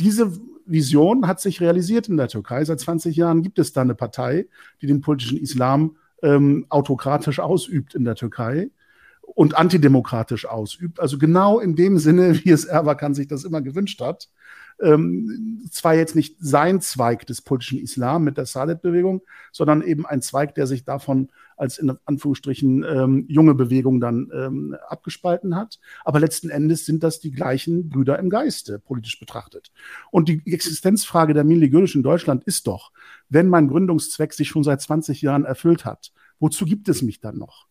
Diese 0.00 0.32
Vision 0.64 1.26
hat 1.26 1.42
sich 1.42 1.60
realisiert 1.60 2.08
in 2.08 2.16
der 2.16 2.28
Türkei. 2.28 2.64
Seit 2.64 2.80
20 2.80 3.14
Jahren 3.14 3.42
gibt 3.42 3.58
es 3.58 3.74
da 3.74 3.82
eine 3.82 3.94
Partei, 3.94 4.46
die 4.80 4.86
den 4.86 5.02
politischen 5.02 5.36
Islam 5.36 5.98
ähm, 6.22 6.64
autokratisch 6.70 7.38
ausübt 7.38 7.94
in 7.94 8.06
der 8.06 8.14
Türkei 8.14 8.70
und 9.34 9.56
antidemokratisch 9.56 10.46
ausübt. 10.46 11.00
Also 11.00 11.18
genau 11.18 11.58
in 11.58 11.74
dem 11.74 11.98
Sinne, 11.98 12.34
wie 12.44 12.50
es 12.50 12.64
Erbakan 12.64 13.14
sich 13.14 13.28
das 13.28 13.44
immer 13.44 13.62
gewünscht 13.62 14.00
hat. 14.00 14.28
Ähm, 14.80 15.62
zwar 15.70 15.94
jetzt 15.94 16.16
nicht 16.16 16.36
sein 16.40 16.80
Zweig 16.80 17.26
des 17.26 17.42
politischen 17.42 17.78
Islam 17.78 18.24
mit 18.24 18.36
der 18.36 18.46
Sadet-Bewegung, 18.46 19.22
sondern 19.52 19.82
eben 19.82 20.06
ein 20.06 20.22
Zweig, 20.22 20.54
der 20.54 20.66
sich 20.66 20.84
davon 20.84 21.28
als 21.56 21.78
in 21.78 21.92
Anführungsstrichen 22.04 22.82
ähm, 22.82 23.24
junge 23.28 23.54
Bewegung 23.54 24.00
dann 24.00 24.30
ähm, 24.34 24.76
abgespalten 24.88 25.54
hat. 25.54 25.78
Aber 26.04 26.18
letzten 26.18 26.50
Endes 26.50 26.84
sind 26.84 27.04
das 27.04 27.20
die 27.20 27.30
gleichen 27.30 27.90
Brüder 27.90 28.18
im 28.18 28.30
Geiste, 28.30 28.78
politisch 28.80 29.20
betrachtet. 29.20 29.70
Und 30.10 30.28
die 30.28 30.42
Existenzfrage 30.46 31.34
der 31.34 31.44
Milli 31.44 31.66
in 31.66 32.02
Deutschland 32.02 32.42
ist 32.44 32.66
doch, 32.66 32.90
wenn 33.28 33.48
mein 33.48 33.68
Gründungszweck 33.68 34.32
sich 34.32 34.48
schon 34.48 34.64
seit 34.64 34.80
20 34.80 35.22
Jahren 35.22 35.44
erfüllt 35.44 35.84
hat, 35.84 36.12
wozu 36.40 36.64
gibt 36.64 36.88
es 36.88 37.02
mich 37.02 37.20
dann 37.20 37.38
noch? 37.38 37.68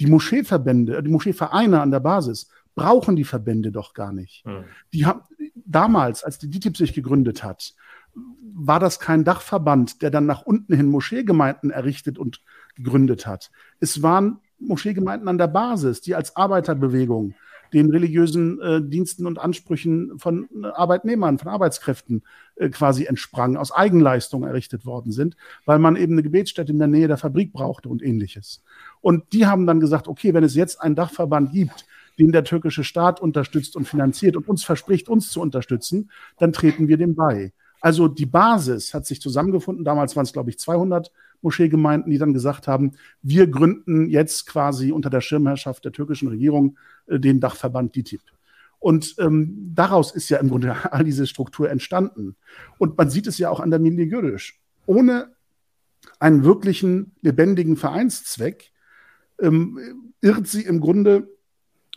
Die 0.00 0.06
Moscheeverbände, 0.06 1.02
die 1.02 1.10
Moscheevereine 1.10 1.80
an 1.80 1.90
der 1.90 2.00
Basis 2.00 2.50
brauchen 2.74 3.16
die 3.16 3.24
Verbände 3.24 3.72
doch 3.72 3.94
gar 3.94 4.12
nicht. 4.12 4.46
Mhm. 4.46 4.64
Die 4.92 5.04
haben 5.04 5.22
damals, 5.54 6.22
als 6.22 6.38
die 6.38 6.48
DITIB 6.48 6.76
sich 6.76 6.92
gegründet 6.92 7.42
hat, 7.42 7.74
war 8.54 8.80
das 8.80 9.00
kein 9.00 9.24
Dachverband, 9.24 10.02
der 10.02 10.10
dann 10.10 10.26
nach 10.26 10.42
unten 10.42 10.74
hin 10.74 10.88
Moscheegemeinden 10.88 11.70
errichtet 11.70 12.18
und 12.18 12.42
gegründet 12.76 13.26
hat. 13.26 13.50
Es 13.80 14.02
waren 14.02 14.40
Moscheegemeinden 14.58 15.28
an 15.28 15.38
der 15.38 15.48
Basis, 15.48 16.00
die 16.00 16.14
als 16.14 16.36
Arbeiterbewegung 16.36 17.34
den 17.72 17.90
religiösen 17.90 18.60
äh, 18.60 18.82
Diensten 18.82 19.26
und 19.26 19.38
Ansprüchen 19.38 20.18
von 20.18 20.48
Arbeitnehmern, 20.62 21.38
von 21.38 21.48
Arbeitskräften 21.48 22.22
äh, 22.56 22.68
quasi 22.68 23.04
entsprangen, 23.04 23.56
aus 23.56 23.72
Eigenleistung 23.72 24.44
errichtet 24.44 24.86
worden 24.86 25.12
sind, 25.12 25.36
weil 25.64 25.78
man 25.78 25.96
eben 25.96 26.12
eine 26.14 26.22
Gebetsstätte 26.22 26.72
in 26.72 26.78
der 26.78 26.88
Nähe 26.88 27.08
der 27.08 27.18
Fabrik 27.18 27.52
brauchte 27.52 27.88
und 27.88 28.02
ähnliches. 28.02 28.62
Und 29.00 29.32
die 29.32 29.46
haben 29.46 29.66
dann 29.66 29.80
gesagt, 29.80 30.08
okay, 30.08 30.34
wenn 30.34 30.44
es 30.44 30.54
jetzt 30.54 30.80
einen 30.80 30.94
Dachverband 30.94 31.52
gibt, 31.52 31.86
den 32.18 32.32
der 32.32 32.44
türkische 32.44 32.84
Staat 32.84 33.20
unterstützt 33.20 33.76
und 33.76 33.86
finanziert 33.86 34.36
und 34.36 34.48
uns 34.48 34.64
verspricht, 34.64 35.08
uns 35.08 35.30
zu 35.30 35.40
unterstützen, 35.40 36.10
dann 36.38 36.52
treten 36.52 36.88
wir 36.88 36.96
dem 36.96 37.14
bei. 37.14 37.52
Also 37.80 38.08
die 38.08 38.26
Basis 38.26 38.92
hat 38.92 39.06
sich 39.06 39.20
zusammengefunden. 39.20 39.84
Damals 39.84 40.16
waren 40.16 40.24
es, 40.24 40.32
glaube 40.32 40.50
ich, 40.50 40.58
200 40.58 41.12
Moscheegemeinden, 41.42 42.10
die 42.10 42.18
dann 42.18 42.32
gesagt 42.32 42.66
haben, 42.68 42.92
wir 43.22 43.46
gründen 43.46 44.08
jetzt 44.08 44.46
quasi 44.46 44.92
unter 44.92 45.10
der 45.10 45.20
Schirmherrschaft 45.20 45.84
der 45.84 45.92
türkischen 45.92 46.28
Regierung 46.28 46.76
äh, 47.06 47.18
den 47.18 47.40
Dachverband 47.40 47.94
DITIB. 47.94 48.22
Und 48.80 49.16
ähm, 49.18 49.72
daraus 49.74 50.12
ist 50.12 50.28
ja 50.28 50.38
im 50.38 50.48
Grunde 50.48 50.74
all 50.92 51.04
diese 51.04 51.26
Struktur 51.26 51.70
entstanden. 51.70 52.36
Und 52.78 52.96
man 52.96 53.10
sieht 53.10 53.26
es 53.26 53.38
ja 53.38 53.50
auch 53.50 53.60
an 53.60 53.70
der 53.70 53.80
Milli 53.80 54.06
Görüş. 54.06 54.54
Ohne 54.86 55.32
einen 56.18 56.44
wirklichen 56.44 57.12
lebendigen 57.22 57.76
Vereinszweck 57.76 58.72
ähm, 59.40 60.12
irrt 60.20 60.46
sie 60.46 60.62
im 60.62 60.80
Grunde 60.80 61.28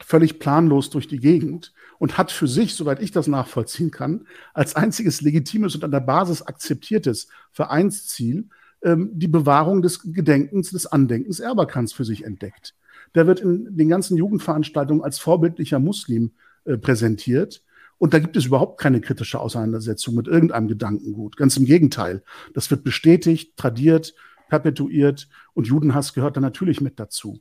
völlig 0.01 0.39
planlos 0.39 0.89
durch 0.89 1.07
die 1.07 1.19
Gegend 1.19 1.73
und 1.99 2.17
hat 2.17 2.31
für 2.31 2.47
sich, 2.47 2.73
soweit 2.73 3.01
ich 3.01 3.11
das 3.11 3.27
nachvollziehen 3.27 3.91
kann, 3.91 4.27
als 4.53 4.75
einziges 4.75 5.21
legitimes 5.21 5.75
und 5.75 5.83
an 5.83 5.91
der 5.91 5.99
Basis 5.99 6.41
akzeptiertes 6.41 7.27
Vereinsziel 7.51 8.49
ähm, 8.83 9.11
die 9.13 9.27
Bewahrung 9.27 9.81
des 9.81 10.13
Gedenkens, 10.13 10.71
des 10.71 10.85
Andenkens 10.85 11.39
Erbakanz 11.39 11.93
für 11.93 12.05
sich 12.05 12.23
entdeckt. 12.23 12.75
Der 13.15 13.27
wird 13.27 13.41
in 13.41 13.75
den 13.75 13.89
ganzen 13.89 14.17
Jugendveranstaltungen 14.17 15.03
als 15.03 15.19
vorbildlicher 15.19 15.79
Muslim 15.79 16.31
äh, 16.65 16.77
präsentiert. 16.77 17.63
Und 17.97 18.13
da 18.13 18.19
gibt 18.19 18.35
es 18.35 18.45
überhaupt 18.45 18.79
keine 18.79 18.99
kritische 18.99 19.39
Auseinandersetzung 19.39 20.15
mit 20.15 20.27
irgendeinem 20.27 20.67
Gedankengut. 20.67 21.37
Ganz 21.37 21.55
im 21.57 21.65
Gegenteil. 21.65 22.23
Das 22.53 22.71
wird 22.71 22.83
bestätigt, 22.83 23.55
tradiert, 23.57 24.15
perpetuiert 24.49 25.29
und 25.53 25.67
Judenhass 25.67 26.13
gehört 26.13 26.35
da 26.35 26.41
natürlich 26.41 26.81
mit 26.81 26.99
dazu. 26.99 27.39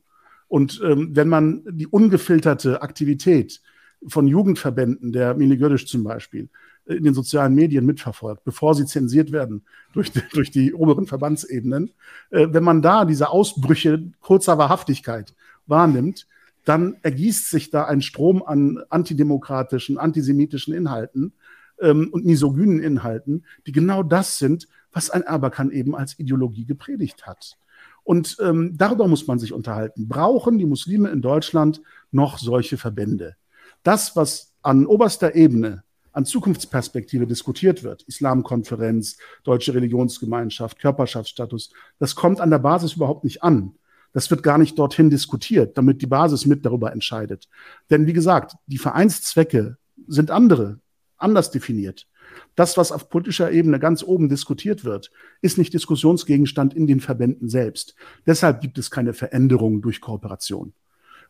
Und 0.49 0.81
ähm, 0.85 1.11
wenn 1.12 1.29
man 1.29 1.62
die 1.71 1.87
ungefilterte 1.87 2.83
Aktivität 2.83 3.61
von 4.07 4.27
Jugendverbänden, 4.27 5.12
der 5.12 5.35
Mini 5.35 5.57
Gödisch 5.57 5.87
zum 5.87 6.05
Beispiel, 6.05 6.51
in 6.95 7.05
den 7.05 7.15
sozialen 7.15 7.55
Medien 7.55 7.87
mitverfolgt, 7.87 8.45
bevor 8.45 8.75
sie 8.75 8.87
zensiert 8.87 9.33
werden 9.33 9.62
durch, 9.93 10.11
die, 10.12 10.23
durch 10.33 10.51
die 10.51 10.75
oberen 10.75 11.07
Verbandsebenen, 11.07 11.91
äh, 12.31 12.49
wenn 12.51 12.65
man 12.65 12.83
da 12.83 13.05
diese 13.05 13.31
Ausbrüche 13.31 14.11
kurzer 14.21 14.59
Wahrhaftigkeit 14.59 15.35
wahrnimmt, 15.67 16.27
dann 16.65 16.97
ergießt 17.03 17.51
sich 17.51 17.71
da 17.71 17.85
ein 17.85 18.03
Strom 18.03 18.43
an 18.43 18.83
antidemokratischen, 18.91 19.99
antisemitischen 19.99 20.75
Inhalten 20.75 21.33
ähm, 21.81 22.09
und 22.12 22.25
misogynen 22.25 22.81
Inhalten, 22.81 23.45
die 23.67 23.73
genau 23.73 24.03
das 24.03 24.39
sind, 24.39 24.69
was 24.93 25.11
ein 25.11 25.23
Erbakan 25.23 25.71
eben 25.71 25.95
als 25.95 26.19
Ideologie 26.19 26.65
gepredigt 26.65 27.27
hat. 27.27 27.57
Und 28.03 28.37
ähm, 28.41 28.77
darüber 28.77 29.07
muss 29.09 29.27
man 29.27 29.39
sich 29.39 29.53
unterhalten. 29.53 30.09
Brauchen 30.09 30.59
die 30.59 30.67
Muslime 30.67 31.11
in 31.11 31.23
Deutschland 31.23 31.81
noch 32.11 32.39
solche 32.39 32.77
Verbände? 32.77 33.37
Das, 33.83 34.17
was 34.17 34.55
an 34.62 34.87
oberster 34.87 35.35
Ebene 35.35 35.85
an 36.12 36.24
Zukunftsperspektive 36.24 37.27
diskutiert 37.27 37.82
wird, 37.82 38.03
Islamkonferenz, 38.03 39.16
Deutsche 39.45 39.74
Religionsgemeinschaft, 39.74 40.78
Körperschaftsstatus, 40.78 41.70
das 41.99 42.15
kommt 42.15 42.41
an 42.41 42.51
der 42.51 42.59
Basis 42.59 42.95
überhaupt 42.95 43.24
nicht 43.24 43.43
an. 43.43 43.74
Das 44.12 44.31
wird 44.31 44.43
gar 44.43 44.59
nicht 44.59 44.78
dorthin 44.78 45.09
diskutiert, 45.11 45.78
damit 45.78 46.03
die 46.03 46.07
Basis 46.07 46.47
mit 46.47 46.66
darüber 46.66 46.93
entscheidet. 46.93 47.49
Denn 47.91 48.07
wie 48.07 48.12
gesagt, 48.12 48.57
die 48.66 48.78
Vereinszwecke 48.78 49.77
sind 50.09 50.31
andere, 50.31 50.81
anders 51.16 51.51
definiert. 51.51 52.09
Das, 52.55 52.77
was 52.77 52.93
auf 52.93 53.09
politischer 53.09 53.51
Ebene 53.51 53.78
ganz 53.78 54.03
oben 54.03 54.28
diskutiert 54.28 54.85
wird, 54.85 55.11
ist 55.41 55.59
nicht 55.59 55.74
Diskussionsgegenstand 55.74 56.74
in 56.74 56.87
den 56.87 57.01
Verbänden 57.01 57.49
selbst. 57.49 57.95
Deshalb 58.27 58.61
gibt 58.61 58.78
es 58.78 58.91
keine 58.91 59.15
Veränderung 59.15 59.82
durch 59.82 60.01
Kooperation, 60.01 60.73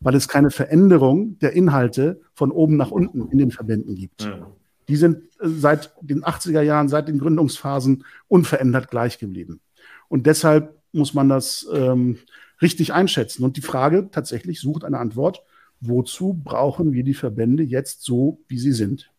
weil 0.01 0.15
es 0.15 0.29
keine 0.29 0.51
Veränderung 0.51 1.39
der 1.39 1.53
Inhalte 1.53 2.21
von 2.35 2.51
oben 2.51 2.77
nach 2.77 2.91
unten 2.91 3.29
in 3.31 3.39
den 3.39 3.51
Verbänden 3.51 3.95
gibt. 3.95 4.27
Mhm. 4.27 4.47
Die 4.91 4.97
sind 4.97 5.23
äh, 5.41 5.49
seit 5.49 5.93
den 6.01 6.25
80er 6.25 6.63
Jahren, 6.63 6.89
seit 6.89 7.07
den 7.07 7.21
Gründungsphasen 7.21 8.05
unverändert 8.27 8.91
gleich 8.91 9.19
geblieben. 9.19 9.61
Und 10.09 10.27
deshalb 10.27 10.75
muss 10.93 11.15
man 11.15 11.29
das 11.29 11.69
ähm, 11.73 12.19
richtig 12.61 12.93
einschätzen. 12.93 13.45
Und 13.45 13.57
die 13.57 13.63
Frage 13.63 14.09
tatsächlich 14.11 14.61
sucht 14.61 14.85
eine 14.85 14.99
Antwort. 14.99 15.45
Wozu 15.81 16.35
brauchen 16.35 16.93
wir 16.93 17.05
die 17.05 17.15
Verbände 17.15 17.63
jetzt 17.63 18.03
so, 18.03 18.41
wie 18.49 18.59
sie 18.59 18.73
sind? 18.73 19.13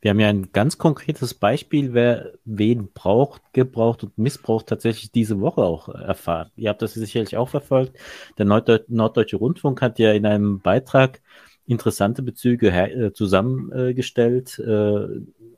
Wir 0.00 0.10
haben 0.10 0.20
ja 0.20 0.28
ein 0.28 0.50
ganz 0.52 0.78
konkretes 0.78 1.32
Beispiel, 1.32 1.94
wer 1.94 2.32
wen 2.44 2.92
braucht, 2.92 3.42
gebraucht 3.52 4.02
und 4.02 4.18
missbraucht, 4.18 4.66
tatsächlich 4.66 5.10
diese 5.12 5.40
Woche 5.40 5.62
auch 5.62 5.88
erfahren. 5.88 6.50
Ihr 6.56 6.68
habt 6.68 6.82
das 6.82 6.94
sicherlich 6.94 7.36
auch 7.36 7.48
verfolgt. 7.48 7.96
Der 8.36 8.44
Norddeut 8.44 8.90
Norddeutsche 8.90 9.36
Rundfunk 9.36 9.80
hat 9.80 9.98
ja 9.98 10.12
in 10.12 10.26
einem 10.26 10.60
Beitrag 10.60 11.22
interessante 11.66 12.22
Bezüge 12.22 12.70
äh, 12.70 13.12
zusammengestellt. 13.12 14.58
Äh, 14.58 15.06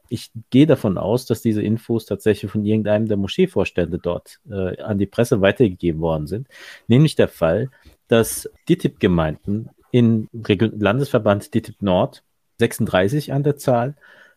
ich 0.08 0.30
gehe 0.50 0.66
davon 0.66 0.96
aus, 0.96 1.26
dass 1.26 1.42
diese 1.42 1.62
Infos 1.62 2.06
tatsächlich 2.06 2.50
von 2.50 2.64
irgendeinem 2.64 3.08
der 3.08 3.16
Moscheevorstände 3.16 3.98
dort 3.98 4.40
äh, 4.50 4.80
an 4.80 4.98
die 4.98 5.06
Presse 5.06 5.40
weitergegeben 5.40 6.00
worden 6.00 6.26
sind. 6.26 6.48
Nämlich 6.86 7.14
der 7.14 7.28
Fall, 7.28 7.70
dass 8.08 8.48
DITIB-Gemeinden 8.68 9.68
in 9.90 10.28
Landesverband 10.32 11.52
DITIB 11.54 11.82
Nord 11.82 12.22
36 12.58 13.32
an 13.32 13.42
der 13.42 13.56
Zahl 13.56 13.94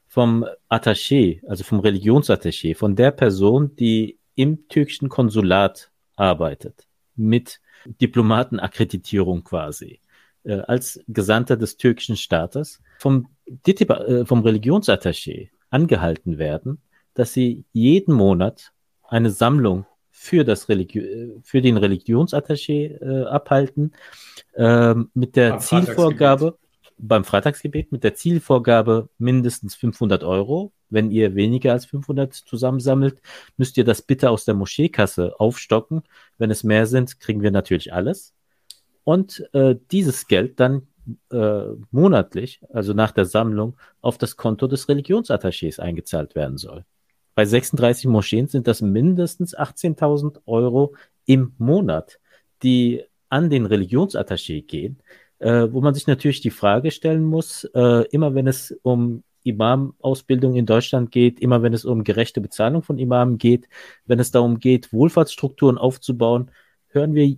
vom 0.07 0.45
Attaché, 0.69 1.41
also 1.47 1.63
vom 1.63 1.79
Religionsattaché, 1.79 2.75
von 2.75 2.97
der 2.97 3.11
Person, 3.11 3.75
die 3.77 4.17
im 4.35 4.67
türkischen 4.67 5.07
Konsulat 5.07 5.89
arbeitet, 6.17 6.85
mit 7.15 7.61
Diplomatenakkreditierung 7.85 9.43
quasi, 9.43 10.00
äh, 10.43 10.59
als 10.61 11.03
Gesandter 11.07 11.57
des 11.57 11.77
türkischen 11.77 12.17
Staates, 12.17 12.81
vom, 12.99 13.27
äh, 13.65 14.25
vom 14.25 14.41
Religionsattaché 14.43 15.49
angehalten 15.69 16.37
werden, 16.37 16.81
dass 17.13 17.33
sie 17.33 17.65
jeden 17.73 18.13
Monat 18.13 18.71
eine 19.03 19.29
Sammlung 19.29 19.85
für, 20.09 20.43
das 20.45 20.69
Religi 20.69 21.39
für 21.43 21.61
den 21.61 21.77
Religionsattaché 21.77 22.97
äh, 23.01 23.25
abhalten, 23.25 23.93
äh, 24.53 24.95
mit 25.13 25.35
der 25.35 25.59
Zielvorgabe, 25.59 26.57
beim 27.01 27.23
Freitagsgebet 27.23 27.91
mit 27.91 28.03
der 28.03 28.13
Zielvorgabe 28.13 29.09
mindestens 29.17 29.75
500 29.75 30.23
Euro. 30.23 30.71
Wenn 30.89 31.09
ihr 31.09 31.35
weniger 31.35 31.71
als 31.73 31.85
500 31.85 32.33
zusammensammelt, 32.33 33.21
müsst 33.57 33.77
ihr 33.77 33.83
das 33.83 34.03
bitte 34.03 34.29
aus 34.29 34.45
der 34.45 34.53
Moscheekasse 34.53 35.39
aufstocken. 35.39 36.03
Wenn 36.37 36.51
es 36.51 36.63
mehr 36.63 36.85
sind, 36.85 37.19
kriegen 37.19 37.41
wir 37.41 37.51
natürlich 37.51 37.93
alles. 37.93 38.33
Und 39.03 39.43
äh, 39.53 39.75
dieses 39.91 40.27
Geld 40.27 40.59
dann 40.59 40.87
äh, 41.31 41.63
monatlich, 41.91 42.61
also 42.71 42.93
nach 42.93 43.11
der 43.11 43.25
Sammlung, 43.25 43.77
auf 44.01 44.17
das 44.17 44.37
Konto 44.37 44.67
des 44.67 44.87
Religionsattachés 44.87 45.79
eingezahlt 45.79 46.35
werden 46.35 46.57
soll. 46.57 46.85
Bei 47.33 47.45
36 47.45 48.05
Moscheen 48.07 48.47
sind 48.47 48.67
das 48.67 48.81
mindestens 48.81 49.57
18.000 49.57 50.41
Euro 50.45 50.95
im 51.25 51.53
Monat, 51.57 52.19
die 52.61 53.03
an 53.29 53.49
den 53.49 53.65
Religionsattaché 53.65 54.61
gehen 54.65 55.01
äh, 55.41 55.67
wo 55.71 55.81
man 55.81 55.93
sich 55.93 56.07
natürlich 56.07 56.41
die 56.41 56.51
Frage 56.51 56.91
stellen 56.91 57.23
muss, 57.23 57.63
äh, 57.73 58.05
immer 58.11 58.35
wenn 58.35 58.47
es 58.47 58.77
um 58.83 59.23
Imam-Ausbildung 59.43 60.55
in 60.55 60.67
Deutschland 60.67 61.11
geht, 61.11 61.39
immer 61.39 61.63
wenn 61.63 61.73
es 61.73 61.83
um 61.83 62.03
gerechte 62.03 62.41
Bezahlung 62.41 62.83
von 62.83 62.99
Imamen 62.99 63.39
geht, 63.39 63.67
wenn 64.05 64.19
es 64.19 64.29
darum 64.29 64.59
geht, 64.59 64.93
Wohlfahrtsstrukturen 64.93 65.79
aufzubauen, 65.79 66.51
hören 66.89 67.15
wir 67.15 67.37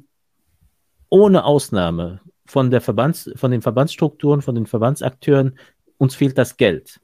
ohne 1.14 1.46
Ausnahme 1.46 2.22
von 2.44 2.72
der 2.72 2.82
Verbands, 2.82 3.30
von 3.36 3.52
den 3.52 3.62
Verbandsstrukturen, 3.62 4.42
von 4.42 4.56
den 4.56 4.66
Verbandsakteuren, 4.66 5.60
uns 6.00 6.16
fehlt 6.16 6.40
das 6.40 6.58
Geld. 6.58 7.00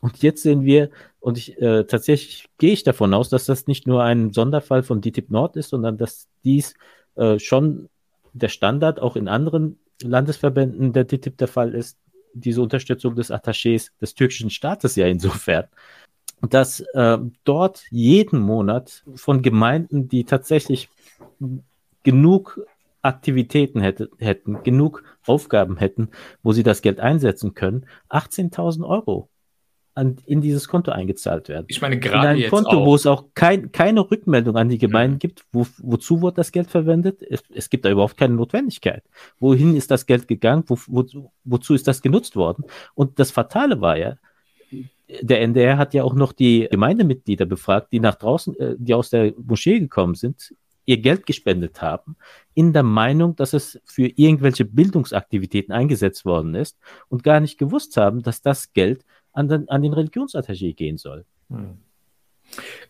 Und 0.00 0.20
jetzt 0.20 0.42
sehen 0.42 0.64
wir, 0.64 0.90
und 1.20 1.38
ich 1.38 1.56
äh, 1.62 1.84
tatsächlich 1.84 2.48
gehe 2.58 2.72
ich 2.72 2.82
davon 2.82 3.14
aus, 3.14 3.28
dass 3.28 3.46
das 3.46 3.68
nicht 3.68 3.86
nur 3.86 4.02
ein 4.02 4.32
Sonderfall 4.32 4.82
von 4.82 5.00
DTIP 5.00 5.30
Nord 5.30 5.56
ist, 5.56 5.70
sondern 5.70 5.96
dass 5.96 6.26
dies 6.42 6.74
äh, 7.14 7.38
schon 7.38 7.88
der 8.32 8.48
Standard 8.48 8.98
auch 8.98 9.14
in 9.14 9.28
anderen 9.28 9.78
Landesverbänden 10.02 10.92
der 10.92 11.04
DTIP 11.04 11.38
der 11.38 11.48
Fall 11.48 11.72
ist, 11.72 11.98
diese 12.34 12.60
Unterstützung 12.60 13.14
des 13.14 13.30
Attachés 13.30 13.92
des 14.00 14.16
türkischen 14.16 14.50
Staates 14.50 14.96
ja 14.96 15.06
insofern, 15.06 15.66
dass 16.42 16.80
äh, 16.94 17.18
dort 17.44 17.84
jeden 17.90 18.40
Monat 18.40 19.04
von 19.14 19.40
Gemeinden, 19.40 20.08
die 20.08 20.24
tatsächlich 20.24 20.88
genug 22.02 22.60
Aktivitäten 23.06 23.80
hätte, 23.80 24.10
hätten, 24.18 24.62
genug 24.62 25.02
Aufgaben 25.26 25.76
hätten, 25.76 26.10
wo 26.42 26.52
sie 26.52 26.62
das 26.62 26.82
Geld 26.82 27.00
einsetzen 27.00 27.54
können, 27.54 27.86
18.000 28.10 28.86
Euro 28.86 29.30
an, 29.96 30.18
in 30.26 30.42
dieses 30.42 30.68
Konto 30.68 30.90
eingezahlt 30.90 31.48
werden. 31.48 31.64
Ich 31.68 31.80
meine, 31.80 31.98
gerade 31.98 32.26
in 32.26 32.30
ein 32.32 32.38
jetzt 32.38 32.50
Konto, 32.50 32.70
auch, 32.70 32.86
wo 32.86 32.94
es 32.94 33.06
auch 33.06 33.24
kein, 33.34 33.72
keine 33.72 34.10
Rückmeldung 34.10 34.56
an 34.56 34.68
die 34.68 34.78
Gemeinden 34.78 35.18
gibt, 35.18 35.44
wo, 35.52 35.66
wozu 35.78 36.20
wird 36.20 36.36
das 36.36 36.52
Geld 36.52 36.70
verwendet? 36.70 37.22
Es, 37.22 37.42
es 37.54 37.70
gibt 37.70 37.86
da 37.86 37.90
überhaupt 37.90 38.18
keine 38.18 38.34
Notwendigkeit. 38.34 39.02
Wohin 39.40 39.74
ist 39.74 39.90
das 39.90 40.04
Geld 40.04 40.28
gegangen? 40.28 40.64
Wo, 40.66 40.78
wo, 40.86 41.32
wozu 41.44 41.74
ist 41.74 41.88
das 41.88 42.02
genutzt 42.02 42.36
worden? 42.36 42.64
Und 42.94 43.18
das 43.18 43.30
Fatale 43.30 43.80
war 43.80 43.96
ja, 43.96 44.16
der 45.22 45.40
NDR 45.40 45.78
hat 45.78 45.94
ja 45.94 46.04
auch 46.04 46.14
noch 46.14 46.32
die 46.32 46.68
Gemeindemitglieder 46.70 47.46
befragt, 47.46 47.92
die 47.92 48.00
nach 48.00 48.16
draußen, 48.16 48.58
äh, 48.58 48.74
die 48.78 48.92
aus 48.92 49.08
der 49.10 49.32
Moschee 49.38 49.80
gekommen 49.80 50.14
sind, 50.14 50.54
ihr 50.86 50.98
Geld 50.98 51.26
gespendet 51.26 51.82
haben, 51.82 52.16
in 52.54 52.72
der 52.72 52.82
Meinung, 52.82 53.36
dass 53.36 53.52
es 53.52 53.80
für 53.84 54.06
irgendwelche 54.06 54.64
Bildungsaktivitäten 54.64 55.72
eingesetzt 55.72 56.24
worden 56.24 56.54
ist 56.54 56.78
und 57.08 57.22
gar 57.22 57.40
nicht 57.40 57.58
gewusst 57.58 57.96
haben, 57.96 58.22
dass 58.22 58.40
das 58.40 58.72
Geld 58.72 59.04
an 59.32 59.48
den, 59.48 59.68
an 59.68 59.82
den 59.82 59.92
Religionsattaché 59.92 60.74
gehen 60.74 60.96
soll. 60.96 61.26
Hm. 61.50 61.78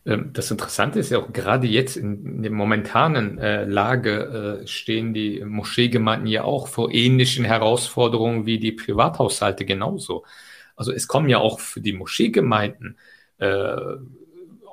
Ähm, 0.04 0.30
das 0.32 0.50
Interessante 0.50 0.98
ist 1.00 1.10
ja 1.10 1.18
auch 1.18 1.32
gerade 1.32 1.66
jetzt 1.66 1.96
in, 1.96 2.42
der 2.42 2.52
momentanen 2.52 3.38
äh, 3.38 3.64
Lage 3.64 4.60
äh, 4.62 4.66
stehen 4.66 5.14
die 5.14 5.44
Moscheegemeinden 5.44 6.28
ja 6.28 6.44
auch 6.44 6.68
vor 6.68 6.92
ähnlichen 6.92 7.44
Herausforderungen 7.44 8.46
wie 8.46 8.58
die 8.58 8.72
Privathaushalte 8.72 9.64
genauso. 9.64 10.24
Also 10.76 10.92
es 10.92 11.08
kommen 11.08 11.28
ja 11.28 11.38
auch 11.38 11.58
für 11.58 11.80
die 11.80 11.94
Moscheegemeinden 11.94 12.98
äh, 13.38 13.76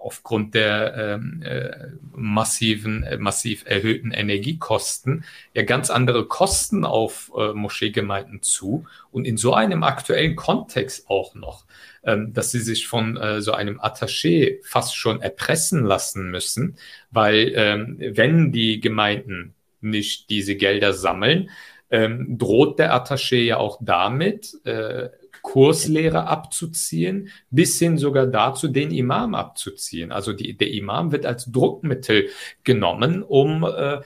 aufgrund 0.04 0.54
der 0.54 0.96
ähm, 0.96 1.42
äh, 1.44 1.88
massiven, 2.14 3.04
äh, 3.04 3.18
massiv 3.18 3.64
erhöhten 3.66 4.12
Energiekosten 4.12 5.24
ja 5.54 5.64
ganz 5.64 5.90
andere 5.90 6.26
Kosten 6.26 6.84
auf 6.84 7.32
äh, 7.38 7.54
Moscheegemeinden 7.54 8.42
zu 8.42 8.86
und 9.12 9.26
in 9.26 9.38
so 9.38 9.54
einem 9.54 9.84
aktuellen 9.84 10.36
Kontext 10.36 11.10
auch 11.10 11.36
noch, 11.36 11.66
ähm, 12.04 12.34
dass 12.34 12.52
sie 12.52 12.60
sich 12.60 12.88
von 12.88 13.16
äh, 13.16 13.42
so 13.42 13.54
einem 13.54 13.80
Attaché 13.80 14.60
fast 14.64 14.96
schon 14.98 15.22
erpressen 15.22 15.86
lassen 15.86 16.30
müssen, 16.30 16.76
weil 17.12 17.54
ähm, 17.56 17.98
wenn 18.00 18.52
die 18.52 18.82
Gemeinden 18.82 19.54
nicht 19.80 20.30
diese 20.30 20.56
Gelder 20.56 20.94
sammeln, 20.94 21.50
ähm, 21.92 22.38
droht 22.38 22.80
der 22.80 22.94
Attaché 22.94 23.44
ja 23.44 23.58
auch 23.58 23.78
damit, 23.82 24.58
äh, 24.66 25.10
Kurslehrer 25.44 26.28
abzuziehen, 26.28 27.30
bis 27.52 27.78
hin 27.78 28.00
sogar 28.00 28.26
dazu, 28.26 28.70
den 28.70 28.90
Imam 28.90 29.36
abzuziehen. 29.36 30.12
Also 30.12 30.34
die, 30.34 30.58
der 30.58 30.72
Imam 30.72 31.12
wird 31.12 31.28
als 31.28 31.52
Druckmittel 31.52 32.30
genommen, 32.64 33.22
um 33.22 33.64
äh, 33.64 34.00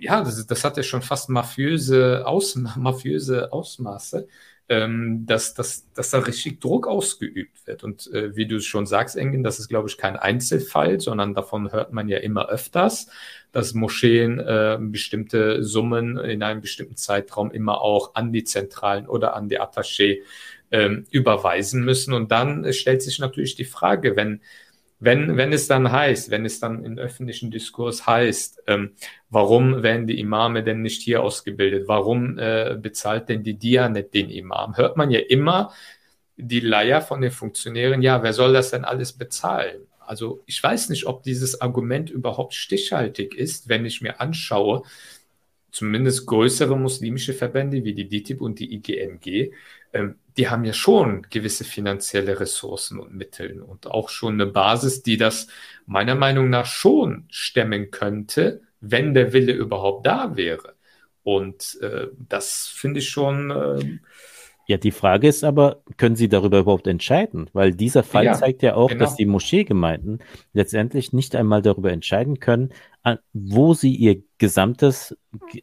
ja, 0.00 0.22
das, 0.22 0.46
das 0.46 0.64
hat 0.64 0.76
ja 0.76 0.82
schon 0.82 1.02
fast 1.02 1.28
mafiöse, 1.28 2.26
Aus, 2.26 2.56
mafiöse 2.76 3.52
Ausmaße, 3.52 4.26
ähm, 4.68 5.26
dass, 5.26 5.54
dass, 5.54 5.92
dass 5.92 6.10
da 6.10 6.20
richtig 6.20 6.60
Druck 6.60 6.86
ausgeübt 6.86 7.66
wird. 7.66 7.84
Und 7.84 8.10
äh, 8.12 8.34
wie 8.36 8.46
du 8.46 8.60
schon 8.60 8.86
sagst, 8.86 9.16
Engin, 9.16 9.42
das 9.42 9.58
ist, 9.58 9.68
glaube 9.68 9.88
ich, 9.88 9.98
kein 9.98 10.16
Einzelfall, 10.16 11.00
sondern 11.00 11.34
davon 11.34 11.72
hört 11.72 11.92
man 11.92 12.08
ja 12.08 12.18
immer 12.18 12.48
öfters, 12.48 13.08
dass 13.50 13.74
Moscheen 13.74 14.38
äh, 14.38 14.78
bestimmte 14.80 15.62
Summen 15.62 16.16
in 16.16 16.42
einem 16.42 16.60
bestimmten 16.62 16.96
Zeitraum 16.96 17.50
immer 17.50 17.80
auch 17.82 18.14
an 18.14 18.32
die 18.32 18.44
Zentralen 18.44 19.06
oder 19.06 19.34
an 19.34 19.48
die 19.48 19.60
Attaché 19.60 20.20
ähm, 20.72 21.06
überweisen 21.10 21.84
müssen. 21.84 22.14
Und 22.14 22.32
dann 22.32 22.72
stellt 22.72 23.02
sich 23.02 23.18
natürlich 23.18 23.54
die 23.54 23.64
Frage, 23.64 24.16
wenn, 24.16 24.40
wenn, 24.98 25.36
wenn 25.36 25.52
es 25.52 25.68
dann 25.68 25.92
heißt, 25.92 26.30
wenn 26.30 26.44
es 26.44 26.60
dann 26.60 26.84
im 26.84 26.98
öffentlichen 26.98 27.50
Diskurs 27.50 28.06
heißt, 28.06 28.62
ähm, 28.66 28.92
warum 29.30 29.82
werden 29.82 30.06
die 30.06 30.18
Imame 30.18 30.64
denn 30.64 30.82
nicht 30.82 31.02
hier 31.02 31.22
ausgebildet? 31.22 31.88
Warum 31.88 32.38
äh, 32.38 32.76
bezahlt 32.80 33.28
denn 33.28 33.42
die 33.42 33.54
Dianet 33.54 34.14
den 34.14 34.30
Imam? 34.30 34.76
Hört 34.76 34.96
man 34.96 35.10
ja 35.10 35.20
immer 35.20 35.72
die 36.36 36.60
Leier 36.60 37.02
von 37.02 37.20
den 37.20 37.30
Funktionären, 37.30 38.02
ja, 38.02 38.22
wer 38.22 38.32
soll 38.32 38.52
das 38.52 38.70
denn 38.70 38.84
alles 38.84 39.12
bezahlen? 39.12 39.86
Also 40.06 40.42
ich 40.46 40.62
weiß 40.62 40.88
nicht, 40.88 41.06
ob 41.06 41.22
dieses 41.22 41.60
Argument 41.60 42.10
überhaupt 42.10 42.54
stichhaltig 42.54 43.34
ist, 43.34 43.68
wenn 43.68 43.84
ich 43.84 44.00
mir 44.00 44.20
anschaue, 44.20 44.82
zumindest 45.70 46.26
größere 46.26 46.76
muslimische 46.76 47.32
Verbände 47.32 47.84
wie 47.84 47.94
die 47.94 48.08
DITIB 48.08 48.40
und 48.40 48.58
die 48.58 48.74
IGMG, 48.74 49.52
die 50.36 50.48
haben 50.48 50.64
ja 50.64 50.72
schon 50.72 51.26
gewisse 51.30 51.64
finanzielle 51.64 52.40
Ressourcen 52.40 52.98
und 52.98 53.14
Mittel 53.14 53.62
und 53.62 53.86
auch 53.86 54.08
schon 54.08 54.34
eine 54.34 54.46
Basis, 54.46 55.02
die 55.02 55.16
das 55.16 55.48
meiner 55.86 56.14
Meinung 56.14 56.50
nach 56.50 56.66
schon 56.66 57.24
stemmen 57.28 57.90
könnte, 57.90 58.62
wenn 58.80 59.14
der 59.14 59.32
Wille 59.32 59.52
überhaupt 59.52 60.06
da 60.06 60.36
wäre. 60.36 60.74
Und 61.22 61.78
äh, 61.82 62.08
das 62.18 62.72
finde 62.74 63.00
ich 63.00 63.08
schon. 63.08 63.50
Äh, 63.50 63.98
ja, 64.66 64.76
die 64.76 64.90
Frage 64.90 65.28
ist 65.28 65.44
aber, 65.44 65.82
können 65.96 66.16
Sie 66.16 66.28
darüber 66.28 66.60
überhaupt 66.60 66.86
entscheiden? 66.86 67.50
Weil 67.52 67.74
dieser 67.74 68.02
Fall 68.02 68.24
ja, 68.24 68.34
zeigt 68.34 68.62
ja 68.62 68.74
auch, 68.74 68.88
genau. 68.88 69.04
dass 69.04 69.16
die 69.16 69.26
Moscheegemeinden 69.26 70.22
letztendlich 70.52 71.12
nicht 71.12 71.34
einmal 71.34 71.62
darüber 71.62 71.92
entscheiden 71.92 72.38
können, 72.38 72.72
wo 73.32 73.74
sie 73.74 73.94
ihr 73.94 74.22
gesamtes 74.38 75.16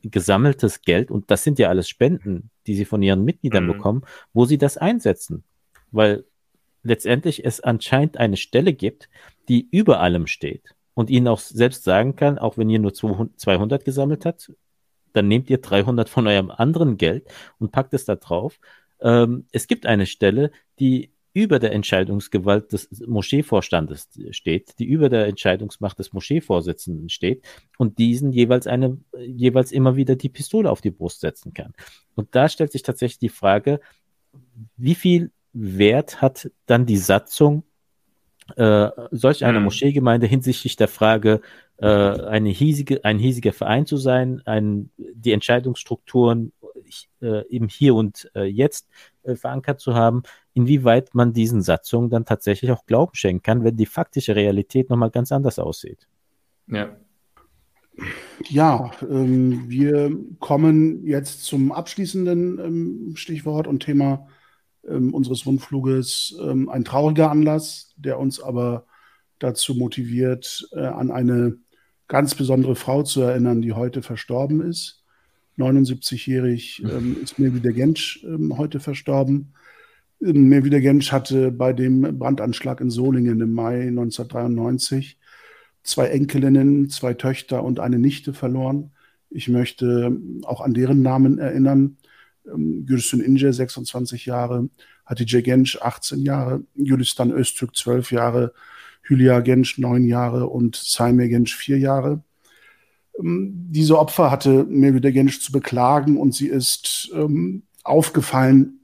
gesammeltes 0.04 0.82
Geld, 0.82 1.12
und 1.12 1.32
das 1.32 1.44
sind 1.44 1.60
ja 1.60 1.70
alles 1.70 1.88
Spenden, 1.88 2.50
die 2.70 2.76
sie 2.76 2.86
von 2.86 3.02
ihren 3.02 3.24
Mitgliedern 3.26 3.64
mhm. 3.64 3.74
bekommen, 3.74 4.02
wo 4.32 4.46
sie 4.46 4.60
das 4.60 4.78
einsetzen. 4.78 5.44
Weil 5.90 6.24
letztendlich 6.84 7.44
es 7.44 7.62
anscheinend 7.62 8.18
eine 8.18 8.38
Stelle 8.38 8.74
gibt, 8.74 9.10
die 9.48 9.68
über 9.72 10.02
allem 10.02 10.28
steht 10.28 10.76
und 10.94 11.10
ihnen 11.10 11.28
auch 11.28 11.40
selbst 11.40 11.84
sagen 11.84 12.16
kann, 12.16 12.38
auch 12.38 12.60
wenn 12.60 12.70
ihr 12.70 12.78
nur 12.78 12.94
200 12.94 13.84
gesammelt 13.84 14.24
habt, 14.24 14.54
dann 15.14 15.28
nehmt 15.28 15.50
ihr 15.50 15.58
300 15.58 16.10
von 16.10 16.28
eurem 16.28 16.52
anderen 16.52 16.98
Geld 16.98 17.28
und 17.58 17.72
packt 17.72 17.96
es 17.96 18.06
da 18.06 18.16
drauf. 18.16 18.60
Ähm, 19.02 19.48
es 19.52 19.66
gibt 19.66 19.88
eine 19.88 20.06
Stelle, 20.06 20.52
die 20.78 21.12
über 21.40 21.60
der 21.60 21.72
Entscheidungsgewalt 21.72 22.74
des 22.74 22.90
Moscheevorstandes 23.08 24.10
steht, 24.32 24.78
die 24.80 24.86
über 24.86 25.10
der 25.10 25.28
Entscheidungsmacht 25.28 25.98
des 26.00 26.14
Moscheevorsitzenden 26.14 27.10
steht 27.10 27.46
und 27.78 27.98
diesen 27.98 28.32
jeweils 28.32 28.68
eine, 28.68 28.98
jeweils 29.18 29.72
immer 29.72 29.96
wieder 29.96 30.16
die 30.16 30.30
Pistole 30.30 30.70
auf 30.70 30.82
die 30.82 30.92
Brust 30.92 31.22
setzen 31.22 31.54
kann. 31.54 31.74
Und 32.16 32.36
da 32.36 32.50
stellt 32.50 32.72
sich 32.72 32.84
tatsächlich 32.84 33.20
die 33.20 33.30
Frage, 33.30 33.80
wie 34.78 34.96
viel 34.96 35.32
Wert 35.54 36.22
hat 36.22 36.52
dann 36.66 36.86
die 36.86 36.98
Satzung 36.98 37.64
äh, 38.56 38.90
solch 39.12 39.46
einer 39.46 39.60
mhm. 39.60 39.66
Moscheegemeinde 39.66 40.28
hinsichtlich 40.28 40.76
der 40.76 40.88
Frage, 40.88 41.42
äh, 41.78 41.88
eine 41.88 42.50
hiesige, 42.50 43.06
ein 43.06 43.20
hiesiger 43.20 43.54
Verein 43.54 43.86
zu 43.86 43.98
sein, 43.98 44.42
ein, 44.46 44.92
die 44.98 45.32
Entscheidungsstrukturen 45.32 46.52
äh, 47.22 47.48
im 47.48 47.68
Hier 47.68 47.96
und 47.96 48.30
äh, 48.36 48.44
Jetzt 48.44 48.88
äh, 49.24 49.36
verankert 49.36 49.80
zu 49.80 49.94
haben, 49.94 50.24
inwieweit 50.54 51.14
man 51.16 51.34
diesen 51.34 51.62
Satzungen 51.62 52.10
dann 52.10 52.26
tatsächlich 52.26 52.72
auch 52.72 52.86
Glauben 52.86 53.16
schenken 53.16 53.44
kann, 53.44 53.64
wenn 53.64 53.78
die 53.78 53.86
faktische 53.86 54.36
Realität 54.36 54.90
nochmal 54.90 55.12
ganz 55.12 55.32
anders 55.32 55.60
aussieht. 55.60 56.08
Ja. 56.68 56.96
Ja, 58.48 58.92
ähm, 59.02 59.70
wir 59.70 60.18
kommen 60.40 61.06
jetzt 61.06 61.44
zum 61.44 61.72
abschließenden 61.72 62.60
ähm, 62.60 63.12
Stichwort 63.16 63.68
und 63.68 63.84
Thema 63.84 64.28
ähm, 64.88 65.14
unseres 65.14 65.46
Rundfluges. 65.46 66.38
Ähm, 66.42 66.70
ein 66.70 66.86
trauriger 66.86 67.30
Anlass, 67.30 67.94
der 67.98 68.18
uns 68.20 68.40
aber 68.40 68.86
dazu 69.40 69.76
motiviert, 69.76 70.70
äh, 70.72 70.82
an 70.82 71.12
eine 71.12 71.58
ganz 72.08 72.36
besondere 72.36 72.76
Frau 72.76 73.04
zu 73.04 73.22
erinnern, 73.22 73.62
die 73.62 73.74
heute 73.74 74.02
verstorben 74.02 74.62
ist. 74.62 74.99
79-jährig 75.60 76.84
ähm, 76.90 77.18
ist 77.22 77.40
Mirvi 77.40 77.60
der 77.60 77.74
Gensch 77.74 78.24
ähm, 78.24 78.58
heute 78.58 78.80
verstorben. 78.80 79.54
Ähm, 80.22 80.50
Mirvi 80.50 80.70
der 80.70 80.82
Gensch 80.82 81.12
hatte 81.12 81.52
bei 81.52 81.74
dem 81.74 82.02
Brandanschlag 82.18 82.82
in 82.82 82.90
Solingen 82.90 83.42
im 83.42 83.54
Mai 83.54 83.88
1993 83.88 85.18
zwei 85.84 86.08
Enkelinnen, 86.08 86.90
zwei 86.90 87.14
Töchter 87.14 87.64
und 87.64 87.80
eine 87.80 88.00
Nichte 88.00 88.34
verloren. 88.34 88.92
Ich 89.30 89.48
möchte 89.48 90.08
ähm, 90.08 90.42
auch 90.44 90.62
an 90.62 90.74
deren 90.74 91.02
Namen 91.02 91.40
erinnern. 91.40 91.98
Ähm, 92.48 92.86
Gülsün 92.86 93.22
Ince, 93.22 93.54
26 93.54 94.26
Jahre, 94.26 94.70
Hatice 95.06 95.42
Genç, 95.42 95.78
18 95.82 96.22
Jahre, 96.22 96.64
Gülistan 96.76 97.32
Öztürk, 97.32 97.76
12 97.76 98.12
Jahre, 98.12 98.54
Hülya 99.04 99.40
Genç, 99.42 99.78
9 99.78 100.06
Jahre 100.06 100.48
und 100.48 100.76
Saime 100.76 101.30
Genç, 101.30 101.56
4 101.56 101.78
Jahre. 101.78 102.24
Ähm, 103.20 103.68
diese 103.70 104.00
Opfer 104.00 104.32
hatte 104.32 104.66
Mevlüt 104.66 105.14
Genç 105.14 105.42
zu 105.42 105.52
beklagen 105.52 106.18
und 106.18 106.34
sie 106.34 106.48
ist 106.48 107.12
ähm, 107.14 107.64
aufgefallen 107.84 108.80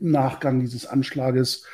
im 0.00 0.10
Nachgang 0.10 0.60
dieses 0.60 0.86
Anschlages 0.86 1.64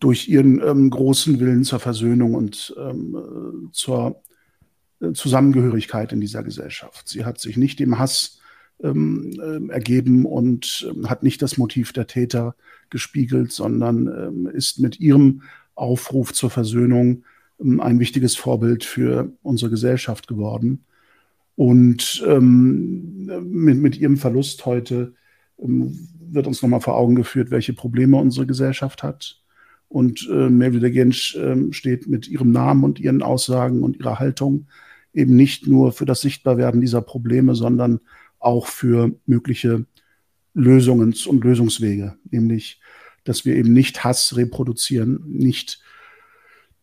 durch 0.00 0.28
ihren 0.28 0.60
ähm, 0.60 0.90
großen 0.90 1.38
Willen 1.38 1.64
zur 1.64 1.78
Versöhnung 1.78 2.34
und 2.34 2.74
ähm, 2.76 3.16
äh, 3.16 3.72
zur 3.72 4.22
äh, 5.00 5.12
Zusammengehörigkeit 5.12 6.12
in 6.12 6.20
dieser 6.20 6.42
Gesellschaft. 6.42 7.08
Sie 7.08 7.24
hat 7.24 7.40
sich 7.40 7.56
nicht 7.56 7.78
dem 7.78 7.98
Hass 7.98 8.40
ähm, 8.82 9.38
äh, 9.40 9.72
ergeben 9.72 10.26
und 10.26 10.88
ähm, 10.90 11.08
hat 11.08 11.22
nicht 11.22 11.40
das 11.40 11.56
Motiv 11.56 11.92
der 11.92 12.08
Täter 12.08 12.56
gespiegelt, 12.90 13.52
sondern 13.52 14.08
ähm, 14.08 14.46
ist 14.46 14.80
mit 14.80 14.98
ihrem 14.98 15.42
Aufruf 15.74 16.32
zur 16.32 16.50
Versöhnung 16.50 17.24
ähm, 17.60 17.80
ein 17.80 18.00
wichtiges 18.00 18.34
Vorbild 18.34 18.84
für 18.84 19.32
unsere 19.42 19.70
Gesellschaft 19.70 20.26
geworden. 20.26 20.84
Und 21.62 22.24
ähm, 22.26 23.30
mit, 23.44 23.78
mit 23.78 23.96
ihrem 23.96 24.16
Verlust 24.16 24.66
heute 24.66 25.14
ähm, 25.60 26.08
wird 26.18 26.48
uns 26.48 26.60
nochmal 26.60 26.80
vor 26.80 26.96
Augen 26.96 27.14
geführt, 27.14 27.52
welche 27.52 27.72
Probleme 27.72 28.16
unsere 28.16 28.48
Gesellschaft 28.48 29.04
hat. 29.04 29.40
Und 29.86 30.28
äh, 30.28 30.50
Melville 30.50 30.90
Gensch 30.90 31.36
äh, 31.36 31.72
steht 31.72 32.08
mit 32.08 32.26
ihrem 32.26 32.50
Namen 32.50 32.82
und 32.82 32.98
ihren 32.98 33.22
Aussagen 33.22 33.84
und 33.84 33.96
ihrer 33.96 34.18
Haltung 34.18 34.66
eben 35.14 35.36
nicht 35.36 35.68
nur 35.68 35.92
für 35.92 36.04
das 36.04 36.22
Sichtbarwerden 36.22 36.80
dieser 36.80 37.00
Probleme, 37.00 37.54
sondern 37.54 38.00
auch 38.40 38.66
für 38.66 39.12
mögliche 39.26 39.86
Lösungen 40.54 41.14
und 41.28 41.44
Lösungswege, 41.44 42.16
nämlich, 42.28 42.80
dass 43.22 43.44
wir 43.44 43.54
eben 43.54 43.72
nicht 43.72 44.02
Hass 44.02 44.36
reproduzieren, 44.36 45.22
nicht 45.28 45.80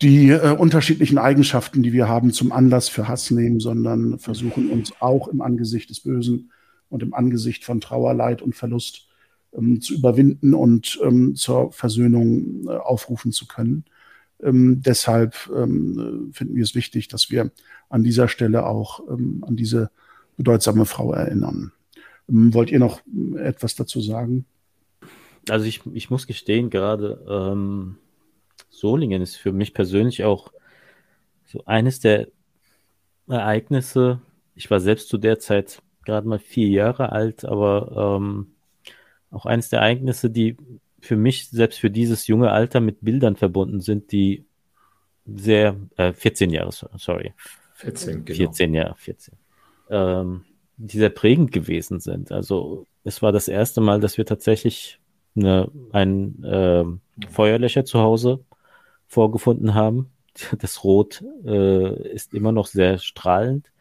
die 0.02 0.30
äh, 0.30 0.56
unterschiedlichen 0.56 1.18
Eigenschaften, 1.18 1.84
die 1.84 1.94
wir 1.94 2.08
haben, 2.08 2.32
zum 2.32 2.52
Anlass 2.52 2.88
für 2.88 3.08
Hass 3.08 3.32
nehmen, 3.32 3.60
sondern 3.60 4.18
versuchen 4.20 4.70
uns 4.70 4.94
auch 5.00 5.28
im 5.28 5.42
Angesicht 5.42 5.90
des 5.90 6.00
Bösen 6.02 6.52
und 6.90 7.04
im 7.04 7.14
Angesicht 7.14 7.66
von 7.66 7.82
Trauer, 7.82 8.14
Leid 8.14 8.42
und 8.42 8.56
Verlust 8.56 9.08
ähm, 9.54 9.82
zu 9.82 9.96
überwinden 9.96 10.54
und 10.54 11.00
ähm, 11.04 11.36
zur 11.36 11.72
Versöhnung 11.72 12.68
äh, 12.68 12.72
aufrufen 12.72 13.32
zu 13.32 13.46
können. 13.46 13.84
Ähm, 14.42 14.82
deshalb 14.82 15.36
ähm, 15.54 16.30
finden 16.32 16.56
wir 16.56 16.64
es 16.64 16.76
wichtig, 16.76 17.10
dass 17.10 17.30
wir 17.30 17.52
an 17.90 18.04
dieser 18.04 18.30
Stelle 18.30 18.66
auch 18.66 19.02
ähm, 19.10 19.44
an 19.46 19.58
diese 19.58 19.92
bedeutsame 20.38 20.86
Frau 20.86 21.14
erinnern. 21.14 21.74
Ähm, 22.30 22.54
wollt 22.54 22.72
ihr 22.72 22.80
noch 22.80 23.02
etwas 23.38 23.76
dazu 23.76 24.00
sagen? 24.00 24.46
Also 25.50 25.66
ich, 25.66 25.82
ich 25.94 26.10
muss 26.10 26.28
gestehen, 26.28 26.70
gerade 26.70 27.26
ähm, 27.30 27.98
Solingen 28.69 29.22
ist 29.22 29.36
für 29.36 29.52
mich 29.52 29.73
persönlich 29.73 30.23
auch 30.23 30.52
so 31.45 31.64
eines 31.65 31.99
der 31.99 32.27
Ereignisse. 33.27 34.22
Ich 34.56 34.69
war 34.69 34.80
selbst 34.80 35.10
zu 35.10 35.18
der 35.18 35.40
Zeit 35.40 35.81
gerade 36.06 36.27
mal 36.27 36.40
vier 36.40 36.69
Jahre 36.69 37.11
alt, 37.11 37.45
aber 37.45 38.18
ähm, 38.18 38.53
auch 39.31 39.45
eines 39.45 39.69
der 39.69 39.80
Ereignisse, 39.80 40.30
die 40.30 40.57
für 41.02 41.15
mich 41.15 41.49
selbst 41.49 41.80
für 41.80 41.91
dieses 41.91 42.27
junge 42.27 42.52
Alter 42.52 42.80
mit 42.80 42.98
Bildern 43.02 43.36
verbunden 43.36 43.80
sind, 43.80 44.11
die 44.11 44.45
sehr, 45.26 45.76
äh, 45.98 46.14
14 46.14 46.49
Jahre, 46.49 46.72
sorry. 46.72 47.34
14, 47.76 48.26
genau. 48.26 48.38
14 48.38 48.73
Jahre, 48.73 48.95
14. 48.98 49.36
Ähm, 49.90 50.45
die 50.77 50.98
sehr 50.98 51.10
prägend 51.10 51.52
gewesen 51.52 51.99
sind. 51.99 52.31
Also 52.31 52.86
es 53.03 53.22
war 53.22 53.31
das 53.31 53.48
erste 53.48 53.81
Mal, 53.81 53.99
dass 53.99 54.18
wir 54.18 54.26
tatsächlich 54.26 54.99
eine, 55.36 55.69
ein 55.91 56.44
äh, 56.44 56.86
Feuerlöcher 57.30 57.86
zu 57.86 57.99
Hause 57.99 58.44
vorgefunden 59.10 59.73
haben. 59.73 60.11
Das 60.57 60.86
Rot 60.86 61.22
äh, 61.44 62.14
ist 62.14 62.34
immer 62.34 62.53
noch 62.53 62.68
sehr 62.68 62.98
strahlend. 62.98 63.73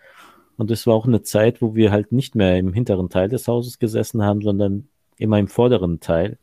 Und 0.56 0.72
es 0.72 0.88
war 0.88 0.94
auch 0.94 1.06
eine 1.06 1.22
Zeit, 1.22 1.62
wo 1.62 1.76
wir 1.76 1.92
halt 1.92 2.10
nicht 2.10 2.34
mehr 2.34 2.58
im 2.58 2.72
hinteren 2.72 3.10
Teil 3.10 3.28
des 3.28 3.46
Hauses 3.46 3.78
gesessen 3.78 4.24
haben, 4.24 4.42
sondern 4.42 4.88
immer 5.18 5.38
im 5.38 5.46
vorderen 5.46 6.00
Teil. 6.00 6.36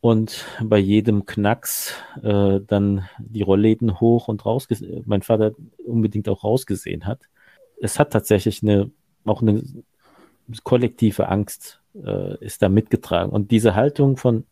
Und 0.00 0.46
bei 0.62 0.78
jedem 0.78 1.26
Knacks 1.26 1.94
äh, 2.22 2.60
dann 2.64 3.08
die 3.18 3.42
Rollläden 3.42 3.98
hoch 3.98 4.28
und 4.28 4.46
raus, 4.46 4.68
mein 5.06 5.22
Vater 5.22 5.52
unbedingt 5.84 6.28
auch 6.28 6.44
rausgesehen 6.44 7.04
hat. 7.06 7.22
Es 7.80 7.98
hat 7.98 8.12
tatsächlich 8.12 8.62
eine, 8.62 8.92
auch 9.24 9.42
eine 9.42 9.62
kollektive 10.62 11.28
Angst 11.28 11.80
äh, 11.94 12.42
ist 12.44 12.62
da 12.62 12.68
mitgetragen. 12.68 13.32
Und 13.32 13.50
diese 13.50 13.74
Haltung 13.74 14.16
von 14.16 14.44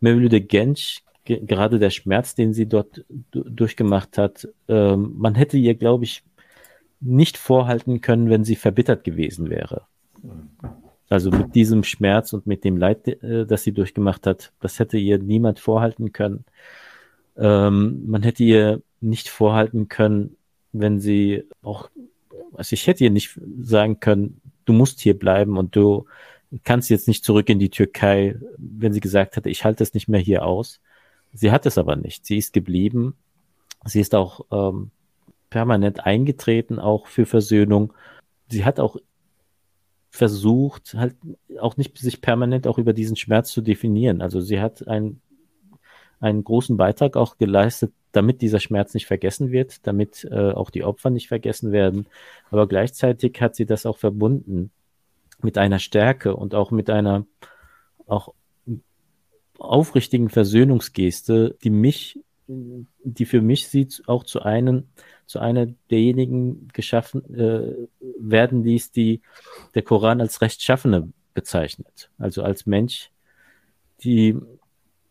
Mevlüde 0.00 0.40
Genç 1.26 1.46
gerade 1.46 1.78
der 1.78 1.90
Schmerz, 1.90 2.34
den 2.34 2.52
sie 2.54 2.66
dort 2.66 3.04
durchgemacht 3.32 4.18
hat, 4.18 4.48
ähm, 4.68 5.14
man 5.16 5.34
hätte 5.34 5.58
ihr, 5.58 5.74
glaube 5.74 6.04
ich, 6.04 6.22
nicht 7.00 7.36
vorhalten 7.36 8.00
können, 8.00 8.30
wenn 8.30 8.44
sie 8.44 8.56
verbittert 8.56 9.04
gewesen 9.04 9.50
wäre. 9.50 9.82
Also 11.08 11.30
mit 11.30 11.54
diesem 11.54 11.84
Schmerz 11.84 12.32
und 12.32 12.46
mit 12.46 12.64
dem 12.64 12.76
Leid, 12.76 13.06
äh, 13.06 13.46
das 13.46 13.62
sie 13.62 13.72
durchgemacht 13.72 14.26
hat, 14.26 14.52
das 14.60 14.78
hätte 14.78 14.98
ihr 14.98 15.18
niemand 15.18 15.60
vorhalten 15.60 16.12
können. 16.12 16.44
Ähm, 17.36 18.02
man 18.06 18.22
hätte 18.22 18.42
ihr 18.42 18.82
nicht 19.00 19.28
vorhalten 19.28 19.88
können, 19.88 20.36
wenn 20.72 20.98
sie 20.98 21.44
auch, 21.62 21.90
also 22.54 22.74
ich 22.74 22.86
hätte 22.86 23.04
ihr 23.04 23.10
nicht 23.10 23.38
sagen 23.60 24.00
können, 24.00 24.40
du 24.64 24.72
musst 24.72 25.00
hier 25.00 25.18
bleiben 25.18 25.58
und 25.58 25.76
du 25.76 26.06
kannst 26.64 26.90
jetzt 26.90 27.08
nicht 27.08 27.24
zurück 27.24 27.48
in 27.48 27.58
die 27.58 27.70
Türkei, 27.70 28.36
wenn 28.56 28.92
sie 28.92 29.00
gesagt 29.00 29.36
hätte, 29.36 29.50
ich 29.50 29.64
halte 29.64 29.82
es 29.82 29.94
nicht 29.94 30.08
mehr 30.08 30.20
hier 30.20 30.44
aus. 30.44 30.80
Sie 31.36 31.52
hat 31.52 31.66
es 31.66 31.78
aber 31.78 31.96
nicht. 31.96 32.24
Sie 32.24 32.38
ist 32.38 32.52
geblieben. 32.52 33.14
Sie 33.84 34.00
ist 34.00 34.14
auch 34.14 34.40
ähm, 34.50 34.90
permanent 35.50 36.04
eingetreten, 36.06 36.78
auch 36.78 37.06
für 37.06 37.26
Versöhnung. 37.26 37.92
Sie 38.48 38.64
hat 38.64 38.80
auch 38.80 38.96
versucht, 40.10 40.94
halt 40.94 41.14
auch 41.60 41.76
nicht 41.76 41.98
sich 41.98 42.22
permanent 42.22 42.66
auch 42.66 42.78
über 42.78 42.94
diesen 42.94 43.16
Schmerz 43.16 43.52
zu 43.52 43.60
definieren. 43.60 44.22
Also 44.22 44.40
sie 44.40 44.60
hat 44.60 44.88
einen, 44.88 45.20
einen 46.20 46.42
großen 46.42 46.76
Beitrag 46.76 47.16
auch 47.16 47.36
geleistet, 47.36 47.92
damit 48.12 48.40
dieser 48.40 48.60
Schmerz 48.60 48.94
nicht 48.94 49.06
vergessen 49.06 49.50
wird, 49.52 49.86
damit 49.86 50.26
äh, 50.30 50.52
auch 50.52 50.70
die 50.70 50.84
Opfer 50.84 51.10
nicht 51.10 51.28
vergessen 51.28 51.70
werden. 51.70 52.06
Aber 52.50 52.66
gleichzeitig 52.66 53.38
hat 53.42 53.56
sie 53.56 53.66
das 53.66 53.84
auch 53.84 53.98
verbunden 53.98 54.70
mit 55.42 55.58
einer 55.58 55.78
Stärke 55.78 56.34
und 56.34 56.54
auch 56.54 56.70
mit 56.70 56.88
einer 56.88 57.26
auch 58.06 58.32
aufrichtigen 59.58 60.28
Versöhnungsgeste, 60.28 61.56
die 61.62 61.70
mich, 61.70 62.20
die 62.46 63.24
für 63.24 63.40
mich 63.40 63.68
sieht, 63.68 64.02
auch 64.06 64.24
zu 64.24 64.42
einem, 64.42 64.84
zu 65.26 65.38
einer 65.38 65.66
derjenigen 65.90 66.68
geschaffen 66.72 67.34
äh, 67.34 67.88
werden 68.18 68.62
ließ, 68.62 68.92
die 68.92 69.20
der 69.74 69.82
Koran 69.82 70.20
als 70.20 70.40
Rechtschaffene 70.40 71.12
bezeichnet. 71.34 72.10
Also 72.18 72.42
als 72.42 72.66
Mensch, 72.66 73.10
die, 74.02 74.36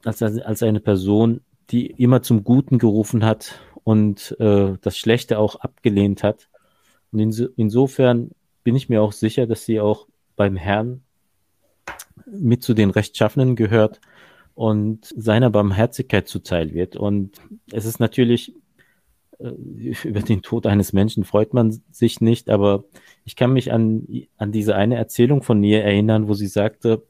als, 0.03 0.21
als 0.21 0.63
eine 0.63 0.79
Person, 0.79 1.41
die 1.71 1.87
immer 1.87 2.21
zum 2.21 2.43
Guten 2.43 2.77
gerufen 2.77 3.25
hat 3.25 3.59
und 3.83 4.35
äh, 4.39 4.73
das 4.81 4.97
Schlechte 4.97 5.39
auch 5.39 5.55
abgelehnt 5.57 6.23
hat. 6.23 6.49
Und 7.11 7.19
inso, 7.19 7.47
insofern 7.55 8.31
bin 8.63 8.75
ich 8.75 8.89
mir 8.89 9.01
auch 9.01 9.11
sicher, 9.11 9.47
dass 9.47 9.65
sie 9.65 9.79
auch 9.79 10.07
beim 10.35 10.55
Herrn 10.55 11.01
mit 12.25 12.63
zu 12.63 12.73
den 12.73 12.89
Rechtschaffenen 12.89 13.55
gehört 13.55 13.99
und 14.55 15.13
seiner 15.15 15.49
Barmherzigkeit 15.49 16.27
zuteil 16.27 16.73
wird. 16.73 16.95
Und 16.95 17.37
es 17.71 17.85
ist 17.85 17.99
natürlich, 17.99 18.55
äh, 19.37 19.49
über 20.03 20.21
den 20.21 20.41
Tod 20.41 20.65
eines 20.65 20.93
Menschen 20.93 21.25
freut 21.25 21.53
man 21.53 21.79
sich 21.91 22.21
nicht, 22.21 22.49
aber 22.49 22.85
ich 23.25 23.35
kann 23.35 23.53
mich 23.53 23.71
an, 23.71 24.07
an 24.37 24.51
diese 24.51 24.75
eine 24.75 24.95
Erzählung 24.95 25.43
von 25.43 25.63
ihr 25.63 25.83
erinnern, 25.83 26.27
wo 26.27 26.33
sie 26.33 26.47
sagte, 26.47 27.03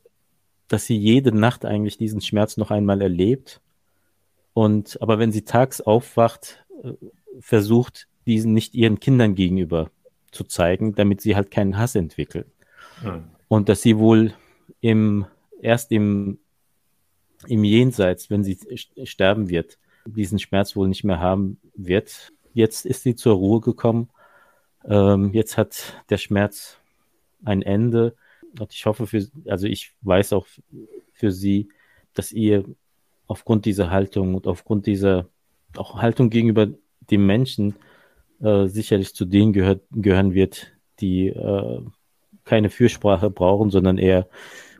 dass 0.68 0.86
sie 0.86 0.98
jede 0.98 1.32
Nacht 1.32 1.64
eigentlich 1.64 1.98
diesen 1.98 2.22
Schmerz 2.22 2.58
noch 2.58 2.72
einmal 2.72 3.02
erlebt. 3.02 3.62
Und 4.54 5.00
aber 5.02 5.20
wenn 5.20 5.32
sie 5.32 5.44
tags 5.44 5.80
aufwacht, 5.82 6.66
äh, 6.84 6.94
versucht, 7.40 8.08
diesen 8.26 8.54
nicht 8.54 8.74
ihren 8.74 9.00
Kindern 9.00 9.36
gegenüber 9.36 9.92
zu 10.32 10.46
zeigen, 10.46 10.96
damit 10.96 11.22
sie 11.22 11.36
halt 11.36 11.52
keinen 11.52 11.78
Hass 11.78 11.94
entwickeln. 11.94 12.46
Hm. 13.02 13.26
Und 13.48 13.70
dass 13.70 13.84
sie 13.84 14.00
wohl 14.00 14.34
im 14.82 15.26
erst 15.62 15.92
im 15.92 16.40
im 17.48 17.64
Jenseits, 17.64 18.30
wenn 18.30 18.44
sie 18.44 18.58
sterben 19.04 19.50
wird, 19.50 19.78
diesen 20.06 20.40
Schmerz 20.40 20.76
wohl 20.76 20.88
nicht 20.88 21.04
mehr 21.04 21.20
haben 21.20 21.60
wird. 21.76 22.32
Jetzt 22.54 22.86
ist 22.86 23.04
sie 23.04 23.16
zur 23.16 23.36
Ruhe 23.36 23.60
gekommen. 23.60 24.10
Ähm, 24.86 25.34
jetzt 25.34 25.58
hat 25.58 26.02
der 26.10 26.18
Schmerz 26.18 26.78
ein 27.44 27.62
Ende. 27.62 28.16
Und 28.60 28.74
ich 28.74 28.86
hoffe 28.86 29.08
für, 29.08 29.28
also 29.48 29.68
ich 29.68 29.94
weiß 30.02 30.34
auch 30.34 30.48
für 31.14 31.32
sie, 31.32 31.70
dass 32.14 32.32
ihr 32.32 32.64
aufgrund 33.28 33.66
dieser 33.66 33.90
Haltung 33.90 34.36
und 34.36 34.48
aufgrund 34.48 34.86
dieser 34.86 35.28
auch 35.76 36.02
Haltung 36.02 36.30
gegenüber 36.30 36.68
dem 37.12 37.26
Menschen 37.26 37.76
äh, 38.42 38.68
sicherlich 38.68 39.14
zu 39.14 39.26
denen 39.26 39.54
gehört, 39.54 39.82
gehören 39.92 40.34
wird, 40.34 40.72
die 41.00 41.28
äh, 41.28 41.82
keine 42.44 42.70
Fürsprache 42.70 43.30
brauchen, 43.30 43.72
sondern 43.72 43.98
eher 43.98 44.28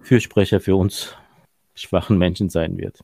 Fürsprecher 0.02 0.60
für 0.60 0.76
uns 0.76 1.16
schwachen 1.76 2.18
Menschen 2.18 2.50
sein 2.50 2.78
wird. 2.78 3.02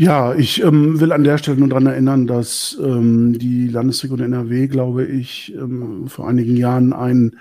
Ja, 0.00 0.32
ich 0.32 0.62
ähm, 0.62 1.00
will 1.00 1.10
an 1.10 1.24
der 1.24 1.38
Stelle 1.38 1.58
nur 1.58 1.68
daran 1.68 1.86
erinnern, 1.86 2.28
dass 2.28 2.78
ähm, 2.80 3.36
die 3.36 3.66
Landesregierung 3.66 4.24
NRW, 4.24 4.68
glaube 4.68 5.04
ich, 5.04 5.52
ähm, 5.56 6.06
vor 6.06 6.28
einigen 6.28 6.56
Jahren 6.56 6.92
einen 6.92 7.36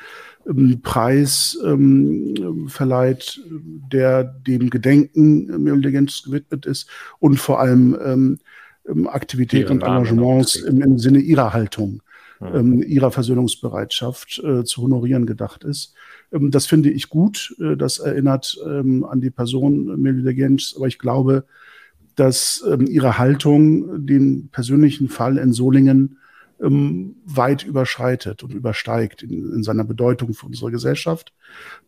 ähm, 0.47 0.81
Preis 0.81 1.55
ähm, 1.63 2.67
verleiht, 2.67 3.39
der 3.51 4.23
dem 4.23 4.71
Gedenken 4.71 5.67
äh, 5.67 5.71
Legends 5.75 6.23
gewidmet 6.23 6.65
ist 6.65 6.89
und 7.19 7.37
vor 7.37 7.59
allem 7.59 7.95
ähm, 8.03 9.07
Aktivitäten 9.07 9.73
und 9.73 9.83
Engagements 9.83 10.55
im, 10.55 10.81
im, 10.81 10.97
Sinne 10.97 11.19
ihrer 11.19 11.53
Haltung, 11.53 12.01
hm. 12.39 12.83
ihrer 12.83 13.11
Versöhnungsbereitschaft 13.11 14.41
äh, 14.43 14.63
zu 14.63 14.81
honorieren 14.81 15.25
gedacht 15.25 15.63
ist. 15.63 15.93
Ähm, 16.31 16.51
das 16.51 16.65
finde 16.65 16.89
ich 16.89 17.09
gut. 17.09 17.55
Äh, 17.59 17.77
das 17.77 17.99
erinnert 17.99 18.57
ähm, 18.65 19.03
an 19.05 19.21
die 19.21 19.31
Person 19.31 19.99
Melida 20.01 20.33
Gensch. 20.33 20.75
Aber 20.75 20.87
ich 20.87 20.99
glaube, 20.99 21.45
dass 22.15 22.63
ähm, 22.67 22.87
ihre 22.87 23.17
Haltung 23.17 24.05
den 24.05 24.49
persönlichen 24.49 25.09
Fall 25.09 25.37
in 25.37 25.53
Solingen 25.53 26.17
ähm, 26.61 27.15
weit 27.25 27.63
überschreitet 27.63 28.43
und 28.43 28.53
übersteigt 28.53 29.23
in, 29.23 29.53
in, 29.53 29.63
seiner 29.63 29.83
Bedeutung 29.83 30.33
für 30.33 30.47
unsere 30.47 30.71
Gesellschaft. 30.71 31.33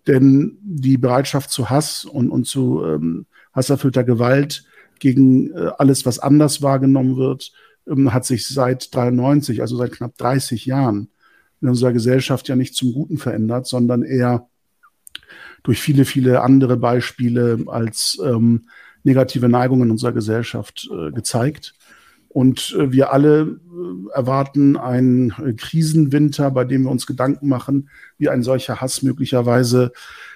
Denn 0.07 0.57
die 0.61 0.97
Bereitschaft 0.97 1.49
zu 1.49 1.69
Hass 1.69 2.05
und, 2.05 2.29
und 2.29 2.45
zu 2.45 2.83
ähm, 2.85 3.25
hasserfüllter 3.53 4.03
Gewalt 4.03 4.65
gegen 4.99 5.51
äh, 5.51 5.71
alles, 5.77 6.05
was 6.05 6.19
anders 6.19 6.61
wahrgenommen 6.61 7.17
wird, 7.17 7.51
ähm, 7.89 8.13
hat 8.13 8.25
sich 8.25 8.47
seit 8.47 8.93
93, 8.93 9.61
also 9.61 9.77
seit 9.77 9.91
knapp 9.91 10.17
30 10.17 10.65
Jahren 10.65 11.09
in 11.61 11.69
unserer 11.69 11.93
Gesellschaft 11.93 12.47
ja 12.47 12.55
nicht 12.55 12.75
zum 12.75 12.93
Guten 12.93 13.17
verändert, 13.17 13.67
sondern 13.67 14.03
eher 14.03 14.47
durch 15.63 15.81
viele, 15.81 16.05
viele 16.05 16.41
andere 16.41 16.77
Beispiele 16.77 17.65
als 17.67 18.17
ähm, 18.23 18.69
negative 19.03 19.49
Neigungen 19.49 19.91
unserer 19.91 20.13
Gesellschaft 20.13 20.89
äh, 20.91 21.11
gezeigt. 21.11 21.75
Und 22.29 22.75
äh, 22.77 22.91
wir 22.91 23.11
alle 23.11 23.41
äh, 23.41 24.13
erwarten 24.13 24.77
einen 24.77 25.31
äh, 25.31 25.53
Krisenwinter, 25.53 26.51
bei 26.51 26.63
dem 26.63 26.83
wir 26.83 26.91
uns 26.91 27.07
Gedanken 27.07 27.47
machen, 27.49 27.89
wie 28.17 28.29
ein 28.29 28.43
solcher 28.43 28.81
Hass 28.81 29.01
möglicherweise 29.01 29.91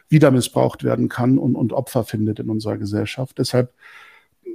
wieder 0.09 0.31
missbraucht 0.31 0.83
werden 0.83 1.07
kann 1.07 1.37
und, 1.37 1.55
und 1.55 1.71
Opfer 1.71 2.03
findet 2.03 2.39
in 2.39 2.49
unserer 2.49 2.77
Gesellschaft. 2.77 3.37
Deshalb 3.37 3.73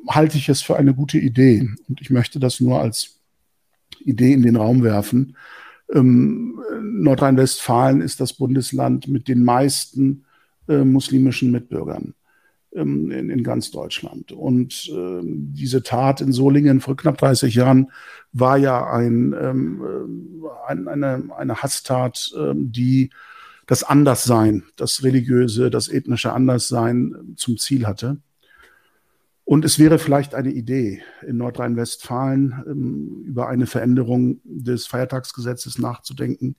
halte 0.06 0.38
ich 0.38 0.48
es 0.48 0.62
für 0.62 0.76
eine 0.76 0.94
gute 0.94 1.18
Idee. 1.18 1.68
Und 1.88 2.00
ich 2.00 2.10
möchte 2.10 2.38
das 2.38 2.60
nur 2.60 2.80
als 2.80 3.20
Idee 4.00 4.32
in 4.32 4.42
den 4.42 4.56
Raum 4.56 4.82
werfen. 4.82 5.36
Ähm, 5.92 6.60
Nordrhein-Westfalen 6.82 8.00
ist 8.00 8.20
das 8.20 8.34
Bundesland 8.34 9.08
mit 9.08 9.28
den 9.28 9.42
meisten 9.42 10.24
äh, 10.68 10.84
muslimischen 10.84 11.50
Mitbürgern 11.50 12.14
ähm, 12.74 13.10
in, 13.10 13.30
in, 13.30 13.42
ganz 13.42 13.70
Deutschland. 13.70 14.32
Und 14.32 14.90
äh, 14.94 15.20
diese 15.22 15.82
Tat 15.82 16.20
in 16.20 16.32
Solingen 16.32 16.80
vor 16.80 16.96
knapp 16.96 17.18
30 17.18 17.54
Jahren 17.54 17.90
war 18.32 18.58
ja 18.58 18.90
ein, 18.90 19.34
ähm, 19.40 19.82
äh, 20.44 20.70
ein, 20.70 20.88
eine, 20.88 21.30
eine 21.36 21.62
Hasstat, 21.62 22.32
ähm, 22.36 22.70
die 22.70 23.10
das 23.66 23.82
Anderssein, 23.82 24.64
das 24.76 25.02
religiöse, 25.02 25.70
das 25.70 25.88
ethnische 25.88 26.32
Anderssein 26.32 27.34
zum 27.36 27.58
Ziel 27.58 27.86
hatte. 27.86 28.18
Und 29.48 29.64
es 29.64 29.78
wäre 29.78 29.98
vielleicht 29.98 30.34
eine 30.34 30.50
Idee, 30.50 31.00
in 31.26 31.38
Nordrhein-Westfalen 31.38 32.64
ähm, 32.66 33.24
über 33.24 33.48
eine 33.48 33.64
Veränderung 33.64 34.42
des 34.44 34.86
Feiertagsgesetzes 34.86 35.78
nachzudenken 35.78 36.54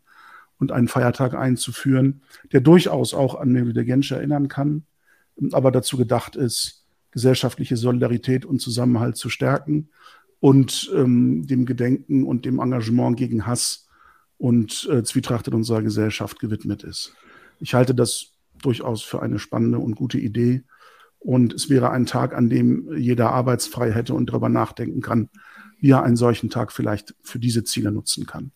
und 0.58 0.72
einen 0.72 0.88
Feiertag 0.88 1.36
einzuführen, 1.36 2.24
der 2.52 2.62
durchaus 2.62 3.14
auch 3.14 3.36
an 3.36 3.52
Mevlüt 3.52 3.86
Gensch 3.86 4.12
erinnern 4.12 4.48
kann, 4.48 4.86
aber 5.52 5.72
dazu 5.72 5.98
gedacht 5.98 6.36
ist, 6.36 6.84
gesellschaftliche 7.12 7.78
Solidarität 7.78 8.44
und 8.44 8.60
Zusammenhalt 8.60 9.18
zu 9.18 9.30
stärken 9.30 9.90
und 10.40 10.92
ähm, 10.96 11.46
dem 11.46 11.68
Gedenken 11.68 12.24
und 12.24 12.44
dem 12.44 12.58
Engagement 12.58 13.18
gegen 13.18 13.46
Hass 13.46 13.88
und 14.40 14.90
äh, 14.92 15.04
Zwietracht 15.04 15.48
in 15.48 15.54
unserer 15.54 15.84
Gesellschaft 15.84 16.40
gewidmet 16.40 16.84
ist. 16.84 17.14
Ich 17.60 17.76
halte 17.76 17.94
das 17.94 18.32
durchaus 18.64 19.04
für 19.04 19.22
eine 19.22 19.38
spannende 19.38 19.78
und 19.78 19.94
gute 19.94 20.18
Idee 20.18 20.64
und 21.20 21.54
es 21.54 21.70
wäre 21.70 21.92
ein 21.92 22.06
Tag, 22.06 22.34
an 22.34 22.50
dem 22.50 22.92
jeder 22.98 23.32
arbeitsfrei 23.32 23.92
hätte 23.92 24.14
und 24.14 24.30
darüber 24.30 24.50
nachdenken 24.50 25.02
kann, 25.02 25.30
wie 25.80 25.92
er 25.92 26.04
einen 26.04 26.16
solchen 26.16 26.50
Tag 26.50 26.72
vielleicht 26.72 27.16
für 27.22 27.40
diese 27.40 27.64
Ziele 27.64 27.92
nutzen 27.92 28.26
kann. 28.26 28.52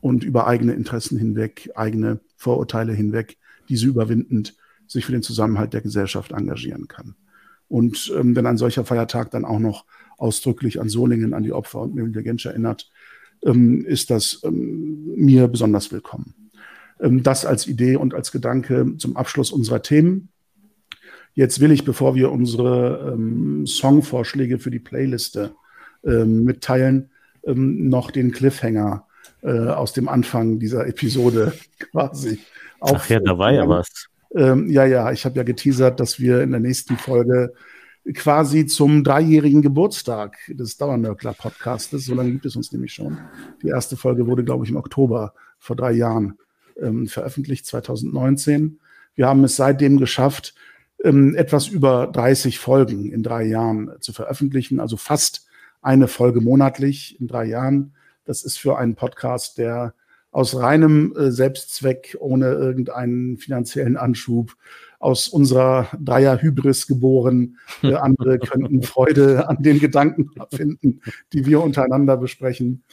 Und 0.00 0.24
über 0.24 0.46
eigene 0.46 0.72
Interessen 0.72 1.18
hinweg, 1.18 1.70
eigene 1.74 2.20
Vorurteile 2.36 2.94
hinweg, 2.94 3.36
diese 3.68 3.86
überwindend 3.86 4.56
sich 4.86 5.04
für 5.04 5.12
den 5.12 5.22
Zusammenhalt 5.22 5.74
der 5.74 5.82
Gesellschaft 5.82 6.32
engagieren 6.32 6.88
kann. 6.88 7.14
Und 7.68 8.12
ähm, 8.18 8.34
wenn 8.34 8.46
ein 8.46 8.56
solcher 8.56 8.84
Feiertag 8.84 9.30
dann 9.30 9.44
auch 9.44 9.60
noch 9.60 9.84
ausdrücklich 10.18 10.80
an 10.80 10.88
Solingen, 10.88 11.34
an 11.34 11.44
die 11.44 11.52
Opfer 11.52 11.80
und 11.80 11.94
Mevlüt 11.94 12.24
Gensch 12.24 12.46
erinnert, 12.46 12.90
ähm, 13.44 13.84
ist 13.84 14.10
das 14.10 14.40
ähm, 14.42 15.14
mir 15.14 15.48
besonders 15.48 15.92
willkommen. 15.92 16.34
Ähm, 16.98 17.22
das 17.22 17.46
als 17.46 17.66
Idee 17.66 17.96
und 17.96 18.14
als 18.14 18.32
Gedanke 18.32 18.96
zum 18.98 19.16
Abschluss 19.16 19.52
unserer 19.52 19.82
Themen. 19.82 20.30
Jetzt 21.34 21.60
will 21.60 21.70
ich, 21.70 21.84
bevor 21.84 22.14
wir 22.14 22.32
unsere 22.32 23.12
ähm, 23.12 23.66
Songvorschläge 23.66 24.58
für 24.58 24.70
die 24.70 24.78
Playliste 24.78 25.54
ähm, 26.04 26.44
mitteilen, 26.44 27.10
ähm, 27.44 27.88
noch 27.88 28.10
den 28.10 28.32
Cliffhanger 28.32 29.06
äh, 29.42 29.68
aus 29.68 29.92
dem 29.92 30.08
Anfang 30.08 30.58
dieser 30.58 30.86
Episode 30.86 31.52
quasi 31.78 32.38
Ach 32.80 33.08
ja, 33.08 33.20
da 33.20 33.38
war 33.38 33.52
ja 33.52 33.68
was. 33.68 34.06
Ähm, 34.34 34.70
ja, 34.70 34.84
ja, 34.84 35.12
ich 35.12 35.24
habe 35.24 35.36
ja 35.36 35.42
geteasert, 35.42 36.00
dass 36.00 36.18
wir 36.18 36.42
in 36.42 36.50
der 36.52 36.60
nächsten 36.60 36.96
Folge 36.96 37.52
quasi 38.14 38.66
zum 38.66 39.04
dreijährigen 39.04 39.60
Geburtstag 39.60 40.38
des 40.48 40.78
Dauernörkler-Podcastes, 40.78 42.06
so 42.06 42.14
lange 42.14 42.32
gibt 42.32 42.46
es 42.46 42.56
uns 42.56 42.72
nämlich 42.72 42.94
schon. 42.94 43.18
Die 43.62 43.68
erste 43.68 43.96
Folge 43.96 44.26
wurde, 44.26 44.44
glaube 44.44 44.64
ich, 44.64 44.70
im 44.70 44.76
Oktober 44.76 45.34
vor 45.58 45.76
drei 45.76 45.92
Jahren 45.92 46.38
ähm, 46.80 47.06
veröffentlicht, 47.06 47.66
2019. 47.66 48.80
Wir 49.14 49.26
haben 49.26 49.44
es 49.44 49.56
seitdem 49.56 49.98
geschafft, 49.98 50.54
ähm, 51.04 51.34
etwas 51.34 51.68
über 51.68 52.06
30 52.06 52.58
Folgen 52.58 53.10
in 53.10 53.22
drei 53.22 53.44
Jahren 53.44 53.90
zu 54.00 54.12
veröffentlichen, 54.12 54.80
also 54.80 54.96
fast 54.96 55.46
eine 55.82 56.08
Folge 56.08 56.40
monatlich 56.40 57.18
in 57.20 57.26
drei 57.26 57.46
Jahren. 57.46 57.94
Das 58.24 58.44
ist 58.44 58.58
für 58.58 58.78
einen 58.78 58.94
Podcast, 58.94 59.58
der 59.58 59.94
aus 60.30 60.56
reinem 60.56 61.14
äh, 61.16 61.30
Selbstzweck, 61.30 62.16
ohne 62.20 62.52
irgendeinen 62.52 63.38
finanziellen 63.38 63.96
Anschub, 63.96 64.56
aus 65.00 65.28
unserer 65.28 65.88
Dreier-Hybris 65.98 66.86
geboren. 66.86 67.56
Äh, 67.82 67.94
andere 67.94 68.38
könnten 68.38 68.82
Freude 68.82 69.48
an 69.48 69.62
den 69.62 69.80
Gedanken 69.80 70.30
finden, 70.54 71.00
die 71.32 71.46
wir 71.46 71.62
untereinander 71.62 72.18
besprechen, 72.18 72.84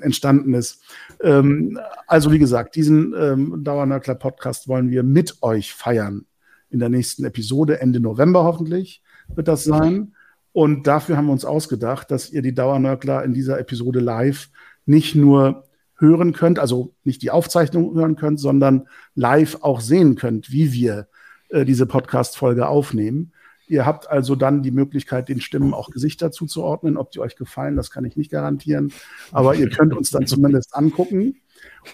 entstanden 0.00 0.54
ist. 0.54 0.82
Ähm, 1.22 1.78
also 2.06 2.32
wie 2.32 2.38
gesagt, 2.38 2.74
diesen 2.74 3.14
ähm, 3.16 3.62
Dauernörkler-Podcast 3.62 4.66
wollen 4.66 4.90
wir 4.90 5.02
mit 5.02 5.42
euch 5.42 5.74
feiern 5.74 6.24
in 6.72 6.78
der 6.78 6.88
nächsten 6.88 7.24
Episode, 7.24 7.80
Ende 7.80 8.00
November 8.00 8.44
hoffentlich 8.44 9.02
wird 9.28 9.48
das 9.48 9.64
sein. 9.64 10.14
Und 10.52 10.86
dafür 10.86 11.16
haben 11.16 11.26
wir 11.26 11.32
uns 11.32 11.44
ausgedacht, 11.44 12.10
dass 12.10 12.30
ihr 12.30 12.42
die 12.42 12.54
Dauernörkler 12.54 13.24
in 13.24 13.32
dieser 13.32 13.58
Episode 13.58 14.00
live 14.00 14.50
nicht 14.84 15.14
nur 15.14 15.64
hören 15.96 16.32
könnt, 16.32 16.58
also 16.58 16.94
nicht 17.04 17.22
die 17.22 17.30
Aufzeichnung 17.30 17.94
hören 17.94 18.16
könnt, 18.16 18.40
sondern 18.40 18.88
live 19.14 19.58
auch 19.60 19.80
sehen 19.80 20.16
könnt, 20.16 20.50
wie 20.50 20.72
wir 20.72 21.06
äh, 21.48 21.64
diese 21.64 21.86
Podcast-Folge 21.86 22.66
aufnehmen. 22.66 23.32
Ihr 23.68 23.86
habt 23.86 24.10
also 24.10 24.34
dann 24.34 24.62
die 24.62 24.72
Möglichkeit, 24.72 25.28
den 25.28 25.40
Stimmen 25.40 25.72
auch 25.72 25.90
Gesichter 25.90 26.32
zuzuordnen. 26.32 26.96
Ob 26.96 27.12
die 27.12 27.20
euch 27.20 27.36
gefallen, 27.36 27.76
das 27.76 27.90
kann 27.90 28.04
ich 28.04 28.16
nicht 28.16 28.30
garantieren. 28.30 28.92
Aber 29.30 29.54
ihr 29.54 29.70
könnt 29.70 29.96
uns 29.96 30.10
dann 30.10 30.26
zumindest 30.26 30.74
angucken. 30.74 31.36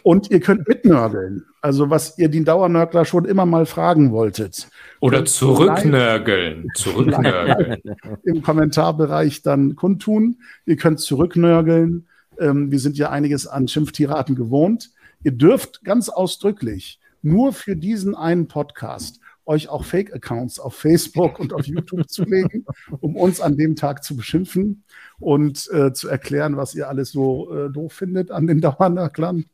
Und 0.02 0.30
ihr 0.30 0.40
könnt 0.40 0.68
mitnörgeln. 0.68 1.46
Also 1.60 1.90
was 1.90 2.18
ihr 2.18 2.28
den 2.28 2.44
Dauernörgler 2.44 3.04
schon 3.04 3.24
immer 3.24 3.46
mal 3.46 3.66
fragen 3.66 4.12
wolltet. 4.12 4.68
Oder 5.00 5.24
zurücknörgeln. 5.24 6.68
Zurücknörgeln. 6.74 7.80
Im 8.24 8.42
Kommentarbereich 8.42 9.42
dann 9.42 9.76
kundtun. 9.76 10.40
Ihr 10.66 10.76
könnt 10.76 11.00
zurücknörgeln. 11.00 12.06
Ähm, 12.38 12.70
wir 12.70 12.78
sind 12.78 12.96
ja 12.98 13.10
einiges 13.10 13.46
an 13.46 13.66
Schimpftiraten 13.66 14.34
gewohnt. 14.34 14.90
Ihr 15.24 15.32
dürft 15.32 15.84
ganz 15.84 16.08
ausdrücklich 16.08 17.00
nur 17.22 17.52
für 17.52 17.76
diesen 17.76 18.14
einen 18.14 18.46
Podcast 18.46 19.20
euch 19.48 19.68
auch 19.68 19.84
Fake-Accounts 19.84 20.60
auf 20.60 20.74
Facebook 20.74 21.40
und 21.40 21.52
auf 21.52 21.66
YouTube 21.66 22.08
zu 22.08 22.24
legen, 22.24 22.66
um 23.00 23.16
uns 23.16 23.40
an 23.40 23.56
dem 23.56 23.76
Tag 23.76 24.04
zu 24.04 24.14
beschimpfen 24.14 24.84
und 25.18 25.68
äh, 25.72 25.92
zu 25.92 26.08
erklären, 26.08 26.56
was 26.56 26.74
ihr 26.74 26.88
alles 26.88 27.10
so 27.10 27.52
äh, 27.54 27.70
doof 27.70 27.92
findet 27.92 28.30
an 28.30 28.46
den 28.46 28.60
Dauernörklern 28.60 29.46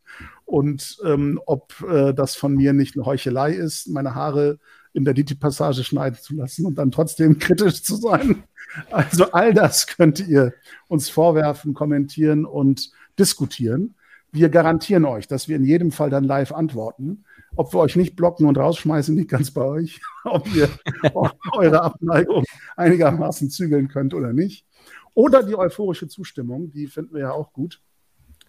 und 0.45 0.99
ähm, 1.05 1.41
ob 1.47 1.81
äh, 1.89 2.12
das 2.12 2.35
von 2.35 2.55
mir 2.55 2.73
nicht 2.73 2.97
eine 2.97 3.07
Heuchelei 3.07 3.53
ist, 3.53 3.89
meine 3.89 4.15
Haare 4.15 4.59
in 4.93 5.05
der 5.05 5.15
DT-Passage 5.15 5.85
schneiden 5.85 6.19
zu 6.21 6.35
lassen 6.37 6.66
und 6.66 6.77
dann 6.77 6.91
trotzdem 6.91 7.39
kritisch 7.39 7.83
zu 7.83 7.97
sein. 7.97 8.45
Also 8.91 9.31
all 9.31 9.55
das 9.55 9.87
könnt 9.87 10.21
ihr 10.27 10.53
uns 10.89 11.09
vorwerfen, 11.09 11.75
kommentieren 11.75 12.45
und 12.45 12.91
diskutieren. 13.19 13.95
Wir 14.33 14.49
garantieren 14.49 15.05
euch, 15.05 15.29
dass 15.29 15.49
wir 15.49 15.55
in 15.55 15.65
jedem 15.65 15.93
Fall 15.93 16.11
dann 16.11 16.25
live 16.25 16.53
antworten. 16.53 17.25
Ob 17.57 17.73
wir 17.73 17.79
euch 17.79 17.95
nicht 17.95 18.17
blocken 18.17 18.47
und 18.47 18.59
rausschmeißen, 18.59 19.17
liegt 19.17 19.31
ganz 19.31 19.53
bei 19.53 19.65
euch. 19.65 20.01
Ob 20.25 20.53
ihr 20.55 20.69
eure 21.53 21.83
Abneigung 21.83 22.45
einigermaßen 22.77 23.49
zügeln 23.51 23.89
könnt 23.89 24.15
oder 24.15 24.33
nicht. 24.33 24.67
Oder 25.15 25.45
die 25.45 25.55
euphorische 25.55 26.09
Zustimmung, 26.09 26.73
die 26.73 26.89
finden 26.89 27.15
wir 27.15 27.21
ja 27.21 27.33
auch 27.33 27.53
gut. 27.53 27.81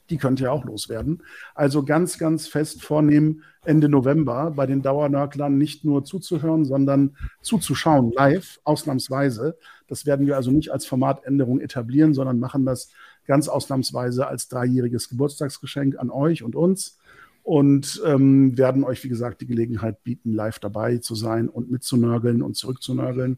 Die 0.09 0.17
könnt 0.17 0.39
ihr 0.39 0.51
auch 0.51 0.65
loswerden. 0.65 1.23
Also 1.53 1.83
ganz, 1.83 2.17
ganz 2.17 2.47
fest 2.47 2.83
vornehmen, 2.83 3.43
Ende 3.63 3.89
November 3.89 4.51
bei 4.55 4.65
den 4.67 4.81
Dauernörklern 4.81 5.57
nicht 5.57 5.83
nur 5.83 6.03
zuzuhören, 6.03 6.65
sondern 6.65 7.15
zuzuschauen, 7.41 8.11
live, 8.11 8.59
ausnahmsweise. 8.63 9.57
Das 9.87 10.05
werden 10.05 10.27
wir 10.27 10.35
also 10.35 10.51
nicht 10.51 10.71
als 10.71 10.85
Formatänderung 10.85 11.59
etablieren, 11.59 12.13
sondern 12.13 12.39
machen 12.39 12.65
das 12.65 12.89
ganz 13.25 13.47
ausnahmsweise 13.47 14.27
als 14.27 14.47
dreijähriges 14.47 15.09
Geburtstagsgeschenk 15.09 15.97
an 15.97 16.11
euch 16.11 16.43
und 16.43 16.55
uns 16.55 16.99
und 17.45 18.01
ähm, 18.03 18.57
werden 18.57 18.83
euch, 18.83 19.03
wie 19.03 19.07
gesagt, 19.07 19.39
die 19.39 19.45
Gelegenheit 19.45 20.03
bieten, 20.03 20.33
live 20.33 20.57
dabei 20.57 20.97
zu 20.97 21.13
sein 21.13 21.47
und 21.47 21.69
mitzunörgeln 21.69 22.41
und 22.41 22.57
zurückzunörgeln. 22.57 23.37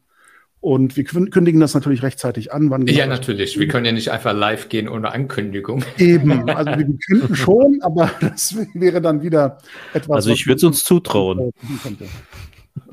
Und 0.61 0.95
wir 0.95 1.03
kündigen 1.03 1.59
das 1.59 1.73
natürlich 1.73 2.03
rechtzeitig 2.03 2.53
an. 2.53 2.69
Wann 2.69 2.87
ja, 2.87 3.05
natürlich. 3.05 3.59
Wir 3.59 3.67
können 3.67 3.85
ja 3.85 3.91
nicht 3.91 4.09
einfach 4.09 4.33
live 4.33 4.69
gehen 4.69 4.87
ohne 4.87 5.11
Ankündigung. 5.11 5.83
Eben. 5.97 6.49
Also 6.55 6.71
wir 6.71 6.87
könnten 7.05 7.35
schon, 7.35 7.79
aber 7.81 8.09
das 8.21 8.55
wäre 8.73 9.01
dann 9.01 9.21
wieder 9.21 9.57
etwas. 9.93 10.15
Also 10.15 10.29
ich 10.29 10.47
würde 10.47 10.57
es 10.57 10.63
uns 10.63 10.85
zutrauen. 10.85 11.51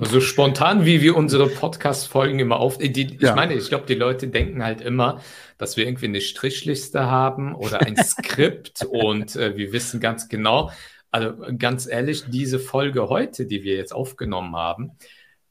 So 0.00 0.20
spontan, 0.20 0.84
wie 0.84 1.00
wir 1.00 1.16
unsere 1.16 1.46
Podcast-Folgen 1.46 2.40
immer 2.40 2.58
auf. 2.58 2.78
Die, 2.78 3.14
ich 3.14 3.20
ja. 3.20 3.36
meine, 3.36 3.54
ich 3.54 3.68
glaube, 3.68 3.86
die 3.86 3.94
Leute 3.94 4.26
denken 4.26 4.64
halt 4.64 4.80
immer, 4.80 5.20
dass 5.58 5.76
wir 5.76 5.86
irgendwie 5.86 6.06
eine 6.06 6.20
Strichliste 6.20 7.06
haben 7.06 7.54
oder 7.54 7.82
ein 7.82 7.96
Skript 8.04 8.84
und 8.84 9.36
äh, 9.36 9.56
wir 9.56 9.72
wissen 9.72 10.00
ganz 10.00 10.28
genau, 10.28 10.70
also 11.14 11.32
ganz 11.58 11.86
ehrlich, 11.86 12.24
diese 12.28 12.58
Folge 12.58 13.08
heute, 13.08 13.46
die 13.46 13.62
wir 13.62 13.76
jetzt 13.76 13.94
aufgenommen 13.94 14.56
haben, 14.56 14.98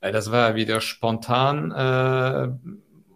äh, 0.01 0.11
das 0.11 0.29
war 0.29 0.55
wieder 0.55 0.81
spontan 0.81 1.71
äh, 1.71 2.49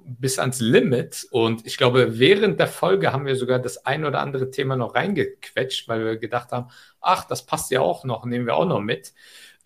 bis 0.05 0.39
ans 0.39 0.61
Limit. 0.61 1.27
Und 1.31 1.67
ich 1.67 1.75
glaube, 1.75 2.19
während 2.19 2.57
der 2.57 2.67
Folge 2.67 3.11
haben 3.11 3.25
wir 3.25 3.35
sogar 3.35 3.59
das 3.59 3.85
ein 3.85 4.05
oder 4.05 4.21
andere 4.21 4.49
Thema 4.49 4.77
noch 4.77 4.95
reingequetscht, 4.95 5.89
weil 5.89 6.05
wir 6.05 6.15
gedacht 6.15 6.53
haben, 6.53 6.69
ach, 7.01 7.25
das 7.25 7.45
passt 7.45 7.69
ja 7.71 7.81
auch 7.81 8.05
noch, 8.05 8.23
nehmen 8.23 8.45
wir 8.45 8.55
auch 8.55 8.65
noch 8.65 8.79
mit. 8.79 9.13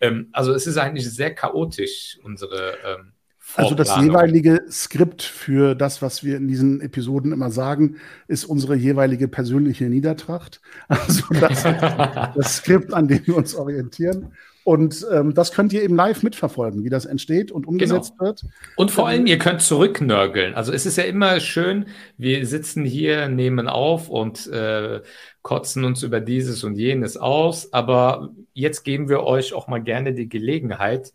Ähm, 0.00 0.30
also 0.32 0.52
es 0.52 0.66
ist 0.66 0.76
eigentlich 0.76 1.08
sehr 1.08 1.32
chaotisch, 1.32 2.18
unsere 2.24 2.78
ähm, 2.84 3.12
also 3.54 3.74
das 3.74 3.96
jeweilige 4.00 4.64
Skript 4.70 5.22
für 5.22 5.74
das, 5.74 6.02
was 6.02 6.24
wir 6.24 6.36
in 6.36 6.48
diesen 6.48 6.80
Episoden 6.80 7.32
immer 7.32 7.50
sagen, 7.50 7.96
ist 8.28 8.44
unsere 8.44 8.74
jeweilige 8.74 9.28
persönliche 9.28 9.84
Niedertracht. 9.84 10.60
Also 10.88 11.24
das, 11.34 11.62
das 12.34 12.56
Skript, 12.56 12.92
an 12.92 13.08
dem 13.08 13.26
wir 13.26 13.36
uns 13.36 13.54
orientieren. 13.54 14.32
Und 14.64 15.04
ähm, 15.12 15.34
das 15.34 15.52
könnt 15.52 15.72
ihr 15.72 15.82
eben 15.82 15.96
live 15.96 16.22
mitverfolgen, 16.22 16.84
wie 16.84 16.88
das 16.88 17.04
entsteht 17.04 17.50
und 17.50 17.66
umgesetzt 17.66 18.12
genau. 18.16 18.28
wird. 18.28 18.44
Und 18.76 18.90
vor 18.92 19.08
allem, 19.08 19.26
ihr 19.26 19.38
könnt 19.38 19.60
zurücknörgeln. 19.60 20.54
Also 20.54 20.72
es 20.72 20.86
ist 20.86 20.96
ja 20.96 21.04
immer 21.04 21.40
schön, 21.40 21.86
wir 22.16 22.46
sitzen 22.46 22.84
hier, 22.84 23.28
nehmen 23.28 23.66
auf 23.68 24.08
und 24.08 24.46
äh, 24.46 25.00
kotzen 25.42 25.84
uns 25.84 26.04
über 26.04 26.20
dieses 26.20 26.62
und 26.62 26.76
jenes 26.76 27.16
aus. 27.16 27.72
Aber 27.72 28.30
jetzt 28.52 28.84
geben 28.84 29.08
wir 29.08 29.24
euch 29.24 29.52
auch 29.52 29.66
mal 29.66 29.82
gerne 29.82 30.12
die 30.12 30.28
Gelegenheit, 30.28 31.12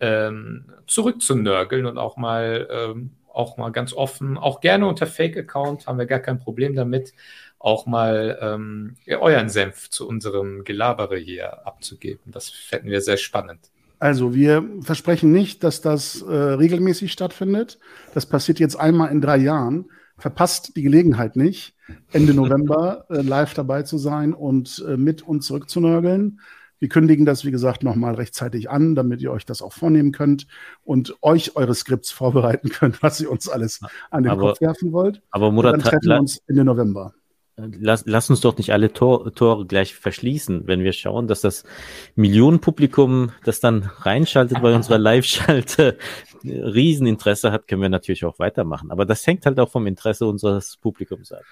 ähm, 0.00 0.66
zurückzunörgeln 0.86 1.86
und 1.86 1.98
auch 1.98 2.16
mal, 2.16 2.68
ähm, 2.70 3.10
auch 3.32 3.56
mal 3.56 3.70
ganz 3.70 3.92
offen, 3.92 4.38
auch 4.38 4.60
gerne 4.60 4.86
unter 4.86 5.06
Fake-Account, 5.06 5.86
haben 5.86 5.98
wir 5.98 6.06
gar 6.06 6.20
kein 6.20 6.38
Problem 6.38 6.74
damit, 6.74 7.12
auch 7.58 7.86
mal 7.86 8.38
ähm, 8.40 8.96
euren 9.06 9.48
Senf 9.48 9.90
zu 9.90 10.06
unserem 10.06 10.64
Gelabere 10.64 11.16
hier 11.16 11.66
abzugeben. 11.66 12.32
Das 12.32 12.50
fänden 12.50 12.90
wir 12.90 13.00
sehr 13.00 13.16
spannend. 13.16 13.70
Also 13.98 14.34
wir 14.34 14.64
versprechen 14.82 15.32
nicht, 15.32 15.64
dass 15.64 15.80
das 15.80 16.20
äh, 16.22 16.34
regelmäßig 16.34 17.12
stattfindet. 17.12 17.78
Das 18.12 18.26
passiert 18.26 18.58
jetzt 18.58 18.76
einmal 18.76 19.10
in 19.10 19.20
drei 19.20 19.38
Jahren. 19.38 19.86
Verpasst 20.18 20.76
die 20.76 20.82
Gelegenheit 20.82 21.36
nicht, 21.36 21.74
Ende 22.12 22.34
November 22.34 23.06
äh, 23.10 23.20
live 23.20 23.54
dabei 23.54 23.82
zu 23.82 23.98
sein 23.98 24.32
und 24.32 24.84
äh, 24.86 24.96
mit 24.96 25.22
uns 25.22 25.46
zurückzunörgeln. 25.46 26.40
Wir 26.78 26.88
kündigen 26.88 27.24
das, 27.24 27.44
wie 27.44 27.50
gesagt, 27.50 27.82
nochmal 27.82 28.14
rechtzeitig 28.14 28.70
an, 28.70 28.94
damit 28.94 29.20
ihr 29.20 29.32
euch 29.32 29.46
das 29.46 29.62
auch 29.62 29.72
vornehmen 29.72 30.12
könnt 30.12 30.46
und 30.84 31.16
euch 31.22 31.56
eure 31.56 31.74
Skripts 31.74 32.10
vorbereiten 32.10 32.68
könnt, 32.68 33.02
was 33.02 33.20
ihr 33.20 33.30
uns 33.30 33.48
alles 33.48 33.80
an 34.10 34.24
den 34.24 34.32
aber, 34.32 34.48
Kopf 34.48 34.60
werfen 34.60 34.92
wollt. 34.92 35.22
Aber 35.30 35.50
Murat, 35.50 35.74
dann 35.74 35.80
treffen 35.80 36.08
wir 36.08 36.18
uns 36.18 36.40
Ende 36.46 36.64
November. 36.64 37.14
Lass, 37.56 38.04
lass 38.04 38.28
uns 38.28 38.42
doch 38.42 38.58
nicht 38.58 38.72
alle 38.74 38.92
Tor, 38.92 39.32
Tore 39.34 39.66
gleich 39.66 39.94
verschließen, 39.94 40.66
wenn 40.66 40.84
wir 40.84 40.92
schauen, 40.92 41.26
dass 41.26 41.40
das 41.40 41.64
Millionenpublikum, 42.14 43.32
das 43.44 43.60
dann 43.60 43.90
reinschaltet 44.00 44.60
bei 44.60 44.74
unserer 44.74 44.98
Live-Schalte, 44.98 45.96
Rieseninteresse 46.44 47.52
hat, 47.52 47.66
können 47.66 47.80
wir 47.80 47.88
natürlich 47.88 48.26
auch 48.26 48.38
weitermachen. 48.38 48.90
Aber 48.90 49.06
das 49.06 49.26
hängt 49.26 49.46
halt 49.46 49.58
auch 49.58 49.70
vom 49.70 49.86
Interesse 49.86 50.26
unseres 50.26 50.76
Publikums 50.76 51.32
ab. 51.32 51.44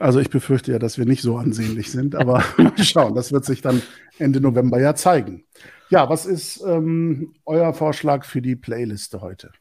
Also 0.00 0.18
ich 0.18 0.30
befürchte 0.30 0.72
ja, 0.72 0.80
dass 0.80 0.98
wir 0.98 1.04
nicht 1.04 1.22
so 1.22 1.36
ansehnlich 1.36 1.92
sind, 1.92 2.16
aber 2.16 2.42
mal 2.56 2.72
schauen, 2.78 3.14
das 3.14 3.30
wird 3.30 3.44
sich 3.44 3.62
dann 3.62 3.82
Ende 4.18 4.40
November 4.40 4.80
ja 4.80 4.96
zeigen. 4.96 5.44
Ja, 5.90 6.08
was 6.08 6.26
ist 6.26 6.60
ähm, 6.66 7.34
euer 7.44 7.72
Vorschlag 7.72 8.24
für 8.24 8.42
die 8.42 8.56
Playliste 8.56 9.20
heute? 9.20 9.52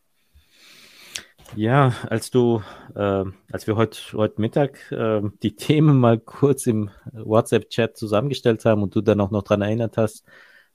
Ja, 1.55 1.93
als 2.09 2.31
du, 2.31 2.61
äh, 2.95 3.25
als 3.51 3.67
wir 3.67 3.75
heute 3.75 3.99
heute 4.13 4.39
Mittag 4.39 4.89
äh, 4.91 5.21
die 5.43 5.55
Themen 5.55 5.99
mal 5.99 6.17
kurz 6.17 6.65
im 6.65 6.89
WhatsApp-Chat 7.11 7.97
zusammengestellt 7.97 8.63
haben 8.63 8.83
und 8.83 8.95
du 8.95 9.01
dann 9.01 9.19
auch 9.19 9.31
noch 9.31 9.43
dran 9.43 9.61
erinnert 9.61 9.97
hast, 9.97 10.25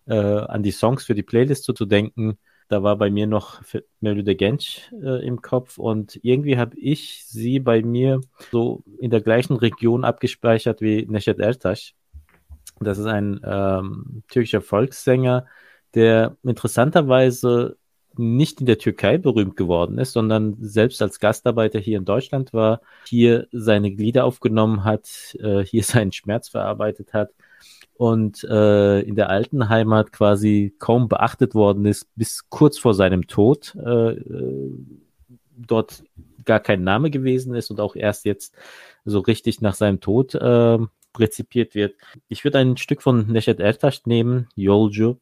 äh, 0.07 0.15
an 0.15 0.63
die 0.63 0.73
Songs 0.73 1.05
für 1.07 1.15
die 1.15 1.23
Playlist 1.23 1.65
zu 1.65 1.87
denken, 1.87 2.39
da 2.69 2.83
war 2.83 2.97
bei 2.97 3.11
mir 3.11 3.27
noch 3.27 3.63
Melody 4.01 4.35
Gensch 4.35 4.91
äh, 5.03 5.27
im 5.27 5.41
Kopf 5.41 5.79
und 5.79 6.19
irgendwie 6.23 6.59
habe 6.59 6.77
ich 6.79 7.25
sie 7.25 7.59
bei 7.59 7.83
mir 7.83 8.21
so 8.51 8.83
in 8.99 9.11
der 9.11 9.23
gleichen 9.23 9.57
Region 9.57 10.05
abgespeichert 10.05 10.83
wie 10.83 11.07
Neshet 11.07 11.39
Ertaş. 11.39 11.95
Das 12.81 12.99
ist 12.99 13.07
ein 13.07 13.41
ähm, 13.45 14.25
türkischer 14.29 14.61
Volkssänger, 14.61 15.47
der 15.95 16.37
interessanterweise 16.43 17.79
nicht 18.19 18.61
in 18.61 18.67
der 18.67 18.79
Türkei 18.79 19.19
berühmt 19.19 19.57
geworden 19.57 19.99
ist, 19.99 20.13
sondern 20.13 20.57
selbst 20.61 21.03
als 21.03 21.21
Gastarbeiter 21.21 21.79
hier 21.79 21.99
in 21.99 22.05
Deutschland 22.05 22.53
war, 22.53 22.81
hier 23.07 23.49
seine 23.53 23.91
Glieder 23.93 24.25
aufgenommen 24.25 24.85
hat, 24.85 25.37
äh, 25.41 25.65
hier 25.65 25.83
seinen 25.83 26.13
Schmerz 26.13 26.49
verarbeitet 26.49 27.13
hat 27.13 27.31
und 27.95 28.45
äh, 28.45 29.01
in 29.01 29.15
der 29.17 29.31
alten 29.31 29.69
Heimat 29.69 30.13
quasi 30.13 30.75
kaum 30.79 31.09
beachtet 31.09 31.55
worden 31.55 31.87
ist, 31.87 32.09
bis 32.15 32.49
kurz 32.49 32.79
vor 32.79 32.95
seinem 32.95 33.27
Tod 33.27 33.75
äh, 33.77 34.13
äh, 34.13 34.73
dort 35.57 36.05
gar 36.45 36.61
kein 36.61 36.85
Name 36.85 37.11
gewesen 37.11 37.55
ist 37.55 37.71
und 37.71 37.81
auch 37.81 37.97
erst 37.97 38.25
jetzt 38.25 38.55
so 39.05 39.21
richtig 39.21 39.61
nach 39.61 39.75
seinem 39.75 40.01
Tod 40.01 40.35
äh, 40.35 40.79
rezipiert 41.19 41.75
wird. 41.75 41.95
Ich 42.29 42.45
würde 42.45 42.59
ein 42.59 42.77
Stück 42.77 43.03
von 43.03 43.27
Neshet 43.27 43.61
Ertaş 43.61 44.07
nehmen, 44.07 44.49
Yolcu, 44.55 45.17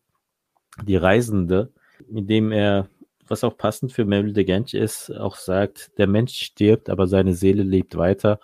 die 0.82 0.96
Reisende, 0.96 1.72
in 2.08 2.26
dem 2.26 2.52
er, 2.52 2.88
was 3.26 3.44
auch 3.44 3.56
passend 3.56 3.92
für 3.92 4.04
Mevlüt 4.04 4.46
Genç 4.46 4.74
ist, 4.74 5.10
auch 5.10 5.36
sagt, 5.36 5.96
der 5.98 6.06
Mensch 6.06 6.34
stirbt, 6.34 6.90
aber 6.90 7.06
seine 7.06 7.34
Seele 7.34 7.62
lebt 7.62 7.96
weiter. 7.96 8.40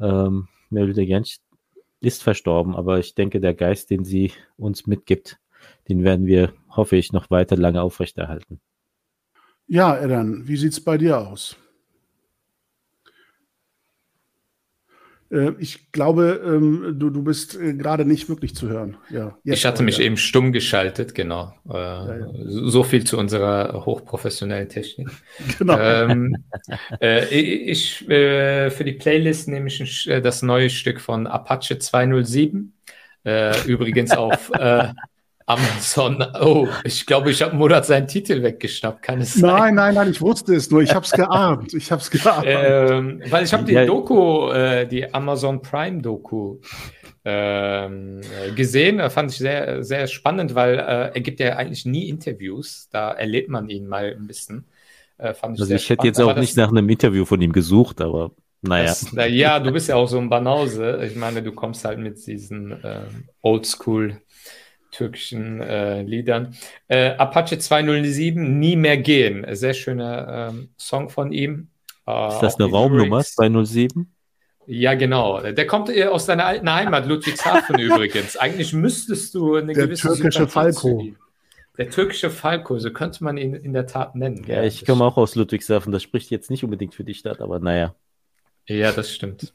Ähm, 0.00 0.48
Mevlüt 0.70 0.96
Genç 0.96 1.40
ist 2.00 2.22
verstorben, 2.22 2.76
aber 2.76 2.98
ich 2.98 3.14
denke, 3.14 3.40
der 3.40 3.54
Geist, 3.54 3.90
den 3.90 4.04
sie 4.04 4.32
uns 4.56 4.86
mitgibt, 4.86 5.38
den 5.88 6.04
werden 6.04 6.26
wir, 6.26 6.52
hoffe 6.70 6.96
ich, 6.96 7.12
noch 7.12 7.30
weiter 7.30 7.56
lange 7.56 7.82
aufrechterhalten. 7.82 8.60
Ja, 9.66 10.00
Edan, 10.02 10.46
wie 10.46 10.56
sieht 10.56 10.72
es 10.72 10.80
bei 10.82 10.96
dir 10.96 11.18
aus? 11.18 11.56
Ich 15.58 15.92
glaube, 15.92 16.40
ähm, 16.42 16.96
du, 16.98 17.10
du 17.10 17.22
bist 17.22 17.54
äh, 17.54 17.74
gerade 17.74 18.06
nicht 18.06 18.30
wirklich 18.30 18.54
zu 18.54 18.68
hören. 18.68 18.96
Ja, 19.10 19.36
ich 19.44 19.66
hatte 19.66 19.82
mich 19.82 19.98
ja. 19.98 20.04
eben 20.04 20.16
stumm 20.16 20.52
geschaltet, 20.52 21.14
genau. 21.14 21.52
Äh, 21.68 21.74
ja. 21.74 22.28
So 22.46 22.82
viel 22.82 23.04
zu 23.04 23.18
unserer 23.18 23.84
hochprofessionellen 23.84 24.68
Technik. 24.68 25.08
Genau. 25.58 25.78
Ähm, 25.78 26.36
äh, 27.00 27.26
ich, 27.34 28.08
äh, 28.08 28.70
für 28.70 28.84
die 28.84 28.92
Playlist 28.92 29.48
nehme 29.48 29.68
ich 29.68 30.08
das 30.22 30.42
neue 30.42 30.70
Stück 30.70 31.00
von 31.00 31.26
Apache 31.26 31.78
207. 31.78 32.72
Äh, 33.24 33.66
übrigens 33.66 34.12
auf 34.12 34.50
Amazon. 35.48 36.22
Oh, 36.40 36.68
ich 36.84 37.06
glaube, 37.06 37.30
ich 37.30 37.40
habe 37.40 37.56
Murat 37.56 37.86
seinen 37.86 38.06
Titel 38.06 38.42
weggeschnappt. 38.42 39.02
Kann 39.02 39.22
es 39.22 39.32
sein? 39.34 39.50
Nein, 39.50 39.74
nein, 39.74 39.94
nein, 39.94 40.10
ich 40.10 40.20
wusste 40.20 40.54
es 40.54 40.70
nur. 40.70 40.82
Ich 40.82 40.94
habe 40.94 41.06
es 41.06 41.10
geahnt. 41.10 41.72
Ich 41.72 41.90
habe 41.90 42.02
es 42.02 42.10
geahnt. 42.10 42.44
Ähm, 42.46 43.22
weil 43.30 43.44
ich 43.44 43.52
habe 43.54 43.64
die 43.64 43.74
Doku, 43.86 44.50
äh, 44.50 44.86
die 44.86 45.12
Amazon 45.12 45.62
Prime 45.62 46.02
Doku 46.02 46.58
ähm, 47.24 48.20
gesehen. 48.54 48.98
Da 48.98 49.08
fand 49.08 49.30
ich 49.30 49.38
sehr, 49.38 49.82
sehr 49.82 50.06
spannend, 50.06 50.54
weil 50.54 50.74
äh, 50.74 51.14
er 51.14 51.20
gibt 51.20 51.40
ja 51.40 51.56
eigentlich 51.56 51.86
nie 51.86 52.10
Interviews. 52.10 52.90
Da 52.92 53.12
erlebt 53.12 53.48
man 53.48 53.70
ihn 53.70 53.86
mal 53.86 54.14
ein 54.18 54.26
bisschen. 54.26 54.66
Äh, 55.16 55.32
fand 55.32 55.56
ich 55.56 55.62
also 55.62 55.74
ich 55.74 55.88
hätte 55.88 56.06
jetzt 56.06 56.20
auch 56.20 56.36
nicht 56.36 56.58
nach 56.58 56.68
einem 56.68 56.88
Interview 56.90 57.24
von 57.24 57.40
ihm 57.40 57.52
gesucht, 57.52 58.02
aber 58.02 58.32
naja. 58.60 58.88
Das, 58.88 59.12
na, 59.12 59.26
ja, 59.26 59.60
du 59.60 59.72
bist 59.72 59.88
ja 59.88 59.96
auch 59.96 60.08
so 60.08 60.18
ein 60.18 60.28
Banause. 60.28 61.00
Ich 61.06 61.16
meine, 61.16 61.42
du 61.42 61.52
kommst 61.52 61.86
halt 61.86 61.98
mit 61.98 62.24
diesen 62.26 62.72
äh, 62.84 63.00
Oldschool 63.40 64.20
türkischen 64.98 65.60
äh, 65.60 66.02
Liedern. 66.02 66.56
Äh, 66.88 67.10
Apache 67.12 67.58
207, 67.58 68.58
Nie 68.58 68.76
mehr 68.76 68.98
gehen. 68.98 69.46
Sehr 69.54 69.74
schöner 69.74 70.50
ähm, 70.50 70.70
Song 70.76 71.08
von 71.08 71.32
ihm. 71.32 71.68
Äh, 72.06 72.28
ist 72.28 72.40
das 72.40 72.58
eine 72.58 72.70
Raumnummer, 72.70 73.22
207? 73.22 74.12
Ja, 74.66 74.94
genau. 74.94 75.40
Der 75.40 75.66
kommt 75.66 75.88
äh, 75.88 76.06
aus 76.06 76.26
deiner 76.26 76.44
alten 76.44 76.70
Heimat, 76.70 77.06
Ludwigshafen 77.06 77.78
übrigens. 77.78 78.36
Eigentlich 78.36 78.72
müsstest 78.72 79.34
du 79.34 79.54
eine 79.54 79.72
Der 79.72 79.86
gewisse 79.86 80.08
türkische 80.08 80.48
Falco. 80.48 81.06
Der 81.78 81.90
türkische 81.90 82.28
Falco, 82.28 82.78
so 82.78 82.90
könnte 82.90 83.22
man 83.22 83.38
ihn 83.38 83.54
in 83.54 83.72
der 83.72 83.86
Tat 83.86 84.16
nennen. 84.16 84.44
Ja, 84.48 84.64
ich 84.64 84.84
komme 84.84 85.04
auch 85.04 85.16
aus 85.16 85.36
Ludwigshafen. 85.36 85.92
Das 85.92 86.02
spricht 86.02 86.30
jetzt 86.30 86.50
nicht 86.50 86.64
unbedingt 86.64 86.94
für 86.94 87.04
die 87.04 87.14
Stadt, 87.14 87.40
aber 87.40 87.60
naja. 87.60 87.94
Ja, 88.66 88.92
das 88.92 89.14
stimmt. 89.14 89.54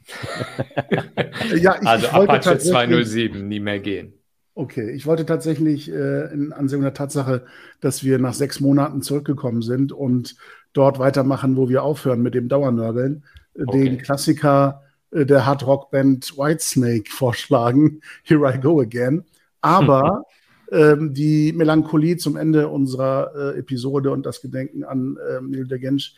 ja, 1.54 1.76
ich, 1.80 1.86
also 1.86 2.06
ich 2.06 2.12
Apache 2.12 2.58
207, 2.58 3.46
nie 3.46 3.60
mehr 3.60 3.78
gehen. 3.78 4.14
Okay, 4.56 4.90
ich 4.90 5.04
wollte 5.04 5.26
tatsächlich 5.26 5.90
äh, 5.90 6.32
in 6.32 6.52
Ansehung 6.52 6.82
der 6.82 6.94
Tatsache, 6.94 7.44
dass 7.80 8.04
wir 8.04 8.18
nach 8.18 8.34
sechs 8.34 8.60
Monaten 8.60 9.02
zurückgekommen 9.02 9.62
sind 9.62 9.92
und 9.92 10.36
dort 10.72 11.00
weitermachen, 11.00 11.56
wo 11.56 11.68
wir 11.68 11.82
aufhören 11.82 12.22
mit 12.22 12.34
dem 12.34 12.48
Dauernörgeln, 12.48 13.24
äh, 13.56 13.62
okay. 13.66 13.84
den 13.84 13.98
Klassiker 13.98 14.82
äh, 15.10 15.26
der 15.26 15.44
Hard-Rock-Band 15.44 16.38
Whitesnake 16.38 17.10
vorschlagen, 17.10 18.00
Here 18.22 18.54
I 18.54 18.60
Go 18.60 18.80
Again. 18.80 19.24
Aber 19.60 20.24
ähm, 20.70 21.14
die 21.14 21.52
Melancholie 21.52 22.16
zum 22.16 22.36
Ende 22.36 22.68
unserer 22.68 23.32
äh, 23.34 23.58
Episode 23.58 24.12
und 24.12 24.24
das 24.24 24.40
Gedenken 24.40 24.84
an 24.84 25.16
äh, 25.16 25.40
Neil 25.40 25.66
de 25.66 25.78
Gensch 25.80 26.14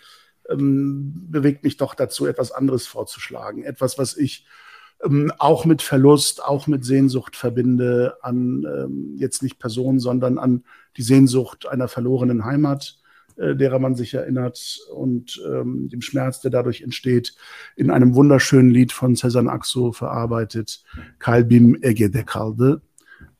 ähm, 0.50 1.26
bewegt 1.30 1.64
mich 1.64 1.76
doch 1.76 1.94
dazu, 1.94 2.26
etwas 2.26 2.52
anderes 2.52 2.86
vorzuschlagen. 2.86 3.64
Etwas, 3.64 3.98
was 3.98 4.16
ich 4.16 4.46
ähm, 5.04 5.32
auch 5.38 5.64
mit 5.64 5.82
Verlust, 5.82 6.44
auch 6.44 6.66
mit 6.66 6.84
Sehnsucht 6.84 7.36
verbinde, 7.36 8.16
an 8.22 8.64
ähm, 8.64 9.14
jetzt 9.16 9.42
nicht 9.42 9.58
Personen, 9.58 10.00
sondern 10.00 10.38
an 10.38 10.64
die 10.96 11.02
Sehnsucht 11.02 11.66
einer 11.66 11.88
verlorenen 11.88 12.44
Heimat, 12.44 12.98
äh, 13.36 13.54
derer 13.54 13.78
man 13.78 13.94
sich 13.94 14.14
erinnert 14.14 14.80
und 14.94 15.40
ähm, 15.46 15.88
dem 15.88 16.00
Schmerz, 16.00 16.40
der 16.40 16.50
dadurch 16.50 16.82
entsteht, 16.82 17.34
in 17.76 17.90
einem 17.90 18.14
wunderschönen 18.14 18.70
Lied 18.70 18.92
von 18.92 19.16
Cezanne 19.16 19.50
Axo 19.50 19.92
verarbeitet, 19.92 20.82
Kalbim 21.18 21.76
Ege 21.82 22.10
Kalde. 22.24 22.80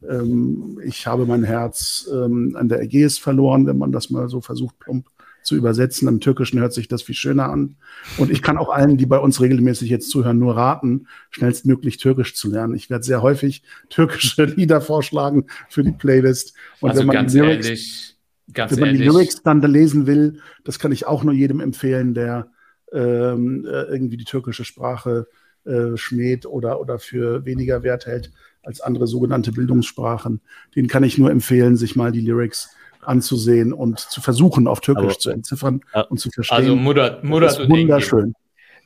Ähm, 0.07 0.78
ich 0.85 1.07
habe 1.07 1.27
mein 1.27 1.45
Herz 1.45 2.09
ähm, 2.12 2.55
an 2.59 2.69
der 2.69 2.83
Ägäis 2.83 3.19
verloren, 3.19 3.66
wenn 3.66 3.78
man 3.78 3.93
das 3.93 4.11
mal 4.11 4.28
so 4.28 4.41
versucht, 4.41 4.78
plump 4.78 5.07
zu 5.47 5.56
übersetzen. 5.56 6.09
Im 6.09 6.20
Türkischen 6.20 6.60
hört 6.60 6.73
sich 6.73 6.89
das 6.89 7.02
viel 7.02 7.14
schöner 7.14 7.48
an. 7.48 7.77
Und 8.18 8.31
ich 8.31 8.43
kann 8.43 8.59
auch 8.59 8.70
allen, 8.70 8.97
die 8.97 9.06
bei 9.06 9.18
uns 9.18 9.40
regelmäßig 9.40 9.89
jetzt 9.89 10.10
zuhören, 10.10 10.39
nur 10.39 10.56
raten, 10.56 11.06
schnellstmöglich 11.31 11.98
Türkisch 11.98 12.35
zu 12.35 12.51
lernen. 12.51 12.74
Ich 12.74 12.90
werde 12.90 13.05
sehr 13.05 13.23
häufig 13.23 13.62
türkische 13.89 14.44
Lieder 14.44 14.81
vorschlagen 14.81 15.47
für 15.68 15.82
die 15.82 15.93
Playlist. 15.93 16.55
Und 16.81 16.90
also 16.90 17.01
wenn 17.01 17.06
man 17.06 17.16
ganz 17.16 17.35
Lyrics, 17.35 17.66
ehrlich, 17.66 18.16
ganz 18.52 18.73
wenn 18.73 18.81
man 18.81 18.89
ehrlich. 18.89 19.02
die 19.02 19.09
Lyrics 19.09 19.43
dann 19.43 19.62
lesen 19.62 20.06
will, 20.06 20.40
das 20.64 20.78
kann 20.78 20.93
ich 20.93 21.06
auch 21.06 21.24
nur 21.24 21.35
jedem 21.35 21.60
empfehlen, 21.60 22.14
der 22.14 22.51
ähm, 22.93 23.64
äh, 23.66 23.82
irgendwie 23.82 24.16
die 24.16 24.24
türkische 24.24 24.64
Sprache 24.64 25.27
äh, 25.64 25.97
schmäht 25.97 26.47
oder, 26.47 26.81
oder 26.81 26.98
für 26.98 27.44
weniger 27.44 27.82
wert 27.82 28.06
hält 28.06 28.32
als 28.62 28.81
andere 28.81 29.06
sogenannte 29.06 29.52
Bildungssprachen. 29.52 30.40
Den 30.74 30.89
kann 30.89 31.05
ich 31.05 31.18
nur 31.18 31.31
empfehlen, 31.31 31.77
sich 31.77 31.97
mal 31.97 32.12
die 32.12 32.20
Lyrics 32.20 32.70
anzusehen 33.07 33.73
und 33.73 33.99
zu 33.99 34.20
versuchen, 34.20 34.66
auf 34.66 34.81
Türkisch 34.81 35.05
Aber, 35.05 35.19
zu 35.19 35.31
entziffern 35.31 35.81
ja. 35.95 36.03
und 36.03 36.19
zu 36.19 36.31
verstehen. 36.31 36.57
Also 36.57 36.77
Murat, 36.77 37.24
Murat 37.24 37.51
das 37.51 37.59
ist 37.59 37.69
wunderschön 37.69 38.35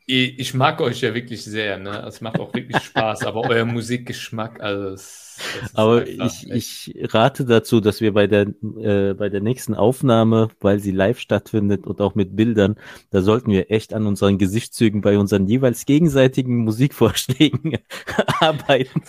ich 0.07 0.55
mag 0.55 0.81
euch 0.81 1.01
ja 1.03 1.15
wirklich 1.15 1.45
sehr, 1.45 1.79
ne? 1.79 2.05
Es 2.07 2.21
macht 2.21 2.41
auch 2.41 2.53
wirklich 2.53 2.83
Spaß, 2.83 3.25
aber 3.25 3.49
euer 3.49 3.65
Musikgeschmack, 3.65 4.61
also 4.61 4.89
es, 4.89 5.31
Aber 5.75 6.07
ich, 6.07 6.51
ich 6.51 6.95
rate 7.13 7.45
dazu, 7.45 7.81
dass 7.81 8.01
wir 8.01 8.13
bei 8.13 8.27
der 8.27 8.47
äh, 8.83 9.15
bei 9.15 9.29
der 9.29 9.41
nächsten 9.41 9.75
Aufnahme, 9.75 10.49
weil 10.61 10.81
sie 10.81 10.91
live 10.91 11.19
stattfindet 11.19 11.87
und 11.87 12.01
auch 12.01 12.15
mit 12.15 12.37
Bildern, 12.37 12.77
da 13.11 13.23
sollten 13.23 13.51
wir 13.51 13.71
echt 13.71 13.95
an 13.95 14.07
unseren 14.07 14.39
Gesichtszügen 14.39 15.01
bei 15.01 15.19
unseren 15.19 15.47
jeweils 15.47 15.87
gegenseitigen 15.87 16.59
Musikvorschlägen 16.59 17.79
arbeiten. 18.41 19.03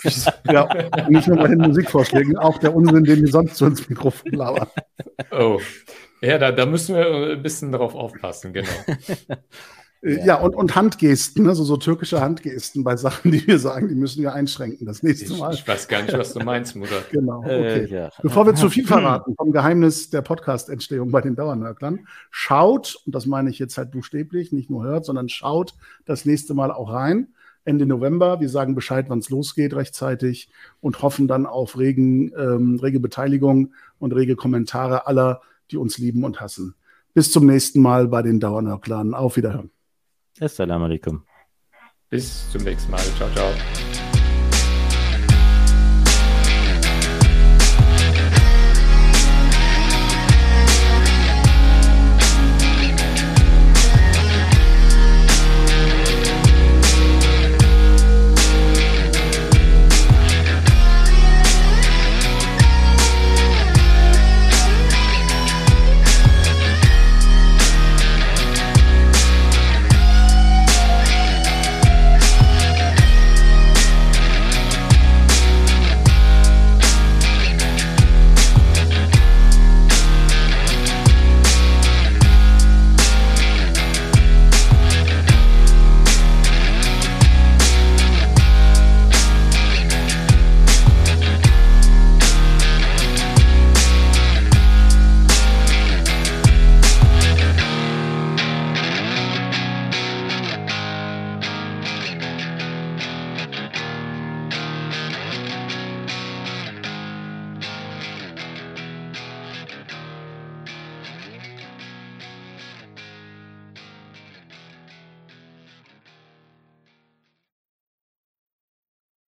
Ja, 0.49 0.69
nicht 1.09 1.27
nur 1.27 1.37
bei 1.37 1.47
den 1.47 1.59
Musikvorschlägen, 1.59 2.37
auch 2.37 2.57
der 2.59 2.75
Unsinn, 2.75 3.03
den 3.03 3.21
wir 3.21 3.31
sonst 3.31 3.55
zu 3.55 3.65
uns 3.65 3.89
Mikrofon 3.89 4.33
labern. 4.33 4.67
Oh. 5.31 5.59
Ja, 6.21 6.37
da, 6.37 6.51
da 6.51 6.67
müssen 6.67 6.95
wir 6.95 7.31
ein 7.31 7.41
bisschen 7.41 7.71
drauf 7.71 7.95
aufpassen, 7.95 8.53
genau. 8.53 8.69
Äh, 10.01 10.19
ja, 10.19 10.25
ja 10.25 10.35
und, 10.35 10.55
und 10.55 10.75
Handgesten, 10.75 11.47
also 11.47 11.63
so 11.63 11.77
türkische 11.77 12.21
Handgesten 12.21 12.83
bei 12.83 12.95
Sachen, 12.97 13.31
die 13.31 13.45
wir 13.45 13.59
sagen, 13.59 13.87
die 13.87 13.95
müssen 13.95 14.21
wir 14.21 14.33
einschränken 14.33 14.85
das 14.85 15.03
nächste 15.03 15.33
Mal. 15.33 15.53
Ich, 15.53 15.61
ich 15.61 15.67
weiß 15.67 15.87
gar 15.87 16.01
nicht, 16.01 16.17
was 16.17 16.33
du 16.33 16.39
meinst, 16.39 16.75
Mutter. 16.75 17.01
genau, 17.11 17.39
okay. 17.39 17.85
Äh, 17.85 17.87
ja. 17.87 18.09
Bevor 18.21 18.45
wir 18.45 18.55
zu 18.55 18.69
viel 18.69 18.85
verraten 18.87 19.35
vom 19.35 19.51
Geheimnis 19.51 20.09
der 20.09 20.21
Podcast-Entstehung 20.21 21.11
bei 21.11 21.21
den 21.21 21.35
Dauernörklern, 21.35 22.07
schaut, 22.29 22.97
und 23.05 23.13
das 23.13 23.25
meine 23.25 23.49
ich 23.49 23.59
jetzt 23.59 23.77
halt 23.77 23.91
buchstäblich, 23.91 24.51
nicht 24.51 24.69
nur 24.69 24.83
hört, 24.83 25.05
sondern 25.05 25.29
schaut 25.29 25.75
das 26.05 26.25
nächste 26.25 26.53
Mal 26.53 26.71
auch 26.71 26.91
rein. 26.91 27.27
Ende 27.63 27.85
November. 27.85 28.39
Wir 28.39 28.49
sagen 28.49 28.73
Bescheid, 28.73 29.05
wann 29.09 29.19
es 29.19 29.29
losgeht 29.29 29.75
rechtzeitig 29.75 30.49
und 30.79 31.03
hoffen 31.03 31.27
dann 31.27 31.45
auf 31.45 31.77
regen, 31.77 32.31
ähm, 32.35 32.79
rege 32.81 32.99
Beteiligung 32.99 33.73
und 33.99 34.13
rege 34.13 34.35
Kommentare 34.35 35.05
aller, 35.05 35.41
die 35.69 35.77
uns 35.77 35.99
lieben 35.99 36.23
und 36.23 36.41
hassen. 36.41 36.73
Bis 37.13 37.31
zum 37.31 37.45
nächsten 37.45 37.81
Mal 37.81 38.07
bei 38.07 38.23
den 38.23 38.39
Dauernörklern. 38.39 39.13
Auf 39.13 39.37
Wiederhören. 39.37 39.69
Assalamu 40.39 40.85
alaikum. 40.85 41.25
Bis 42.09 42.49
zum 42.51 42.63
nächsten 42.63 42.91
Mal. 42.91 42.99
Ciao, 43.17 43.29
ciao. 43.31 43.51